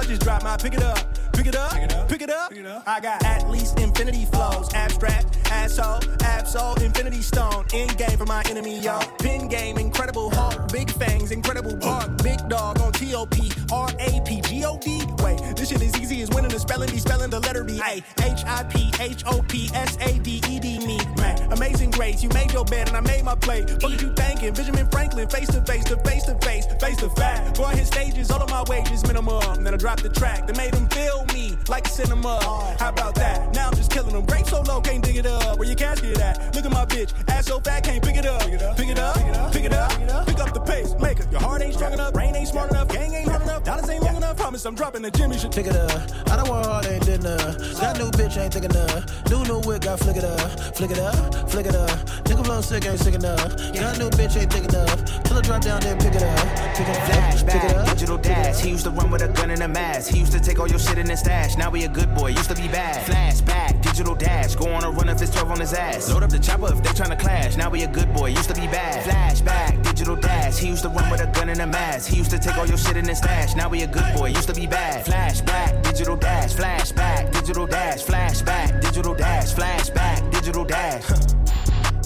Just 0.02 0.22
dropped, 0.24 0.44
my 0.44 0.58
pick 0.58 0.74
it 0.74 0.84
up. 0.84 1.00
Pick 1.34 1.48
it 1.48 1.56
up, 1.56 1.72
pick 2.08 2.22
it 2.22 2.30
up, 2.30 2.52
I 2.86 3.00
got 3.00 3.24
at 3.26 3.50
least 3.50 3.80
infinity 3.80 4.26
flows. 4.26 4.72
Abstract, 4.74 5.36
asshole, 5.50 6.00
absol, 6.20 6.80
infinity 6.82 7.22
stone. 7.22 7.66
In 7.74 7.88
game 7.96 8.18
for 8.18 8.26
my 8.26 8.44
enemy, 8.50 8.80
y'all. 8.80 9.06
Pin 9.18 9.48
game, 9.48 9.78
incredible 9.78 10.30
Hulk, 10.30 10.72
big 10.72 10.92
fangs, 10.92 11.32
incredible 11.32 11.76
bark. 11.78 12.22
Big 12.22 12.38
dog 12.50 12.80
on 12.80 12.92
TOP, 12.92 13.36
R 13.72 13.90
A 14.00 14.22
P 14.26 14.42
G 14.42 14.64
O 14.64 14.78
D. 14.78 15.02
Wait, 15.24 15.40
this 15.56 15.70
shit 15.70 15.82
is 15.82 16.00
easy 16.00 16.22
as 16.22 16.30
winning 16.30 16.52
the 16.52 16.60
spelling 16.60 16.90
bee, 16.92 17.00
spelling 17.00 17.32
the 17.32 17.40
letter 17.40 17.64
B. 17.64 17.82
A 17.84 18.04
H 18.24 18.44
I 18.46 18.64
P 18.64 18.92
H 19.00 19.24
O 19.26 19.42
P 19.42 19.70
S 19.74 19.98
A 20.02 20.20
D 20.20 20.40
E 20.48 20.60
D 20.60 20.86
me. 20.86 21.00
Man, 21.18 21.52
amazing 21.52 21.92
grace, 21.92 22.22
you 22.22 22.30
made 22.30 22.54
your 22.54 22.66
bed 22.66 22.88
and 22.90 22.96
I 22.96 23.02
made 23.02 23.24
my 23.24 23.36
play. 23.36 23.62
What 23.62 23.90
did 23.90 24.02
you 24.02 24.14
thinking? 24.14 24.54
Benjamin 24.54 24.88
Franklin, 24.90 25.28
face 25.30 25.50
to 25.50 25.62
face, 25.64 25.84
to 25.86 25.98
face 25.98 26.24
to 26.24 26.36
face, 26.40 26.68
face 26.80 26.98
to 26.98 27.10
fact. 27.10 27.58
Boy, 27.58 27.70
his 27.70 27.88
stages, 27.88 28.30
all 28.30 28.42
of 28.42 28.50
my 28.50 28.64
wages 28.70 29.06
minimum. 29.08 29.64
Then 29.64 29.74
I 29.74 29.78
dropped 29.84 30.02
the 30.02 30.08
track 30.08 30.48
that 30.48 30.56
made 30.56 30.74
him 30.74 30.88
feel 30.88 31.26
me 31.34 31.58
like 31.68 31.86
cinema. 31.90 32.40
How 32.80 32.88
about 32.88 33.16
that? 33.16 33.54
Now 33.54 33.68
I'm 33.68 33.76
just 33.76 33.92
killing 33.92 34.14
them. 34.14 34.24
Break 34.24 34.46
so 34.48 34.62
low, 34.62 34.80
can't 34.80 35.04
dig 35.04 35.18
it 35.18 35.26
up. 35.26 35.60
Where 35.60 35.68
your 35.68 35.76
casket 35.76 36.18
at? 36.22 36.56
Look 36.56 36.64
at 36.64 36.72
my 36.72 36.86
bitch, 36.86 37.12
ass 37.28 37.48
so 37.48 37.60
fat, 37.60 37.84
can't 37.84 38.02
pick 38.02 38.16
it 38.16 38.26
up. 38.26 38.40
Pick 38.44 38.54
it 38.54 38.62
up, 38.62 38.78
pick 38.78 39.28
it 39.28 39.36
up, 39.36 39.52
pick 39.52 39.66
it 39.66 39.74
up. 39.74 40.26
Pick 40.26 40.40
up 40.40 40.54
the 40.54 40.62
pace, 40.62 40.96
maker. 41.02 41.26
Your 41.32 41.42
heart 41.42 41.62
ain't 41.64 41.74
strong 41.74 41.92
enough, 41.92 42.14
brain 42.14 42.34
ain't 42.34 42.48
smart 42.48 42.72
enough, 42.72 42.88
gang 42.88 43.14
ain't 43.14 43.28
hard 43.28 43.42
enough, 43.42 43.66
dollars 43.66 43.90
ain't 43.90 44.04
long 44.04 44.16
enough. 44.16 44.38
Promise 44.38 44.66
I'm 44.66 44.74
dropping 44.74 45.02
the 45.02 45.12
Jimmy 45.12 45.38
shit. 45.38 45.54
Pick 45.54 45.68
it 45.68 45.76
up. 45.76 45.92
I 46.32 46.38
don't 46.38 46.48
want 46.48 46.66
hard, 46.66 46.86
ain't 46.86 47.06
enough. 47.10 47.58
Got 47.82 47.98
new 48.00 48.10
bitch, 48.12 48.38
ain't 48.38 48.54
thick 48.54 48.64
enough. 48.64 49.04
New 49.30 49.44
new 49.44 49.60
whip, 49.68 49.82
got 49.82 50.00
flick 50.00 50.16
it 50.16 50.24
up. 50.24 50.78
Flick 50.78 50.92
it 50.92 51.00
up, 51.00 51.50
flick 51.50 51.66
it 51.66 51.76
up. 51.76 51.90
Nigga 52.24 52.46
flow 52.46 52.62
sick, 52.62 52.86
ain't 52.86 53.00
sick 53.00 53.16
enough. 53.16 53.52
Got 53.76 54.00
new 54.00 54.10
bitch, 54.12 54.40
ain't 54.40 54.54
thick 54.54 54.64
enough. 54.64 55.24
Till 55.24 55.38
it 55.40 55.44
drop 55.44 55.62
down, 55.62 55.82
then 55.82 56.00
pick 56.00 56.16
it 56.16 56.24
up. 56.24 56.40
Pick 56.74 56.88
it 56.88 56.98
up, 56.98 57.48
pick 57.48 57.64
it 57.66 57.76
up. 57.76 57.86
digital 57.90 58.18
dash. 58.18 58.62
He 58.62 58.70
used 58.72 58.86
to 58.86 58.92
run 58.92 59.10
with 59.12 59.22
a 59.22 59.28
gun 59.30 59.52
and 59.52 59.62
a 59.64 59.68
mask. 59.68 60.12
He 60.12 60.20
used 60.20 60.34
to 60.34 60.40
take 60.40 60.60
all 60.60 60.68
your 60.68 60.80
shit 60.80 60.98
in 60.98 61.10
his 61.10 61.20
stash. 61.20 61.56
Now 61.56 61.72
he 61.72 61.86
a 61.86 61.88
good 61.88 62.14
boy, 62.14 62.28
used 62.28 62.50
to 62.50 62.56
be 62.56 62.68
bad. 62.68 63.06
Flashback, 63.06 63.82
digital 63.82 64.14
dash. 64.14 64.56
Go 64.56 64.68
on 64.70 64.84
a 64.84 64.92
run 64.92 65.10
if 65.10 65.22
it's 65.22 65.32
12 65.32 65.52
on 65.52 65.60
his 65.60 65.74
ass. 65.74 66.10
Load 66.10 66.24
up 66.24 66.30
the 66.30 66.40
chopper 66.40 66.74
if 66.74 66.84
they 66.84 66.90
tryna 66.90 67.18
clash. 67.18 67.56
Now 67.56 67.70
he 67.72 67.84
a 67.84 67.88
good 67.88 68.14
boy, 68.14 68.28
used 68.28 68.50
to 68.50 68.56
be 68.56 68.68
bad. 68.68 69.04
Flashback, 69.06 69.82
digital 69.84 70.16
dash. 70.16 70.58
He 70.58 70.68
used 70.68 70.84
to 70.84 70.90
run 70.90 71.10
with 71.10 71.22
a 71.22 71.28
gun 71.28 71.50
and 71.50 71.62
a 71.62 71.68
mask. 71.68 72.10
He 72.10 72.18
used 72.18 72.32
to 72.32 72.40
take 72.40 72.58
all 72.58 72.68
your 72.68 72.78
shit 72.78 72.98
in 72.98 73.08
his 73.08 73.20
stash. 73.20 73.56
Now 73.56 73.70
he 73.70 73.84
a 73.84 73.88
good 73.88 74.06
boy, 74.16 74.28
used 74.28 74.50
to 74.50 74.54
be 74.54 74.68
bad. 74.68 75.06
Flashback, 75.06 75.82
digital 75.84 76.18
dash. 76.18 76.54
Flashback, 76.54 77.32
digital 77.32 77.66
dash. 77.66 78.04
Flashback, 78.04 78.82
digital 78.82 79.16
dash. 79.16 79.54
Flashback, 79.54 80.32
digital 80.32 80.66
dash. 80.66 81.06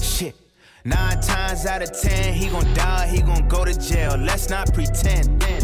Shit. 0.00 0.34
Nine 0.84 1.20
times 1.20 1.66
out 1.66 1.82
of 1.82 1.90
ten, 2.00 2.32
he 2.34 2.48
gon' 2.48 2.72
die, 2.74 3.08
he 3.08 3.20
gon' 3.20 3.48
go 3.48 3.64
to 3.64 3.78
jail. 3.78 4.16
Let's 4.16 4.48
not 4.48 4.72
pretend. 4.72 5.44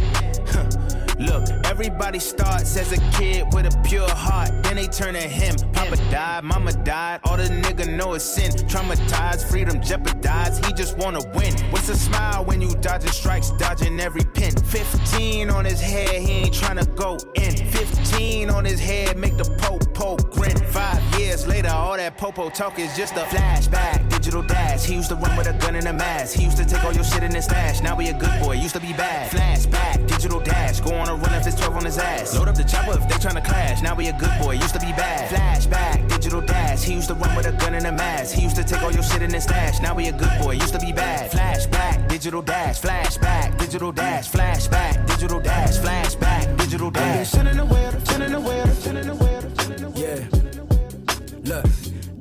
Huh. 0.47 0.94
Look, 1.19 1.49
everybody 1.65 2.19
starts 2.19 2.77
as 2.77 2.91
a 2.93 2.99
kid 3.13 3.47
with 3.53 3.67
a 3.67 3.83
pure 3.85 4.09
heart, 4.09 4.51
then 4.65 4.77
they 4.77 4.87
turn 4.87 5.15
to 5.15 5.21
him. 5.21 5.55
Papa 5.73 5.97
died, 6.11 6.43
mama 6.43 6.73
died, 6.73 7.21
all 7.25 7.37
the 7.37 7.45
nigga 7.45 7.87
know 7.97 8.15
is 8.15 8.25
sin. 8.25 8.51
Traumatized, 8.51 9.49
freedom 9.49 9.81
jeopardized, 9.81 10.65
he 10.65 10.73
just 10.73 10.99
wanna 10.99 11.21
win. 11.35 11.55
What's 11.71 11.89
a 11.89 11.97
smile 11.97 12.45
when 12.45 12.61
you 12.61 12.75
dodging 12.77 13.13
strikes, 13.13 13.51
dodging 13.51 14.01
every 14.01 14.25
pin? 14.25 14.57
15 14.57 15.51
on 15.51 15.65
his 15.65 15.81
head, 15.81 16.21
he 16.21 16.33
ain't 16.33 16.55
tryna 16.55 16.93
go 16.97 17.17
in. 17.35 17.55
15 17.55 18.51
on 18.51 18.65
his 18.65 18.81
head, 18.81 19.17
make 19.17 19.37
the 19.37 19.45
Pope 19.59 19.95
Pope 19.95 20.33
grin. 20.33 20.57
Five 20.57 21.01
years 21.35 21.47
later, 21.49 21.71
all 21.71 21.97
that 21.97 22.17
popo 22.17 22.49
talk 22.49 22.79
is 22.79 22.97
just 22.97 23.15
a 23.15 23.25
flashback. 23.33 24.09
Digital 24.09 24.43
dash, 24.43 24.85
he 24.85 24.95
used 24.95 25.09
to 25.09 25.17
run 25.17 25.37
with 25.37 25.49
a 25.49 25.53
gun 25.55 25.75
and 25.75 25.87
a 25.89 25.93
mask. 25.93 26.37
He 26.37 26.45
used 26.45 26.57
to 26.59 26.65
take 26.65 26.85
all 26.85 26.93
your 26.93 27.03
shit 27.03 27.25
in 27.25 27.35
his 27.35 27.47
stash, 27.47 27.83
now 27.83 27.97
he 27.97 28.09
a 28.09 28.13
good 28.13 28.41
boy, 28.41 28.53
used 28.53 28.75
to 28.75 28.81
be 28.81 28.93
bad. 28.93 29.31
Flashback, 29.33 30.07
digital 30.07 30.39
dash, 30.39 30.81
go 30.81 30.95
on 30.95 31.09
a 31.09 31.15
run 31.17 31.35
if 31.35 31.47
it's 31.47 31.57
12 31.57 31.77
on 31.77 31.85
his 31.85 31.99
ass. 31.99 32.37
Load 32.37 32.47
up 32.47 32.55
the 32.55 32.63
chopper 32.63 32.93
if 32.93 33.09
they 33.09 33.17
tryna 33.17 33.45
clash, 33.45 33.83
now 33.83 33.97
he 33.97 34.07
a 34.09 34.13
good 34.13 34.37
boy, 34.41 34.53
used 34.53 34.75
to 34.75 34.81
be 34.81 34.93
bad. 34.93 35.29
Flashback, 35.29 36.09
digital 36.09 36.41
dash, 36.41 36.85
he 36.85 36.95
used 36.95 37.09
to 37.09 37.15
run 37.15 37.35
with 37.37 37.47
a 37.47 37.53
gun 37.53 37.75
and 37.75 37.87
a 37.87 37.93
mask. 37.93 38.37
He 38.37 38.43
used 38.43 38.57
to 38.57 38.63
take 38.63 38.83
all 38.83 38.93
your 38.93 39.03
shit 39.03 39.23
in 39.23 39.33
his 39.33 39.43
stash, 39.43 39.81
now 39.81 39.97
he 39.97 40.09
a 40.09 40.13
good 40.13 40.39
boy, 40.41 40.53
used 40.53 40.75
to 40.75 40.79
be 40.79 40.93
bad. 40.93 41.33
Flashback, 41.33 42.09
digital 42.09 42.43
dash, 42.43 42.81
flashback, 42.81 43.59
digital 43.59 43.91
dash, 43.91 44.31
flashback, 44.31 45.05
digital 45.09 45.41
dash, 45.41 45.79
flashback, 45.79 46.57
digital 46.59 46.91
dash. 46.93 47.35
Yeah. 49.97 50.34
Look, 51.45 51.67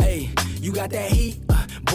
hey, 0.02 0.30
you 0.60 0.74
got 0.74 0.90
that 0.90 1.10
heat? 1.10 1.43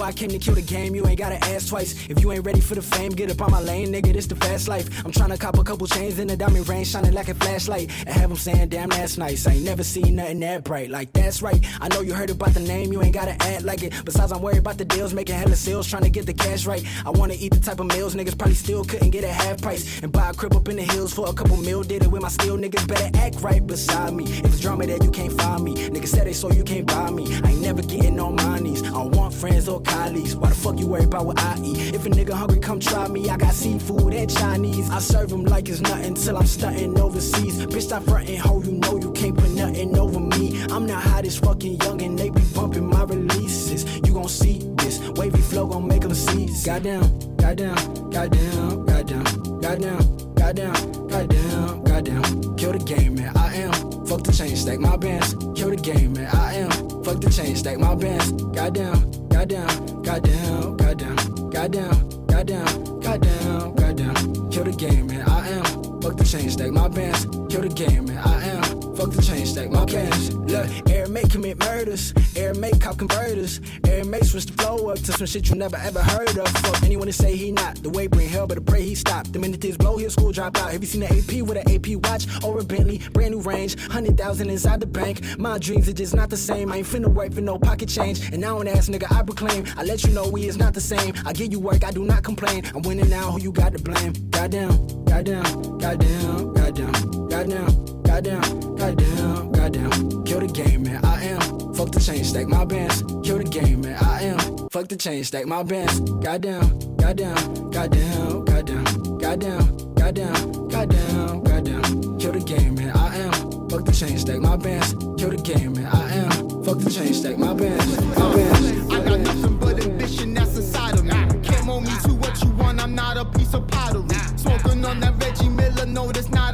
I 0.08 0.12
came 0.12 0.30
to 0.30 0.38
kill 0.38 0.54
the 0.54 0.62
game. 0.62 0.94
You 0.94 1.06
ain't 1.06 1.18
gotta 1.18 1.36
ask 1.52 1.68
twice. 1.68 2.08
If 2.08 2.22
you 2.22 2.32
ain't 2.32 2.46
ready 2.46 2.60
for 2.60 2.74
the 2.74 2.80
fame, 2.80 3.12
get 3.12 3.30
up 3.30 3.42
on 3.42 3.50
my 3.50 3.60
lane, 3.60 3.88
nigga. 3.88 4.14
This 4.14 4.26
the 4.26 4.36
fast 4.36 4.66
life. 4.66 4.88
I'm 5.04 5.12
tryna 5.12 5.38
cop 5.38 5.58
a 5.58 5.62
couple 5.62 5.86
chains 5.86 6.18
in 6.18 6.28
the 6.28 6.36
diamond 6.36 6.66
ring, 6.66 6.82
shining 6.84 7.12
like 7.12 7.28
a 7.28 7.34
flashlight. 7.34 7.90
And 8.06 8.08
have 8.08 8.30
them 8.30 8.38
saying, 8.38 8.70
damn, 8.70 8.88
that's 8.88 9.18
nice. 9.18 9.46
I 9.46 9.52
ain't 9.52 9.66
never 9.66 9.84
seen 9.84 10.16
nothing 10.16 10.40
that 10.40 10.64
bright. 10.64 10.88
Like, 10.88 11.12
that's 11.12 11.42
right. 11.42 11.62
I 11.78 11.88
know 11.88 12.00
you 12.00 12.14
heard 12.14 12.30
about 12.30 12.54
the 12.54 12.60
name, 12.60 12.90
you 12.90 13.02
ain't 13.02 13.12
gotta 13.12 13.36
act 13.42 13.64
like 13.64 13.82
it. 13.82 13.92
Besides, 14.06 14.32
I'm 14.32 14.40
worried 14.40 14.60
about 14.60 14.78
the 14.78 14.86
deals, 14.86 15.12
making 15.12 15.34
hella 15.34 15.56
sales, 15.56 15.86
trying 15.86 16.04
to 16.04 16.10
get 16.10 16.24
the 16.24 16.32
cash 16.32 16.64
right. 16.64 16.82
I 17.04 17.10
wanna 17.10 17.34
eat 17.38 17.52
the 17.52 17.60
type 17.60 17.78
of 17.78 17.86
meals 17.88 18.14
niggas 18.14 18.38
probably 18.38 18.54
still 18.54 18.84
couldn't 18.84 19.10
get 19.10 19.24
at 19.24 19.34
half 19.34 19.60
price. 19.60 20.00
And 20.02 20.10
buy 20.10 20.30
a 20.30 20.32
crib 20.32 20.56
up 20.56 20.68
in 20.68 20.76
the 20.76 20.84
hills 20.84 21.12
for 21.12 21.28
a 21.28 21.34
couple 21.34 21.58
mil, 21.58 21.82
did 21.82 22.02
it 22.02 22.10
with 22.10 22.22
my 22.22 22.28
skill. 22.28 22.56
Niggas 22.56 22.88
better 22.88 23.10
act 23.18 23.42
right 23.42 23.64
beside 23.66 24.14
me. 24.14 24.24
If 24.24 24.46
it's 24.46 24.60
drama 24.60 24.86
that 24.86 25.04
you 25.04 25.10
can't 25.10 25.34
find 25.38 25.62
me, 25.62 25.74
niggas 25.74 26.08
said 26.08 26.26
they 26.26 26.32
so 26.32 26.50
you 26.50 26.64
can't 26.64 26.86
buy 26.86 27.10
me. 27.10 27.24
I 27.44 27.50
ain't 27.50 27.60
never 27.60 27.82
getting 27.82 28.16
my 28.16 28.58
knees. 28.58 28.82
I 28.82 28.90
don't 28.90 29.14
want 29.14 29.34
friends 29.34 29.68
or 29.68 29.80
colleagues. 29.98 30.36
Why 30.36 30.48
the 30.48 30.54
fuck 30.54 30.78
you 30.78 30.86
worry 30.86 31.04
about 31.04 31.26
what 31.26 31.38
I 31.40 31.58
eat? 31.62 31.94
If 31.94 32.06
a 32.06 32.10
nigga 32.10 32.32
hungry, 32.32 32.60
come 32.60 32.80
try 32.80 33.08
me. 33.08 33.28
I 33.28 33.36
got 33.36 33.54
seafood 33.54 34.14
and 34.14 34.30
Chinese. 34.30 34.90
I 34.90 34.98
serve 34.98 35.30
them 35.30 35.44
like 35.44 35.68
it's 35.68 35.80
nothing 35.80 36.14
till 36.14 36.36
I'm 36.36 36.46
stunting 36.46 36.98
overseas. 37.00 37.66
Bitch, 37.66 37.82
stop 37.82 38.04
frontin', 38.04 38.36
ho, 38.36 38.62
you 38.62 38.72
know 38.72 38.98
you 38.98 39.12
can't 39.12 39.36
put 39.36 39.50
nothing 39.50 39.98
over 39.98 40.20
me. 40.20 40.62
I'm 40.70 40.86
the 40.86 40.94
hottest 40.94 41.44
fucking 41.44 41.80
young 41.82 42.00
and 42.02 42.18
they 42.18 42.30
be 42.30 42.42
bumping 42.54 42.86
my 42.86 43.02
releases. 43.04 43.84
You 44.04 44.12
gon' 44.12 44.28
see 44.28 44.58
this 44.76 45.00
wavy 45.18 45.40
flow 45.40 45.66
gon' 45.66 45.86
make 45.86 46.02
them 46.02 46.14
seize. 46.14 46.64
Goddamn, 46.64 47.36
goddamn, 47.36 47.76
goddamn, 48.10 48.86
goddamn, 48.86 49.24
goddamn, 49.60 50.34
goddamn, 50.34 51.08
goddamn, 51.08 51.84
goddamn. 51.84 52.56
Kill 52.56 52.72
the 52.72 52.82
game, 52.84 53.14
man. 53.14 53.36
I 53.36 53.54
am. 53.56 53.72
Fuck 54.06 54.22
the 54.24 54.32
chain, 54.32 54.56
stack 54.56 54.80
my 54.80 54.96
bands. 54.96 55.34
Kill 55.54 55.70
the 55.70 55.76
game, 55.76 56.14
man. 56.14 56.34
I 56.34 56.54
am. 56.54 56.70
Fuck 57.04 57.20
the 57.20 57.30
chain, 57.30 57.54
stack 57.56 57.78
my 57.78 57.94
bands. 57.94 58.32
Goddamn, 58.56 58.98
goddamn, 59.38 60.02
goddamn, 60.02 60.76
goddamn, 60.76 61.50
goddamn, 61.50 62.26
goddamn, 62.26 63.00
goddamn, 63.00 63.74
goddamn. 63.74 64.50
Kill 64.50 64.64
the 64.64 64.74
game, 64.76 65.06
man. 65.06 65.28
I 65.28 65.48
am. 65.48 65.64
Fuck 66.02 66.16
the 66.16 66.24
chain, 66.24 66.50
stack 66.50 66.72
my 66.72 66.88
bands. 66.88 67.24
Kill 67.48 67.62
the 67.62 67.68
game, 67.68 68.06
man. 68.06 68.18
I 68.18 68.44
am. 68.46 68.77
Fuck 68.98 69.12
the 69.12 69.22
chain, 69.22 69.46
stack 69.46 69.70
my 69.70 69.84
bands. 69.84 70.34
Look, 70.34 70.90
air 70.90 71.06
make 71.06 71.30
commit 71.30 71.60
murders. 71.60 72.12
Air 72.34 72.52
make 72.54 72.80
cop 72.80 72.98
converters. 72.98 73.60
Air 73.86 74.04
make 74.04 74.24
switch 74.24 74.46
the 74.46 74.60
flow 74.60 74.88
up 74.90 74.98
to 74.98 75.12
some 75.12 75.24
shit 75.24 75.48
you 75.48 75.54
never 75.54 75.76
ever 75.76 76.02
heard 76.02 76.36
of. 76.36 76.48
Fuck 76.48 76.82
anyone 76.82 77.06
to 77.06 77.12
say 77.12 77.36
he 77.36 77.52
not. 77.52 77.76
The 77.76 77.90
way 77.90 78.08
bring 78.08 78.28
hell, 78.28 78.48
but 78.48 78.58
I 78.58 78.60
pray 78.60 78.82
he 78.82 78.96
stop. 78.96 79.28
The 79.28 79.38
minute 79.38 79.60
this 79.60 79.76
blow, 79.76 79.98
his 79.98 80.14
school 80.14 80.32
drop 80.32 80.58
out. 80.58 80.72
Have 80.72 80.82
you 80.82 80.88
seen 80.88 81.02
the 81.02 81.06
AP 81.06 81.46
with 81.46 81.58
an 81.58 81.70
AP 81.70 82.02
watch 82.08 82.26
or 82.42 82.58
a 82.58 82.64
Bentley? 82.64 82.98
Brand 83.12 83.36
new 83.36 83.40
range, 83.40 83.80
hundred 83.86 84.18
thousand 84.18 84.50
inside 84.50 84.80
the 84.80 84.86
bank. 84.86 85.38
My 85.38 85.58
dreams 85.58 85.88
are 85.88 85.92
just 85.92 86.16
not 86.16 86.28
the 86.28 86.36
same. 86.36 86.72
I 86.72 86.78
ain't 86.78 86.86
finna 86.88 87.06
work 87.06 87.32
for 87.32 87.40
no 87.40 87.56
pocket 87.56 87.88
change. 87.88 88.32
And 88.32 88.40
now 88.40 88.58
an 88.58 88.66
ass 88.66 88.88
nigga 88.88 89.06
I 89.16 89.22
proclaim. 89.22 89.64
I 89.76 89.84
let 89.84 90.02
you 90.02 90.10
know 90.10 90.28
we 90.28 90.48
is 90.48 90.56
not 90.56 90.74
the 90.74 90.80
same. 90.80 91.14
I 91.24 91.32
give 91.32 91.52
you 91.52 91.60
work, 91.60 91.84
I 91.84 91.92
do 91.92 92.02
not 92.02 92.24
complain. 92.24 92.64
I'm 92.74 92.82
winning 92.82 93.08
now, 93.08 93.30
who 93.30 93.40
you 93.40 93.52
got 93.52 93.74
to 93.74 93.78
blame? 93.78 94.12
Goddamn, 94.30 95.04
goddamn, 95.04 95.78
goddamn, 95.78 96.52
goddamn, 96.54 97.28
goddamn, 97.28 97.97
goddamn, 98.08 98.40
goddamn, 98.76 99.52
goddamn. 99.52 100.24
Kill 100.24 100.40
the 100.40 100.46
game, 100.46 100.82
man. 100.82 101.04
I 101.04 101.24
am. 101.24 101.40
Fuck 101.74 101.92
the 101.92 102.00
chain, 102.00 102.24
stack 102.24 102.48
my 102.48 102.64
bands. 102.64 103.02
Kill 103.22 103.38
the 103.38 103.44
game, 103.44 103.82
man. 103.82 104.02
I 104.02 104.22
am. 104.22 104.68
Fuck 104.70 104.88
the 104.88 104.96
chain, 104.96 105.22
stack 105.24 105.46
my 105.46 105.62
bands. 105.62 106.00
Goddamn, 106.00 106.96
goddamn, 106.96 107.70
goddamn, 107.70 108.44
goddamn, 108.46 108.84
goddamn, 109.18 109.94
goddamn, 109.94 110.68
goddamn, 110.68 111.42
goddamn. 111.44 112.18
Kill 112.18 112.32
the 112.32 112.42
game, 112.44 112.74
man. 112.76 112.96
I 112.96 113.16
am. 113.18 113.32
Fuck 113.68 113.84
the 113.84 113.92
chain, 113.92 114.18
stack 114.18 114.38
my 114.40 114.56
bands. 114.56 114.94
Kill 115.18 115.30
the 115.30 115.40
game, 115.42 115.74
man. 115.74 115.86
I 115.86 116.14
am. 116.14 116.30
Fuck 116.64 116.78
the 116.78 116.90
chain, 116.90 117.12
stack 117.12 117.36
my 117.36 117.52
bands. 117.52 118.00
My 118.16 118.34
bands. 118.34 118.90
I 118.90 119.04
got 119.04 119.20
nothing 119.20 119.58
but 119.58 119.84
ambition 119.84 120.32
that's 120.32 120.56
inside 120.56 120.94
of 120.94 121.04
me. 121.04 121.12
Can't 121.42 121.66
mold 121.66 121.84
me 121.84 121.92
to 122.04 122.14
what 122.14 122.42
you 122.42 122.50
want, 122.52 122.80
I'm 122.80 122.94
not 122.94 123.18
a 123.18 123.26
piece 123.26 123.52
of 123.52 123.68
pottery. 123.68 124.08
Smoking 124.36 124.82
on 124.86 124.98
that 125.00 125.22
Reggie 125.22 125.50
Miller, 125.50 125.84
no, 125.84 126.10
that's 126.10 126.30
not 126.30 126.47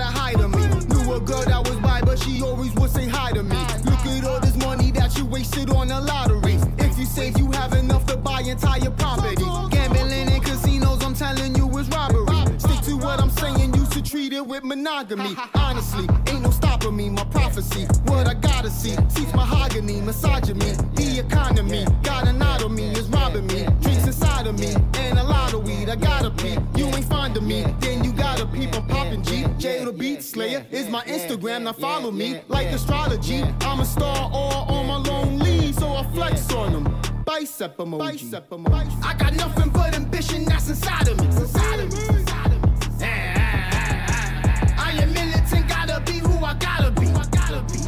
Girl 1.44 1.62
that 1.62 1.68
was 1.68 1.78
by, 1.80 2.00
but 2.02 2.18
she 2.18 2.42
always 2.42 2.72
would 2.74 2.90
say 2.90 3.06
hi 3.06 3.32
to 3.32 3.42
me. 3.42 3.56
Look 3.84 4.04
at 4.06 4.24
all 4.24 4.40
this 4.40 4.56
money 4.56 4.90
that 4.92 5.16
you 5.16 5.26
wasted 5.26 5.70
on 5.70 5.88
the 5.88 6.00
lottery. 6.00 6.58
If 6.78 6.98
you 6.98 7.04
save, 7.04 7.38
you 7.38 7.50
have 7.52 7.72
enough 7.74 8.06
to 8.06 8.16
buy 8.16 8.40
entire 8.40 8.90
property. 8.90 9.44
Gambling 9.70 10.28
in 10.28 10.40
casinos, 10.40 11.04
I'm 11.04 11.14
telling 11.14 11.54
you, 11.54 11.68
is 11.78 11.88
robbery. 11.88 12.58
Stick 12.58 12.80
to 12.82 12.96
what 12.96 13.20
I'm 13.20 13.30
saying, 13.30 13.74
you 13.74 13.86
should 13.92 14.04
treat 14.04 14.32
it 14.32 14.46
with 14.46 14.64
monogamy. 14.64 15.36
Honestly, 15.54 16.06
ain't 16.28 16.42
no 16.42 16.50
stopping 16.50 16.96
me, 16.96 17.10
my 17.10 17.24
prophecy. 17.24 17.86
What 18.04 18.28
I 18.28 18.34
gotta 18.34 18.70
see, 18.70 18.96
seats 19.08 19.34
mahogany, 19.34 20.00
misogyny, 20.00 20.72
the 20.94 21.24
economy. 21.26 21.84
Got 22.02 22.28
an 22.28 22.40
out 22.42 22.62
of 22.62 22.70
me, 22.70 22.90
is 22.92 23.08
robbing 23.08 23.46
me. 23.48 23.66
Drinks 23.80 24.06
inside 24.06 24.46
of 24.46 24.58
me, 24.58 24.74
and 24.98 25.18
a 25.18 25.24
lot 25.24 25.52
of 25.52 25.64
weed. 25.66 25.88
I 25.88 25.96
gotta 25.96 26.30
pee. 26.30 26.56
You 27.34 27.40
ain't 27.40 27.64
fond 27.64 27.76
of 27.76 27.80
me, 27.80 27.86
then 27.86 28.04
you 28.04 28.12
gotta 28.12 28.46
peep. 28.46 28.74
I'm 28.74 28.86
popping 28.86 29.22
G. 29.22 29.44
J 29.58 29.84
the 29.84 29.92
Beat 29.92 30.22
Slayer 30.22 30.64
is 30.70 30.88
my 30.88 31.02
Instagram. 31.04 31.62
Now 31.62 31.72
follow 31.72 32.10
me 32.10 32.40
like 32.48 32.68
astrology. 32.68 33.42
I'm 33.60 33.80
a 33.80 33.84
star 33.84 34.30
all 34.32 34.66
on 34.70 34.86
my 34.86 34.96
lone 34.96 35.38
lead, 35.38 35.74
so 35.74 35.94
I 35.94 36.04
flex 36.12 36.52
on 36.52 36.72
them. 36.72 36.84
Bicep 37.24 37.76
emoji. 37.78 37.98
Bicep 37.98 38.50
emoji. 38.50 39.04
I 39.04 39.14
got 39.14 39.34
nothing 39.34 39.70
but 39.70 39.94
ambition 39.96 40.44
that's 40.44 40.68
inside 40.68 41.08
of 41.08 41.18
me. 41.20 41.26
Inside 41.26 41.80
of 41.80 41.92
me. 41.92 42.00
I 44.78 44.92
am 45.02 45.12
militant, 45.12 45.68
gotta 45.68 46.00
be 46.06 46.18
who 46.18 46.44
I 46.44 46.54
gotta 46.54 46.90
be. 46.92 47.06
Gotta 47.06 47.62
be. 47.72 47.78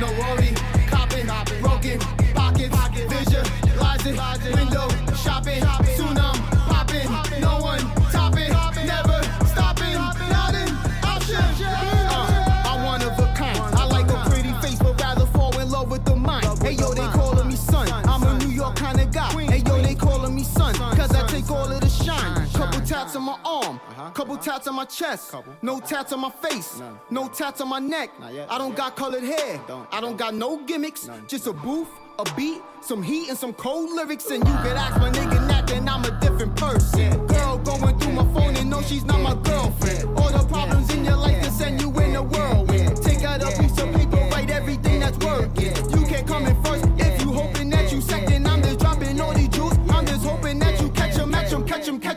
No 0.00 0.08
worry, 0.20 0.54
copping, 0.88 1.26
broken 1.60 1.98
pockets, 2.34 3.12
visualizing, 3.12 4.54
window 4.54 4.88
shopping. 5.14 5.85
My 23.44 23.50
arm, 23.50 23.80
couple 24.12 24.36
tats 24.36 24.66
on 24.66 24.74
my 24.74 24.84
chest, 24.84 25.34
no 25.62 25.80
tats 25.80 26.12
on 26.12 26.20
my 26.20 26.30
face, 26.30 26.80
no 27.10 27.28
tats 27.28 27.60
on 27.60 27.68
my 27.68 27.78
neck. 27.78 28.10
I 28.22 28.58
don't 28.58 28.76
got 28.76 28.96
colored 28.96 29.24
hair, 29.24 29.60
I 29.92 30.00
don't 30.00 30.16
got 30.16 30.34
no 30.34 30.58
gimmicks, 30.64 31.08
just 31.26 31.46
a 31.46 31.52
booth. 31.52 31.88
A 32.18 32.24
beat, 32.34 32.62
some 32.80 33.02
heat, 33.02 33.28
and 33.28 33.36
some 33.36 33.52
cold 33.52 33.90
lyrics, 33.92 34.30
and 34.30 34.38
you 34.38 34.54
can 34.64 34.74
ask 34.74 34.98
my 34.98 35.10
nigga 35.10 35.46
Nat, 35.48 35.70
and 35.70 35.86
I'm 35.86 36.02
a 36.02 36.18
different 36.18 36.56
person. 36.56 37.26
Girl 37.26 37.58
going 37.58 37.98
through 37.98 38.12
my 38.14 38.24
phone 38.32 38.56
and 38.56 38.70
know 38.70 38.80
she's 38.80 39.04
not 39.04 39.20
my 39.20 39.34
girlfriend. 39.34 40.18
All 40.18 40.32
the 40.32 40.42
problems 40.48 40.90
in 40.94 41.04
your 41.04 41.16
life 41.16 41.42
can 41.42 41.52
send 41.52 41.78
you 41.82 41.90
in 42.00 42.14
the 42.14 42.22
whirlwind. 42.22 42.65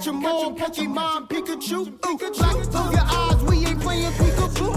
'Em, 0.10 0.22
catch 0.22 0.44
'em, 0.44 0.56
catch 0.56 0.80
'em 0.80 0.98
all. 0.98 1.22
Pokemon 1.22 1.30
Pikachu. 1.30 1.80
Ooh, 2.06 2.18
black 2.18 2.56
of 2.76 2.92
your 2.92 3.08
eyes, 3.20 3.42
we 3.44 3.66
ain't 3.66 3.80
playing 3.80 4.12
peekaboo. 4.14 4.74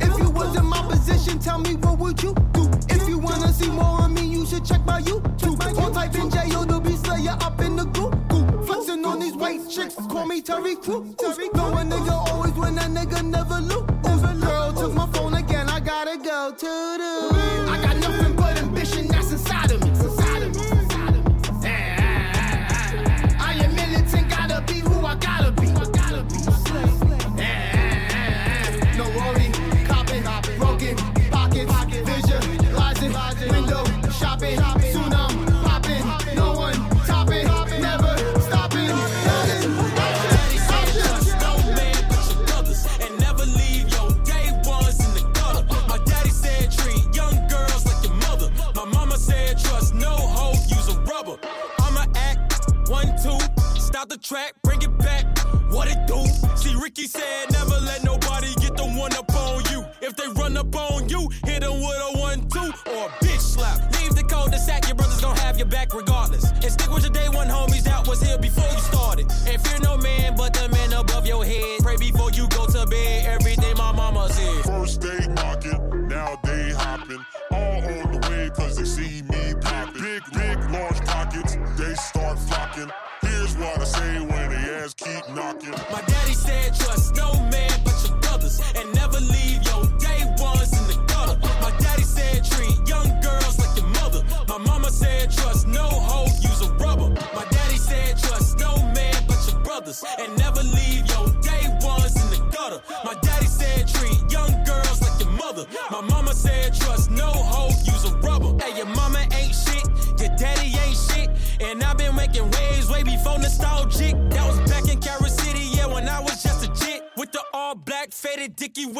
If 0.00 0.18
you 0.18 0.30
was 0.30 0.56
in 0.56 0.66
my 0.66 0.82
position, 0.88 1.38
tell 1.38 1.58
me 1.58 1.74
what 1.76 1.98
would 1.98 2.22
you 2.22 2.34
do? 2.52 2.68
If 2.88 3.08
you 3.08 3.18
wanna 3.18 3.52
see 3.52 3.70
more 3.70 4.04
of 4.04 4.10
me, 4.10 4.24
you 4.24 4.44
should 4.46 4.64
check 4.64 4.84
my 4.86 5.00
YouTube. 5.00 5.58
Or 5.82 5.90
type 5.90 6.14
in 6.16 6.30
J.O. 6.30 6.64
the 6.64 6.80
Beast 6.80 7.04
Slayer 7.06 7.36
up 7.40 7.60
in 7.60 7.76
the 7.76 7.86
group. 7.86 8.14
Flexing 8.66 9.04
on 9.04 9.18
these 9.20 9.36
white 9.36 9.62
chicks, 9.70 9.94
call 10.12 10.26
me 10.26 10.40
Terry 10.42 10.76
Crews. 10.76 11.14
Know 11.54 11.68
a 11.80 11.82
nigga 11.84 12.14
always 12.30 12.52
win, 12.52 12.78
a 12.78 12.82
nigga 12.82 13.22
never 13.24 13.60
lose. 13.60 13.84
Girl 14.40 14.72
took 14.72 14.92
my 14.92 15.06
phone 15.12 15.34
again, 15.34 15.68
I 15.68 15.80
gotta 15.80 16.16
go 16.18 16.50
to 16.62 16.72
the. 17.00 17.12
I 17.72 17.76
got 17.84 17.96
nothing 17.96 18.34
but 18.36 18.43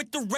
with 0.04 0.12
the 0.12 0.33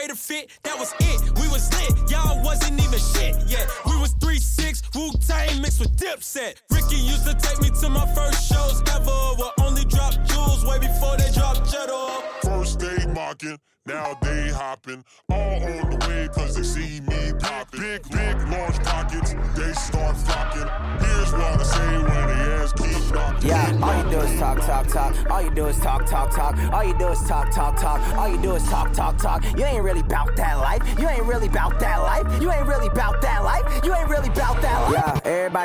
You 29.57 29.64
ain't 29.64 29.82
really 29.82 30.03
bout 30.03 30.34
that 30.36 30.55
life. 30.59 30.82
You 30.99 31.09
ain't 31.09 31.24
really 31.24 31.49
bout 31.49 31.78
that 31.80 31.99
life. 31.99 32.42
You 32.42 32.51
ain't 32.51 32.66
really 32.66 32.88
bout 32.90 33.20
that 33.22 33.36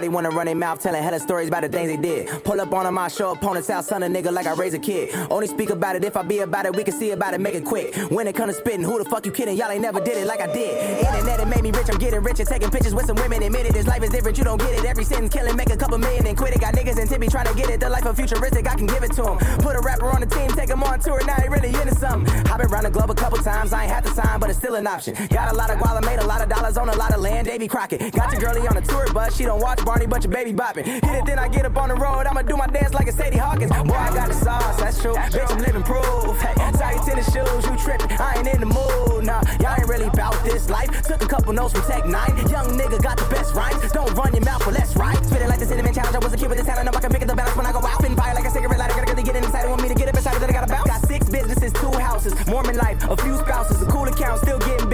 everybody 0.01 0.15
wanna 0.15 0.35
run 0.35 0.47
their 0.47 0.55
mouth 0.55 0.81
telling 0.81 1.03
hella 1.03 1.19
stories 1.19 1.47
about 1.47 1.61
the 1.61 1.69
things 1.69 1.87
they 1.87 1.97
did. 1.97 2.43
Pull 2.43 2.59
up 2.59 2.73
on 2.73 2.85
them, 2.85 2.97
I 2.97 3.07
show 3.07 3.31
opponents 3.31 3.69
out, 3.69 3.85
son 3.85 4.01
of 4.01 4.11
a 4.11 4.13
nigga 4.13 4.31
like 4.31 4.47
I 4.47 4.53
raise 4.53 4.73
a 4.73 4.79
kid. 4.79 5.13
Only 5.29 5.45
speak 5.45 5.69
about 5.69 5.95
it 5.95 6.03
if 6.03 6.17
I 6.17 6.23
be 6.23 6.39
about 6.39 6.65
it. 6.65 6.75
We 6.75 6.83
can 6.83 6.93
see 6.93 7.11
about 7.11 7.35
it, 7.35 7.41
make 7.41 7.53
it 7.53 7.63
quick. 7.63 7.95
When 8.09 8.25
it 8.25 8.33
comes 8.33 8.55
to 8.55 8.59
spitting, 8.59 8.83
who 8.83 8.97
the 8.97 9.07
fuck 9.07 9.27
you 9.27 9.31
kidding? 9.31 9.55
Y'all 9.55 9.69
ain't 9.69 9.81
never 9.81 9.99
did 9.99 10.17
it 10.17 10.25
like 10.25 10.41
I 10.41 10.51
did. 10.51 11.05
Internet, 11.05 11.39
it 11.39 11.45
made 11.45 11.61
me 11.61 11.71
rich. 11.71 11.87
I'm 11.91 11.99
getting 11.99 12.21
rich 12.23 12.39
and 12.39 12.49
taking 12.49 12.71
pictures 12.71 12.95
with 12.95 13.05
some 13.05 13.15
women. 13.17 13.43
Admit 13.43 13.67
it, 13.67 13.73
this 13.73 13.85
life 13.85 14.01
is 14.01 14.09
different. 14.09 14.39
You 14.39 14.43
don't 14.43 14.59
get 14.59 14.73
it. 14.73 14.85
Every 14.85 15.03
sentence 15.03 15.33
killing, 15.33 15.55
make 15.55 15.69
a 15.69 15.77
couple 15.77 15.99
million 15.99 16.25
and 16.25 16.35
quit 16.35 16.55
it. 16.55 16.61
Got 16.61 16.73
niggas 16.73 16.99
in 16.99 17.07
Timmy 17.07 17.27
trying 17.27 17.47
to 17.47 17.53
get 17.53 17.69
it. 17.69 17.79
The 17.79 17.89
life 17.89 18.05
of 18.05 18.15
futuristic, 18.15 18.67
I 18.67 18.75
can 18.75 18.87
give 18.87 19.03
it 19.03 19.13
to 19.13 19.21
them. 19.21 19.37
Put 19.59 19.75
a 19.75 19.81
rapper 19.81 20.09
on 20.09 20.21
the 20.21 20.25
team, 20.25 20.49
take 20.51 20.69
him 20.69 20.81
on 20.83 20.99
tour. 20.99 21.23
Now 21.25 21.35
he 21.35 21.47
really 21.47 21.69
into 21.69 21.93
something. 21.95 22.27
I've 22.49 22.57
been 22.57 22.71
around 22.71 22.85
the 22.85 22.91
globe 22.91 23.11
a 23.11 23.15
couple 23.15 23.37
times. 23.37 23.71
I 23.71 23.83
ain't 23.83 23.91
had 23.91 24.03
to 24.05 24.11
sign, 24.11 24.39
but 24.39 24.49
it's 24.49 24.57
still 24.57 24.75
an 24.75 24.87
option. 24.87 25.13
Got 25.29 25.53
a 25.53 25.55
lot 25.55 25.69
of 25.69 25.77
guala, 25.77 26.03
made 26.03 26.19
a 26.19 26.25
lot 26.25 26.41
of 26.41 26.49
dollars 26.49 26.70
on 26.81 26.89
a 26.89 26.97
lot 26.97 27.13
of 27.13 27.21
land. 27.21 27.45
Davy 27.47 27.67
Crockett. 27.67 28.11
Got 28.11 28.31
your 28.33 28.41
girlie 28.41 28.67
on 28.67 28.75
a 28.75 28.81
tour 28.81 29.05
bus. 29.13 29.35
She 29.37 29.43
don't 29.43 29.61
watch 29.61 29.85
Barney, 29.85 30.07
but 30.07 30.23
your 30.23 30.33
baby 30.33 30.51
bopping. 30.51 30.85
Hit 30.85 31.03
it, 31.03 31.25
then 31.25 31.37
I 31.37 31.47
get 31.47 31.65
up 31.65 31.77
on 31.77 31.89
the 31.89 31.95
road. 31.95 32.25
I'ma 32.25 32.41
do 32.41 32.57
my 32.57 32.67
dance 32.67 32.93
like 32.93 33.07
a 33.07 33.11
Sadie 33.11 33.37
Hawkins. 33.37 33.71
Boy, 33.71 33.93
I 33.93 34.13
got 34.13 34.29
the 34.29 34.33
sauce, 34.33 34.79
that's 34.79 34.99
true. 35.01 35.13
Bitch, 35.13 35.51
I'm 35.51 35.59
living 35.59 35.83
proof. 35.83 36.39
Hey, 36.41 36.55
tight 36.73 37.05
tennis 37.05 37.31
shoes, 37.31 37.65
you 37.65 37.77
trippin', 37.77 38.17
I 38.19 38.39
ain't 38.39 38.47
in 38.47 38.59
the 38.61 38.65
mood. 38.65 39.25
Nah, 39.25 39.41
y'all 39.61 39.77
ain't 39.77 39.87
really 39.87 40.07
about 40.07 40.33
this 40.43 40.69
life. 40.69 40.89
Took 41.03 41.21
a 41.21 41.27
couple 41.27 41.53
notes 41.53 41.73
from 41.73 41.83
Tech 41.83 42.03
N9ne. 42.03 42.49
Young 42.49 42.67
nigga 42.77 43.01
got 43.01 43.17
the 43.17 43.29
best 43.29 43.53
rhymes. 43.53 43.91
Don't 43.91 44.11
run 44.15 44.33
your 44.33 44.43
mouth, 44.43 44.65
but 44.65 44.73
let's 44.73 44.95
ride. 44.95 45.23
Spitting 45.25 45.47
like 45.47 45.59
the 45.59 45.65
cinnamon 45.65 45.93
challenge. 45.93 46.15
I 46.15 46.19
was 46.19 46.33
a 46.33 46.37
kid 46.37 46.49
with 46.49 46.57
this 46.57 46.65
talent. 46.65 46.89
I 46.89 46.99
can 46.99 47.11
pick 47.11 47.21
up 47.21 47.27
the 47.27 47.35
balance 47.35 47.55
when 47.55 47.65
I 47.67 47.71
go 47.71 47.79
out. 47.79 47.99
Spin 48.01 48.15
fire 48.15 48.33
like 48.33 48.45
a 48.45 48.49
cigarette 48.49 48.79
lighter. 48.79 48.95
Gotta 48.95 49.11
really 49.11 49.23
get 49.23 49.35
inside. 49.35 49.69
Want 49.69 49.83
me 49.83 49.89
to 49.89 49.95
get 49.95 50.09
up 50.09 50.15
inside 50.15 50.41
that 50.41 50.49
I 50.49 50.53
gotta 50.53 50.67
bounce. 50.67 50.89
Got 50.89 51.01
six 51.07 51.29
businesses, 51.29 51.71
two 51.73 51.91
houses. 51.91 52.33
Mormon 52.47 52.77
life, 52.77 52.97
a 53.07 53.15
few 53.17 53.37
spouses, 53.37 53.81
a 53.81 53.85
cool 53.85 54.01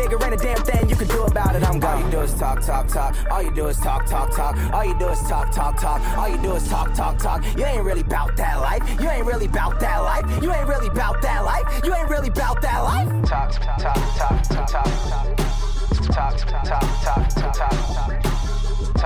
nigga 0.08 0.26
ain't 0.26 0.34
a 0.34 0.44
damn 0.44 0.64
thing 0.64 0.90
you 0.90 0.96
can 0.96 1.08
do 1.08 1.24
about 1.24 1.56
it. 1.56 1.64
I'm 1.68 1.80
gone. 1.80 1.98
All 1.98 2.06
you 2.06 2.12
do 2.12 2.22
is 2.22 2.34
talk, 2.34 2.62
talk, 2.62 2.88
talk. 2.88 3.16
All 3.32 3.44
you 3.44 3.52
do 3.52 3.68
is 3.68 3.78
talk, 3.78 4.06
talk, 4.06 4.36
talk. 4.36 4.74
All 4.74 4.86
you 4.86 4.98
do 4.98 5.10
is 5.10 5.22
talk, 5.28 5.52
talk, 5.52 5.80
talk. 5.80 6.18
All 6.18 6.30
you 6.30 6.38
do 6.38 6.54
is 6.54 6.68
talk, 6.68 6.94
talk, 6.94 7.18
talk. 7.18 7.44
You 7.58 7.66
ain't 7.66 7.84
really 7.84 8.02
about 8.02 8.36
that 8.38 8.60
life. 8.60 9.02
You 9.02 9.10
ain't 9.10 9.26
really 9.26 9.46
about 9.46 9.80
that 9.80 9.98
life. 10.00 10.44
You 10.44 10.54
ain't 10.54 10.68
really 10.68 10.88
about 10.88 11.22
that 11.22 11.44
life. 11.44 11.82
You 11.84 11.94
ain't 11.94 12.10
really 12.10 12.30
about 12.30 12.62
that 12.62 12.80
life. 12.82 13.08
Talk, 13.26 13.52
talk, 13.52 13.78
talk, 13.80 13.96
talk, 14.16 14.44
talk, 14.44 14.68
talk, 14.68 16.38
talk, 16.38 16.70
talk, 17.04 17.30
talk, 17.30 17.54
talk. 17.54 18.37
You 18.98 19.04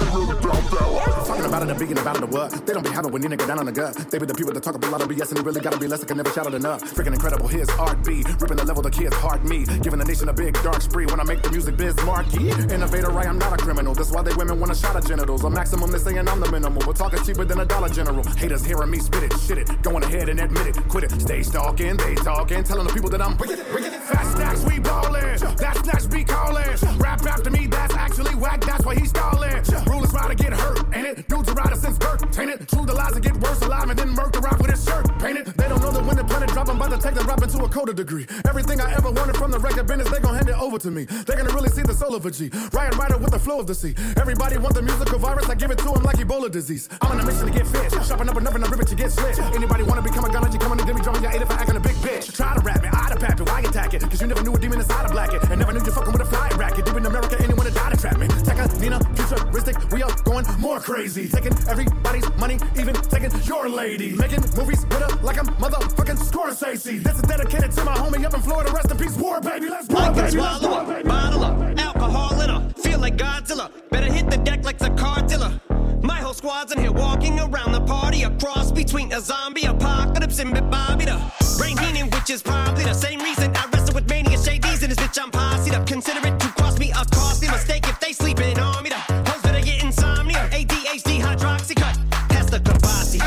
ain't 0.00 0.10
really 0.14 0.34
about 0.34 0.64
that. 0.70 1.24
Talking 1.26 1.44
about 1.44 1.62
it 1.62 1.70
and 1.70 1.78
being 1.78 1.98
about 1.98 2.16
it, 2.16 2.28
what? 2.28 2.66
They 2.66 2.72
don't 2.72 2.82
be 2.82 2.90
having 2.90 3.12
when 3.12 3.22
you 3.22 3.28
nigga 3.28 3.46
down 3.46 3.60
on 3.60 3.66
the 3.66 3.72
gut. 3.72 3.94
They 4.10 4.18
be 4.18 4.26
the 4.26 4.34
people 4.34 4.52
that 4.52 4.62
talk 4.64 4.74
about 4.74 4.88
a 4.88 4.90
lot 4.90 5.02
of 5.02 5.08
BS 5.08 5.28
and 5.28 5.38
they 5.38 5.42
really 5.42 5.60
gotta 5.60 5.78
be 5.78 5.86
less. 5.86 6.02
I 6.02 6.06
can 6.06 6.16
never 6.16 6.30
shout 6.30 6.46
it 6.48 6.54
enough. 6.54 6.82
Freaking 6.82 7.12
incredible, 7.12 7.46
here's 7.46 7.68
Art 7.70 8.04
B. 8.04 8.24
Ripping 8.40 8.56
the 8.56 8.64
level, 8.64 8.82
the 8.82 8.90
kids 8.90 9.14
hard 9.16 9.44
me. 9.44 9.64
Giving 9.82 10.00
the 10.00 10.04
nation 10.04 10.28
a 10.28 10.32
big 10.32 10.54
dark 10.62 10.82
spree 10.82 11.06
when 11.06 11.20
I 11.20 11.24
make 11.24 11.42
the 11.42 11.50
music 11.50 11.76
biz 11.76 11.94
marquee. 12.04 12.50
Innovator, 12.50 13.10
right? 13.10 13.26
I 13.26 13.30
am 13.30 13.38
not 13.38 13.52
a 13.52 13.56
criminal. 13.56 13.94
That's 13.94 14.10
why 14.10 14.22
they 14.22 14.34
women 14.34 14.58
want 14.58 14.72
a 14.72 14.74
shot 14.74 14.96
of 14.96 15.06
genitals. 15.06 15.44
A 15.44 15.50
maximum, 15.50 15.90
they 15.92 15.98
saying 15.98 16.28
I'm 16.28 16.40
the 16.40 16.50
minimal. 16.50 16.82
But 16.84 16.96
talk 16.96 17.14
is 17.14 17.24
cheaper 17.24 17.44
than 17.44 17.60
a 17.60 17.64
dollar 17.64 17.88
general. 17.88 18.24
Haters 18.24 18.64
hearing 18.64 18.90
me 18.90 18.98
spit 18.98 19.22
it, 19.22 19.38
shit 19.38 19.58
it. 19.58 19.82
Going 19.82 20.02
ahead 20.02 20.28
and 20.28 20.40
admit 20.40 20.66
it, 20.66 20.76
quit 20.88 21.04
it. 21.04 21.12
Stay 21.20 21.42
stalking, 21.42 21.96
they 21.96 22.16
talking, 22.16 22.64
telling 22.64 22.86
the 22.86 22.92
people 22.92 23.10
that 23.10 23.22
I'm 23.22 23.36
wicked, 23.36 23.60
wicked. 23.72 23.92
Fast 23.92 24.32
stacks, 24.32 24.64
we 24.64 24.80
ballin'. 24.80 25.43
That 25.56 25.76
snatch 25.84 26.10
be 26.10 26.24
callin'. 26.24 26.98
Rap 26.98 27.24
after 27.26 27.50
me, 27.50 27.66
that's 27.66 27.94
actually 27.94 28.34
whack, 28.34 28.60
that's 28.64 28.84
why 28.84 28.94
he 28.94 29.06
stallin'. 29.06 29.62
Rulers 29.86 30.10
try 30.10 30.28
to 30.28 30.34
get 30.34 30.52
hurt, 30.52 30.84
ain't 30.94 31.06
it? 31.06 31.28
Dudes 31.28 31.48
are 31.48 31.54
rider 31.54 31.76
since 31.76 31.98
birth, 31.98 32.22
ain't 32.38 32.50
it? 32.50 32.68
True 32.68 32.86
the 32.86 32.94
lies 32.94 33.12
that 33.12 33.22
get 33.22 33.36
worse 33.36 33.60
alive 33.62 33.88
and 33.90 33.98
then 33.98 34.10
murk 34.10 34.32
the 34.32 34.40
rock 34.40 34.58
with 34.58 34.70
his 34.70 34.84
shirt, 34.84 35.06
paint 35.18 35.38
it. 35.38 35.46
They 35.56 35.68
don't 35.68 35.80
know 35.82 35.92
that 35.92 36.04
when 36.04 36.16
the 36.16 36.24
planet 36.24 36.48
drop, 36.50 36.68
I'm 36.68 36.76
about 36.76 36.90
to 36.90 36.98
take 36.98 37.14
the 37.14 37.24
rap 37.24 37.42
into 37.42 37.58
a 37.58 37.68
coda 37.68 37.92
degree. 37.92 38.26
Everything 38.48 38.80
I 38.80 38.92
ever 38.94 39.10
wanted 39.10 39.36
from 39.36 39.50
the 39.50 39.58
record 39.58 39.86
business, 39.86 40.10
they 40.10 40.20
gon' 40.20 40.34
hand 40.34 40.48
it 40.48 40.58
over 40.58 40.78
to 40.78 40.90
me. 40.90 41.04
They're 41.04 41.36
gonna 41.36 41.54
really 41.54 41.70
see 41.70 41.82
the 41.82 41.94
soul 41.94 42.14
of 42.14 42.24
a 42.26 42.30
G. 42.30 42.50
Ryan 42.72 42.96
rider 42.98 43.18
with 43.18 43.32
the 43.32 43.38
flow 43.38 43.60
of 43.60 43.66
the 43.66 43.74
sea. 43.74 43.94
Everybody 44.16 44.58
want 44.58 44.74
the 44.74 44.82
musical 44.82 45.18
virus, 45.18 45.48
I 45.48 45.54
give 45.54 45.70
it 45.70 45.78
to 45.78 45.90
them 45.90 46.02
like 46.02 46.16
Ebola 46.16 46.50
disease. 46.50 46.88
I'm 47.00 47.12
on 47.12 47.20
a 47.20 47.26
mission 47.26 47.46
to 47.46 47.52
get 47.52 47.66
fit. 47.66 47.92
Shopping 48.04 48.28
up 48.28 48.36
enough 48.36 48.54
in 48.54 48.62
the 48.62 48.68
river 48.68 48.84
to 48.84 48.94
get 48.94 49.12
slit. 49.12 49.38
Anybody 49.54 49.82
wanna 49.84 50.02
become 50.02 50.24
a 50.24 50.32
gunner, 50.32 50.50
you 50.50 50.58
coming 50.58 50.78
to 50.78 50.84
give 50.84 50.96
me 50.96 51.02
drum, 51.02 51.22
you 51.22 51.28
ate 51.28 51.42
if 51.42 51.50
I 51.50 51.54
acting 51.54 51.76
a 51.76 51.80
big 51.80 51.96
bitch. 51.96 52.32
Try 52.34 52.54
to 52.54 52.60
rap 52.60 52.82
me, 52.82 52.88
I'd 52.88 53.20
have 53.20 53.40
it, 53.40 53.48
why 53.48 53.60
attack 53.60 53.94
it? 53.94 54.02
Cause 54.02 54.20
you 54.20 54.26
never 54.26 54.42
knew 54.42 54.54
a 54.54 54.58
demon 54.58 54.80
inside 54.80 55.10
a 55.10 55.14
blacket. 55.38 55.50
And 55.50 55.60
never 55.60 55.72
knew 55.72 55.84
you 55.84 55.92
fucking 55.92 56.12
with 56.12 56.22
a 56.22 56.24
fly 56.24 56.48
racket. 56.56 56.84
Deep 56.84 56.96
in 56.96 57.06
America, 57.06 57.36
anyone 57.40 57.64
that 57.64 57.74
died 57.74 57.92
to 57.92 58.00
trap 58.00 58.18
me. 58.18 58.26
Tech 58.28 58.56
N9ne, 58.56 59.16
futuristic, 59.16 59.90
we 59.90 60.02
are 60.02 60.14
going 60.24 60.46
more 60.58 60.80
crazy. 60.80 61.28
Taking 61.28 61.56
everybody's 61.68 62.28
money, 62.36 62.58
even 62.78 62.94
taking 62.94 63.30
your 63.42 63.68
lady. 63.68 64.12
Making 64.16 64.42
movies 64.56 64.84
with 64.86 65.02
her 65.02 65.22
like 65.22 65.38
I'm 65.38 65.46
motherfucking 65.56 66.18
Scorsese. 66.18 67.02
This 67.02 67.16
is 67.16 67.22
dedicated 67.22 67.72
to 67.72 67.84
my 67.84 67.94
homie 67.94 68.24
up 68.24 68.34
in 68.34 68.40
Florida. 68.40 68.72
Rest 68.72 68.90
in 68.90 68.98
peace, 68.98 69.16
war 69.16 69.40
baby. 69.40 69.68
Let's 69.68 69.88
go, 69.88 69.96
I 69.96 70.12
can 70.12 70.30
swallow 70.30 70.90
a 70.90 71.04
bottle 71.04 71.44
of 71.44 71.78
alcohol 71.78 72.40
in 72.40 72.50
her. 72.50 72.70
Feel 72.76 72.98
like 72.98 73.16
Godzilla. 73.16 73.70
Better 73.90 74.12
hit 74.12 74.30
the 74.30 74.38
deck 74.38 74.64
like 74.64 74.78
the 74.78 74.90
car 74.90 75.22
dealer. 75.22 75.60
My 76.02 76.16
whole 76.16 76.34
squad's 76.34 76.72
in 76.72 76.80
here 76.80 76.92
walking 76.92 77.40
around 77.40 77.72
the 77.72 77.80
party. 77.80 78.24
A 78.24 78.30
cross 78.30 78.70
between 78.70 79.12
a 79.12 79.20
zombie 79.20 79.64
apocalypse 79.64 80.38
and 80.38 80.52
Bobby 80.70 81.06
the 81.06 81.18
Brain 81.58 81.76
Heenan, 81.78 82.10
which 82.10 82.30
is 82.30 82.42
probably 82.42 82.84
the 82.84 82.92
same 82.92 83.20
reason 83.20 83.54
I 83.56 83.73
with 83.94 84.08
mania 84.10 84.36
shades 84.36 84.82
in 84.82 84.90
this 84.90 84.98
bitch. 84.98 85.18
I'm 85.22 85.30
posse 85.30 85.70
up. 85.70 85.86
Consider 85.86 86.26
it 86.26 86.38
to 86.40 86.48
cross 86.48 86.78
me 86.78 86.90
a 86.90 87.04
costly 87.14 87.48
mistake 87.48 87.86
if 87.88 87.98
they 88.00 88.12
sleeping 88.12 88.58
on 88.58 88.82
me. 88.82 88.90
The 88.90 88.96
hoes 88.96 89.42
better 89.42 89.60
get 89.60 89.82
insomnia. 89.82 90.48
ADHD 90.50 91.20
Hydroxycut. 91.20 92.10
Pass 92.28 92.50
the 92.50 92.58
Kavasi. 92.58 93.20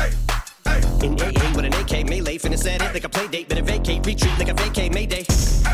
In 1.02 1.14
AA 1.14 1.56
with 1.56 1.64
an 1.64 1.74
AK 1.74 2.08
melee, 2.08 2.38
finna 2.38 2.58
set 2.58 2.82
it 2.82 2.92
like 2.92 3.04
a 3.04 3.08
play 3.08 3.28
date. 3.28 3.48
Better 3.48 3.62
vacate, 3.62 4.04
retreat 4.04 4.38
like 4.38 4.48
a 4.48 4.54
vacay 4.54 4.92
Mayday. 4.92 5.27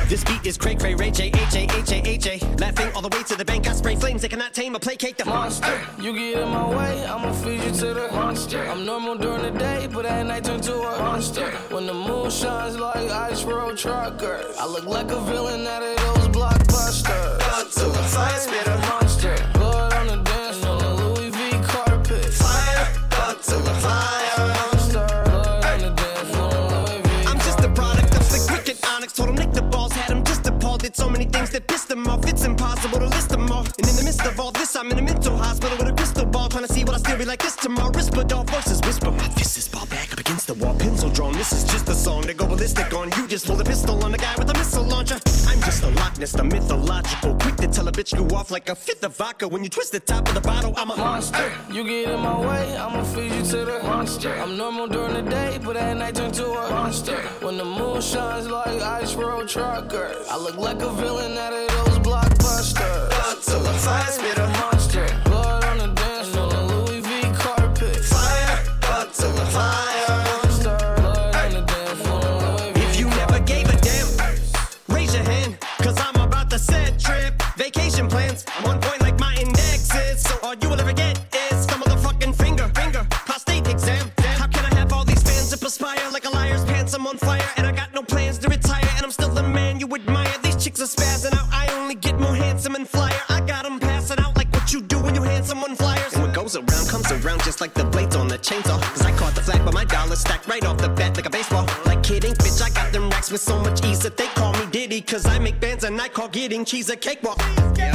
This 0.09 0.23
beat 0.23 0.45
is 0.45 0.59
cray 0.59 0.75
cray, 0.75 0.95
Ray 0.95 1.11
J, 1.11 1.29
H 1.29 1.55
A, 1.55 1.63
H 1.79 1.93
A, 1.93 2.09
H 2.09 2.27
A. 2.27 2.39
Laughing 2.59 2.93
all 2.95 3.01
the 3.01 3.09
way 3.09 3.23
to 3.23 3.37
the 3.37 3.45
bank. 3.45 3.67
I 3.67 3.73
spray 3.73 3.97
flames, 3.97 4.21
they 4.21 4.29
cannot 4.29 4.53
tame 4.53 4.77
or 4.77 4.79
placate 4.79 5.17
the 5.17 5.25
monster. 5.25 5.81
You 5.99 6.13
get 6.13 6.43
in 6.43 6.49
my 6.51 6.69
way, 6.69 7.07
I'ma 7.07 7.33
feed 7.33 7.63
you 7.65 7.71
to 7.71 7.95
the 7.95 8.09
monster. 8.13 8.63
I'm 8.65 8.85
normal 8.85 9.17
during 9.17 9.43
the 9.43 9.59
day, 9.59 9.89
but 9.91 10.05
at 10.05 10.27
night 10.27 10.45
turn 10.45 10.61
to 10.61 10.75
a 10.75 10.99
monster. 10.99 11.51
When 11.71 11.87
the 11.87 11.95
moon 11.95 12.31
shines 12.31 12.77
like 12.77 13.11
ice 13.11 13.45
road 13.45 13.79
truckers, 13.79 14.57
I 14.59 14.67
look 14.67 14.85
like 14.85 15.11
a 15.11 15.21
villain 15.23 15.67
out 15.67 15.83
of 15.83 15.97
those 15.97 16.29
blockbusters. 16.29 17.39
Blood 17.39 17.71
to 17.73 17.85
the 17.87 18.05
fire 18.13 18.39
spitter. 18.39 18.79
monster. 18.91 19.54
So 31.05 31.11
many 31.11 31.27
things 31.27 31.51
that 31.51 31.67
pissed 31.67 31.91
him 31.91 32.07
off. 32.07 32.27
It's 32.27 32.45
impossible 32.45 32.99
to 32.99 33.07
list 33.07 33.29
them 33.29 33.51
all. 33.53 33.67
And 33.79 33.87
in 33.91 33.97
the 33.97 34.05
midst 34.05 34.25
of 34.25 34.41
all 34.41 34.53
this, 34.53 34.75
I'm 34.75 34.91
in 34.91 34.99
a 34.99 35.03
mental 35.03 35.37
hospital 35.37 35.77
with 35.77 35.89
a 35.89 35.93
crystal 35.93 36.25
ball. 36.25 36.49
Trying 36.49 36.67
to 36.67 36.73
see 36.73 36.83
what 36.85 36.95
I 36.95 36.99
still 36.99 37.19
be 37.19 37.27
like 37.27 37.43
this 37.43 37.57
tomorrow. 37.57 37.91
Risperdal 37.91 38.47
voices 38.49 38.81
whisper. 38.87 39.11
My 39.11 39.29
fist 39.37 39.59
is 39.59 39.69
ball 39.69 39.87
back 39.87 40.13
up 40.13 40.21
against 40.21 40.47
the 40.47 40.55
wall. 40.55 40.75
Pencil 40.79 41.11
drawn. 41.11 41.35
This 41.35 41.53
is 41.53 41.65
just 41.65 41.89
a 41.91 41.95
song 41.95 42.23
to 42.23 42.33
go 42.33 42.47
ballistic 42.47 42.93
on. 42.95 43.11
You 43.19 43.27
just 43.29 43.47
pull 43.47 43.61
a 43.61 43.65
pistol 43.65 44.03
on 44.03 44.13
the 44.13 44.19
guy 44.19 44.35
with 44.39 44.49
a 44.49 44.55
missile 44.55 44.85
launcher. 44.85 45.19
I'm 46.25 46.29
just 46.49 46.71
a 46.71 46.75
Loch 46.75 47.03
Ness, 47.05 47.21
the 47.21 47.25
mythological. 47.25 47.35
Quick 47.35 47.57
to 47.57 47.67
tell 47.69 47.87
a 47.87 47.93
bitch 47.93 48.17
go 48.17 48.35
off 48.35 48.51
like 48.51 48.71
a 48.71 48.75
fifth 48.75 49.05
of 49.05 49.15
vodka. 49.15 49.47
When 49.47 49.63
you 49.63 49.69
twist 49.69 49.93
the 49.93 50.01
top 50.01 50.27
of 50.27 50.35
the 50.35 50.41
bottle, 50.41 50.73
I'm 50.75 50.91
a 50.91 50.97
monster. 50.97 51.53
You 51.71 51.85
get 51.85 52.09
in 52.09 52.21
my 52.21 52.41
way, 52.41 52.77
I'ma 52.79 53.05
feed 53.05 53.31
you 53.31 53.43
to 53.43 53.65
the 53.67 53.81
monster. 53.83 54.33
I'm 54.33 54.57
normal 54.57 54.87
during 54.87 55.13
the 55.13 55.31
day, 55.31 55.59
but 55.63 55.77
at 55.77 55.95
night 55.99 56.15
turn 56.15 56.33
to 56.33 56.47
a 56.47 56.71
monster. 56.71 57.19
When 57.45 57.59
the 57.59 57.65
moon 57.67 58.01
shines 58.01 58.49
like 58.49 58.81
ice 58.81 59.15
road 59.15 59.49
truckers, 59.49 60.27
I 60.31 60.39
look 60.39 60.57
like 60.57 60.81
a 60.81 60.93
villain 60.93 61.37
out 61.37 61.53
of 61.53 61.69
those 61.69 61.99
blockbusters. 61.99 63.11
The 63.45 63.73
fire 63.85 64.11
spitter. 64.11 64.49
monster. 64.61 65.07
Blood 65.25 65.65
on 65.65 65.79
the 65.79 65.89
dance 65.89 66.29
floor, 66.29 66.49
Louis 66.49 67.01
V 67.01 67.21
carpet. 67.35 67.97
Fire, 67.97 68.65
the 68.81 69.47
fire. 69.53 69.94
Chicks 90.75 90.99
are 90.99 91.03
spazzing 91.03 91.37
out, 91.37 91.49
I 91.53 91.73
only 91.79 91.95
get 91.95 92.19
more 92.19 92.35
handsome 92.35 92.75
and 92.75 92.89
flyer. 92.89 93.21
I 93.29 93.41
got 93.41 93.65
'em 93.65 93.79
passing 93.79 94.19
out 94.19 94.37
like 94.37 94.53
what 94.53 94.73
you 94.73 94.81
do 94.81 94.99
when 94.99 95.15
you 95.15 95.23
hand 95.23 95.47
someone 95.47 95.77
flyers. 95.77 96.17
What 96.17 96.33
goes 96.35 96.57
around 96.57 96.89
comes 96.89 97.11
around 97.13 97.43
just 97.43 97.61
like 97.61 97.75
the 97.75 97.85
blades 97.85 98.17
on 98.17 98.29
the 98.29 98.39
chainsaw. 98.39 98.81
Cause 98.81 99.05
I 99.05 99.13
caught 99.13 99.35
the 99.35 99.43
flag, 99.43 99.65
but 99.65 99.75
my 99.75 99.85
dollar 99.85 100.17
stacked 100.17 100.49
right 100.49 100.65
off 100.65 100.79
the 100.79 100.89
bat 100.89 101.17
like 101.17 101.27
a 101.27 101.31
baseball. 101.31 101.67
Like 101.87 102.03
kidding, 102.03 102.35
bitch, 102.35 102.63
I 102.63 102.71
got 102.71 102.93
them 102.93 103.11
racks 103.11 103.31
with 103.31 103.41
so 103.41 103.59
much 103.59 103.85
ease 103.85 104.01
that 104.01 104.17
they 104.17 104.27
call. 104.39 104.54
Cause 105.07 105.27
I 105.27 105.39
make 105.39 105.61
bands 105.61 105.85
and 105.85 106.01
I 106.01 106.09
call 106.09 106.29
getting 106.29 106.65
cheese 106.65 106.89
a 106.89 106.97
cakewalk. 106.97 107.39
Yeah. 107.77 107.95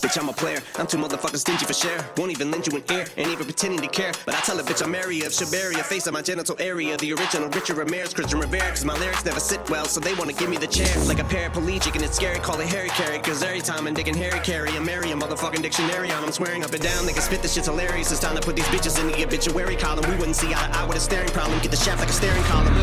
Bitch, 0.00 0.18
I'm 0.18 0.28
a 0.28 0.32
player. 0.32 0.60
I'm 0.76 0.86
too 0.86 0.96
motherfucking 0.96 1.36
stingy 1.36 1.66
for 1.66 1.74
share. 1.74 2.04
Won't 2.16 2.30
even 2.32 2.50
lend 2.50 2.66
you 2.66 2.76
an 2.76 2.82
ear, 2.90 3.06
ain't 3.18 3.28
even 3.28 3.44
pretending 3.44 3.80
to 3.80 3.88
care. 3.88 4.12
But 4.24 4.34
I 4.34 4.40
tell 4.40 4.58
a 4.58 4.62
bitch 4.62 4.82
I'm 4.82 4.94
area 4.94 5.26
of 5.26 5.32
Shabaria, 5.32 5.82
face 5.82 6.06
of 6.06 6.14
my 6.14 6.22
genital 6.22 6.56
area. 6.58 6.96
The 6.96 7.12
original 7.12 7.50
Richard 7.50 7.76
Ramirez, 7.76 8.14
Christian 8.14 8.40
Rivera. 8.40 8.70
Cause 8.70 8.84
my 8.84 8.96
lyrics 8.98 9.24
never 9.26 9.40
sit 9.40 9.60
well, 9.68 9.84
so 9.84 10.00
they 10.00 10.14
wanna 10.14 10.32
give 10.32 10.48
me 10.48 10.56
the 10.56 10.66
chair. 10.66 10.88
Like 11.04 11.18
a 11.18 11.24
paraplegic, 11.24 11.94
and 11.96 12.02
it's 12.02 12.16
scary, 12.16 12.38
call 12.38 12.58
it 12.60 12.68
Harry 12.68 12.88
Carry. 12.90 13.18
Cause 13.18 13.42
every 13.42 13.60
time 13.60 13.86
I'm 13.86 13.92
digging 13.92 14.14
Harry 14.14 14.40
Carry, 14.40 14.70
I'm 14.70 14.86
Mary, 14.86 15.10
a 15.10 15.14
motherfucking 15.14 15.62
dictionary 15.62 16.10
on. 16.10 16.24
I'm 16.24 16.32
swearing 16.32 16.64
up 16.64 16.72
and 16.72 16.82
down, 16.82 17.04
they 17.04 17.12
can 17.12 17.22
spit 17.22 17.42
this 17.42 17.52
shit's 17.52 17.66
hilarious. 17.66 18.10
It's 18.10 18.20
time 18.20 18.36
to 18.36 18.42
put 18.42 18.56
these 18.56 18.66
bitches 18.66 18.98
in 18.98 19.08
the 19.08 19.22
obituary 19.22 19.76
column. 19.76 20.08
We 20.10 20.16
wouldn't 20.16 20.36
see 20.36 20.48
eye 20.54 20.66
to 20.66 20.78
eye 20.78 20.86
with 20.86 20.96
a 20.96 21.00
staring 21.00 21.30
problem. 21.30 21.60
Get 21.60 21.72
the 21.72 21.76
shaft 21.76 22.00
like 22.00 22.08
a 22.08 22.12
staring 22.12 22.42
column. 22.44 22.74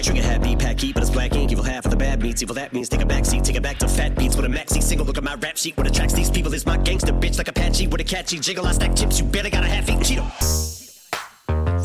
Trigger 0.00 0.22
happy, 0.22 0.54
pack 0.54 0.78
heat, 0.78 0.94
but 0.94 1.02
it's 1.02 1.10
black 1.10 1.34
ink. 1.34 1.50
Evil 1.50 1.64
half 1.64 1.84
of 1.84 1.90
the 1.90 1.96
bad 1.96 2.22
meats. 2.22 2.40
Evil 2.40 2.54
that 2.54 2.72
means 2.72 2.88
take 2.96 3.04
a 3.04 3.06
back 3.06 3.24
seat, 3.24 3.44
take 3.44 3.56
it 3.56 3.62
back 3.62 3.78
to 3.78 3.88
fat 3.88 4.16
beats 4.16 4.36
with 4.36 4.46
a 4.46 4.48
maxi 4.48 4.82
single. 4.82 5.06
Look 5.06 5.18
at 5.18 5.24
my 5.24 5.34
rap 5.34 5.56
sheet. 5.56 5.76
What 5.76 5.86
attracts 5.86 6.14
these 6.14 6.30
people 6.30 6.52
is 6.54 6.64
my 6.64 6.76
gangster 6.78 7.12
bitch 7.12 7.38
like 7.38 7.48
Apache 7.48 7.88
with 7.88 8.00
a 8.00 8.04
catchy 8.04 8.38
jiggle. 8.38 8.66
I 8.66 8.72
stack 8.72 8.96
chips. 8.96 9.18
You 9.18 9.26
better 9.26 9.50
got 9.50 9.64
a 9.64 9.68
half 9.68 9.88
eaten 9.88 10.00
Cheeto. 10.00 10.75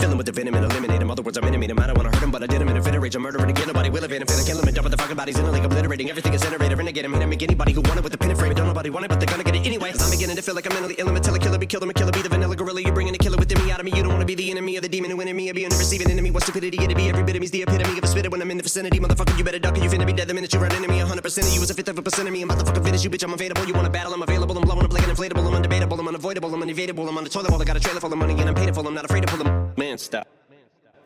Fill 0.02 0.10
him 0.10 0.18
with 0.18 0.26
the 0.26 0.32
venom 0.32 0.56
and 0.56 0.66
eliminate 0.66 1.00
him. 1.00 1.12
Other 1.12 1.22
words, 1.22 1.38
I'm 1.38 1.46
intimate 1.46 1.70
him. 1.70 1.80
I 1.80 1.86
don't 1.86 1.96
wanna 1.96 2.10
hurt 2.10 2.24
him, 2.24 2.32
but 2.32 2.42
I 2.42 2.48
did 2.48 2.60
him 2.60 2.68
in 2.70 2.76
a 2.76 2.82
fit 2.82 2.96
of 2.96 3.04
rage. 3.04 3.16
I'm 3.16 3.22
murdering 3.22 3.52
again. 3.52 3.68
Nobody 3.68 3.92
will 3.92 4.04
evade 4.04 4.22
him. 4.22 4.28
Finna 4.28 4.48
kill 4.48 4.58
him 4.58 4.68
and 4.68 4.76
dump 4.76 4.90
the 4.90 4.98
fucking 4.98 5.16
bodies 5.16 5.38
in 5.38 5.46
a 5.46 5.52
lake, 5.52 5.64
obliterating 5.64 6.10
everything 6.10 6.34
is 6.34 6.42
generated. 6.42 6.76
Renegade 6.76 7.06
him, 7.06 7.14
hit 7.14 7.22
him, 7.22 7.30
make 7.30 7.44
anybody 7.44 7.72
who 7.72 7.82
want 7.82 8.00
it 8.00 8.04
with 8.04 8.12
the 8.12 8.18
pin 8.18 8.32
and 8.32 8.40
frame. 8.40 8.52
Don't 8.56 8.66
nobody 8.66 8.90
want 8.90 9.06
it, 9.06 9.10
but 9.10 9.20
they're 9.20 9.30
gonna 9.30 9.44
get 9.44 9.56
it 9.56 9.64
anyway. 9.64 9.94
I'm 10.00 10.10
beginning 10.10 10.36
to 10.38 10.42
feel 10.42 10.56
like 10.56 10.66
I'm 10.66 10.74
mentally 10.74 10.96
ill. 10.98 11.08
I'm 11.08 11.16
a 11.16 11.20
a 11.20 11.40
killer, 11.40 11.60
be 11.60 11.68
killed. 11.68 11.84
I'm 11.84 11.92
a 11.92 11.94
killer, 11.94 12.12
be 12.12 12.24
the 12.24 12.30
vanilla 12.30 12.56
gorilla. 12.56 12.82
You're 12.82 12.94
bringing 12.94 13.14
a 13.14 13.18
killer 13.20 13.38
within 13.38 13.64
me 13.64 13.72
out 13.72 13.80
of 13.80 13.86
me. 13.86 13.92
You 13.96 14.02
don't 14.02 14.14
wanna 14.14 14.26
be 14.26 14.34
the 14.34 14.50
enemy 14.50 14.76
of 14.76 14.82
the 14.82 14.90
demon 14.90 15.12
who 15.12 15.22
in 15.22 15.36
me. 15.36 15.52
I 15.52 15.54
be 15.54 15.66
a 15.66 15.70
receiving 15.70 16.10
enemy. 16.10 16.32
What 16.32 16.44
stupidity 16.44 16.84
it'd 16.84 16.98
be. 16.98 17.10
Every 17.10 17.24
bit 17.24 17.36
of 17.36 17.42
me's 17.42 17.52
the 17.52 17.62
epitome 17.62 17.98
of 18.00 18.04
a 18.04 18.08
spitter 18.08 18.32
when 18.32 18.42
I'm 18.42 18.50
in 18.50 18.58
the 18.58 18.64
vicinity. 18.64 19.00
Motherfucker, 19.00 19.38
you 19.38 19.44
better 19.44 19.60
duck 19.60 19.78
or 19.78 19.84
you 19.84 19.90
finna 19.90 20.08
be 20.08 20.14
dead 20.14 20.28
the 20.28 20.34
minute 20.34 20.52
you 20.52 20.60
run 20.60 20.72
into 20.72 20.88
me. 20.88 20.98
100% 20.98 21.48
of 21.48 21.54
you 21.54 21.62
is 21.62 21.70
a 21.70 21.76
fifth 21.76 21.90
of 21.90 22.00
a 22.00 22.02
percent 22.02 22.28
of 22.28 22.34
me. 22.34 22.42
I'm 22.42 22.50
about 22.50 22.60
to 22.62 22.66
fucking 22.66 22.84
finish 22.84 23.04
you, 23.04 23.12
bitch. 23.12 23.24
I'm 23.24 23.34
available. 23.34 23.66
You 23.66 23.76
wanna 23.76 23.92
battle? 23.92 24.14
I'm 24.14 24.24
available. 24.24 24.58
I'm 24.58 24.64
blowing 24.64 24.84
up 24.84 24.94
like 24.94 25.04
an 25.04 25.14
inflatable. 25.14 25.46
I'm 25.46 25.62
undebatable. 25.62 26.00
I'm 26.00 26.08
unavoidable. 26.08 26.54
I'm 26.56 26.62
unevadable. 26.64 27.08
I'm 27.08 27.18
on 27.18 27.24
the 27.24 27.30
toilet 27.30 27.52
bowl. 27.52 27.62
I 27.62 27.66
got 27.66 27.78
a 27.78 27.80
trailer 27.80 28.00
full 28.00 28.12
of 28.12 28.18
money 28.18 28.34
and 28.40 28.50
I'm 28.50 28.56
paid 28.56 28.74
for. 28.74 28.86
I'm 28.86 28.94
not 28.94 29.06
afraid 29.06 29.22
to 29.22 29.28
pull 29.28 29.44
them. 29.44 29.74
Man, 29.78 29.91
advanced 29.92 30.06
stuff. 30.06 30.41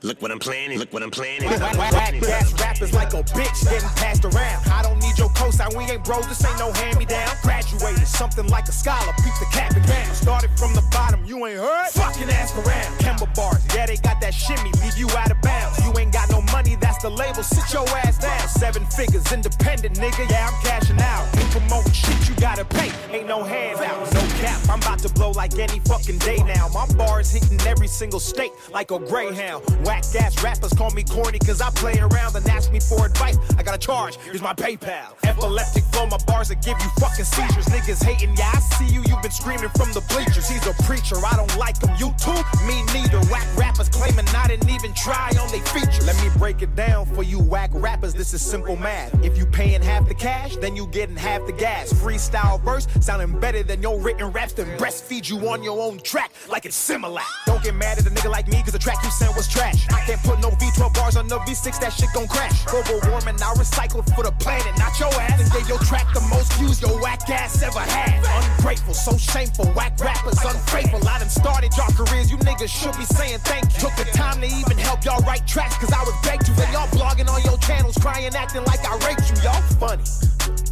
Look 0.06 0.22
what 0.22 0.30
I'm 0.30 0.38
planning. 0.38 0.78
Look 0.78 0.94
what 0.94 1.02
I'm 1.02 1.10
planning. 1.10 1.50
Whack 1.50 2.14
ass 2.14 2.54
rappers 2.62 2.94
like 2.94 3.14
a 3.16 3.24
bitch 3.34 3.64
getting 3.64 3.90
passed 3.98 4.24
around. 4.24 4.68
I 4.70 4.84
don't 4.84 5.00
need 5.02 5.18
your 5.18 5.30
cosign, 5.30 5.76
we 5.76 5.84
ain't 5.86 6.04
bros, 6.06 6.28
this 6.28 6.46
ain't 6.46 6.60
no 6.60 6.72
hand 6.74 7.00
me 7.00 7.06
down. 7.06 7.28
Graduated 7.42 8.06
something 8.06 8.48
like 8.48 8.68
a 8.68 8.72
scholar, 8.72 9.14
peep 9.24 9.34
the 9.40 9.48
cap 9.52 9.76
and 9.76 9.86
gown. 9.88 10.14
Started 10.14 10.52
from 10.60 10.76
the 10.76 10.84
bottom, 10.92 11.26
you 11.26 11.44
ain't 11.48 11.58
heard? 11.58 11.88
Fucking 11.90 12.30
ask 12.30 12.56
around. 12.56 13.00
Kemba 13.00 13.34
bars, 13.36 13.66
yeah, 13.74 13.88
they 13.88 13.98
got 13.98 14.22
that 14.22 14.36
shimmy, 14.36 14.72
leave 14.84 14.96
you 14.96 15.10
out 15.18 15.32
of 15.32 15.42
bounds. 15.42 15.84
You 15.84 15.92
ain't 15.98 16.14
got 16.14 16.30
no 16.30 16.42
money, 16.54 16.76
that's 16.76 17.02
the 17.02 17.10
label, 17.10 17.42
sit 17.42 17.74
your 17.74 17.90
ass 17.90 18.20
down. 18.20 18.48
Seven 18.48 18.86
figures, 18.86 19.26
independent 19.32 19.96
nigga, 19.96 20.30
yeah, 20.30 20.52
I'm 20.52 20.64
cashing 20.64 21.02
out. 21.02 21.26
You 21.34 21.46
promoting 21.50 21.94
shit, 21.94 22.30
you 22.30 22.36
gotta 22.36 22.64
pay, 22.64 22.92
ain't 23.10 23.28
no 23.28 23.42
handouts, 23.42 24.14
no 24.14 24.22
cap. 24.38 24.62
I'm 24.70 24.80
about 24.82 25.00
to 25.00 25.10
blow 25.10 25.32
like 25.32 25.58
any 25.58 25.80
fucking 25.80 26.20
day 26.20 26.38
now. 26.44 26.68
My 26.70 26.86
bars 26.94 27.32
hitting 27.32 27.60
every 27.66 27.88
single 27.88 28.20
state 28.20 28.52
like 28.72 28.92
a 28.92 29.00
greyhound. 29.00 29.64
Whack 29.84 29.95
ass 30.16 30.44
rappers 30.44 30.74
call 30.74 30.92
me 30.92 31.04
corny 31.04 31.40
cause 31.40 31.62
I 31.62 31.70
play 31.72 31.98
around 32.00 32.36
and 32.36 32.48
ask 32.50 32.72
me 32.72 32.80
for 32.80 33.06
advice. 33.06 33.38
I 33.58 33.64
got 33.64 33.76
a 33.76 33.78
charge, 33.78 34.18
here's 34.18 34.42
my 34.42 34.54
PayPal. 34.54 35.16
Epileptic 35.24 35.84
flow, 35.86 36.08
my 36.08 36.18
bars 36.26 36.50
that 36.50 36.64
give 36.64 36.78
you 36.80 36.90
fucking 37.00 37.26
seizures. 37.26 37.66
Niggas 37.66 38.04
hating, 38.04 38.36
yeah, 38.38 38.52
I 38.54 38.60
see 38.60 38.94
you, 38.94 39.04
you've 39.08 39.22
been 39.22 39.32
screaming 39.32 39.70
from 39.76 39.92
the 39.94 40.02
bleachers. 40.10 40.50
He's 40.50 40.66
a 40.68 40.74
preacher, 40.84 41.16
I 41.18 41.36
don't 41.36 41.56
like 41.58 41.82
him. 41.82 41.92
You 41.98 42.14
too? 42.20 42.40
Me 42.68 42.84
neither. 42.94 43.20
Whack 43.32 43.48
rappers 43.58 43.90
claiming 43.90 44.26
I 44.30 44.48
didn't 44.48 44.70
even 44.70 44.94
try 44.94 45.32
on 45.40 45.50
they 45.52 45.60
features. 45.72 46.06
Let 46.06 46.16
me 46.24 46.30
break 46.38 46.62
it 46.62 46.76
down 46.76 47.06
for 47.06 47.24
you 47.24 47.40
whack 47.40 47.72
rappers, 47.74 48.14
this 48.14 48.34
is 48.34 48.42
simple 48.42 48.76
math. 48.76 49.14
If 49.24 49.38
you 49.38 49.46
paying 49.46 49.82
half 49.82 50.08
the 50.08 50.16
cash, 50.16 50.56
then 50.58 50.76
you 50.76 50.88
getting 50.88 51.16
half 51.16 51.46
the 51.46 51.54
gas. 51.54 51.92
Freestyle 51.94 52.62
verse 52.62 52.88
sounding 53.00 53.40
better 53.40 53.64
than 53.64 53.82
your 53.82 54.00
written 54.00 54.32
raps, 54.32 54.54
then 54.54 54.68
breastfeed 54.78 55.30
you 55.30 55.38
on 55.50 55.64
your 55.64 55.80
own 55.82 56.00
track 56.00 56.32
like 56.50 56.66
it's 56.66 56.78
Similac. 56.90 57.24
Don't 57.46 57.64
get 57.64 57.76
mad 57.76 57.98
at 57.98 58.06
a 58.06 58.10
nigga 58.10 58.30
like 58.30 58.48
me, 58.48 58.62
cause 58.62 58.74
the 58.74 58.80
track 58.80 58.98
you 59.04 59.12
sent 59.12 59.36
was 59.36 59.48
trash. 59.48 59.85
I 59.92 60.02
can't 60.06 60.22
put 60.24 60.40
no 60.40 60.50
V12 60.52 60.94
bars 60.94 61.16
on 61.18 61.28
the 61.28 61.40
V6, 61.40 61.80
that 61.80 61.94
shit 61.94 62.10
gon' 62.14 62.28
crash. 62.28 62.66
Global 62.66 63.00
warming, 63.10 63.36
I 63.42 63.54
recycled 63.58 64.06
for 64.16 64.24
the 64.24 64.32
planet, 64.40 64.78
not 64.78 65.00
your 65.00 65.14
ass. 65.22 65.42
And 65.42 65.52
gave 65.52 65.68
your 65.68 65.80
track 65.80 66.08
the 66.14 66.22
most 66.30 66.54
views 66.54 66.82
your 66.82 67.00
whack 67.02 67.30
ass 67.30 67.62
ever 67.62 67.80
had. 67.80 68.24
Ungrateful, 68.58 68.94
so 68.94 69.18
shameful, 69.18 69.66
whack 69.74 70.00
rappers 70.00 70.40
unfaithful. 70.44 71.08
I 71.08 71.20
done 71.20 71.30
started 71.30 71.72
y'all 71.78 71.92
careers, 71.94 72.32
you 72.32 72.38
niggas 72.38 72.70
should 72.70 72.98
be 72.98 73.06
saying 73.06 73.40
thank 73.40 73.66
you. 73.74 73.80
Took 73.80 73.96
the 73.96 74.06
time 74.14 74.42
to 74.42 74.48
even 74.48 74.78
help 74.78 75.04
y'all 75.04 75.22
write 75.24 75.48
tracks, 75.48 75.78
cause 75.78 75.92
I 75.92 76.04
was 76.04 76.16
begged 76.24 76.46
to. 76.48 76.54
Then 76.54 76.72
y'all 76.72 76.88
blogging 76.90 77.30
on 77.30 77.42
your 77.44 77.58
channels, 77.60 77.98
crying, 77.98 78.34
acting 78.36 78.64
like 78.66 78.84
I 78.86 78.98
raped 79.08 79.30
you. 79.30 79.42
Y'all 79.44 79.62
funny. 79.80 80.04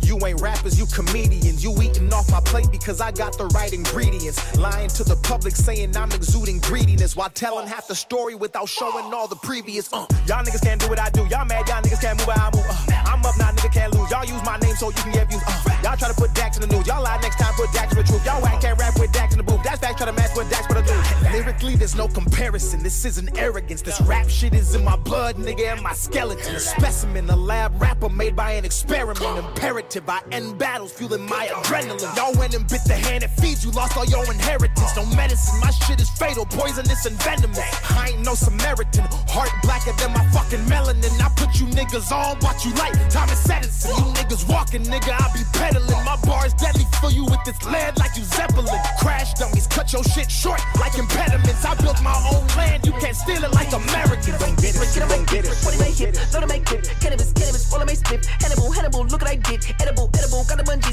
You 0.03 0.19
ain't 0.27 0.41
rappers, 0.41 0.77
you 0.77 0.85
comedians. 0.85 1.63
You 1.63 1.73
eating 1.81 2.11
off 2.13 2.29
my 2.29 2.41
plate 2.41 2.67
because 2.71 3.01
I 3.01 3.11
got 3.11 3.37
the 3.37 3.45
right 3.47 3.71
ingredients. 3.73 4.37
Lying 4.57 4.89
to 4.89 5.03
the 5.03 5.15
public 5.15 5.55
saying 5.55 5.95
I'm 5.95 6.11
exuding 6.11 6.59
greediness 6.59 7.15
while 7.15 7.29
telling 7.29 7.67
half 7.67 7.87
the 7.87 7.95
story 7.95 8.35
without 8.35 8.69
showing 8.69 8.92
all 8.93 9.27
the 9.27 9.35
previous. 9.35 9.91
Uh, 9.91 10.05
y'all 10.27 10.43
niggas 10.43 10.61
can't 10.61 10.79
do 10.79 10.87
what 10.87 10.99
I 10.99 11.09
do. 11.09 11.25
Y'all 11.27 11.45
mad, 11.45 11.67
y'all 11.67 11.81
niggas 11.81 12.01
can't 12.01 12.17
move 12.19 12.27
how 12.29 12.49
I 12.49 12.55
move. 12.55 12.65
Uh, 12.69 13.01
I'm 13.05 13.25
up 13.25 13.37
now, 13.37 13.51
nigga 13.51 13.73
can't 13.73 13.93
lose. 13.93 14.09
Y'all 14.11 14.25
use 14.25 14.43
my 14.45 14.57
name 14.57 14.75
so 14.75 14.89
you 14.89 14.95
can 14.95 15.11
get 15.11 15.29
views. 15.29 15.41
Uh, 15.47 15.79
y'all 15.83 15.97
try 15.97 16.07
to 16.07 16.13
put 16.13 16.33
Dax 16.33 16.57
in 16.57 16.67
the 16.67 16.75
news. 16.75 16.85
Y'all 16.85 17.01
lie 17.01 17.19
next 17.21 17.39
time, 17.39 17.53
put 17.55 17.71
Dax 17.73 17.91
in 17.93 17.97
the 17.97 18.03
truth. 18.03 18.25
Y'all 18.25 18.41
whack 18.41 18.61
can't 18.61 18.77
rap 18.79 18.99
with 18.99 19.11
Dax 19.11 19.33
in 19.33 19.37
the 19.37 19.43
booth. 19.43 19.63
That's 19.63 19.79
back, 19.79 19.97
try 19.97 20.05
to 20.05 20.13
match 20.13 20.31
with 20.35 20.49
Dax 20.49 20.67
for 20.67 20.75
the 20.75 20.81
dude. 20.81 21.33
Lyrically, 21.33 21.75
there's 21.75 21.95
no 21.95 22.07
comparison. 22.07 22.83
This 22.83 23.05
isn't 23.05 23.37
arrogance. 23.37 23.81
This 23.81 23.99
rap 24.01 24.29
shit 24.29 24.53
is 24.53 24.75
in 24.75 24.83
my 24.83 24.95
blood, 24.95 25.37
nigga, 25.37 25.73
and 25.73 25.81
my 25.81 25.93
skeleton. 25.93 26.55
A 26.55 26.59
specimen, 26.59 27.29
a 27.29 27.35
lab 27.35 27.81
rapper 27.81 28.09
made 28.09 28.35
by 28.35 28.51
an 28.51 28.65
experiment. 28.65 29.37
Imperative, 29.37 30.07
I 30.07 30.21
end 30.31 30.57
battles, 30.59 30.91
fueling 30.93 31.25
my 31.25 31.47
adrenaline. 31.47 32.15
Y'all 32.15 32.35
went 32.37 32.53
and 32.53 32.67
bit 32.67 32.81
the 32.85 32.93
hand 32.93 33.23
that 33.23 33.35
feeds 33.39 33.65
you, 33.65 33.71
lost 33.71 33.97
all 33.97 34.05
your 34.05 34.25
inheritance. 34.31 34.95
No 34.95 35.05
medicine, 35.15 35.59
my 35.59 35.71
shit 35.71 35.99
is 35.99 36.09
fatal, 36.11 36.45
poisonous 36.45 37.05
and 37.05 37.15
venomous. 37.23 37.59
I 37.91 38.09
ain't 38.09 38.25
no 38.25 38.35
Samaritan, 38.35 38.82
heart 39.29 39.51
blacker 39.63 39.93
than 39.97 40.13
my 40.13 40.23
fucking 40.31 40.63
melanin. 40.65 41.13
I 41.21 41.29
put 41.35 41.59
you 41.59 41.67
niggas 41.67 42.11
on, 42.11 42.37
what 42.39 42.63
you 42.65 42.71
like, 42.75 42.93
Thomas 43.09 43.47
Edison. 43.49 43.91
You 43.91 44.05
niggas 44.13 44.47
walking, 44.49 44.83
nigga, 44.83 45.13
I 45.13 45.27
be 45.33 45.43
peddling. 45.53 46.03
My 46.05 46.17
bars 46.25 46.53
deadly, 46.53 46.85
fill 46.99 47.11
you 47.11 47.25
with 47.25 47.43
this 47.45 47.61
lead 47.65 47.97
like 47.97 48.15
you 48.17 48.23
Zeppelin. 48.23 48.79
Crash 48.99 49.33
dummies, 49.35 49.67
cut 49.67 49.91
your 49.93 50.03
shit 50.03 50.29
short 50.29 50.61
like 50.79 50.97
impediments. 50.97 51.65
I 51.65 51.75
built 51.75 52.01
my 52.01 52.15
own 52.31 52.47
land, 52.57 52.85
you 52.85 52.93
can't 52.93 53.15
steal 53.15 53.43
it 53.43 53.53
like 53.53 53.71
Americans. 53.73 54.37
Don't 54.39 54.57
get 54.57 54.75
it, 54.75 55.09
don't 55.09 55.27
get 55.27 55.45
it. 55.45 55.55
What 55.63 55.77
make 55.79 55.97
hip? 55.97 56.15
Load 56.33 56.47
make 56.49 56.65
grip. 56.65 56.83
Cannabis, 56.99 57.31
cannabis, 57.33 57.71
all 57.73 57.81
of 57.81 57.87
my 57.87 57.93
split. 57.93 58.25
Hannibal, 58.41 58.71
Hannibal, 58.71 59.05
look 59.05 59.21
what 59.21 59.31
I 59.31 59.35
did. 59.35 59.65
Edible, 59.81 60.09
edible, 60.17 60.43
got 60.45 60.57
the 60.57 60.63
bungees, 60.63 60.92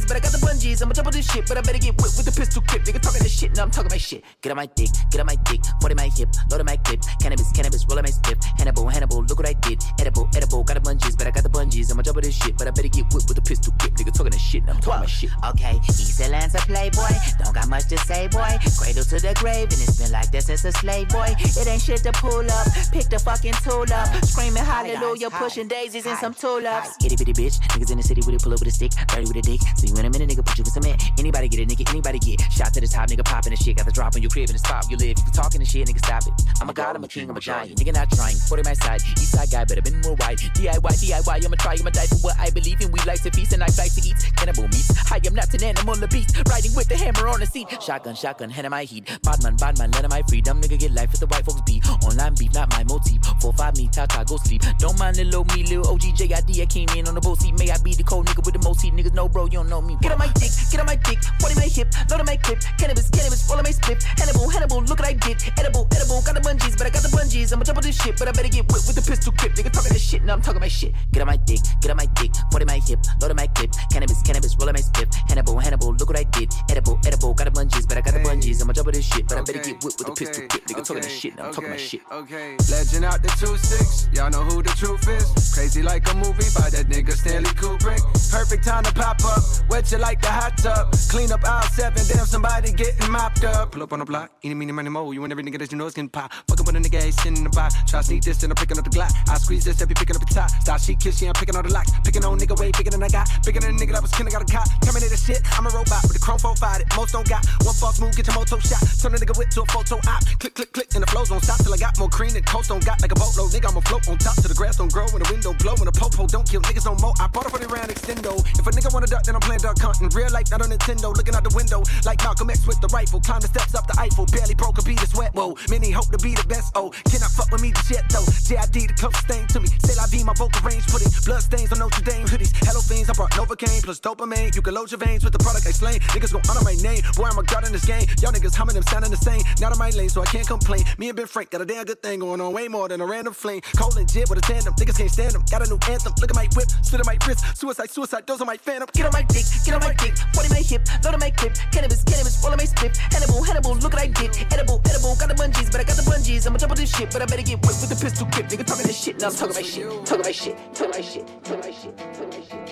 but 0.78 0.78
I 0.78 0.78
got 0.78 0.78
the 0.78 0.78
bungees. 0.78 0.82
I'ma 0.82 0.92
double 0.92 1.10
this 1.10 1.30
shit, 1.30 1.46
but 1.48 1.58
I 1.58 1.60
better 1.60 1.78
get 1.78 1.94
whipped 2.00 2.16
with 2.16 2.26
the 2.26 2.32
pistol 2.32 2.62
clip. 2.62 2.84
Nigga 2.84 3.00
talking 3.00 3.22
this 3.22 3.32
shit, 3.32 3.56
now 3.56 3.62
I'm 3.64 3.70
talking 3.70 3.90
my 3.90 3.98
shit. 3.98 4.22
Get 4.42 4.50
on 4.50 4.56
my 4.56 4.66
dick, 4.66 4.90
get 5.10 5.20
on 5.20 5.26
my 5.26 5.36
dick, 5.44 5.60
foot 5.80 5.90
in 5.90 5.96
my 5.96 6.08
hip, 6.08 6.28
load 6.50 6.64
my 6.64 6.76
clip. 6.76 7.00
Cannabis, 7.20 7.50
cannabis, 7.52 7.86
roll 7.88 8.00
my 8.02 8.10
split. 8.10 8.38
Hannibal, 8.58 8.88
Hannibal, 8.88 9.22
look 9.24 9.38
what 9.38 9.48
I 9.48 9.54
did. 9.54 9.82
Edible, 9.98 10.28
edible, 10.34 10.62
got 10.64 10.74
the 10.74 10.80
bungees, 10.80 11.16
but 11.16 11.26
I 11.26 11.30
got 11.30 11.42
the 11.42 11.50
bungees. 11.50 11.90
I'ma 11.90 12.02
double 12.02 12.20
this 12.20 12.34
shit, 12.34 12.56
but 12.56 12.66
I 12.66 12.70
better 12.70 12.88
get 12.88 13.04
whipped 13.12 13.28
with 13.28 13.36
the 13.36 13.42
pistol 13.42 13.72
clip. 13.78 13.94
Nigga 13.94 14.12
talking 14.12 14.32
this 14.32 14.40
shit, 14.40 14.64
now 14.64 14.74
I'm 14.74 14.80
talking 14.80 15.00
my 15.00 15.06
shit. 15.06 15.30
Okay, 15.50 15.78
he's 15.86 16.20
a 16.20 16.28
Lancer 16.28 16.62
playboy. 16.66 17.14
Don't 17.42 17.54
got 17.54 17.68
much 17.68 17.88
to 17.88 17.98
say, 17.98 18.28
boy. 18.28 18.54
Cradle 18.78 19.04
to 19.04 19.18
the 19.18 19.34
grave, 19.36 19.68
and 19.72 19.80
it's 19.80 19.98
been 19.98 20.12
like 20.12 20.30
this 20.30 20.46
since 20.46 20.64
a 20.64 20.72
slave 20.72 21.08
boy. 21.08 21.34
It 21.38 21.66
ain't 21.66 21.82
shit 21.82 22.02
to 22.04 22.12
pull 22.12 22.46
up. 22.50 22.66
Pick 22.92 23.08
the 23.08 23.18
fucking 23.18 23.54
tool 23.64 23.90
up. 23.92 24.08
Screaming 24.24 24.64
hallelujah, 24.64 25.30
pushing 25.30 25.68
daisies 25.68 26.06
and 26.06 26.18
some 26.18 26.34
tulips. 26.34 26.94
Itty 27.04 27.16
bitty 27.16 27.32
bitch, 27.32 27.58
niggas 27.72 27.90
in 27.90 27.96
the 27.98 28.02
city 28.04 28.22
with 28.24 28.34
it, 28.34 28.42
pull 28.42 28.52
up 28.52 28.60
with 28.60 28.68
a 28.68 28.72
stick, 28.72 28.92
dirty 29.08 29.26
with 29.26 29.36
a 29.36 29.42
dick. 29.42 29.60
See 29.76 29.88
you 29.88 29.96
in 29.96 30.04
a 30.06 30.10
minute, 30.10 30.28
nigga, 30.28 30.44
put 30.44 30.59
with 30.64 30.74
some 30.74 30.84
man. 30.84 30.96
Anybody 31.18 31.48
get 31.48 31.60
it, 31.60 31.68
nigga, 31.68 31.88
anybody 31.90 32.18
get 32.18 32.40
shot 32.52 32.72
to 32.74 32.80
the 32.80 32.88
top, 32.88 33.08
nigga, 33.08 33.24
popping 33.24 33.50
the 33.50 33.56
shit. 33.56 33.76
Got 33.76 33.86
the 33.86 33.92
drop 33.92 34.14
on 34.14 34.22
your 34.22 34.30
crib 34.30 34.48
in 34.48 34.54
the 34.54 34.58
spot 34.58 34.90
you 34.90 34.96
live. 34.96 35.16
If 35.18 35.26
you 35.26 35.32
talking 35.32 35.60
the 35.60 35.66
shit, 35.66 35.86
nigga, 35.88 35.98
stop 36.04 36.26
it. 36.26 36.34
I'm 36.60 36.68
a 36.68 36.72
god, 36.72 36.96
I'm 36.96 37.04
a 37.04 37.08
king, 37.08 37.28
I'm 37.30 37.36
a 37.36 37.40
giant. 37.40 37.78
Nigga, 37.78 37.94
not 37.94 38.10
trying. 38.10 38.36
Put 38.48 38.58
it 38.58 38.64
my 38.64 38.74
side, 38.74 39.00
east 39.12 39.32
side 39.32 39.50
guy, 39.50 39.64
better 39.64 39.82
been 39.82 40.00
more 40.02 40.14
wide. 40.20 40.38
DIY, 40.38 40.80
DIY, 40.80 41.44
I'ma 41.44 41.56
try, 41.56 41.76
I'ma 41.78 41.90
die 41.90 42.06
for 42.06 42.16
what 42.16 42.38
I 42.38 42.50
believe 42.50 42.80
in. 42.80 42.90
We 42.92 43.00
like 43.06 43.22
to 43.22 43.30
feast 43.30 43.52
and 43.52 43.62
I 43.62 43.68
like 43.78 43.94
to 43.94 44.02
eat 44.02 44.16
cannibal 44.36 44.64
meats. 44.64 44.90
I 45.10 45.20
am 45.26 45.34
not 45.34 45.52
an 45.54 45.64
animal, 45.64 46.02
a 46.02 46.08
beast. 46.08 46.36
Riding 46.48 46.74
with 46.74 46.88
the 46.88 46.96
hammer 46.96 47.28
on 47.28 47.40
the 47.40 47.46
seat. 47.46 47.68
Shotgun, 47.82 48.14
shotgun, 48.14 48.50
hand 48.50 48.66
in 48.66 48.70
my 48.70 48.84
heat. 48.84 49.08
Badman, 49.22 49.56
badman, 49.56 49.90
let 49.92 50.04
of 50.04 50.10
my 50.10 50.22
freedom. 50.28 50.60
Nigga, 50.60 50.78
get 50.78 50.92
life 50.92 51.10
with 51.10 51.20
the 51.20 51.26
white 51.26 51.44
folks 51.44 51.62
beat. 51.62 51.86
Online 52.04 52.34
beef, 52.34 52.52
not 52.54 52.70
my 52.70 52.84
motif. 52.84 53.22
Four, 53.40 53.52
five, 53.54 53.76
me, 53.76 53.88
Tata, 53.88 54.24
go 54.26 54.36
sleep. 54.36 54.62
Don't 54.78 54.98
mind 54.98 55.16
the 55.16 55.24
little 55.24 55.44
me, 55.56 55.64
little 55.64 55.88
OG, 55.92 56.16
JID. 56.16 56.62
I 56.62 56.66
came 56.66 56.88
in 56.96 57.08
on 57.08 57.14
the 57.14 57.20
boat 57.20 57.40
seat. 57.40 57.58
May 57.58 57.70
I 57.70 57.78
be 57.78 57.94
the 57.94 58.02
cold 58.02 58.26
nigga 58.26 58.44
with 58.44 58.54
the 58.54 58.62
most 58.62 58.82
heat. 58.82 58.94
Niggas 58.94 59.14
know, 59.14 59.28
bro, 59.28 59.44
you 59.46 59.52
don't 59.52 59.68
know 59.68 59.80
me. 59.80 59.96
Get 60.00 60.12
on 60.12 60.18
my 60.18 60.28
dick, 60.34 60.49
get 60.70 60.80
on 60.80 60.86
my 60.86 60.96
dick. 60.96 61.18
In 61.50 61.56
my 61.56 61.66
hip, 61.66 61.90
load 62.10 62.20
on 62.20 62.26
my 62.26 62.36
clip. 62.36 62.60
Cannabis, 62.78 63.10
cannabis, 63.10 63.42
roll 63.48 63.58
on 63.58 63.64
my 63.64 63.72
split. 63.72 64.02
Hannibal, 64.02 64.48
Hannibal, 64.48 64.82
look 64.82 64.98
what 65.00 65.08
I 65.08 65.14
did. 65.14 65.42
Edible, 65.58 65.88
edible, 65.90 66.22
got 66.22 66.34
the 66.34 66.40
bungees, 66.40 66.78
but 66.78 66.86
I 66.86 66.90
got 66.90 67.02
the 67.02 67.10
bungees. 67.10 67.52
I'ma 67.52 67.64
double 67.64 67.82
this 67.82 68.00
shit, 68.00 68.16
but 68.18 68.28
I 68.28 68.32
better 68.32 68.48
get 68.48 68.70
whipped 68.70 68.86
with 68.86 68.94
the 68.94 69.02
pistol 69.02 69.32
clip. 69.32 69.54
Nigga 69.54 69.72
talking 69.72 69.92
this 69.92 70.02
shit, 70.02 70.22
now 70.22 70.34
I'm 70.34 70.42
talking 70.42 70.60
my 70.60 70.68
shit. 70.68 70.94
Get 71.12 71.22
on 71.22 71.26
my 71.26 71.36
dick, 71.36 71.60
get 71.80 71.90
on 71.90 71.96
my 71.96 72.06
dick. 72.14 72.30
In 72.60 72.66
my 72.66 72.78
hip, 72.78 73.00
load 73.22 73.30
on 73.30 73.36
my 73.36 73.46
clip. 73.48 73.72
Cannabis, 73.90 74.20
cannabis, 74.22 74.54
roll 74.60 74.68
on 74.68 74.74
my 74.74 74.80
split. 74.80 75.08
Hannibal, 75.28 75.58
Hannibal, 75.58 75.94
look 75.94 76.08
what 76.08 76.18
I 76.18 76.24
did. 76.24 76.52
Edible, 76.70 77.00
edible, 77.06 77.32
got 77.32 77.44
the 77.44 77.50
bungees, 77.50 77.88
but 77.88 77.96
I 77.96 78.02
got 78.02 78.12
the 78.14 78.20
bungees. 78.20 78.60
I'ma 78.62 78.74
double 78.74 78.92
this 78.92 79.04
shit, 79.04 79.26
but 79.26 79.38
I 79.38 79.42
better 79.42 79.58
get 79.58 79.82
whipped 79.82 79.98
with 79.98 80.06
the 80.06 80.12
pistol 80.12 80.46
clip. 80.46 80.66
Nigga 80.66 80.84
talking 80.84 81.02
this 81.02 81.10
shit, 81.10 81.36
now 81.36 81.46
I'm 81.46 81.54
talking 81.54 81.70
my 81.70 81.76
shit. 81.76 82.02
Okay, 82.12 82.56
legend 82.70 83.04
out 83.04 83.22
the 83.22 83.28
2-6, 83.28 84.14
y'all 84.14 84.30
know 84.30 84.44
who 84.44 84.62
the 84.62 84.70
truth 84.76 85.08
is. 85.08 85.54
Crazy 85.54 85.82
like 85.82 86.06
a 86.12 86.14
movie 86.14 86.46
by 86.54 86.68
that 86.70 86.86
nigga 86.88 87.12
Stanley 87.12 87.50
Kubrick. 87.56 88.02
Perfect 88.30 88.64
time 88.64 88.84
to 88.84 88.92
pop 88.92 89.24
up, 89.24 89.42
wet 89.70 89.90
you 89.90 89.98
like 89.98 90.20
the 90.20 90.28
hot 90.40 90.56
tub. 90.56 90.92
Clean 91.08 91.30
up 91.32 91.44
aisle 91.44 91.68
7, 91.76 91.92
damn 92.08 92.24
somebody 92.24 92.72
getting 92.72 93.10
mopped 93.10 93.44
up. 93.44 93.72
Pull 93.72 93.82
up 93.82 93.92
on 93.92 93.98
the 93.98 94.04
block, 94.04 94.30
eeny, 94.42 94.54
meeny, 94.54 94.72
money, 94.72 94.88
mo. 94.88 95.12
You 95.12 95.22
and 95.24 95.32
every 95.32 95.44
nigga 95.44 95.58
that 95.58 95.70
you 95.70 95.78
know 95.78 95.86
is 95.86 95.94
getting 95.94 96.08
pop. 96.08 96.32
Fucking 96.48 96.64
with 96.64 96.76
a 96.76 96.80
nigga, 96.80 97.02
ain't 97.02 97.14
sitting 97.14 97.36
in 97.36 97.44
the 97.44 97.50
box. 97.50 97.74
Try 97.86 98.00
to 98.00 98.06
sneak 98.06 98.22
this, 98.22 98.42
and 98.42 98.52
I'm 98.52 98.56
picking 98.56 98.78
up 98.78 98.84
the 98.84 98.90
Glock. 98.90 99.12
I 99.28 99.36
squeeze 99.38 99.64
this, 99.64 99.80
every 99.82 99.94
picking 99.94 100.16
up 100.16 100.24
the 100.24 100.32
top. 100.32 100.50
Stop 100.62 100.80
she 100.80 100.94
kiss, 100.94 101.20
yeah, 101.20 101.28
I'm 101.28 101.34
picking 101.34 101.56
on 101.56 101.64
the 101.64 101.72
locks. 101.72 101.92
Picking 102.04 102.24
on 102.24 102.38
nigga 102.38 102.58
way 102.58 102.70
bigger 102.72 102.90
than 102.90 103.02
I 103.02 103.08
got. 103.08 103.28
Bigger 103.44 103.60
than 103.60 103.76
a 103.76 103.78
nigga 103.78 103.92
that 103.92 104.02
was 104.02 104.12
kin, 104.12 104.26
I 104.26 104.30
got 104.30 104.42
a 104.42 104.50
cop. 104.50 104.66
Terminator 104.80 105.16
shit, 105.16 105.42
I'm 105.58 105.66
a 105.66 105.70
robot 105.70 106.02
with 106.08 106.14
the 106.14 106.22
chrome 106.22 106.38
4 106.38 106.56
fired. 106.56 106.86
Most 106.96 107.12
don't 107.12 107.28
got 107.28 107.44
one 107.66 107.74
false 107.74 108.00
move, 108.00 108.16
get 108.16 108.26
your 108.26 108.36
moto 108.36 108.58
shot. 108.58 108.80
Turn 109.02 109.12
a 109.14 109.18
nigga 109.18 109.36
whip 109.36 109.50
to 109.50 109.62
a 109.62 109.66
photo 109.66 110.00
op. 110.08 110.22
Click, 110.40 110.54
click, 110.54 110.72
click, 110.72 110.88
and 110.94 111.02
the 111.02 111.10
flows 111.10 111.28
don't 111.28 111.42
stop 111.42 111.58
till 111.60 111.74
I 111.74 111.76
got 111.76 111.98
more 111.98 112.08
cream 112.08 112.32
than 112.32 112.44
coast 112.44 112.70
don't 112.70 112.84
got 112.84 113.02
like 113.02 113.12
a 113.12 113.18
boatload. 113.18 113.50
Nigga, 113.52 113.68
I'ma 113.68 113.80
float 113.84 114.08
on 114.08 114.16
top 114.16 114.36
till 114.40 114.48
the 114.48 114.56
grass 114.56 114.78
don't 114.78 114.92
grow 114.92 115.06
and 115.10 115.20
the 115.20 115.28
wind 115.28 115.42
don't 115.42 115.58
blow 115.58 115.74
and 115.74 115.88
the 115.90 115.92
popo 115.92 116.26
don't 116.26 116.48
kill 116.48 116.62
niggas 116.62 116.86
no 116.86 116.94
more. 117.02 117.14
I 117.20 117.26
bought 117.26 117.46
it 117.46 117.52
for 117.52 117.58
the 117.58 117.68
round 117.68 117.90
extendo. 117.90 118.38
If 118.56 118.64
a 118.64 118.70
nigga 118.70 118.92
wanna 118.94 119.10
duck, 119.10 119.24
then 119.24 119.34
I'm 119.34 119.44
playing 119.44 119.60
duck 119.60 119.78
hunting. 119.78 120.08
Real 120.14 120.29
life, 120.30 120.50
not 120.50 120.62
on 120.62 120.70
Nintendo. 120.70 121.14
Looking 121.14 121.34
out 121.34 121.44
the 121.44 121.54
window 121.54 121.82
like 122.04 122.22
Malcolm 122.24 122.50
X 122.50 122.66
with 122.66 122.80
the 122.80 122.88
rifle. 122.88 123.20
Climb 123.20 123.40
the 123.40 123.48
steps 123.48 123.74
up 123.74 123.86
the 123.86 123.96
Eiffel. 123.98 124.26
Barely 124.26 124.54
broke 124.54 124.78
a 124.78 124.82
beat, 124.82 125.00
sweat. 125.00 125.34
Whoa, 125.34 125.56
many 125.68 125.90
hope 125.90 126.10
to 126.10 126.18
be 126.18 126.34
the 126.34 126.46
best. 126.46 126.72
Oh, 126.74 126.90
cannot 127.10 127.30
fuck 127.30 127.50
with 127.50 127.62
me, 127.62 127.72
the 127.72 127.82
shit 127.82 128.04
though. 128.10 128.26
JID, 128.46 128.88
the 128.88 128.94
closest 128.94 129.26
thing 129.26 129.46
to 129.48 129.60
me. 129.60 129.68
Say 129.84 129.94
la 129.96 130.06
be 130.08 130.24
my 130.24 130.34
vocal 130.34 130.62
range. 130.62 130.86
Put 130.86 131.02
it 131.02 131.12
blood 131.24 131.42
stains 131.42 131.72
on 131.72 131.78
Notre 131.78 132.02
Dame 132.02 132.26
hoodies. 132.26 132.52
Hello 132.64 132.80
things, 132.80 133.10
I 133.10 133.12
brought 133.12 133.32
Novocaine 133.32 133.82
plus 133.82 134.00
dopamine. 134.00 134.54
You 134.54 134.62
can 134.62 134.74
load 134.74 134.90
your 134.90 134.98
veins 134.98 135.24
with 135.24 135.32
the 135.32 135.42
product 135.42 135.66
I 135.66 135.72
slain. 135.72 136.00
Niggas 136.14 136.32
gon' 136.32 136.42
honor 136.48 136.64
my 136.64 136.74
name. 136.82 137.02
Boy, 137.16 137.26
I'm 137.26 137.38
a 137.38 137.42
god 137.42 137.66
in 137.66 137.72
this 137.72 137.84
game. 137.84 138.06
Y'all 138.22 138.32
niggas 138.32 138.54
humming 138.54 138.74
them 138.74 138.84
sounding 138.84 139.10
the 139.10 139.20
same. 139.20 139.42
Not 139.60 139.72
on 139.72 139.78
my 139.78 139.90
lane, 139.90 140.08
so 140.08 140.22
I 140.22 140.26
can't 140.26 140.46
complain. 140.46 140.84
Me 140.98 141.08
and 141.08 141.16
Ben 141.16 141.26
Frank 141.26 141.50
got 141.50 141.60
a 141.60 141.66
damn 141.66 141.84
good 141.84 142.02
thing 142.02 142.20
going 142.20 142.40
on. 142.40 142.52
Way 142.52 142.68
more 142.68 142.88
than 142.88 143.00
a 143.00 143.06
random 143.06 143.34
flame. 143.34 143.60
Cold 143.76 143.96
and 143.96 144.08
JID 144.08 144.30
with 144.30 144.38
a 144.38 144.42
tandem, 144.42 144.74
niggas 144.74 144.98
can't 144.98 145.10
stand 145.10 145.32
them. 145.32 145.44
Got 145.50 145.66
a 145.66 145.70
new 145.70 145.78
anthem, 145.88 146.12
look 146.20 146.30
at 146.30 146.36
my 146.36 146.48
whip, 146.54 146.68
spit 146.82 147.00
on 147.00 147.06
my 147.06 147.18
wrist. 147.26 147.44
Suicide, 147.56 147.90
suicide, 147.90 148.26
those 148.26 148.40
are 148.40 148.46
my 148.46 148.56
phantom. 148.56 148.88
Get 148.92 149.06
on 149.06 149.12
my 149.12 149.22
dick, 149.22 149.44
get 149.64 149.74
on 149.74 149.80
my 149.80 149.94
dick, 149.94 150.14
40 150.34 150.48
my 150.50 150.60
hip, 150.60 150.82
load 151.04 151.14
on 151.14 151.20
my 151.20 151.30
clip. 151.30 151.54
Cannabis, 151.72 152.02
cannabis, 152.04 152.42
roll 152.42 152.52
on 152.52 152.58
my 152.58 152.64
spit. 152.64 152.96
Hannibal, 152.96 153.42
Hannibal, 153.42 153.74
look 153.76 153.94
at 153.94 154.00
I 154.00 154.06
did. 154.08 154.36
Edible, 154.52 154.80
edible, 154.84 155.16
got 155.16 155.28
the 155.28 155.34
bungees, 155.34 155.70
but 155.70 155.80
I 155.80 155.84
got 155.84 155.96
the 155.96 156.02
bungees. 156.02 156.46
I'ma 156.46 156.58
double 156.58 156.76
this 156.76 156.94
shit, 156.94 157.10
but 157.10 157.22
I 157.22 157.26
better 157.26 157.42
get 157.42 157.60
whipped 157.64 157.80
with 157.80 157.90
the 157.90 157.96
pistol 157.96 158.26
grip. 158.30 158.48
Nigga 158.48 158.64
talking 158.64 158.86
this 158.86 159.00
shit, 159.00 159.20
now 159.20 159.28
I'm 159.28 159.34
talking 159.34 159.54
my 159.54 159.62
shit, 159.62 160.06
talking 160.06 160.24
my 160.24 160.32
shit, 160.32 160.56
talking 160.74 160.90
my 160.90 161.00
shit, 161.00 161.26
talking 161.44 161.60
my 161.60 161.70
shit, 161.72 161.96
talking 162.14 162.30
my 162.30 162.40
shit. 162.48 162.70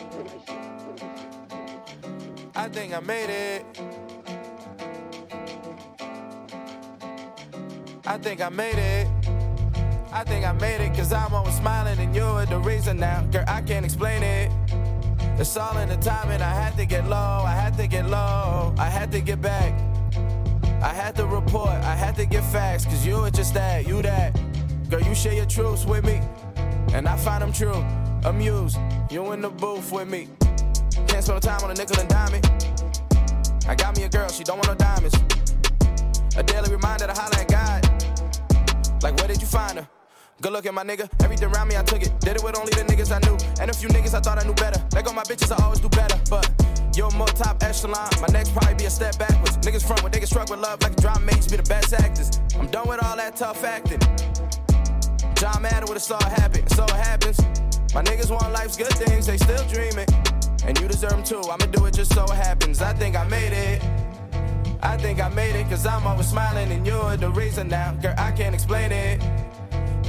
I 2.55 2.69
think 2.69 2.93
I 2.93 3.01
made 3.01 3.31
it. 3.31 3.65
I 8.05 8.17
think 8.19 8.41
I 8.41 8.49
made 8.49 8.79
it. 8.79 9.07
I 10.11 10.25
think 10.25 10.45
I 10.45 10.53
made 10.53 10.81
it 10.81 10.97
cause 10.97 11.13
I'm 11.13 11.35
always 11.35 11.55
smiling 11.55 11.99
and 11.99 12.15
you're 12.17 12.47
the 12.47 12.59
reason 12.59 12.97
now. 12.97 13.23
Girl, 13.31 13.45
I 13.47 13.61
can't 13.61 13.85
explain 13.85 14.23
it. 14.23 14.51
It's 15.41 15.57
all 15.57 15.79
in 15.79 15.89
the 15.89 15.97
timing. 15.97 16.43
I 16.43 16.53
had 16.53 16.77
to 16.79 16.85
get 16.85 17.07
low, 17.07 17.45
I 17.47 17.53
had 17.53 17.77
to 17.77 17.87
get 17.87 18.11
low, 18.11 18.75
I 18.77 18.87
had 18.87 19.13
to 19.13 19.21
get 19.21 19.41
back. 19.41 19.73
I 20.83 20.93
had 20.93 21.15
to 21.15 21.27
report, 21.27 21.71
I 21.71 21.95
had 21.95 22.17
to 22.17 22.27
get 22.27 22.43
facts, 22.45 22.85
cause 22.85 23.07
you 23.07 23.21
were 23.21 23.31
just 23.31 23.55
that, 23.55 23.87
you 23.87 24.03
that. 24.03 24.37
Girl, 24.91 25.01
you 25.01 25.15
share 25.15 25.35
your 25.35 25.47
truths 25.47 25.85
with 25.85 26.05
me, 26.05 26.21
and 26.93 27.07
I 27.07 27.17
find 27.17 27.43
them 27.43 27.53
true. 27.53 27.85
Amused, 28.25 28.79
you 29.11 29.31
in 29.31 29.41
the 29.41 29.49
booth 29.51 29.93
with 29.93 30.09
me. 30.09 30.29
Can't 31.07 31.23
spend 31.23 31.29
no 31.29 31.39
time 31.39 31.63
on 31.63 31.71
a 31.71 31.75
nickel 31.75 32.01
and 32.01 32.09
dime 32.09 32.35
it. 32.35 33.67
I 33.69 33.77
got 33.77 33.97
me 33.97 34.03
a 34.05 34.09
girl, 34.09 34.29
she 34.31 34.43
don't 34.43 34.57
want 34.57 34.69
no 34.69 34.75
diamonds. 34.75 35.15
A 36.37 36.43
daily 36.43 36.71
reminder 36.73 37.07
to 37.07 37.13
holler 37.13 37.39
at 37.39 37.49
God. 37.49 39.03
Like, 39.05 39.17
where 39.19 39.29
did 39.29 39.41
you 39.41 39.47
find 39.47 39.79
her? 39.79 39.89
Good 40.41 40.53
looking, 40.53 40.73
my 40.73 40.85
nigga. 40.85 41.11
Everything 41.25 41.51
around 41.53 41.67
me, 41.67 41.77
I 41.77 41.83
took 41.83 42.01
it. 42.01 42.13
Did 42.21 42.37
it 42.37 42.45
with 42.45 42.57
only 42.57 42.71
the 42.71 42.83
niggas 42.87 43.11
I 43.11 43.19
knew. 43.27 43.37
And 43.61 43.73
a 43.73 43.75
few 43.75 43.89
niggas 43.89 44.15
I 44.15 44.21
thought 44.21 44.39
I 44.39 44.47
knew 44.47 44.55
better. 44.55 44.81
Let 44.95 45.05
go 45.05 45.13
my 45.13 45.25
bitches, 45.25 45.51
I 45.51 45.61
always 45.65 45.81
do 45.81 45.89
better. 45.89 46.17
But 46.31 46.47
you're 46.95 47.11
more 47.11 47.27
top 47.27 47.61
echelon. 47.65 48.09
My 48.21 48.29
next 48.31 48.53
probably 48.53 48.75
be 48.75 48.85
a 48.85 48.91
step 48.91 49.19
backwards. 49.19 49.57
Niggas 49.59 49.85
front 49.85 50.05
when 50.05 50.13
niggas 50.13 50.29
struck 50.29 50.49
with 50.49 50.61
love 50.61 50.81
like 50.83 50.93
a 50.93 51.01
drama 51.01 51.27
mates 51.27 51.49
be 51.49 51.57
the 51.57 51.65
best 51.65 51.93
actors. 51.93 52.41
I'm 52.57 52.69
done 52.69 52.87
with 52.87 53.03
all 53.03 53.17
that 53.17 53.35
tough 53.35 53.65
acting. 53.65 53.99
John 55.35 55.63
Madden 55.63 55.89
would 55.89 55.99
have 55.99 56.03
saw 56.03 56.19
it 56.19 56.33
happen. 56.39 56.69
So 56.69 56.85
it 56.85 56.91
happens. 56.93 57.41
My 57.93 58.05
niggas 58.05 58.31
want 58.31 58.53
life's 58.53 58.77
good 58.77 58.95
things, 58.95 59.27
they 59.27 59.39
still 59.39 59.67
dreaming. 59.67 60.07
And 60.63 60.79
you 60.79 60.87
deserve 60.87 61.11
them 61.11 61.25
too. 61.25 61.43
I'ma 61.51 61.67
do 61.67 61.87
it 61.87 61.95
just 61.95 62.15
so 62.15 62.23
it 62.25 62.39
happens. 62.39 62.81
I 62.81 62.93
think 62.93 63.17
I 63.17 63.27
made 63.27 63.53
it. 63.53 63.83
I 64.85 64.97
think 64.97 65.21
I 65.21 65.29
made 65.31 65.57
it, 65.57 65.69
cause 65.69 65.85
I'm 65.85 66.07
always 66.07 66.29
smiling 66.29 66.71
and 66.71 66.87
you're 66.87 67.17
the 67.17 67.31
reason 67.31 67.67
now. 67.67 67.93
Girl, 67.95 68.15
I 68.17 68.31
can't 68.31 68.55
explain 68.55 68.93
it. 68.93 69.21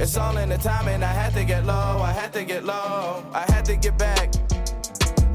It's 0.00 0.16
all 0.16 0.34
in 0.38 0.48
the 0.48 0.56
timing. 0.56 1.02
I 1.02 1.12
had 1.12 1.34
to 1.34 1.44
get 1.44 1.66
low, 1.66 2.00
I 2.00 2.10
had 2.10 2.32
to 2.32 2.42
get 2.42 2.64
low, 2.64 3.22
I 3.34 3.44
had 3.52 3.66
to 3.66 3.76
get 3.76 3.98
back. 3.98 4.32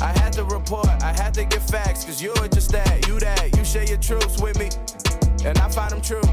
I 0.02 0.12
had 0.20 0.34
to 0.34 0.44
report, 0.44 0.88
I 1.04 1.14
had 1.14 1.36
to 1.36 1.46
get 1.46 1.62
facts, 1.62 2.04
cause 2.04 2.20
you 2.20 2.34
were 2.42 2.48
just 2.48 2.72
that, 2.72 3.08
you 3.08 3.20
that. 3.20 3.56
You 3.56 3.64
share 3.64 3.84
your 3.84 4.00
truths 4.00 4.42
with 4.42 4.58
me, 4.58 4.70
and 5.48 5.56
I 5.60 5.70
find 5.70 5.92
them 5.92 6.02
true. 6.02 6.28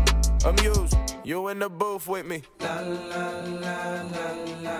Amused, 0.46 0.96
you 1.22 1.48
in 1.48 1.58
the 1.58 1.68
booth 1.68 2.08
with 2.08 2.24
me. 2.24 2.42
La 2.60 2.80
la 2.80 3.28
la 3.60 4.02
la 4.02 4.30
la 4.62 4.78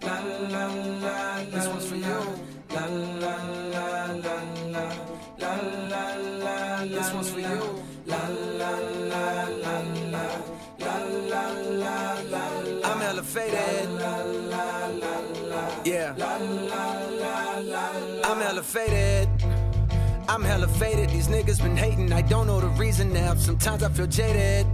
la 0.00 0.18
la 0.48 0.66
la. 1.02 1.44
This 1.50 1.66
one's 1.66 1.86
for 1.88 1.96
you. 1.96 2.20
La 2.70 2.86
la 2.86 3.34
la 3.74 4.06
la 4.14 4.36
la 4.70 4.94
la 5.38 5.54
la 5.90 6.14
la. 6.44 6.84
This 6.84 7.12
one's 7.12 7.30
for 7.30 7.40
you. 7.40 7.82
La 8.06 8.28
la 8.28 8.70
la 8.78 9.48
la 9.48 9.80
la 10.12 10.61
la 11.30 11.44
la 11.50 12.14
la 12.30 12.48
la. 12.80 12.88
I'm 12.90 13.02
elevated. 13.02 13.88
Yeah. 15.84 16.14
I'm 18.24 18.40
elevated. 18.42 19.28
I'm 20.28 20.42
hella 20.42 20.68
faded. 20.68 21.10
These 21.10 21.28
niggas 21.28 21.60
been 21.62 21.76
hating. 21.76 22.12
I 22.12 22.22
don't 22.22 22.46
know 22.46 22.60
the 22.60 22.68
reason 22.68 23.12
now. 23.12 23.34
Sometimes 23.34 23.82
I 23.82 23.88
feel 23.90 24.06
jaded. 24.06 24.66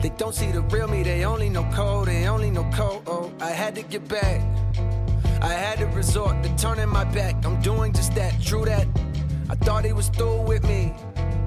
They 0.00 0.10
don't 0.10 0.34
see 0.34 0.52
the 0.52 0.62
real 0.62 0.86
me. 0.88 1.02
They 1.02 1.24
only 1.24 1.48
know 1.48 1.68
code. 1.74 2.08
They 2.08 2.26
only 2.28 2.50
know 2.50 2.64
code. 2.72 3.02
Oh, 3.06 3.32
I 3.40 3.50
had 3.50 3.74
to 3.74 3.82
get 3.82 4.06
back. 4.08 4.40
I 5.42 5.52
had 5.52 5.78
to 5.78 5.86
resort 5.86 6.42
to 6.42 6.56
turning 6.56 6.88
my 6.88 7.04
back. 7.04 7.44
I'm 7.44 7.60
doing 7.60 7.92
just 7.92 8.14
that. 8.14 8.40
True 8.42 8.64
that. 8.64 8.86
I 9.50 9.54
thought 9.56 9.84
he 9.84 9.92
was 9.92 10.08
through 10.08 10.42
with 10.42 10.62
me, 10.64 10.92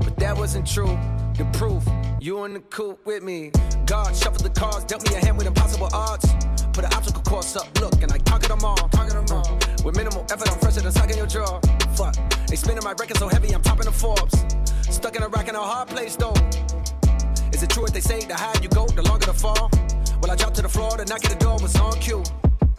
but 0.02 0.18
that 0.18 0.36
wasn't 0.38 0.68
true. 0.68 0.98
The 1.38 1.46
proof, 1.54 1.84
you 2.20 2.44
in 2.44 2.54
the 2.54 2.60
coop 2.60 3.06
with 3.06 3.24
me. 3.24 3.52
God 3.86 4.16
shuffled 4.16 4.44
the 4.44 4.50
cards, 4.50 4.86
dealt 4.86 5.08
me 5.10 5.16
a 5.16 5.20
hand 5.20 5.38
with 5.38 5.48
impossible 5.48 5.90
odds. 5.94 6.26
Put 6.74 6.86
an 6.86 6.94
obstacle 6.94 7.22
course 7.24 7.56
up, 7.56 7.68
look, 7.80 8.02
and 8.02 8.12
I 8.12 8.18
conquered 8.20 8.52
them 8.52 8.64
all. 8.64 8.76
Conquered 8.90 9.28
them 9.28 9.38
all. 9.38 9.60
With 9.84 9.96
minimal 9.96 10.26
effort, 10.32 10.52
I'm 10.52 10.60
fresher 10.60 10.82
than 10.82 10.92
sucking 10.92 11.18
your 11.18 11.28
jaw. 11.28 11.60
Fuck, 11.96 12.16
they 12.48 12.56
spinning 12.56 12.84
my 12.84 12.92
record 12.92 13.18
so 13.18 13.28
heavy, 13.28 13.54
I'm 13.54 13.62
topping 13.62 13.86
the 13.86 13.92
Forbes. 13.92 14.46
Stuck 14.94 15.16
in 15.16 15.24
a 15.24 15.28
rack 15.28 15.48
in 15.48 15.56
a 15.56 15.60
hard 15.60 15.90
place 15.90 16.16
though. 16.16 16.34
Is 17.54 17.64
it 17.64 17.70
true 17.70 17.84
what 17.84 17.94
they 17.94 18.02
say? 18.02 18.20
The 18.22 18.36
higher 18.36 18.62
you 18.62 18.70
go, 18.70 18.88
the 18.88 19.04
longer 19.04 19.26
the 19.26 19.34
fall. 19.34 19.70
Well, 20.22 20.32
I 20.32 20.36
dropped 20.36 20.56
to 20.56 20.62
the 20.62 20.70
floor, 20.70 20.98
the 20.98 21.06
knock 21.06 21.24
at 21.26 21.32
the 21.32 21.44
door 21.44 21.58
was 21.62 21.76
on 21.78 21.94
cue. 22.00 22.24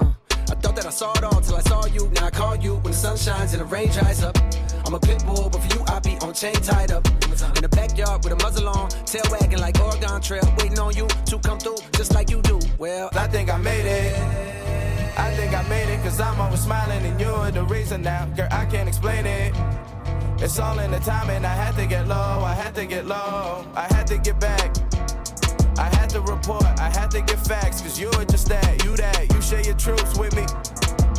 Uh, 0.00 0.12
I 0.50 0.54
thought 0.56 0.76
that 0.76 0.86
I 0.86 0.90
saw 0.90 1.12
it 1.12 1.24
all 1.24 1.40
till 1.40 1.56
I 1.56 1.60
saw 1.62 1.86
you. 1.86 2.08
Now 2.14 2.26
I 2.26 2.30
call 2.30 2.56
you 2.56 2.74
when 2.76 2.92
the 2.92 2.98
sun 2.98 3.16
shines 3.16 3.52
and 3.52 3.60
the 3.60 3.66
rain 3.66 3.90
dries 3.90 4.22
up. 4.22 4.36
I'm 4.92 4.96
a 4.96 5.00
pit 5.00 5.24
bull, 5.24 5.48
but 5.48 5.62
for 5.62 5.74
you, 5.74 5.82
I 5.86 6.00
be 6.00 6.18
on 6.18 6.34
chain 6.34 6.52
tied 6.52 6.92
up. 6.92 7.06
In 7.06 7.62
the 7.62 7.68
backyard 7.70 8.22
with 8.22 8.34
a 8.34 8.36
muzzle 8.36 8.68
on, 8.68 8.90
tail 9.06 9.22
wagging 9.30 9.58
like 9.58 9.80
Oregon 9.80 10.20
Trail, 10.20 10.44
waiting 10.58 10.78
on 10.78 10.94
you 10.94 11.08
to 11.08 11.38
come 11.38 11.58
through 11.58 11.78
just 11.92 12.12
like 12.12 12.28
you 12.28 12.42
do. 12.42 12.60
Well, 12.76 13.08
I 13.14 13.26
think 13.26 13.48
I 13.48 13.56
made 13.56 13.86
it. 13.86 14.12
I 15.16 15.34
think 15.34 15.54
I 15.54 15.66
made 15.66 15.88
it, 15.88 16.02
cause 16.02 16.20
I'm 16.20 16.38
always 16.38 16.60
smiling 16.60 17.06
and 17.06 17.18
you're 17.18 17.50
the 17.52 17.64
reason 17.64 18.02
now. 18.02 18.26
Girl, 18.36 18.48
I 18.50 18.66
can't 18.66 18.86
explain 18.86 19.24
it. 19.24 19.54
It's 20.42 20.58
all 20.58 20.78
in 20.78 20.90
the 20.90 20.98
timing. 20.98 21.46
I 21.46 21.54
had 21.54 21.74
to 21.76 21.86
get 21.86 22.06
low, 22.06 22.42
I 22.44 22.52
had 22.52 22.74
to 22.74 22.84
get 22.84 23.06
low, 23.06 23.64
I 23.74 23.86
had 23.94 24.06
to 24.08 24.18
get 24.18 24.38
back. 24.38 24.76
I 25.78 25.88
had 25.96 26.10
to 26.10 26.20
report, 26.20 26.66
I 26.78 26.90
had 26.90 27.10
to 27.12 27.22
get 27.22 27.40
facts, 27.46 27.80
cause 27.80 27.98
you 27.98 28.10
were 28.18 28.26
just 28.26 28.46
that, 28.50 28.84
you 28.84 28.94
that. 28.98 29.32
You 29.32 29.40
share 29.40 29.62
your 29.62 29.76
truths 29.76 30.18
with 30.18 30.36
me, 30.36 30.44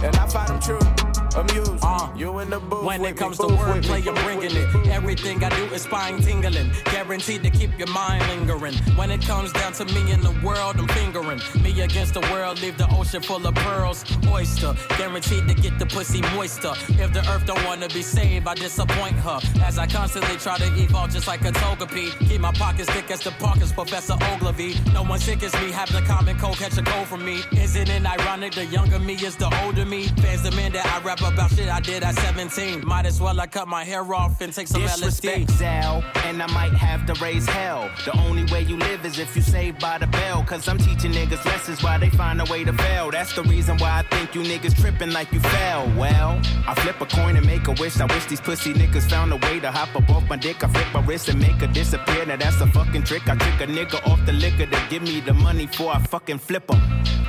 and 0.05 0.15
I 0.15 0.27
find 0.27 0.49
them 0.49 0.59
true. 0.61 1.12
Amused, 1.35 1.84
uh, 1.84 2.10
you 2.15 2.39
in 2.39 2.49
the 2.49 2.60
booth. 2.60 2.85
When 2.85 3.03
it 3.03 3.11
me, 3.11 3.14
comes 3.14 3.38
to 3.38 3.43
wordplay, 3.43 3.99
me. 3.99 4.01
you're 4.01 4.23
bringing 4.23 4.55
it. 4.55 4.88
Everything 4.88 5.43
I 5.43 5.49
do 5.49 5.64
is 5.73 5.81
spine 5.84 6.22
tingling. 6.22 6.72
Guaranteed 6.85 7.43
to 7.43 7.49
keep 7.49 7.77
your 7.77 7.89
mind 7.89 8.26
lingering. 8.27 8.76
When 8.95 9.11
it 9.11 9.22
comes 9.22 9.51
down 9.53 9.73
to 9.73 9.85
me 9.85 10.11
and 10.11 10.23
the 10.23 10.34
world, 10.45 10.76
I'm 10.77 10.88
fingering. 10.89 11.41
Me 11.61 11.81
against 11.81 12.14
the 12.14 12.22
world, 12.31 12.61
leave 12.61 12.77
the 12.77 12.88
ocean 12.95 13.22
full 13.22 13.45
of 13.45 13.55
pearls. 13.55 14.05
Oyster, 14.30 14.76
guaranteed 14.97 15.47
to 15.47 15.55
get 15.55 15.80
the 15.80 15.85
pussy 15.85 16.22
moister. 16.35 16.73
If 17.01 17.14
the 17.14 17.27
earth 17.31 17.45
don't 17.45 17.64
wanna 17.65 17.88
be 17.89 18.03
saved, 18.03 18.47
I 18.47 18.53
disappoint 18.53 19.15
her. 19.18 19.39
As 19.65 19.77
I 19.77 19.88
constantly 19.88 20.38
try 20.38 20.57
to 20.57 20.68
evolve 20.81 21.11
just 21.11 21.27
like 21.27 21.41
a 21.45 21.51
toga 21.51 21.85
togepi. 21.85 22.30
Keep 22.30 22.41
my 22.41 22.51
pockets 22.51 22.89
thick 22.91 23.10
as 23.11 23.22
the 23.22 23.31
Parkers, 23.31 23.72
Professor 23.72 24.14
Ogilvy. 24.14 24.76
No 24.93 25.03
one 25.03 25.19
sick 25.19 25.41
as 25.43 25.53
me, 25.53 25.72
have 25.72 25.91
the 25.91 26.01
common 26.01 26.38
cold, 26.38 26.57
catch 26.57 26.77
a 26.77 26.84
cold 26.84 27.07
from 27.07 27.26
me. 27.26 27.41
Isn't 27.51 27.89
it 27.89 28.05
ironic? 28.05 28.53
The 28.53 28.65
younger 28.65 28.99
me 28.99 29.14
is 29.15 29.35
the 29.35 29.49
older 29.64 29.85
me. 29.85 30.07
Fans 30.22 30.43
demand 30.43 30.76
that 30.76 30.85
I 30.85 31.03
rap 31.03 31.22
about 31.25 31.51
shit 31.51 31.69
I 31.69 31.79
did 31.79 32.03
at 32.03 32.15
17. 32.15 32.85
Might 32.85 33.05
as 33.05 33.19
well 33.21 33.39
I 33.39 33.47
cut 33.47 33.67
my 33.67 33.83
hair 33.83 34.03
off 34.13 34.41
and 34.41 34.53
take 34.53 34.67
some 34.67 34.81
Disrespect 34.81 35.49
LSD. 35.49 36.03
And 36.25 36.41
I 36.41 36.47
might 36.47 36.73
have 36.73 37.05
to 37.07 37.13
raise 37.23 37.45
hell. 37.45 37.89
The 38.05 38.17
only 38.19 38.45
way 38.51 38.61
you 38.63 38.77
live 38.77 39.05
is 39.05 39.19
if 39.19 39.35
you 39.35 39.41
saved 39.41 39.79
by 39.79 39.97
the 39.97 40.07
bell. 40.07 40.43
Cause 40.43 40.67
I'm 40.67 40.77
teaching 40.77 41.11
niggas 41.11 41.43
lessons 41.45 41.83
while 41.83 41.99
they 41.99 42.09
find 42.09 42.41
a 42.41 42.45
way 42.45 42.63
to 42.63 42.73
fail. 42.73 43.11
That's 43.11 43.33
the 43.33 43.43
reason 43.43 43.77
why 43.77 43.99
I 43.99 44.15
think 44.15 44.35
you 44.35 44.41
niggas 44.41 44.75
tripping 44.79 45.11
like 45.11 45.31
you 45.31 45.39
fell. 45.39 45.85
Well, 45.97 46.41
I 46.67 46.73
flip 46.75 46.99
a 47.01 47.05
coin 47.05 47.35
and 47.35 47.45
make 47.45 47.67
a 47.67 47.73
wish. 47.73 47.99
I 47.99 48.05
wish 48.05 48.25
these 48.25 48.41
pussy 48.41 48.73
niggas 48.73 49.09
found 49.09 49.31
a 49.33 49.37
way 49.37 49.59
to 49.59 49.71
hop 49.71 49.95
up 49.95 50.09
off 50.09 50.27
my 50.29 50.37
dick. 50.37 50.63
I 50.63 50.67
flip 50.67 50.87
my 50.93 51.01
wrist 51.05 51.29
and 51.29 51.39
make 51.39 51.57
her 51.61 51.67
disappear. 51.67 52.25
Now 52.25 52.37
that's 52.37 52.59
a 52.61 52.67
fucking 52.67 53.03
trick. 53.03 53.27
I 53.27 53.35
trick 53.35 53.69
a 53.69 53.71
nigga 53.71 54.05
off 54.07 54.25
the 54.25 54.33
liquor 54.33 54.65
to 54.65 54.87
give 54.89 55.03
me 55.03 55.19
the 55.19 55.33
money 55.33 55.65
before 55.67 55.93
I 55.93 55.99
fucking 55.99 56.39
flip 56.39 56.69
'em. 56.71 56.81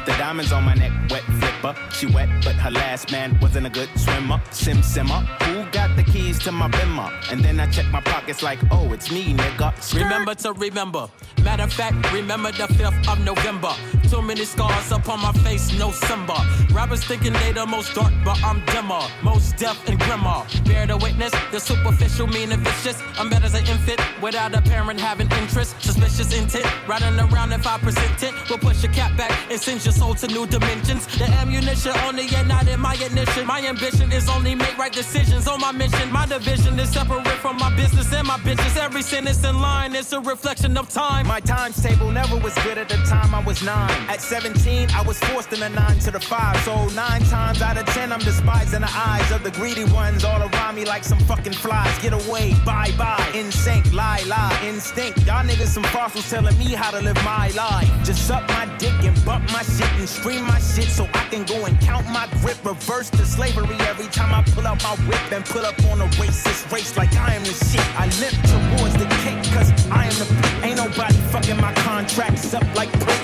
The 0.06 0.12
diamonds 0.18 0.52
on 0.52 0.64
my 0.64 0.74
neck, 0.74 0.92
wet 1.10 1.22
flipper. 1.22 1.74
She 1.92 2.06
wet, 2.06 2.28
but 2.44 2.54
her 2.56 2.70
last 2.70 3.10
man 3.10 3.38
wasn't 3.40 3.66
a 3.66 3.70
good 3.70 3.83
swimmer. 3.96 4.40
Sim 4.50 4.82
simmer. 4.82 5.20
Who 5.44 5.64
got 5.70 5.94
the 5.96 6.02
keys 6.02 6.38
to 6.40 6.52
my 6.52 6.68
bimmer? 6.68 7.10
And 7.30 7.44
then 7.44 7.60
I 7.60 7.66
check 7.70 7.86
my 7.90 8.00
pockets 8.00 8.42
like, 8.42 8.58
oh, 8.70 8.92
it's 8.92 9.10
me, 9.10 9.34
nigga. 9.34 9.72
Remember 9.94 10.34
to 10.34 10.52
remember. 10.52 11.08
Matter 11.42 11.64
of 11.64 11.72
fact, 11.72 12.12
remember 12.12 12.52
the 12.52 12.66
5th 12.66 13.12
of 13.12 13.20
November. 13.20 13.72
Too 14.08 14.22
many 14.22 14.44
scars 14.44 14.92
upon 14.92 15.20
my 15.20 15.32
face, 15.44 15.78
no 15.78 15.90
Simba. 15.90 16.36
Rappers 16.72 17.04
thinking 17.04 17.32
they 17.34 17.52
the 17.52 17.66
most 17.66 17.94
dark, 17.94 18.12
but 18.24 18.42
I'm 18.42 18.64
dimmer. 18.66 19.02
Most 19.22 19.56
deaf 19.56 19.76
and 19.88 19.98
grimmer. 20.00 20.42
Bear 20.64 20.86
the 20.86 20.96
witness, 20.96 21.32
the 21.52 21.60
superficial, 21.60 22.26
mean 22.26 22.52
and 22.52 22.62
vicious. 22.62 23.02
I'm 23.18 23.28
better 23.28 23.46
as 23.46 23.54
an 23.54 23.66
infant 23.66 24.00
without 24.22 24.54
a 24.54 24.62
parent 24.62 24.98
having 25.00 25.30
interest. 25.32 25.80
Suspicious 25.82 26.32
intent, 26.36 26.66
riding 26.88 27.18
around 27.18 27.52
at 27.52 27.60
5% 27.60 28.18
tint. 28.18 28.34
We'll 28.48 28.58
push 28.58 28.82
your 28.82 28.92
cap 28.92 29.16
back 29.16 29.32
and 29.50 29.60
send 29.60 29.84
your 29.84 29.92
soul 29.92 30.14
to 30.14 30.26
new 30.28 30.46
dimensions. 30.46 31.06
The 31.18 31.24
ammunition 31.24 31.92
only 32.04 32.24
ignited 32.24 32.78
my 32.78 32.94
ignition. 32.94 33.46
My 33.46 33.60
ambition 33.74 34.12
is 34.12 34.28
only 34.28 34.54
make 34.54 34.76
right 34.78 34.92
decisions 34.92 35.48
on 35.48 35.60
my 35.60 35.72
mission. 35.72 36.06
My 36.12 36.26
division 36.26 36.78
is 36.78 36.90
separate 36.90 37.26
from 37.44 37.56
my 37.56 37.74
business 37.74 38.12
and 38.12 38.26
my 38.26 38.38
bitches. 38.38 38.76
Every 38.76 39.02
sentence 39.02 39.42
in 39.44 39.60
line 39.60 39.96
is 39.96 40.12
a 40.12 40.20
reflection 40.20 40.76
of 40.76 40.88
time. 40.88 41.26
My 41.26 41.40
times 41.40 41.82
table 41.82 42.10
never 42.12 42.36
was 42.36 42.54
good 42.62 42.78
at 42.78 42.88
the 42.88 42.98
time 43.14 43.34
I 43.34 43.42
was 43.42 43.62
nine. 43.62 43.90
At 44.08 44.20
17, 44.20 44.90
I 44.90 45.02
was 45.02 45.18
forced 45.24 45.52
in 45.52 45.62
a 45.62 45.68
nine 45.68 45.98
to 46.00 46.12
the 46.12 46.20
five. 46.20 46.56
So 46.64 46.86
nine 46.94 47.22
times 47.24 47.62
out 47.62 47.76
of 47.76 47.86
ten, 47.86 48.12
I'm 48.12 48.20
despised 48.20 48.74
in 48.74 48.82
the 48.82 48.92
eyes 48.94 49.28
of 49.32 49.42
the 49.42 49.50
greedy 49.50 49.86
ones 49.86 50.22
all 50.22 50.40
around 50.40 50.76
me 50.76 50.84
like 50.84 51.02
some 51.02 51.18
fucking 51.30 51.54
flies. 51.54 51.98
Get 51.98 52.12
away, 52.12 52.54
bye 52.64 52.92
bye, 52.96 53.28
in 53.34 53.50
sync, 53.50 53.92
lie 53.92 54.22
lie, 54.28 54.56
instinct. 54.64 55.18
Y'all 55.26 55.44
niggas 55.44 55.72
some 55.78 55.84
fossils 55.94 56.30
telling 56.30 56.56
me 56.58 56.74
how 56.74 56.92
to 56.92 57.00
live 57.00 57.20
my 57.24 57.48
life. 57.56 57.90
Just 58.04 58.28
suck 58.28 58.46
my 58.50 58.66
dick 58.78 58.98
and 59.02 59.16
bump 59.24 59.50
my 59.52 59.62
shit 59.62 59.92
and 59.98 60.08
stream 60.08 60.44
my 60.46 60.60
shit 60.60 60.88
so 60.88 61.08
I 61.14 61.24
can 61.28 61.44
go 61.44 61.66
and 61.66 61.80
count 61.80 62.06
my 62.06 62.28
grip. 62.40 62.64
Reverse 62.64 63.10
to 63.10 63.26
slavery 63.26 63.63
every 63.88 64.06
time 64.06 64.34
I 64.34 64.42
pull 64.52 64.66
out 64.66 64.82
my 64.82 64.94
whip 65.06 65.32
and 65.32 65.44
pull 65.44 65.64
up 65.64 65.78
on 65.90 66.00
a 66.00 66.06
racist 66.20 66.70
race 66.72 66.96
like 66.96 67.14
I 67.16 67.34
am 67.34 67.42
the 67.42 67.52
shit. 67.52 67.86
I 67.98 68.06
limp 68.20 68.36
towards 68.52 68.94
the 68.94 69.06
cake 69.22 69.42
cause 69.54 69.70
I 69.90 70.06
am 70.06 70.14
the 70.18 70.26
pick. 70.26 70.64
Ain't 70.64 70.76
nobody 70.76 71.14
fucking 71.32 71.60
my 71.60 71.72
contracts 71.74 72.54
up 72.54 72.64
like 72.74 72.90
bricks. 73.00 73.23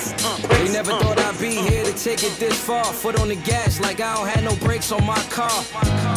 To 1.93 2.05
take 2.05 2.23
it 2.23 2.39
this 2.39 2.59
far. 2.59 2.85
Foot 2.85 3.19
on 3.21 3.29
the 3.29 3.37
gas 3.37 3.81
like 3.81 4.01
I 4.01 4.15
don't 4.15 4.29
have 4.29 4.45
no 4.45 4.55
brakes 4.65 4.93
on 4.93 5.05
my 5.05 5.19
car. 5.31 5.51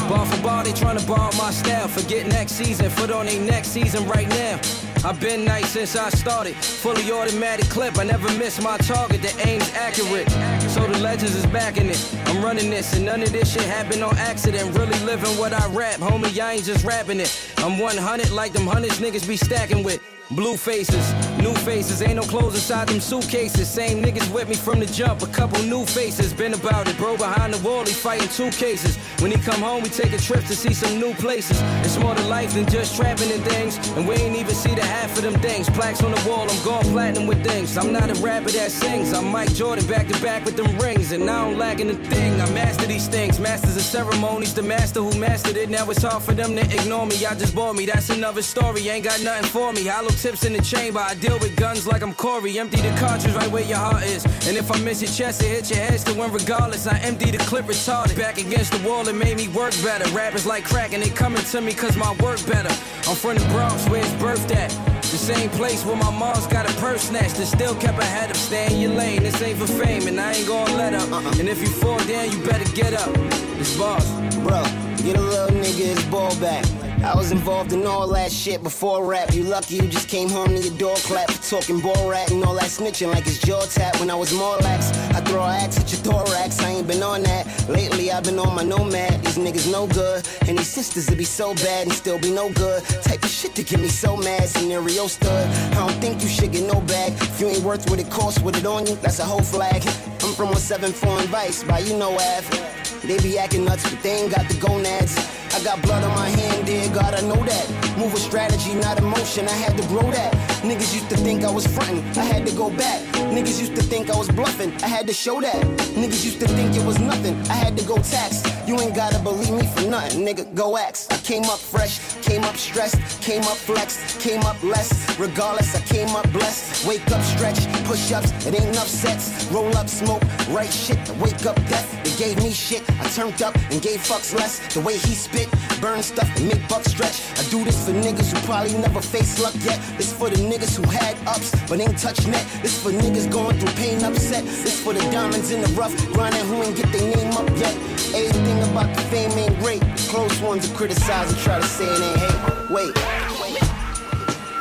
Bar 0.10 0.26
for 0.26 0.42
bar, 0.44 0.64
they 0.64 0.72
tryna 0.72 1.06
borrow 1.08 1.32
my 1.38 1.52
style. 1.52 1.88
Forget 1.88 2.28
next 2.28 2.54
season, 2.54 2.90
foot 2.90 3.12
on 3.12 3.26
their 3.26 3.42
next 3.42 3.70
season 3.70 4.06
right 4.08 4.28
now. 4.30 4.60
I've 5.06 5.20
been 5.20 5.44
nice 5.44 5.70
since 5.70 5.96
I 5.96 6.10
started. 6.10 6.56
Fully 6.56 7.12
automatic 7.12 7.70
clip, 7.70 7.98
I 7.98 8.04
never 8.04 8.32
miss 8.38 8.62
my 8.62 8.78
target. 8.78 9.22
The 9.22 9.48
aim's 9.48 9.72
accurate. 9.74 10.30
So 10.70 10.86
the 10.88 11.00
legends 11.00 11.36
is 11.36 11.46
backing 11.48 11.90
it. 11.90 12.16
I'm 12.26 12.44
running 12.44 12.70
this, 12.70 12.94
and 12.94 13.06
none 13.06 13.22
of 13.22 13.32
this 13.32 13.54
shit 13.54 13.64
happened 13.64 14.04
on 14.04 14.16
accident. 14.18 14.78
Really 14.78 15.00
living 15.06 15.38
what 15.38 15.54
I 15.54 15.66
rap, 15.74 16.00
homie. 16.00 16.40
I 16.40 16.54
ain't 16.54 16.66
just 16.66 16.86
rapping 16.86 17.20
it. 17.20 17.54
I'm 17.58 17.80
100 17.80 18.32
like 18.32 18.54
them 18.54 18.68
hundreds 18.68 19.00
niggas 19.00 19.28
be 19.28 19.38
stacking 19.38 19.84
with. 19.84 20.13
Blue 20.36 20.58
faces, 20.58 21.14
new 21.38 21.54
faces, 21.54 22.02
ain't 22.02 22.16
no 22.16 22.24
clothes 22.24 22.56
inside 22.56 22.88
them 22.88 23.00
suitcases. 23.00 23.70
Same 23.70 24.02
niggas 24.02 24.34
with 24.34 24.50
me 24.50 24.56
from 24.56 24.80
the 24.80 24.88
jump, 24.88 25.22
a 25.22 25.28
couple 25.28 25.62
new 25.64 25.86
faces. 25.86 26.34
Been 26.34 26.56
about 26.56 26.88
it, 26.88 26.98
bro. 26.98 27.16
Behind 27.18 27.54
the 27.54 27.60
wall, 27.68 27.86
he 27.86 27.94
fighting 27.94 28.28
two 28.30 28.50
cases. 28.50 28.98
When 29.22 29.30
he 29.30 29.38
come 29.38 29.62
home, 29.62 29.84
we 29.84 29.90
take 29.90 30.12
a 30.12 30.18
trip 30.18 30.44
to 30.46 30.56
see 30.56 30.74
some 30.74 31.00
new 31.00 31.14
places. 31.14 31.62
It's 31.86 32.00
more 32.00 32.16
to 32.16 32.24
life 32.24 32.56
than 32.56 32.66
just 32.68 32.96
trapping 32.96 33.30
in 33.30 33.42
things. 33.42 33.78
And 33.96 34.08
we 34.08 34.16
ain't 34.16 34.36
even 34.36 34.56
see 34.56 34.74
the 34.74 34.84
half 34.84 35.16
of 35.18 35.24
them 35.24 35.40
things. 35.40 35.70
Plaques 35.70 36.02
on 36.02 36.12
the 36.12 36.28
wall, 36.28 36.50
I'm 36.50 36.64
going 36.64 36.90
platinum 36.92 37.28
with 37.28 37.44
things. 37.46 37.78
I'm 37.78 37.94
not 37.94 38.10
a 38.10 38.16
rapper 38.16 38.50
that 38.50 38.72
sings. 38.72 39.14
I'm 39.14 39.28
Mike 39.28 39.54
Jordan 39.54 39.86
back 39.86 40.08
to 40.08 40.20
back 40.20 40.46
with 40.46 40.58
them 40.58 40.76
rings. 40.80 41.12
And 41.12 41.30
I 41.30 41.46
don't 41.46 41.60
lackin' 41.60 41.92
a 41.92 41.96
thing. 42.10 42.42
I 42.42 42.50
master 42.54 42.88
these 42.88 43.08
things. 43.08 43.40
Masters 43.40 43.76
of 43.76 43.84
ceremonies, 43.84 44.56
the 44.56 44.64
master 44.64 45.02
who 45.02 45.16
mastered 45.20 45.58
it. 45.58 45.70
Now 45.70 45.88
it's 45.92 46.02
hard 46.02 46.24
for 46.24 46.34
them 46.34 46.56
to 46.56 46.62
ignore 46.62 47.06
me. 47.06 47.24
I 47.24 47.36
just 47.36 47.54
bore 47.54 47.76
me. 47.76 47.86
That's 47.86 48.10
another 48.10 48.42
story. 48.42 48.90
Ain't 48.90 49.04
got 49.04 49.22
nothing 49.22 49.50
for 49.50 49.72
me. 49.74 49.86
Hollow 49.86 50.10
tips 50.24 50.46
in 50.46 50.54
the 50.54 50.62
chamber. 50.62 51.00
I 51.00 51.16
deal 51.16 51.38
with 51.40 51.54
guns 51.58 51.86
like 51.86 52.02
I'm 52.02 52.14
Corey. 52.14 52.58
Empty 52.58 52.80
the 52.80 52.98
cartridge 52.98 53.36
right 53.36 53.52
where 53.52 53.66
your 53.66 53.78
heart 53.78 54.04
is. 54.04 54.24
And 54.48 54.56
if 54.56 54.72
I 54.72 54.80
miss 54.80 55.02
your 55.02 55.12
chest, 55.12 55.44
it 55.44 55.50
hit 55.50 55.70
your 55.70 55.80
head 55.80 56.00
still 56.00 56.18
win 56.18 56.32
regardless. 56.32 56.88
I 56.88 56.98
empty 57.00 57.30
the 57.30 57.40
clip 57.40 57.66
retarded. 57.66 58.18
Back 58.18 58.38
against 58.38 58.72
the 58.72 58.88
wall, 58.88 59.06
it 59.10 59.16
made 59.16 59.36
me 59.36 59.50
work 59.50 59.74
better. 59.84 60.10
Rappers 60.16 60.46
like 60.46 60.64
crack 60.64 60.94
and 60.94 61.04
they 61.04 61.10
coming 61.10 61.44
to 61.44 61.60
me 61.60 61.74
cause 61.74 61.98
my 61.98 62.14
work 62.24 62.40
better. 62.48 62.70
I'm 63.10 63.18
from 63.18 63.36
the 63.36 63.46
Bronx 63.52 63.86
where 63.90 64.00
it's 64.00 64.14
birthed 64.14 64.56
at. 64.56 64.72
The 65.02 65.20
same 65.20 65.50
place 65.50 65.84
where 65.84 65.98
my 65.98 66.10
mom's 66.10 66.48
got 66.48 66.70
a 66.70 66.74
purse 66.80 67.10
snatched 67.10 67.38
and 67.40 67.48
still 67.48 67.76
kept 67.76 68.00
ahead 68.00 68.32
of 68.32 68.38
stay 68.38 68.74
in 68.74 68.80
your 68.80 68.94
lane. 68.94 69.24
This 69.24 69.42
ain't 69.42 69.60
for 69.60 69.68
fame 69.68 70.08
and 70.08 70.18
I 70.22 70.36
ain't 70.36 70.48
gonna 70.48 70.78
let 70.78 70.94
up. 70.94 71.12
Uh-uh. 71.12 71.40
And 71.40 71.50
if 71.50 71.60
you 71.60 71.68
fall 71.68 72.00
down, 72.06 72.32
you 72.32 72.40
better 72.46 72.70
get 72.72 72.94
up. 72.94 73.12
It's 73.60 73.76
boss. 73.78 74.10
Bro, 74.38 74.64
get 75.04 75.18
a 75.18 75.22
little 75.22 75.56
nigga 75.58 75.96
his 75.96 76.04
ball 76.06 76.34
back. 76.40 76.66
I 77.04 77.14
was 77.14 77.34
involved 77.34 77.74
in 77.74 77.86
all 77.86 78.08
that 78.08 78.32
shit 78.32 78.64
before 78.64 79.06
rap. 79.06 79.34
You 79.34 79.44
lucky 79.44 79.76
you 79.76 79.88
just 79.88 80.08
came 80.08 80.30
home 80.30 80.48
to 80.48 80.58
your 80.58 80.78
door 80.78 80.96
clap 80.96 81.28
talking 81.50 81.82
ball 81.82 82.10
rat 82.10 82.32
and 82.32 82.42
all 82.46 82.56
that 82.56 82.70
snitching 82.70 83.12
like 83.12 83.28
it's 83.28 83.40
jaw 83.40 83.66
tap. 83.66 84.00
When 84.00 84.10
I 84.10 84.16
was 84.16 84.34
more 84.34 84.56
lax, 84.60 84.98
I 85.12 85.20
throw 85.20 85.44
axe 85.44 85.78
at 85.78 85.92
your 85.92 86.02
thorax. 86.02 86.62
I 86.62 86.70
ain't 86.70 86.88
been 86.88 87.04
on 87.04 87.24
that. 87.24 87.68
Lately 87.68 88.10
I've 88.10 88.24
been 88.24 88.40
on 88.40 88.56
my 88.56 88.64
nomad. 88.64 89.22
These 89.26 89.38
niggas 89.38 89.70
no 89.70 89.88
good. 89.88 90.26
And 90.48 90.58
these 90.58 90.70
sisters 90.70 91.10
would 91.10 91.18
be 91.18 91.26
so 91.26 91.54
bad 91.56 91.88
and 91.88 91.94
still 91.94 92.18
be 92.18 92.32
no 92.32 92.50
good. 92.54 92.82
Type 93.04 93.22
of 93.22 93.30
shit 93.30 93.54
to 93.56 93.64
get 93.64 93.82
me 93.82 93.90
so 93.90 94.16
mad. 94.16 94.48
Scenario 94.48 95.08
stud. 95.08 95.48
I 95.76 95.86
don't 95.86 96.00
think 96.00 96.22
you 96.24 96.30
should 96.30 96.54
get 96.54 96.66
no 96.66 96.80
bag. 96.80 97.12
If 97.14 97.42
you 97.42 97.50
ain't 97.50 97.64
worth 97.64 97.90
what 97.90 98.00
it 98.00 98.10
costs 98.10 98.40
with 98.42 98.56
it 98.56 98.66
on 98.66 98.88
you, 98.88 98.96
that's 98.96 99.20
a 99.20 99.26
whole 99.26 99.44
flag. 99.44 99.86
I'm 100.24 100.34
from 100.40 100.56
174 100.56 101.20
and 101.20 101.30
Vice, 101.30 101.64
by 101.66 101.80
you 101.80 101.98
know 101.98 102.14
Ave. 102.14 102.83
They 103.04 103.18
be 103.20 103.38
acting 103.38 103.66
nuts, 103.66 103.90
but 103.90 104.02
they 104.02 104.12
ain't 104.12 104.34
got 104.34 104.48
the 104.48 104.56
gonads. 104.56 105.43
I 105.54 105.64
got 105.64 105.82
blood 105.84 106.04
on 106.04 106.16
my 106.16 106.30
hand, 106.30 106.66
dear 106.66 106.90
God, 106.90 107.14
I 107.14 107.22
know 107.22 107.42
that. 107.46 107.98
Move 107.98 108.12
with 108.12 108.24
strategy, 108.24 108.74
not 108.74 108.98
emotion, 108.98 109.48
I 109.48 109.52
had 109.52 109.78
to 109.78 109.88
grow 109.88 110.10
that. 110.12 110.34
Niggas 110.64 110.96
used 110.96 111.10
to 111.12 111.18
think 111.18 111.44
I 111.44 111.52
was 111.52 111.68
frontin', 111.68 112.04
I 112.18 112.26
had 112.26 112.48
to 112.48 112.56
go 112.56 112.72
back. 112.72 113.02
Niggas 113.30 113.60
used 113.60 113.76
to 113.76 113.84
think 113.84 114.10
I 114.10 114.18
was 114.18 114.30
bluffing, 114.30 114.74
I 114.82 114.88
had 114.88 115.06
to 115.08 115.14
show 115.14 115.42
that. 115.42 115.62
Niggas 115.94 116.26
used 116.26 116.40
to 116.40 116.48
think 116.48 116.76
it 116.76 116.84
was 116.84 116.98
nothing, 116.98 117.36
I 117.52 117.54
had 117.54 117.78
to 117.78 117.86
go 117.86 117.98
tax. 117.98 118.42
You 118.68 118.80
ain't 118.80 118.96
gotta 118.96 119.20
believe 119.20 119.52
me 119.52 119.68
for 119.68 119.82
nothing, 119.82 120.26
nigga, 120.26 120.56
go 120.56 120.76
ask. 120.76 121.14
I 121.14 121.18
came 121.18 121.44
up 121.44 121.60
fresh, 121.60 122.00
came 122.24 122.44
up 122.46 122.56
stressed, 122.56 123.22
came 123.22 123.44
up 123.44 123.58
flexed, 123.58 124.20
came 124.22 124.42
up 124.42 124.62
less. 124.64 124.90
Regardless, 125.20 125.76
I 125.76 125.82
came 125.82 126.16
up 126.16 126.32
blessed. 126.32 126.88
Wake 126.88 127.12
up, 127.12 127.22
stretch, 127.22 127.60
push 127.86 128.12
ups, 128.12 128.32
it 128.48 128.56
ain't 128.56 128.74
enough 128.74 128.88
sets. 128.88 129.52
Roll 129.52 129.76
up, 129.78 129.88
smoke, 129.88 130.24
right 130.50 130.72
shit, 130.72 130.98
wake 131.18 131.46
up 131.46 131.56
death. 131.70 131.88
They 132.04 132.16
gave 132.24 132.38
me 132.42 132.52
shit, 132.52 132.82
I 133.02 133.08
turned 133.10 133.42
up 133.44 133.56
and 133.70 133.82
gave 133.82 134.00
fucks 134.00 134.34
less. 134.34 134.74
The 134.74 134.82
way 134.82 134.98
he 134.98 135.14
spit, 135.14 135.43
burn 135.82 136.02
stuff 136.04 136.30
and 136.38 136.48
make 136.48 136.68
bucks 136.68 136.92
stretch. 136.92 137.22
I 137.40 137.44
do 137.50 137.64
this 137.64 137.86
for 137.86 137.92
niggas 137.92 138.32
who 138.32 138.40
probably 138.46 138.74
never 138.78 139.02
faced 139.02 139.40
luck 139.40 139.54
yet. 139.60 139.80
This 139.98 140.14
for 140.14 140.30
the 140.30 140.38
niggas 140.38 140.76
who 140.78 140.90
had 140.90 141.16
ups 141.28 141.52
but 141.68 141.80
ain't 141.80 141.98
touched 141.98 142.28
net. 142.28 142.46
This 142.62 142.82
for 142.82 142.92
niggas 142.92 143.32
going 143.32 143.58
through 143.60 143.74
pain 143.76 144.04
upset. 144.04 144.44
This 144.44 144.82
for 144.82 144.94
the 144.94 145.02
diamonds 145.12 145.52
in 145.52 145.62
the 145.62 145.70
rough, 145.70 145.96
grinding 146.14 146.46
who 146.46 146.64
ain't 146.64 146.76
get 146.76 146.92
their 146.92 147.16
name 147.16 147.34
up 147.34 147.50
yet. 147.58 147.76
Everything 148.14 148.60
about 148.72 148.96
the 148.96 149.02
fame 149.12 149.32
ain't 149.38 149.58
great. 149.60 149.82
Close 150.10 150.40
ones 150.42 150.70
are 150.70 150.76
criticize 150.76 151.32
and 151.32 151.40
try 151.42 151.60
to 151.60 151.66
say 151.66 151.86
it 151.86 152.02
ain't 152.02 152.20
hate. 152.20 152.70
Wait. 152.70 152.96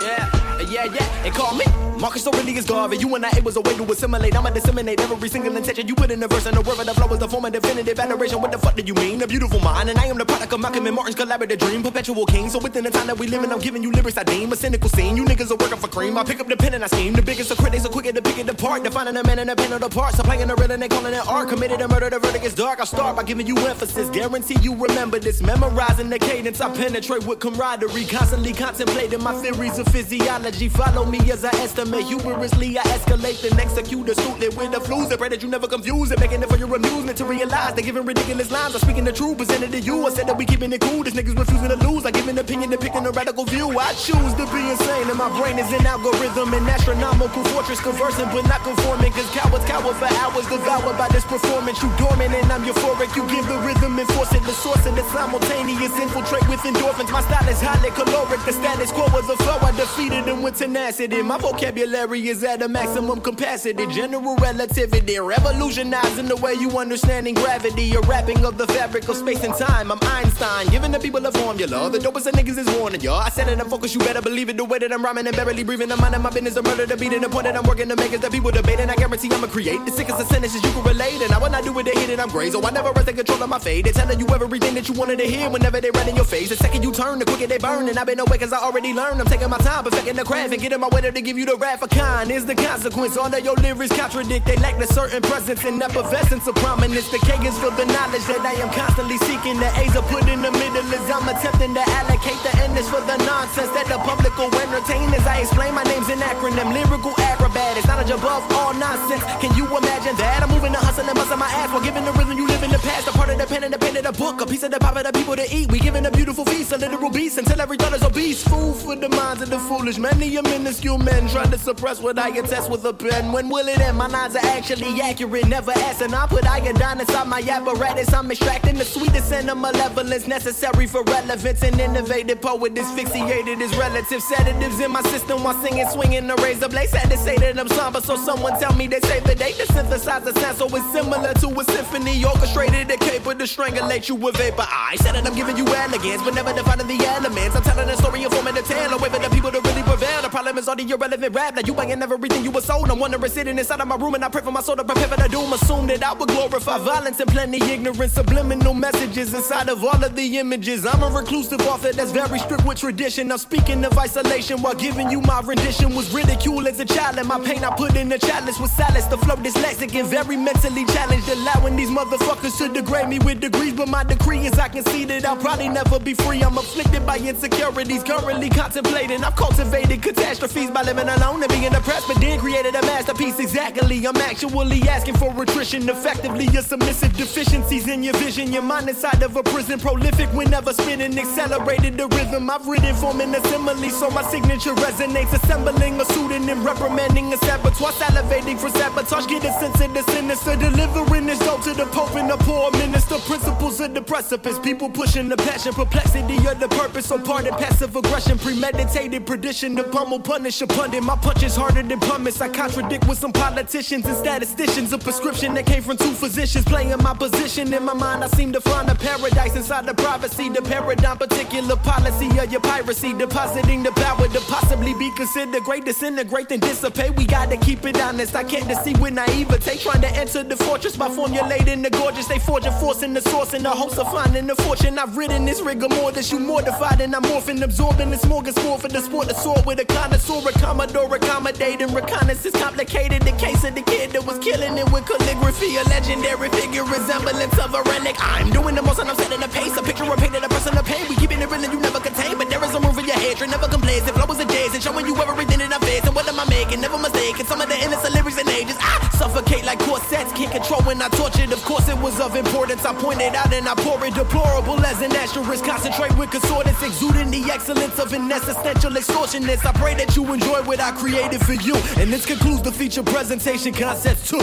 Yeah, 0.01 0.29
yeah, 0.69 0.85
yeah. 0.85 1.23
They 1.23 1.31
call 1.31 1.55
me 1.55 1.92
Marcus 2.03 2.27
Aurelius 2.27 2.67
Garvey. 2.67 2.97
You 2.97 3.15
and 3.15 3.25
I, 3.25 3.31
it 3.37 3.45
was 3.45 3.55
a 3.55 3.61
way 3.61 3.77
to 3.77 3.85
assimilate. 3.85 4.35
I'ma 4.35 4.51
disseminate 4.51 5.01
every 5.01 5.29
single 5.29 5.57
intention 5.57 5.87
you 5.87 5.95
put 5.95 6.11
in 6.11 6.19
the 6.19 6.27
verse 6.27 6.47
and 6.47 6.57
the 6.57 6.61
word 6.61 6.81
of 6.81 6.87
the 6.87 6.95
flow 6.95 7.07
is 7.13 7.21
the 7.21 7.29
form 7.29 7.45
of 7.45 7.53
definitive 7.53 7.97
adoration. 7.97 8.41
What 8.41 8.51
the 8.51 8.59
fuck 8.59 8.75
do 8.75 8.83
you 8.83 8.93
mean? 8.95 9.23
A 9.23 9.27
beautiful 9.29 9.61
mind, 9.61 9.89
and 9.89 9.97
I 9.97 10.07
am 10.07 10.19
the 10.19 10.27
product 10.27 10.53
of 10.53 10.59
Malcolm 10.59 10.85
and 10.89 10.97
Martin's 10.97 11.15
collaborative 11.15 11.61
dream, 11.61 11.81
perpetual 11.81 12.27
king. 12.27 12.51
So 12.51 12.59
within 12.59 12.83
the 12.83 12.91
time 12.91 13.07
that 13.07 13.17
we 13.17 13.29
live 13.29 13.45
in, 13.45 13.53
I'm 13.53 13.61
giving 13.61 13.85
you 13.85 13.93
lyrics 13.93 14.19
I 14.19 14.25
deem 14.25 14.51
a 14.51 14.57
cynical 14.57 14.89
scene. 14.89 15.17
You 15.17 15.25
niggas 15.25 15.53
are 15.53 15.55
working 15.55 15.79
for 15.79 15.87
cream. 15.87 16.19
I 16.19 16.25
pick 16.25 16.41
up 16.41 16.49
the 16.49 16.57
pen 16.57 16.75
and 16.75 16.83
I 16.83 16.89
scheme. 16.89 17.13
The 17.13 17.23
biggest 17.23 17.53
of 17.53 17.59
critics 17.59 17.87
are 17.87 17.89
quicker 17.89 18.11
to 18.11 18.21
pick 18.21 18.37
it 18.37 18.49
apart. 18.49 18.83
Defining 18.83 19.17
a 19.17 19.23
man 19.23 19.39
and 19.39 19.51
a 19.51 19.55
pen 19.55 19.73
of 19.73 19.81
the 19.81 19.89
parts. 19.89 20.17
So 20.17 20.25
playing 20.25 20.49
the 20.49 20.71
and 20.73 20.83
they 20.83 20.89
calling 20.89 21.15
it 21.15 21.25
art. 21.29 21.51
Committed 21.51 21.79
to 21.79 21.87
murder, 21.87 22.11
the 22.11 22.19
verdict 22.19 22.45
is 22.45 22.55
dark. 22.55 22.81
I 22.81 22.85
start 22.85 23.15
by 23.15 23.23
giving 23.23 23.47
you 23.47 23.57
emphasis. 23.59 24.11
Guarantee 24.11 24.59
you 24.61 24.75
remember 24.75 25.21
this. 25.21 25.41
Memorizing 25.41 26.11
the 26.11 26.19
cadence. 26.19 26.61
I 26.61 26.69
penetrate 26.75 27.25
with 27.29 27.39
camaraderie. 27.39 28.07
Constantly 28.07 28.53
contemplating 28.53 29.23
my 29.23 29.35
theories 29.35 29.79
of 29.79 29.87
physiology. 29.87 30.69
Follow 30.69 31.05
me 31.07 31.31
as 31.31 31.45
I 31.45 31.51
estimate. 31.63 31.92
Humorously, 31.93 32.79
I 32.79 32.83
escalate 32.83 33.45
and 33.49 33.61
execute 33.61 34.09
astutely 34.09 34.49
with 34.49 34.73
the 34.73 34.81
flus. 34.81 35.13
I 35.13 35.17
pray 35.17 35.29
that 35.29 35.43
you 35.43 35.49
never 35.49 35.69
confuse 35.69 36.11
it. 36.11 36.19
Making 36.21 36.43
it 36.43 36.49
for 36.49 36.57
your 36.57 36.75
amusement 36.75 37.19
to 37.19 37.25
realize 37.25 37.75
they're 37.75 37.85
giving 37.85 38.05
ridiculous 38.05 38.51
lines. 38.51 38.75
I'm 38.75 38.81
speaking 38.81 39.05
the 39.05 39.13
truth, 39.13 39.37
presented 39.37 39.73
to 39.73 39.81
you. 39.81 40.07
I 40.07 40.11
said 40.11 40.27
that 40.27 40.37
we 40.37 40.47
keeping 40.47 40.73
it 40.73 40.81
cool. 40.81 41.05
This 41.05 41.13
niggas 41.15 41.37
refusing 41.37 41.69
to 41.69 41.77
lose. 41.89 42.07
I 42.07 42.11
give 42.11 42.29
an 42.29 42.39
opinion, 42.39 42.71
depicting 42.71 43.05
a 43.05 43.11
radical 43.11 43.45
view. 43.45 43.79
I 43.79 43.93
choose 43.95 44.33
to 44.41 44.45
be 44.49 44.61
insane, 44.73 45.09
and 45.09 45.19
my 45.19 45.29
brain 45.37 45.59
is 45.59 45.69
an 45.73 45.85
algorithm. 45.85 46.55
An 46.55 46.65
astronomical 46.69 47.45
fortress 47.53 47.81
conversing, 47.81 48.27
but 48.33 48.49
not 48.49 48.65
conforming. 48.65 49.13
Cause 49.13 49.29
cowards 49.37 49.65
cower 49.67 49.93
for 49.93 50.09
hours, 50.25 50.49
devoured 50.49 50.97
by 50.97 51.09
this 51.13 51.25
performance. 51.25 51.83
You 51.83 51.93
dormant, 51.99 52.33
and 52.33 52.51
I'm 52.53 52.65
euphoric. 52.65 53.15
You 53.17 53.29
give 53.29 53.47
the 53.47 53.59
rhythm 53.69 53.99
and 53.99 54.09
force 54.17 54.33
it. 54.33 54.43
The 54.43 54.57
source 54.57 54.85
of 54.87 54.97
the 54.97 55.05
simultaneous 55.13 55.93
infiltrate 56.01 56.49
with 56.49 56.61
endorphins. 56.65 57.13
My 57.13 57.21
style 57.21 57.49
is 57.49 57.61
highly 57.61 57.91
caloric. 57.93 58.41
The 58.49 58.53
status 58.53 58.91
quo 58.93 59.05
of 59.07 59.27
the 59.29 59.37
flow. 59.45 59.61
I 59.61 59.77
defeated 59.77 60.25
them 60.25 60.43
with 60.43 60.57
tenacity. 60.57 61.21
My 61.23 61.39
vocabulary 61.39 61.82
is 61.85 62.45
at 62.45 62.63
a 62.63 62.69
maximum 62.69 63.21
capacity. 63.21 63.87
General 63.89 64.37
relativity, 64.37 65.19
revolutionizing 65.19 66.27
the 66.27 66.37
way 66.37 66.55
you 66.55 66.71
understanding 66.79 67.35
gravity. 67.35 67.93
A 67.95 68.01
wrapping 68.03 68.45
of 68.45 68.57
the 68.57 68.67
fabric 68.69 69.09
of 69.09 69.17
space 69.17 69.43
and 69.43 69.55
time. 69.55 69.91
I'm 69.91 69.99
Einstein, 70.03 70.69
giving 70.69 70.93
the 70.93 71.01
people 71.01 71.25
a 71.27 71.33
formula. 71.33 71.91
The 71.91 71.99
dopest 71.99 72.27
of 72.27 72.35
niggas 72.35 72.59
is 72.59 72.71
warning 72.79 73.01
y'all. 73.01 73.21
I 73.21 73.31
said 73.31 73.49
it, 73.49 73.59
I'm 73.59 73.69
focused, 73.69 73.95
you 73.95 74.01
better 74.01 74.23
believe 74.23 74.49
it. 74.49 74.57
The 74.57 74.65
way 74.65 74.79
that 74.79 74.93
I'm 74.93 75.05
rhyming 75.05 75.27
and 75.27 75.35
barely 75.35 75.65
breathing. 75.65 75.91
I'm 75.91 76.01
minding 76.01 76.23
my 76.23 76.31
business, 76.31 76.57
a 76.57 76.63
murder, 76.63 76.87
the 76.87 76.97
beating, 76.97 77.21
the 77.21 77.29
point 77.29 77.45
that 77.45 77.57
I'm 77.57 77.65
working 77.65 77.89
to 77.89 77.97
make 77.97 78.13
is 78.13 78.21
that 78.21 78.31
people 78.31 78.53
debating. 78.53 78.89
I 78.89 78.95
guarantee 78.95 79.31
I'ma 79.33 79.49
create 79.49 79.85
the 79.85 79.91
sickest 79.91 80.21
of 80.21 80.27
sentences 80.29 80.63
you 80.63 80.71
can 80.71 80.85
relate. 80.85 81.21
And 81.21 81.33
I 81.33 81.39
will 81.39 81.51
not 81.51 81.65
do 81.65 81.77
it, 81.81 81.85
they 81.85 81.99
hit 81.99 82.11
it, 82.11 82.21
I'm 82.21 82.29
gray, 82.29 82.51
so 82.51 82.63
I 82.63 82.71
never 82.71 82.93
rest 82.93 83.09
in 83.09 83.17
control 83.17 83.43
of 83.43 83.49
my 83.49 83.59
fate. 83.59 83.85
They're 83.85 83.93
telling 83.93 84.21
you 84.21 84.27
everything 84.29 84.75
that 84.75 84.89
you 84.89 84.95
wanted 84.95 85.19
to 85.19 85.25
hear 85.27 85.51
whenever 85.51 85.81
they 85.81 85.91
right 85.91 86.07
in 86.07 86.15
your 86.15 86.25
face. 86.25 86.49
The 86.51 86.57
second 86.57 86.85
you 86.85 86.93
turn, 86.93 87.19
the 87.19 87.25
quicker 87.25 87.49
they 87.49 87.59
burn, 87.59 87.89
and 87.89 87.99
I've 87.99 88.07
been 88.07 88.21
away 88.21 88.39
cause 88.39 88.53
I 88.53 88.59
already 88.59 88.93
learned. 88.93 89.21
I'm 89.21 89.27
taking 89.27 89.51
my 89.51 89.59
time, 89.59 89.83
perfecting 89.85 90.15
the 90.15 90.25
craft, 90.25 90.53
and 90.53 90.63
getting 90.63 90.79
my 90.79 90.89
way 90.89 91.01
to 91.01 91.21
give 91.21 91.37
you 91.37 91.45
the 91.45 91.57
wrath 91.73 91.83
of 91.83 91.91
kind. 91.91 92.31
Is 92.31 92.45
the 92.45 92.55
consequence. 92.55 93.17
All 93.17 93.33
of 93.33 93.45
your 93.45 93.57
lyrics 93.57 93.97
contradict, 93.97 94.47
they 94.47 94.57
lack 94.57 94.79
the 94.79 94.87
certain 94.87 95.23
presence 95.23 95.65
and 95.65 95.83
effervescence 95.83 96.47
of 96.47 96.55
prominence. 96.57 97.09
The 97.11 97.19
K 97.19 97.33
is 97.47 97.57
for 97.59 97.71
the 97.71 97.87
knowledge 97.87 98.25
that 98.29 98.45
I 98.45 98.55
am 98.61 98.71
constantly 98.73 99.19
seeking. 99.19 99.59
The 99.59 99.71
A's 99.81 99.97
are 99.97 100.07
put 100.13 100.29
in 100.29 100.43
the 100.43 100.53
middle 100.53 100.85
as 100.85 101.11
I'm 101.11 101.29
attempting 101.29 101.75
to 101.75 101.81
allocate 101.81 102.41
the 102.45 102.53
is 102.83 102.89
for 102.89 103.01
the 103.05 103.17
nonsense 103.29 103.71
that 103.77 103.87
the 103.87 103.99
public 104.03 104.33
will 104.39 104.51
entertain 104.51 105.13
as 105.15 105.27
I 105.27 105.45
explain 105.45 105.75
my 105.75 105.85
name's 105.85 106.09
an 106.09 106.19
acronym. 106.19 106.73
Lyrical 106.73 107.15
acrobat, 107.21 107.77
it's 107.77 107.87
knowledge 107.87 108.11
above 108.11 108.43
all 108.53 108.75
nonsense. 108.75 109.23
Can 109.41 109.55
you 109.57 109.67
imagine 109.67 110.17
that? 110.17 110.43
I'm 110.43 110.51
moving 110.51 110.73
the 110.73 110.79
hustle 110.79 111.07
and 111.07 111.15
busting 111.15 111.39
my 111.39 111.51
ass 111.61 111.71
while 111.71 111.85
giving 111.85 112.05
the 112.05 112.13
rhythm 112.13 112.37
you 112.39 112.47
live 112.49 112.63
in 112.63 112.71
the 112.71 112.81
past. 112.81 113.09
A 113.09 113.13
part 113.13 113.29
of 113.29 113.39
the 113.39 113.47
pen 113.47 113.65
and 113.65 113.73
the 113.73 113.79
pen 113.79 113.97
of 113.97 114.05
the 114.05 114.13
book, 114.13 114.41
a 114.41 114.47
piece 114.47 114.63
of 114.63 114.71
the 114.71 114.81
pop 114.81 114.97
of 114.97 115.05
the 115.05 115.13
people 115.13 115.37
to 115.37 115.47
eat. 115.55 115.71
We 115.71 115.79
giving 115.79 116.05
a 116.07 116.11
beautiful 116.11 116.45
feast, 116.45 116.73
a 116.73 116.79
literal 116.79 117.11
beast 117.11 117.39
until 117.39 117.61
every 117.61 117.77
thought 117.77 117.95
is 117.95 118.03
obese. 118.03 118.43
Food 118.43 118.77
for 118.77 118.97
the 118.97 119.11
minds 119.11 119.43
of 119.43 119.51
the 119.51 119.61
foolish. 119.69 119.99
Many 119.99 120.37
a 120.37 120.43
minuscule 120.43 120.99
men 120.99 121.29
trying 121.29 121.52
to 121.53 121.59
suppress 121.59 122.01
what 122.01 122.19
I 122.19 122.29
attest 122.31 122.71
with 122.71 122.85
a 122.87 122.93
pen. 122.95 123.31
When 123.31 123.49
will 123.49 123.69
it 123.69 123.79
end? 123.79 123.99
My 123.99 124.07
lines 124.07 124.35
are 124.35 124.45
actually 124.45 125.01
accurate, 125.03 125.47
never 125.49 125.73
asking. 125.73 126.15
I 126.15 126.27
put 126.27 126.47
iodine 126.47 127.01
inside 127.01 127.29
my 127.29 127.41
apparatus. 127.41 128.13
I'm 128.13 128.31
extracting 128.31 128.77
the 128.79 128.85
sweetest 128.85 129.33
and 129.33 129.49
the 129.49 129.55
malevolence 129.55 130.27
necessary 130.27 130.87
for 130.87 131.03
relevance. 131.05 131.63
An 131.63 131.79
innovative 131.79 132.41
poet 132.41 132.77
asphyxiated 132.79 133.59
his 133.59 133.77
relative 133.77 134.23
Sedatives 134.23 134.81
in 134.81 134.91
my 134.91 135.03
system 135.03 135.45
while 135.45 135.61
singing, 135.63 135.87
swinging 135.89 136.27
the 136.27 136.37
razor 136.37 136.69
blade. 136.69 136.89
Sad 136.89 137.11
to 137.11 137.19
say 137.19 137.37
that 137.37 137.59
I'm 137.59 137.69
somber, 137.69 138.01
so 138.01 138.17
someone 138.17 138.59
tell 138.59 138.75
me 138.75 138.87
they 138.87 139.01
say 139.01 139.21
the 139.21 139.35
date 139.35 139.57
to 139.57 139.67
synthesize 139.73 140.25
the 140.25 140.33
sound 140.41 140.57
so 140.57 140.67
it's 140.67 140.93
similar 140.93 141.35
to 141.35 141.49
a 141.61 141.65
symphony 141.65 142.25
orchestrated 142.25 142.91
and 142.91 143.01
capable 143.01 143.35
to 143.35 143.45
strangulate 143.45 144.09
you 144.09 144.15
with 144.15 144.37
vapor. 144.37 144.65
I 144.67 144.97
said 144.97 145.15
that 145.17 145.27
I'm 145.27 145.35
giving 145.35 145.59
you 145.59 145.67
elegance, 145.67 146.23
but 146.23 146.35
never 146.35 146.53
defining 146.55 146.87
the 146.87 147.05
elements. 147.05 147.57
I'm 147.57 147.63
telling 147.63 147.89
a 147.89 147.97
story 147.97 148.25
and 148.25 148.33
forming 148.33 148.57
a 148.57 148.63
tale, 148.63 148.93
away 148.95 149.11
for 149.11 149.19
the 149.19 149.29
people 149.29 149.51
to 149.51 149.61
really 149.61 149.83
prevail. 149.83 150.23
The 150.23 150.31
problem 150.31 150.57
is 150.57 150.67
all 150.69 150.77
the 150.77 150.89
irrelevant 150.89 151.35
rap. 151.43 151.57
Now 151.57 151.63
you 151.65 151.75
banging 151.75 152.03
everything 152.03 152.45
you 152.45 152.51
were 152.51 152.61
sold. 152.61 152.91
I'm 152.91 152.99
wondering 152.99 153.31
sitting 153.31 153.59
inside 153.59 153.81
of 153.81 153.89
my 153.89 153.97
room 153.97 154.15
and 154.15 154.25
I 154.25 154.29
pray 154.29 154.43
for 154.43 154.53
my 154.53 154.61
soul 154.61 154.77
to 154.77 154.85
prepare 154.85 155.09
for 155.09 155.17
the 155.17 155.29
doom. 155.29 155.53
Assume 155.53 155.87
that 155.89 156.03
I 156.03 156.13
would 156.13 156.29
glorify 156.29 156.79
violence 156.79 157.21
and 157.21 157.31
plenty 157.31 157.61
ignorance, 157.75 158.13
subliminal 158.13 158.75
messages 158.75 159.35
inside 159.35 159.69
of 159.69 159.83
all 159.85 160.03
of 160.05 160.15
the 160.15 160.39
images. 160.39 160.87
I'm 160.87 161.03
a 161.03 161.09
reclusive 161.09 161.61
author 161.63 161.93
that's 161.93 162.13
very 162.13 162.39
strict 162.39 162.65
with 162.65 162.79
tradition. 162.79 163.33
I'm 163.33 163.39
speaking 163.39 163.85
of 163.85 163.97
isolation 163.99 164.63
while 164.63 164.75
giving 164.75 165.11
you 165.11 165.21
my 165.21 165.41
rendition. 165.41 165.95
Was 165.95 166.13
ridiculed 166.15 166.67
as 166.67 166.81
a 166.81 166.85
child, 166.85 167.19
and 167.19 167.29
my 167.29 167.39
pain 167.41 167.65
I 167.65 167.75
put 167.77 167.97
in 167.97 168.09
the 168.09 168.19
chalice 168.19 168.59
with 168.59 168.71
solace. 168.71 169.07
The 169.07 169.19
flow 169.19 169.37
dyslexic 169.37 169.95
and 169.99 170.09
very 170.09 170.37
mentally 170.37 170.85
challenged, 170.87 171.29
allowing 171.29 171.77
these 171.77 171.91
motherfuckers 171.91 172.57
to 172.59 172.73
degrade 172.73 173.09
me 173.09 173.19
with 173.19 173.41
degrees. 173.41 173.75
But 173.75 173.89
my 173.89 174.05
decree 174.05 174.47
is 174.47 174.59
I 174.59 174.69
can 174.69 174.85
see 174.85 175.05
that 175.07 175.25
I'll 175.25 175.37
probably 175.37 175.69
never 175.69 175.99
be 175.99 176.15
free. 176.15 176.43
I'm 176.43 176.57
afflicted 176.57 177.05
by 177.05 177.19
insecurities, 177.19 178.03
currently 178.05 178.49
contemplating. 178.49 179.25
I've 179.25 179.37
cultivated 179.37 180.03
catastrophes 180.03 180.71
by 180.71 180.83
living 180.83 181.09
alone 181.09 181.32
and 181.41 181.53
being 181.53 181.71
depressed, 181.71 182.09
but 182.09 182.21
then 182.21 182.41
created 182.41 182.75
a 182.75 182.83
masterpiece. 182.83 183.39
Exactly, 183.39 184.05
I'm 184.05 184.17
actually 184.17 184.83
asking 184.89 185.15
for 185.15 185.31
attrition. 185.41 185.89
Effectively, 185.89 186.47
your 186.47 186.63
submissive 186.63 187.17
deficiencies 187.17 187.87
in 187.87 188.03
your 188.03 188.15
vision. 188.15 188.53
Your 188.53 188.63
mind 188.63 188.89
inside 188.89 189.23
of 189.23 189.37
a 189.37 189.43
prison, 189.43 189.79
prolific 189.79 190.29
whenever 190.33 190.73
spinning, 190.73 191.17
accelerated 191.19 191.97
the 191.97 192.09
rhythm. 192.09 192.51
I've 192.51 192.67
written, 192.67 192.95
forming 192.97 193.35
a 193.35 193.41
simile, 193.49 193.91
so 193.91 194.11
my 194.11 194.23
signature 194.23 194.75
resonates. 194.75 195.33
Assembling 195.33 196.01
a 196.01 196.05
pseudonym, 196.07 196.65
reprimanding 196.65 197.33
a 197.33 197.37
saboteur, 197.39 197.93
salivating 197.93 198.59
for 198.59 198.71
sabotage. 198.71 199.27
Get 199.27 199.45
a 199.45 199.53
sense 199.61 199.81
of 199.81 199.95
the 199.95 200.03
sinister, 200.13 200.57
delivering 200.57 201.27
this 201.27 201.39
dope 201.39 201.63
to 201.63 201.73
the 201.75 201.87
Pope 201.87 202.15
and 202.17 202.29
the 202.29 202.37
poor 202.39 202.71
minister. 202.73 203.19
Principles 203.19 203.81
of 203.81 203.95
the 203.95 204.03
precipice, 204.03 204.59
people 204.59 204.91
pushing 204.91 205.29
the 205.29 205.37
passion, 205.37 205.73
perplexity 205.73 206.37
of 206.47 206.59
the 206.59 206.69
purpose. 206.69 207.07
So 207.07 207.19
pardon 207.19 207.55
passive 207.55 207.95
aggression, 207.95 208.39
premeditated 208.39 209.27
perdition. 209.27 209.75
The 209.75 209.85
pummel 209.85 210.21
punish 210.21 210.61
a 210.63 210.67
pundit. 210.67 211.03
My 211.03 211.17
punch 211.23 211.43
is 211.43 211.57
harder 211.57 211.83
than 211.83 212.01
pumice. 212.01 212.41
I 212.41 212.49
contradict 212.49 213.07
with 213.09 213.19
some 213.19 213.33
politicians 213.33 214.05
and 214.07 214.17
statisticians. 214.17 214.93
A 214.93 214.99
prescription 214.99 215.55
that 215.55 215.65
came 215.67 215.83
from 215.83 215.97
two 215.97 216.13
physicians, 216.13 216.65
playing 216.65 216.91
my 217.03 217.15
position 217.15 217.73
in 217.73 217.85
my 217.85 217.95
mind. 217.95 218.25
I 218.25 218.29
seem 218.29 218.53
to 218.53 218.61
find 218.61 218.89
a 218.91 218.95
paradise 218.95 219.57
inside 219.57 219.87
the 219.87 219.95
privacy, 219.95 220.49
the 220.49 220.61
paradigm, 220.63 221.19
particular 221.19 221.77
policy 221.77 222.29
of 222.39 222.51
your 222.51 222.61
piracy, 222.61 223.15
depositing 223.15 223.83
the 223.83 223.93
power 223.93 224.29
to 224.29 224.41
possibly 224.41 224.95
be 224.95 225.11
considered 225.17 225.63
great, 225.63 225.85
disintegrate 225.85 226.49
then 226.49 226.61
dissipate. 226.61 227.15
We 227.17 227.25
gotta 227.25 227.57
keep 227.57 227.87
it 227.87 228.01
honest. 228.01 228.35
I 228.35 228.45
can't 228.45 228.69
deceive 228.69 229.01
with 229.01 229.15
naivete, 229.15 229.79
trying 229.79 230.03
to 230.03 230.11
enter 230.11 230.43
the 230.43 230.57
fortress 230.57 230.97
by 230.97 231.09
formulating 231.09 231.83
the 231.83 231.91
gorgeous. 231.91 232.27
They 232.27 232.41
forge 232.41 232.67
a 232.67 232.73
force 232.73 233.03
in 233.03 233.15
the 233.15 233.21
source 233.23 233.55
in 233.55 233.63
the 233.63 233.71
hopes 233.71 233.99
of 233.99 234.11
finding 234.11 234.47
the 234.49 234.57
fortune. 234.57 234.99
I've 234.99 235.17
written 235.17 235.45
this 235.45 235.61
rigor 235.61 235.89
mortis, 235.89 236.33
you 236.33 236.41
mortified, 236.41 237.01
and 237.01 237.15
I'm 237.15 237.23
morphing, 237.23 237.63
absorbing 237.63 238.11
this 238.11 238.25
smorgasbord 238.25 238.81
for 238.81 238.89
the 238.89 239.01
sport 239.01 239.29
to 239.29 239.35
soar 239.35 239.63
with 239.65 239.79
a 239.81 239.85
connoisseur, 239.85 240.49
a 240.49 240.53
commodore, 240.53 241.12
accommodating 241.15 241.93
reconnaissance. 241.93 242.55
Complicated 242.57 243.23
the 243.23 243.33
case 243.33 243.65
of 243.65 243.75
the 243.75 243.83
kid 243.83 244.11
that 244.13 244.25
was 244.25 244.39
killing 244.39 244.77
it 244.79 244.91
with 244.93 245.07
calligraphy, 245.07 245.77
a 245.77 245.85
legendary 245.85 246.49
figure, 246.51 246.85
resemblance 246.85 247.59
of 247.59 247.75
a 247.75 247.83
relic. 247.91 248.17
I'm 248.19 248.51
doing 248.51 248.75
the 248.75 248.83
most 248.83 248.99
and 248.99 249.11
I'm 249.11 249.17
setting 249.17 249.41
the 249.41 249.49
pace. 249.49 249.77
A 249.77 249.83
picture 249.83 250.05
of 250.05 250.19
painted 250.19 250.45
a 250.45 250.49
person 250.49 250.77
of 250.77 250.85
pain. 250.85 251.05
We 251.09 251.17
keeping 251.17 251.41
it 251.41 251.51
real 251.51 251.63
and 251.63 251.73
you 251.73 251.81
never 251.81 252.01
contain, 252.01 252.39
but 252.39 252.49
there 252.49 252.63
is 252.65 252.75
a 252.75 252.81
room 252.81 252.99
in 252.99 253.07
your 253.07 253.19
hatred. 253.19 253.51
Never 253.51 253.69
complacent. 253.69 254.15
Flow 254.17 254.31
is 254.33 254.41
a 254.41 254.47
days 254.47 254.75
and 254.75 254.83
showing 254.83 255.07
you 255.07 255.17
everything 255.17 255.59
that 255.59 255.73
I 255.73 255.79
face. 255.85 256.05
And 256.05 256.15
what 256.15 256.29
am 256.29 256.39
I 256.39 256.47
making? 256.49 256.81
Never 256.81 256.99
mistaken. 256.99 257.45
Some 257.47 257.61
of 257.61 257.69
the 257.69 257.77
innocent 257.77 258.15
lyrics 258.15 258.39
and 258.39 258.49
ages. 258.49 258.77
I 258.81 259.09
suffocate 259.19 259.65
like 259.65 259.79
corsets. 259.81 260.33
Can't 260.33 260.53
control 260.53 260.83
when 260.83 261.03
I 261.03 261.09
tortured. 261.09 261.53
Of 261.53 261.63
course, 261.65 261.89
it 261.89 261.99
was 261.99 262.21
of 262.21 262.37
importance. 262.37 262.85
I 262.85 262.95
pointed 262.95 263.35
out 263.35 263.53
and 263.53 263.69
I 263.69 263.75
pour 263.75 264.05
it. 264.07 264.15
Deplorable 264.15 264.81
as 264.85 265.01
an 265.03 265.13
asterisk. 265.17 265.65
Concentrate 265.65 266.17
with 266.17 266.31
concordance. 266.31 266.83
Exuding 266.83 267.31
the 267.31 267.51
excellence 267.51 267.99
of 267.99 268.13
an 268.13 268.31
existential 268.31 268.93
extortionist. 268.93 269.65
I 269.67 269.73
pray 269.73 269.95
that 269.95 270.17
you 270.17 270.25
enjoy 270.33 270.63
what 270.63 270.81
I 270.81 270.93
created 271.03 271.45
for 271.45 271.55
you. 271.55 271.75
And 271.99 272.13
this 272.13 272.25
concludes 272.25 272.63
the 272.63 272.71
feature 272.71 273.03
presentation 273.03 273.75
concepts 273.75 274.31
too. 274.31 274.41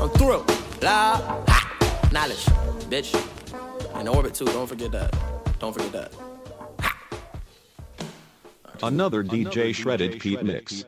I'm 0.00 0.08
through. 0.10 0.44
La. 0.82 1.16
Ha. 1.46 2.08
Knowledge. 2.12 2.44
Bitch. 2.90 3.14
In 4.00 4.08
orbit 4.08 4.34
too. 4.34 4.46
Don't 4.46 4.66
forget 4.66 4.90
that. 4.92 5.14
Don't 5.60 5.72
forget 5.72 5.92
that. 5.92 6.12
Another 8.82 9.22
DJ 9.22 9.74
Shredded 9.74 10.20
Pete 10.20 10.42
Mix. 10.42 10.84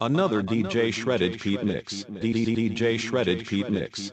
Another 0.00 0.42
DJ 0.42 0.92
Shredded 0.92 1.40
Pete 1.40 1.64
Mix. 1.64 2.04
DJ 2.04 2.98
Shredded 2.98 3.46
Pete 3.46 3.70
Mix. 3.70 4.12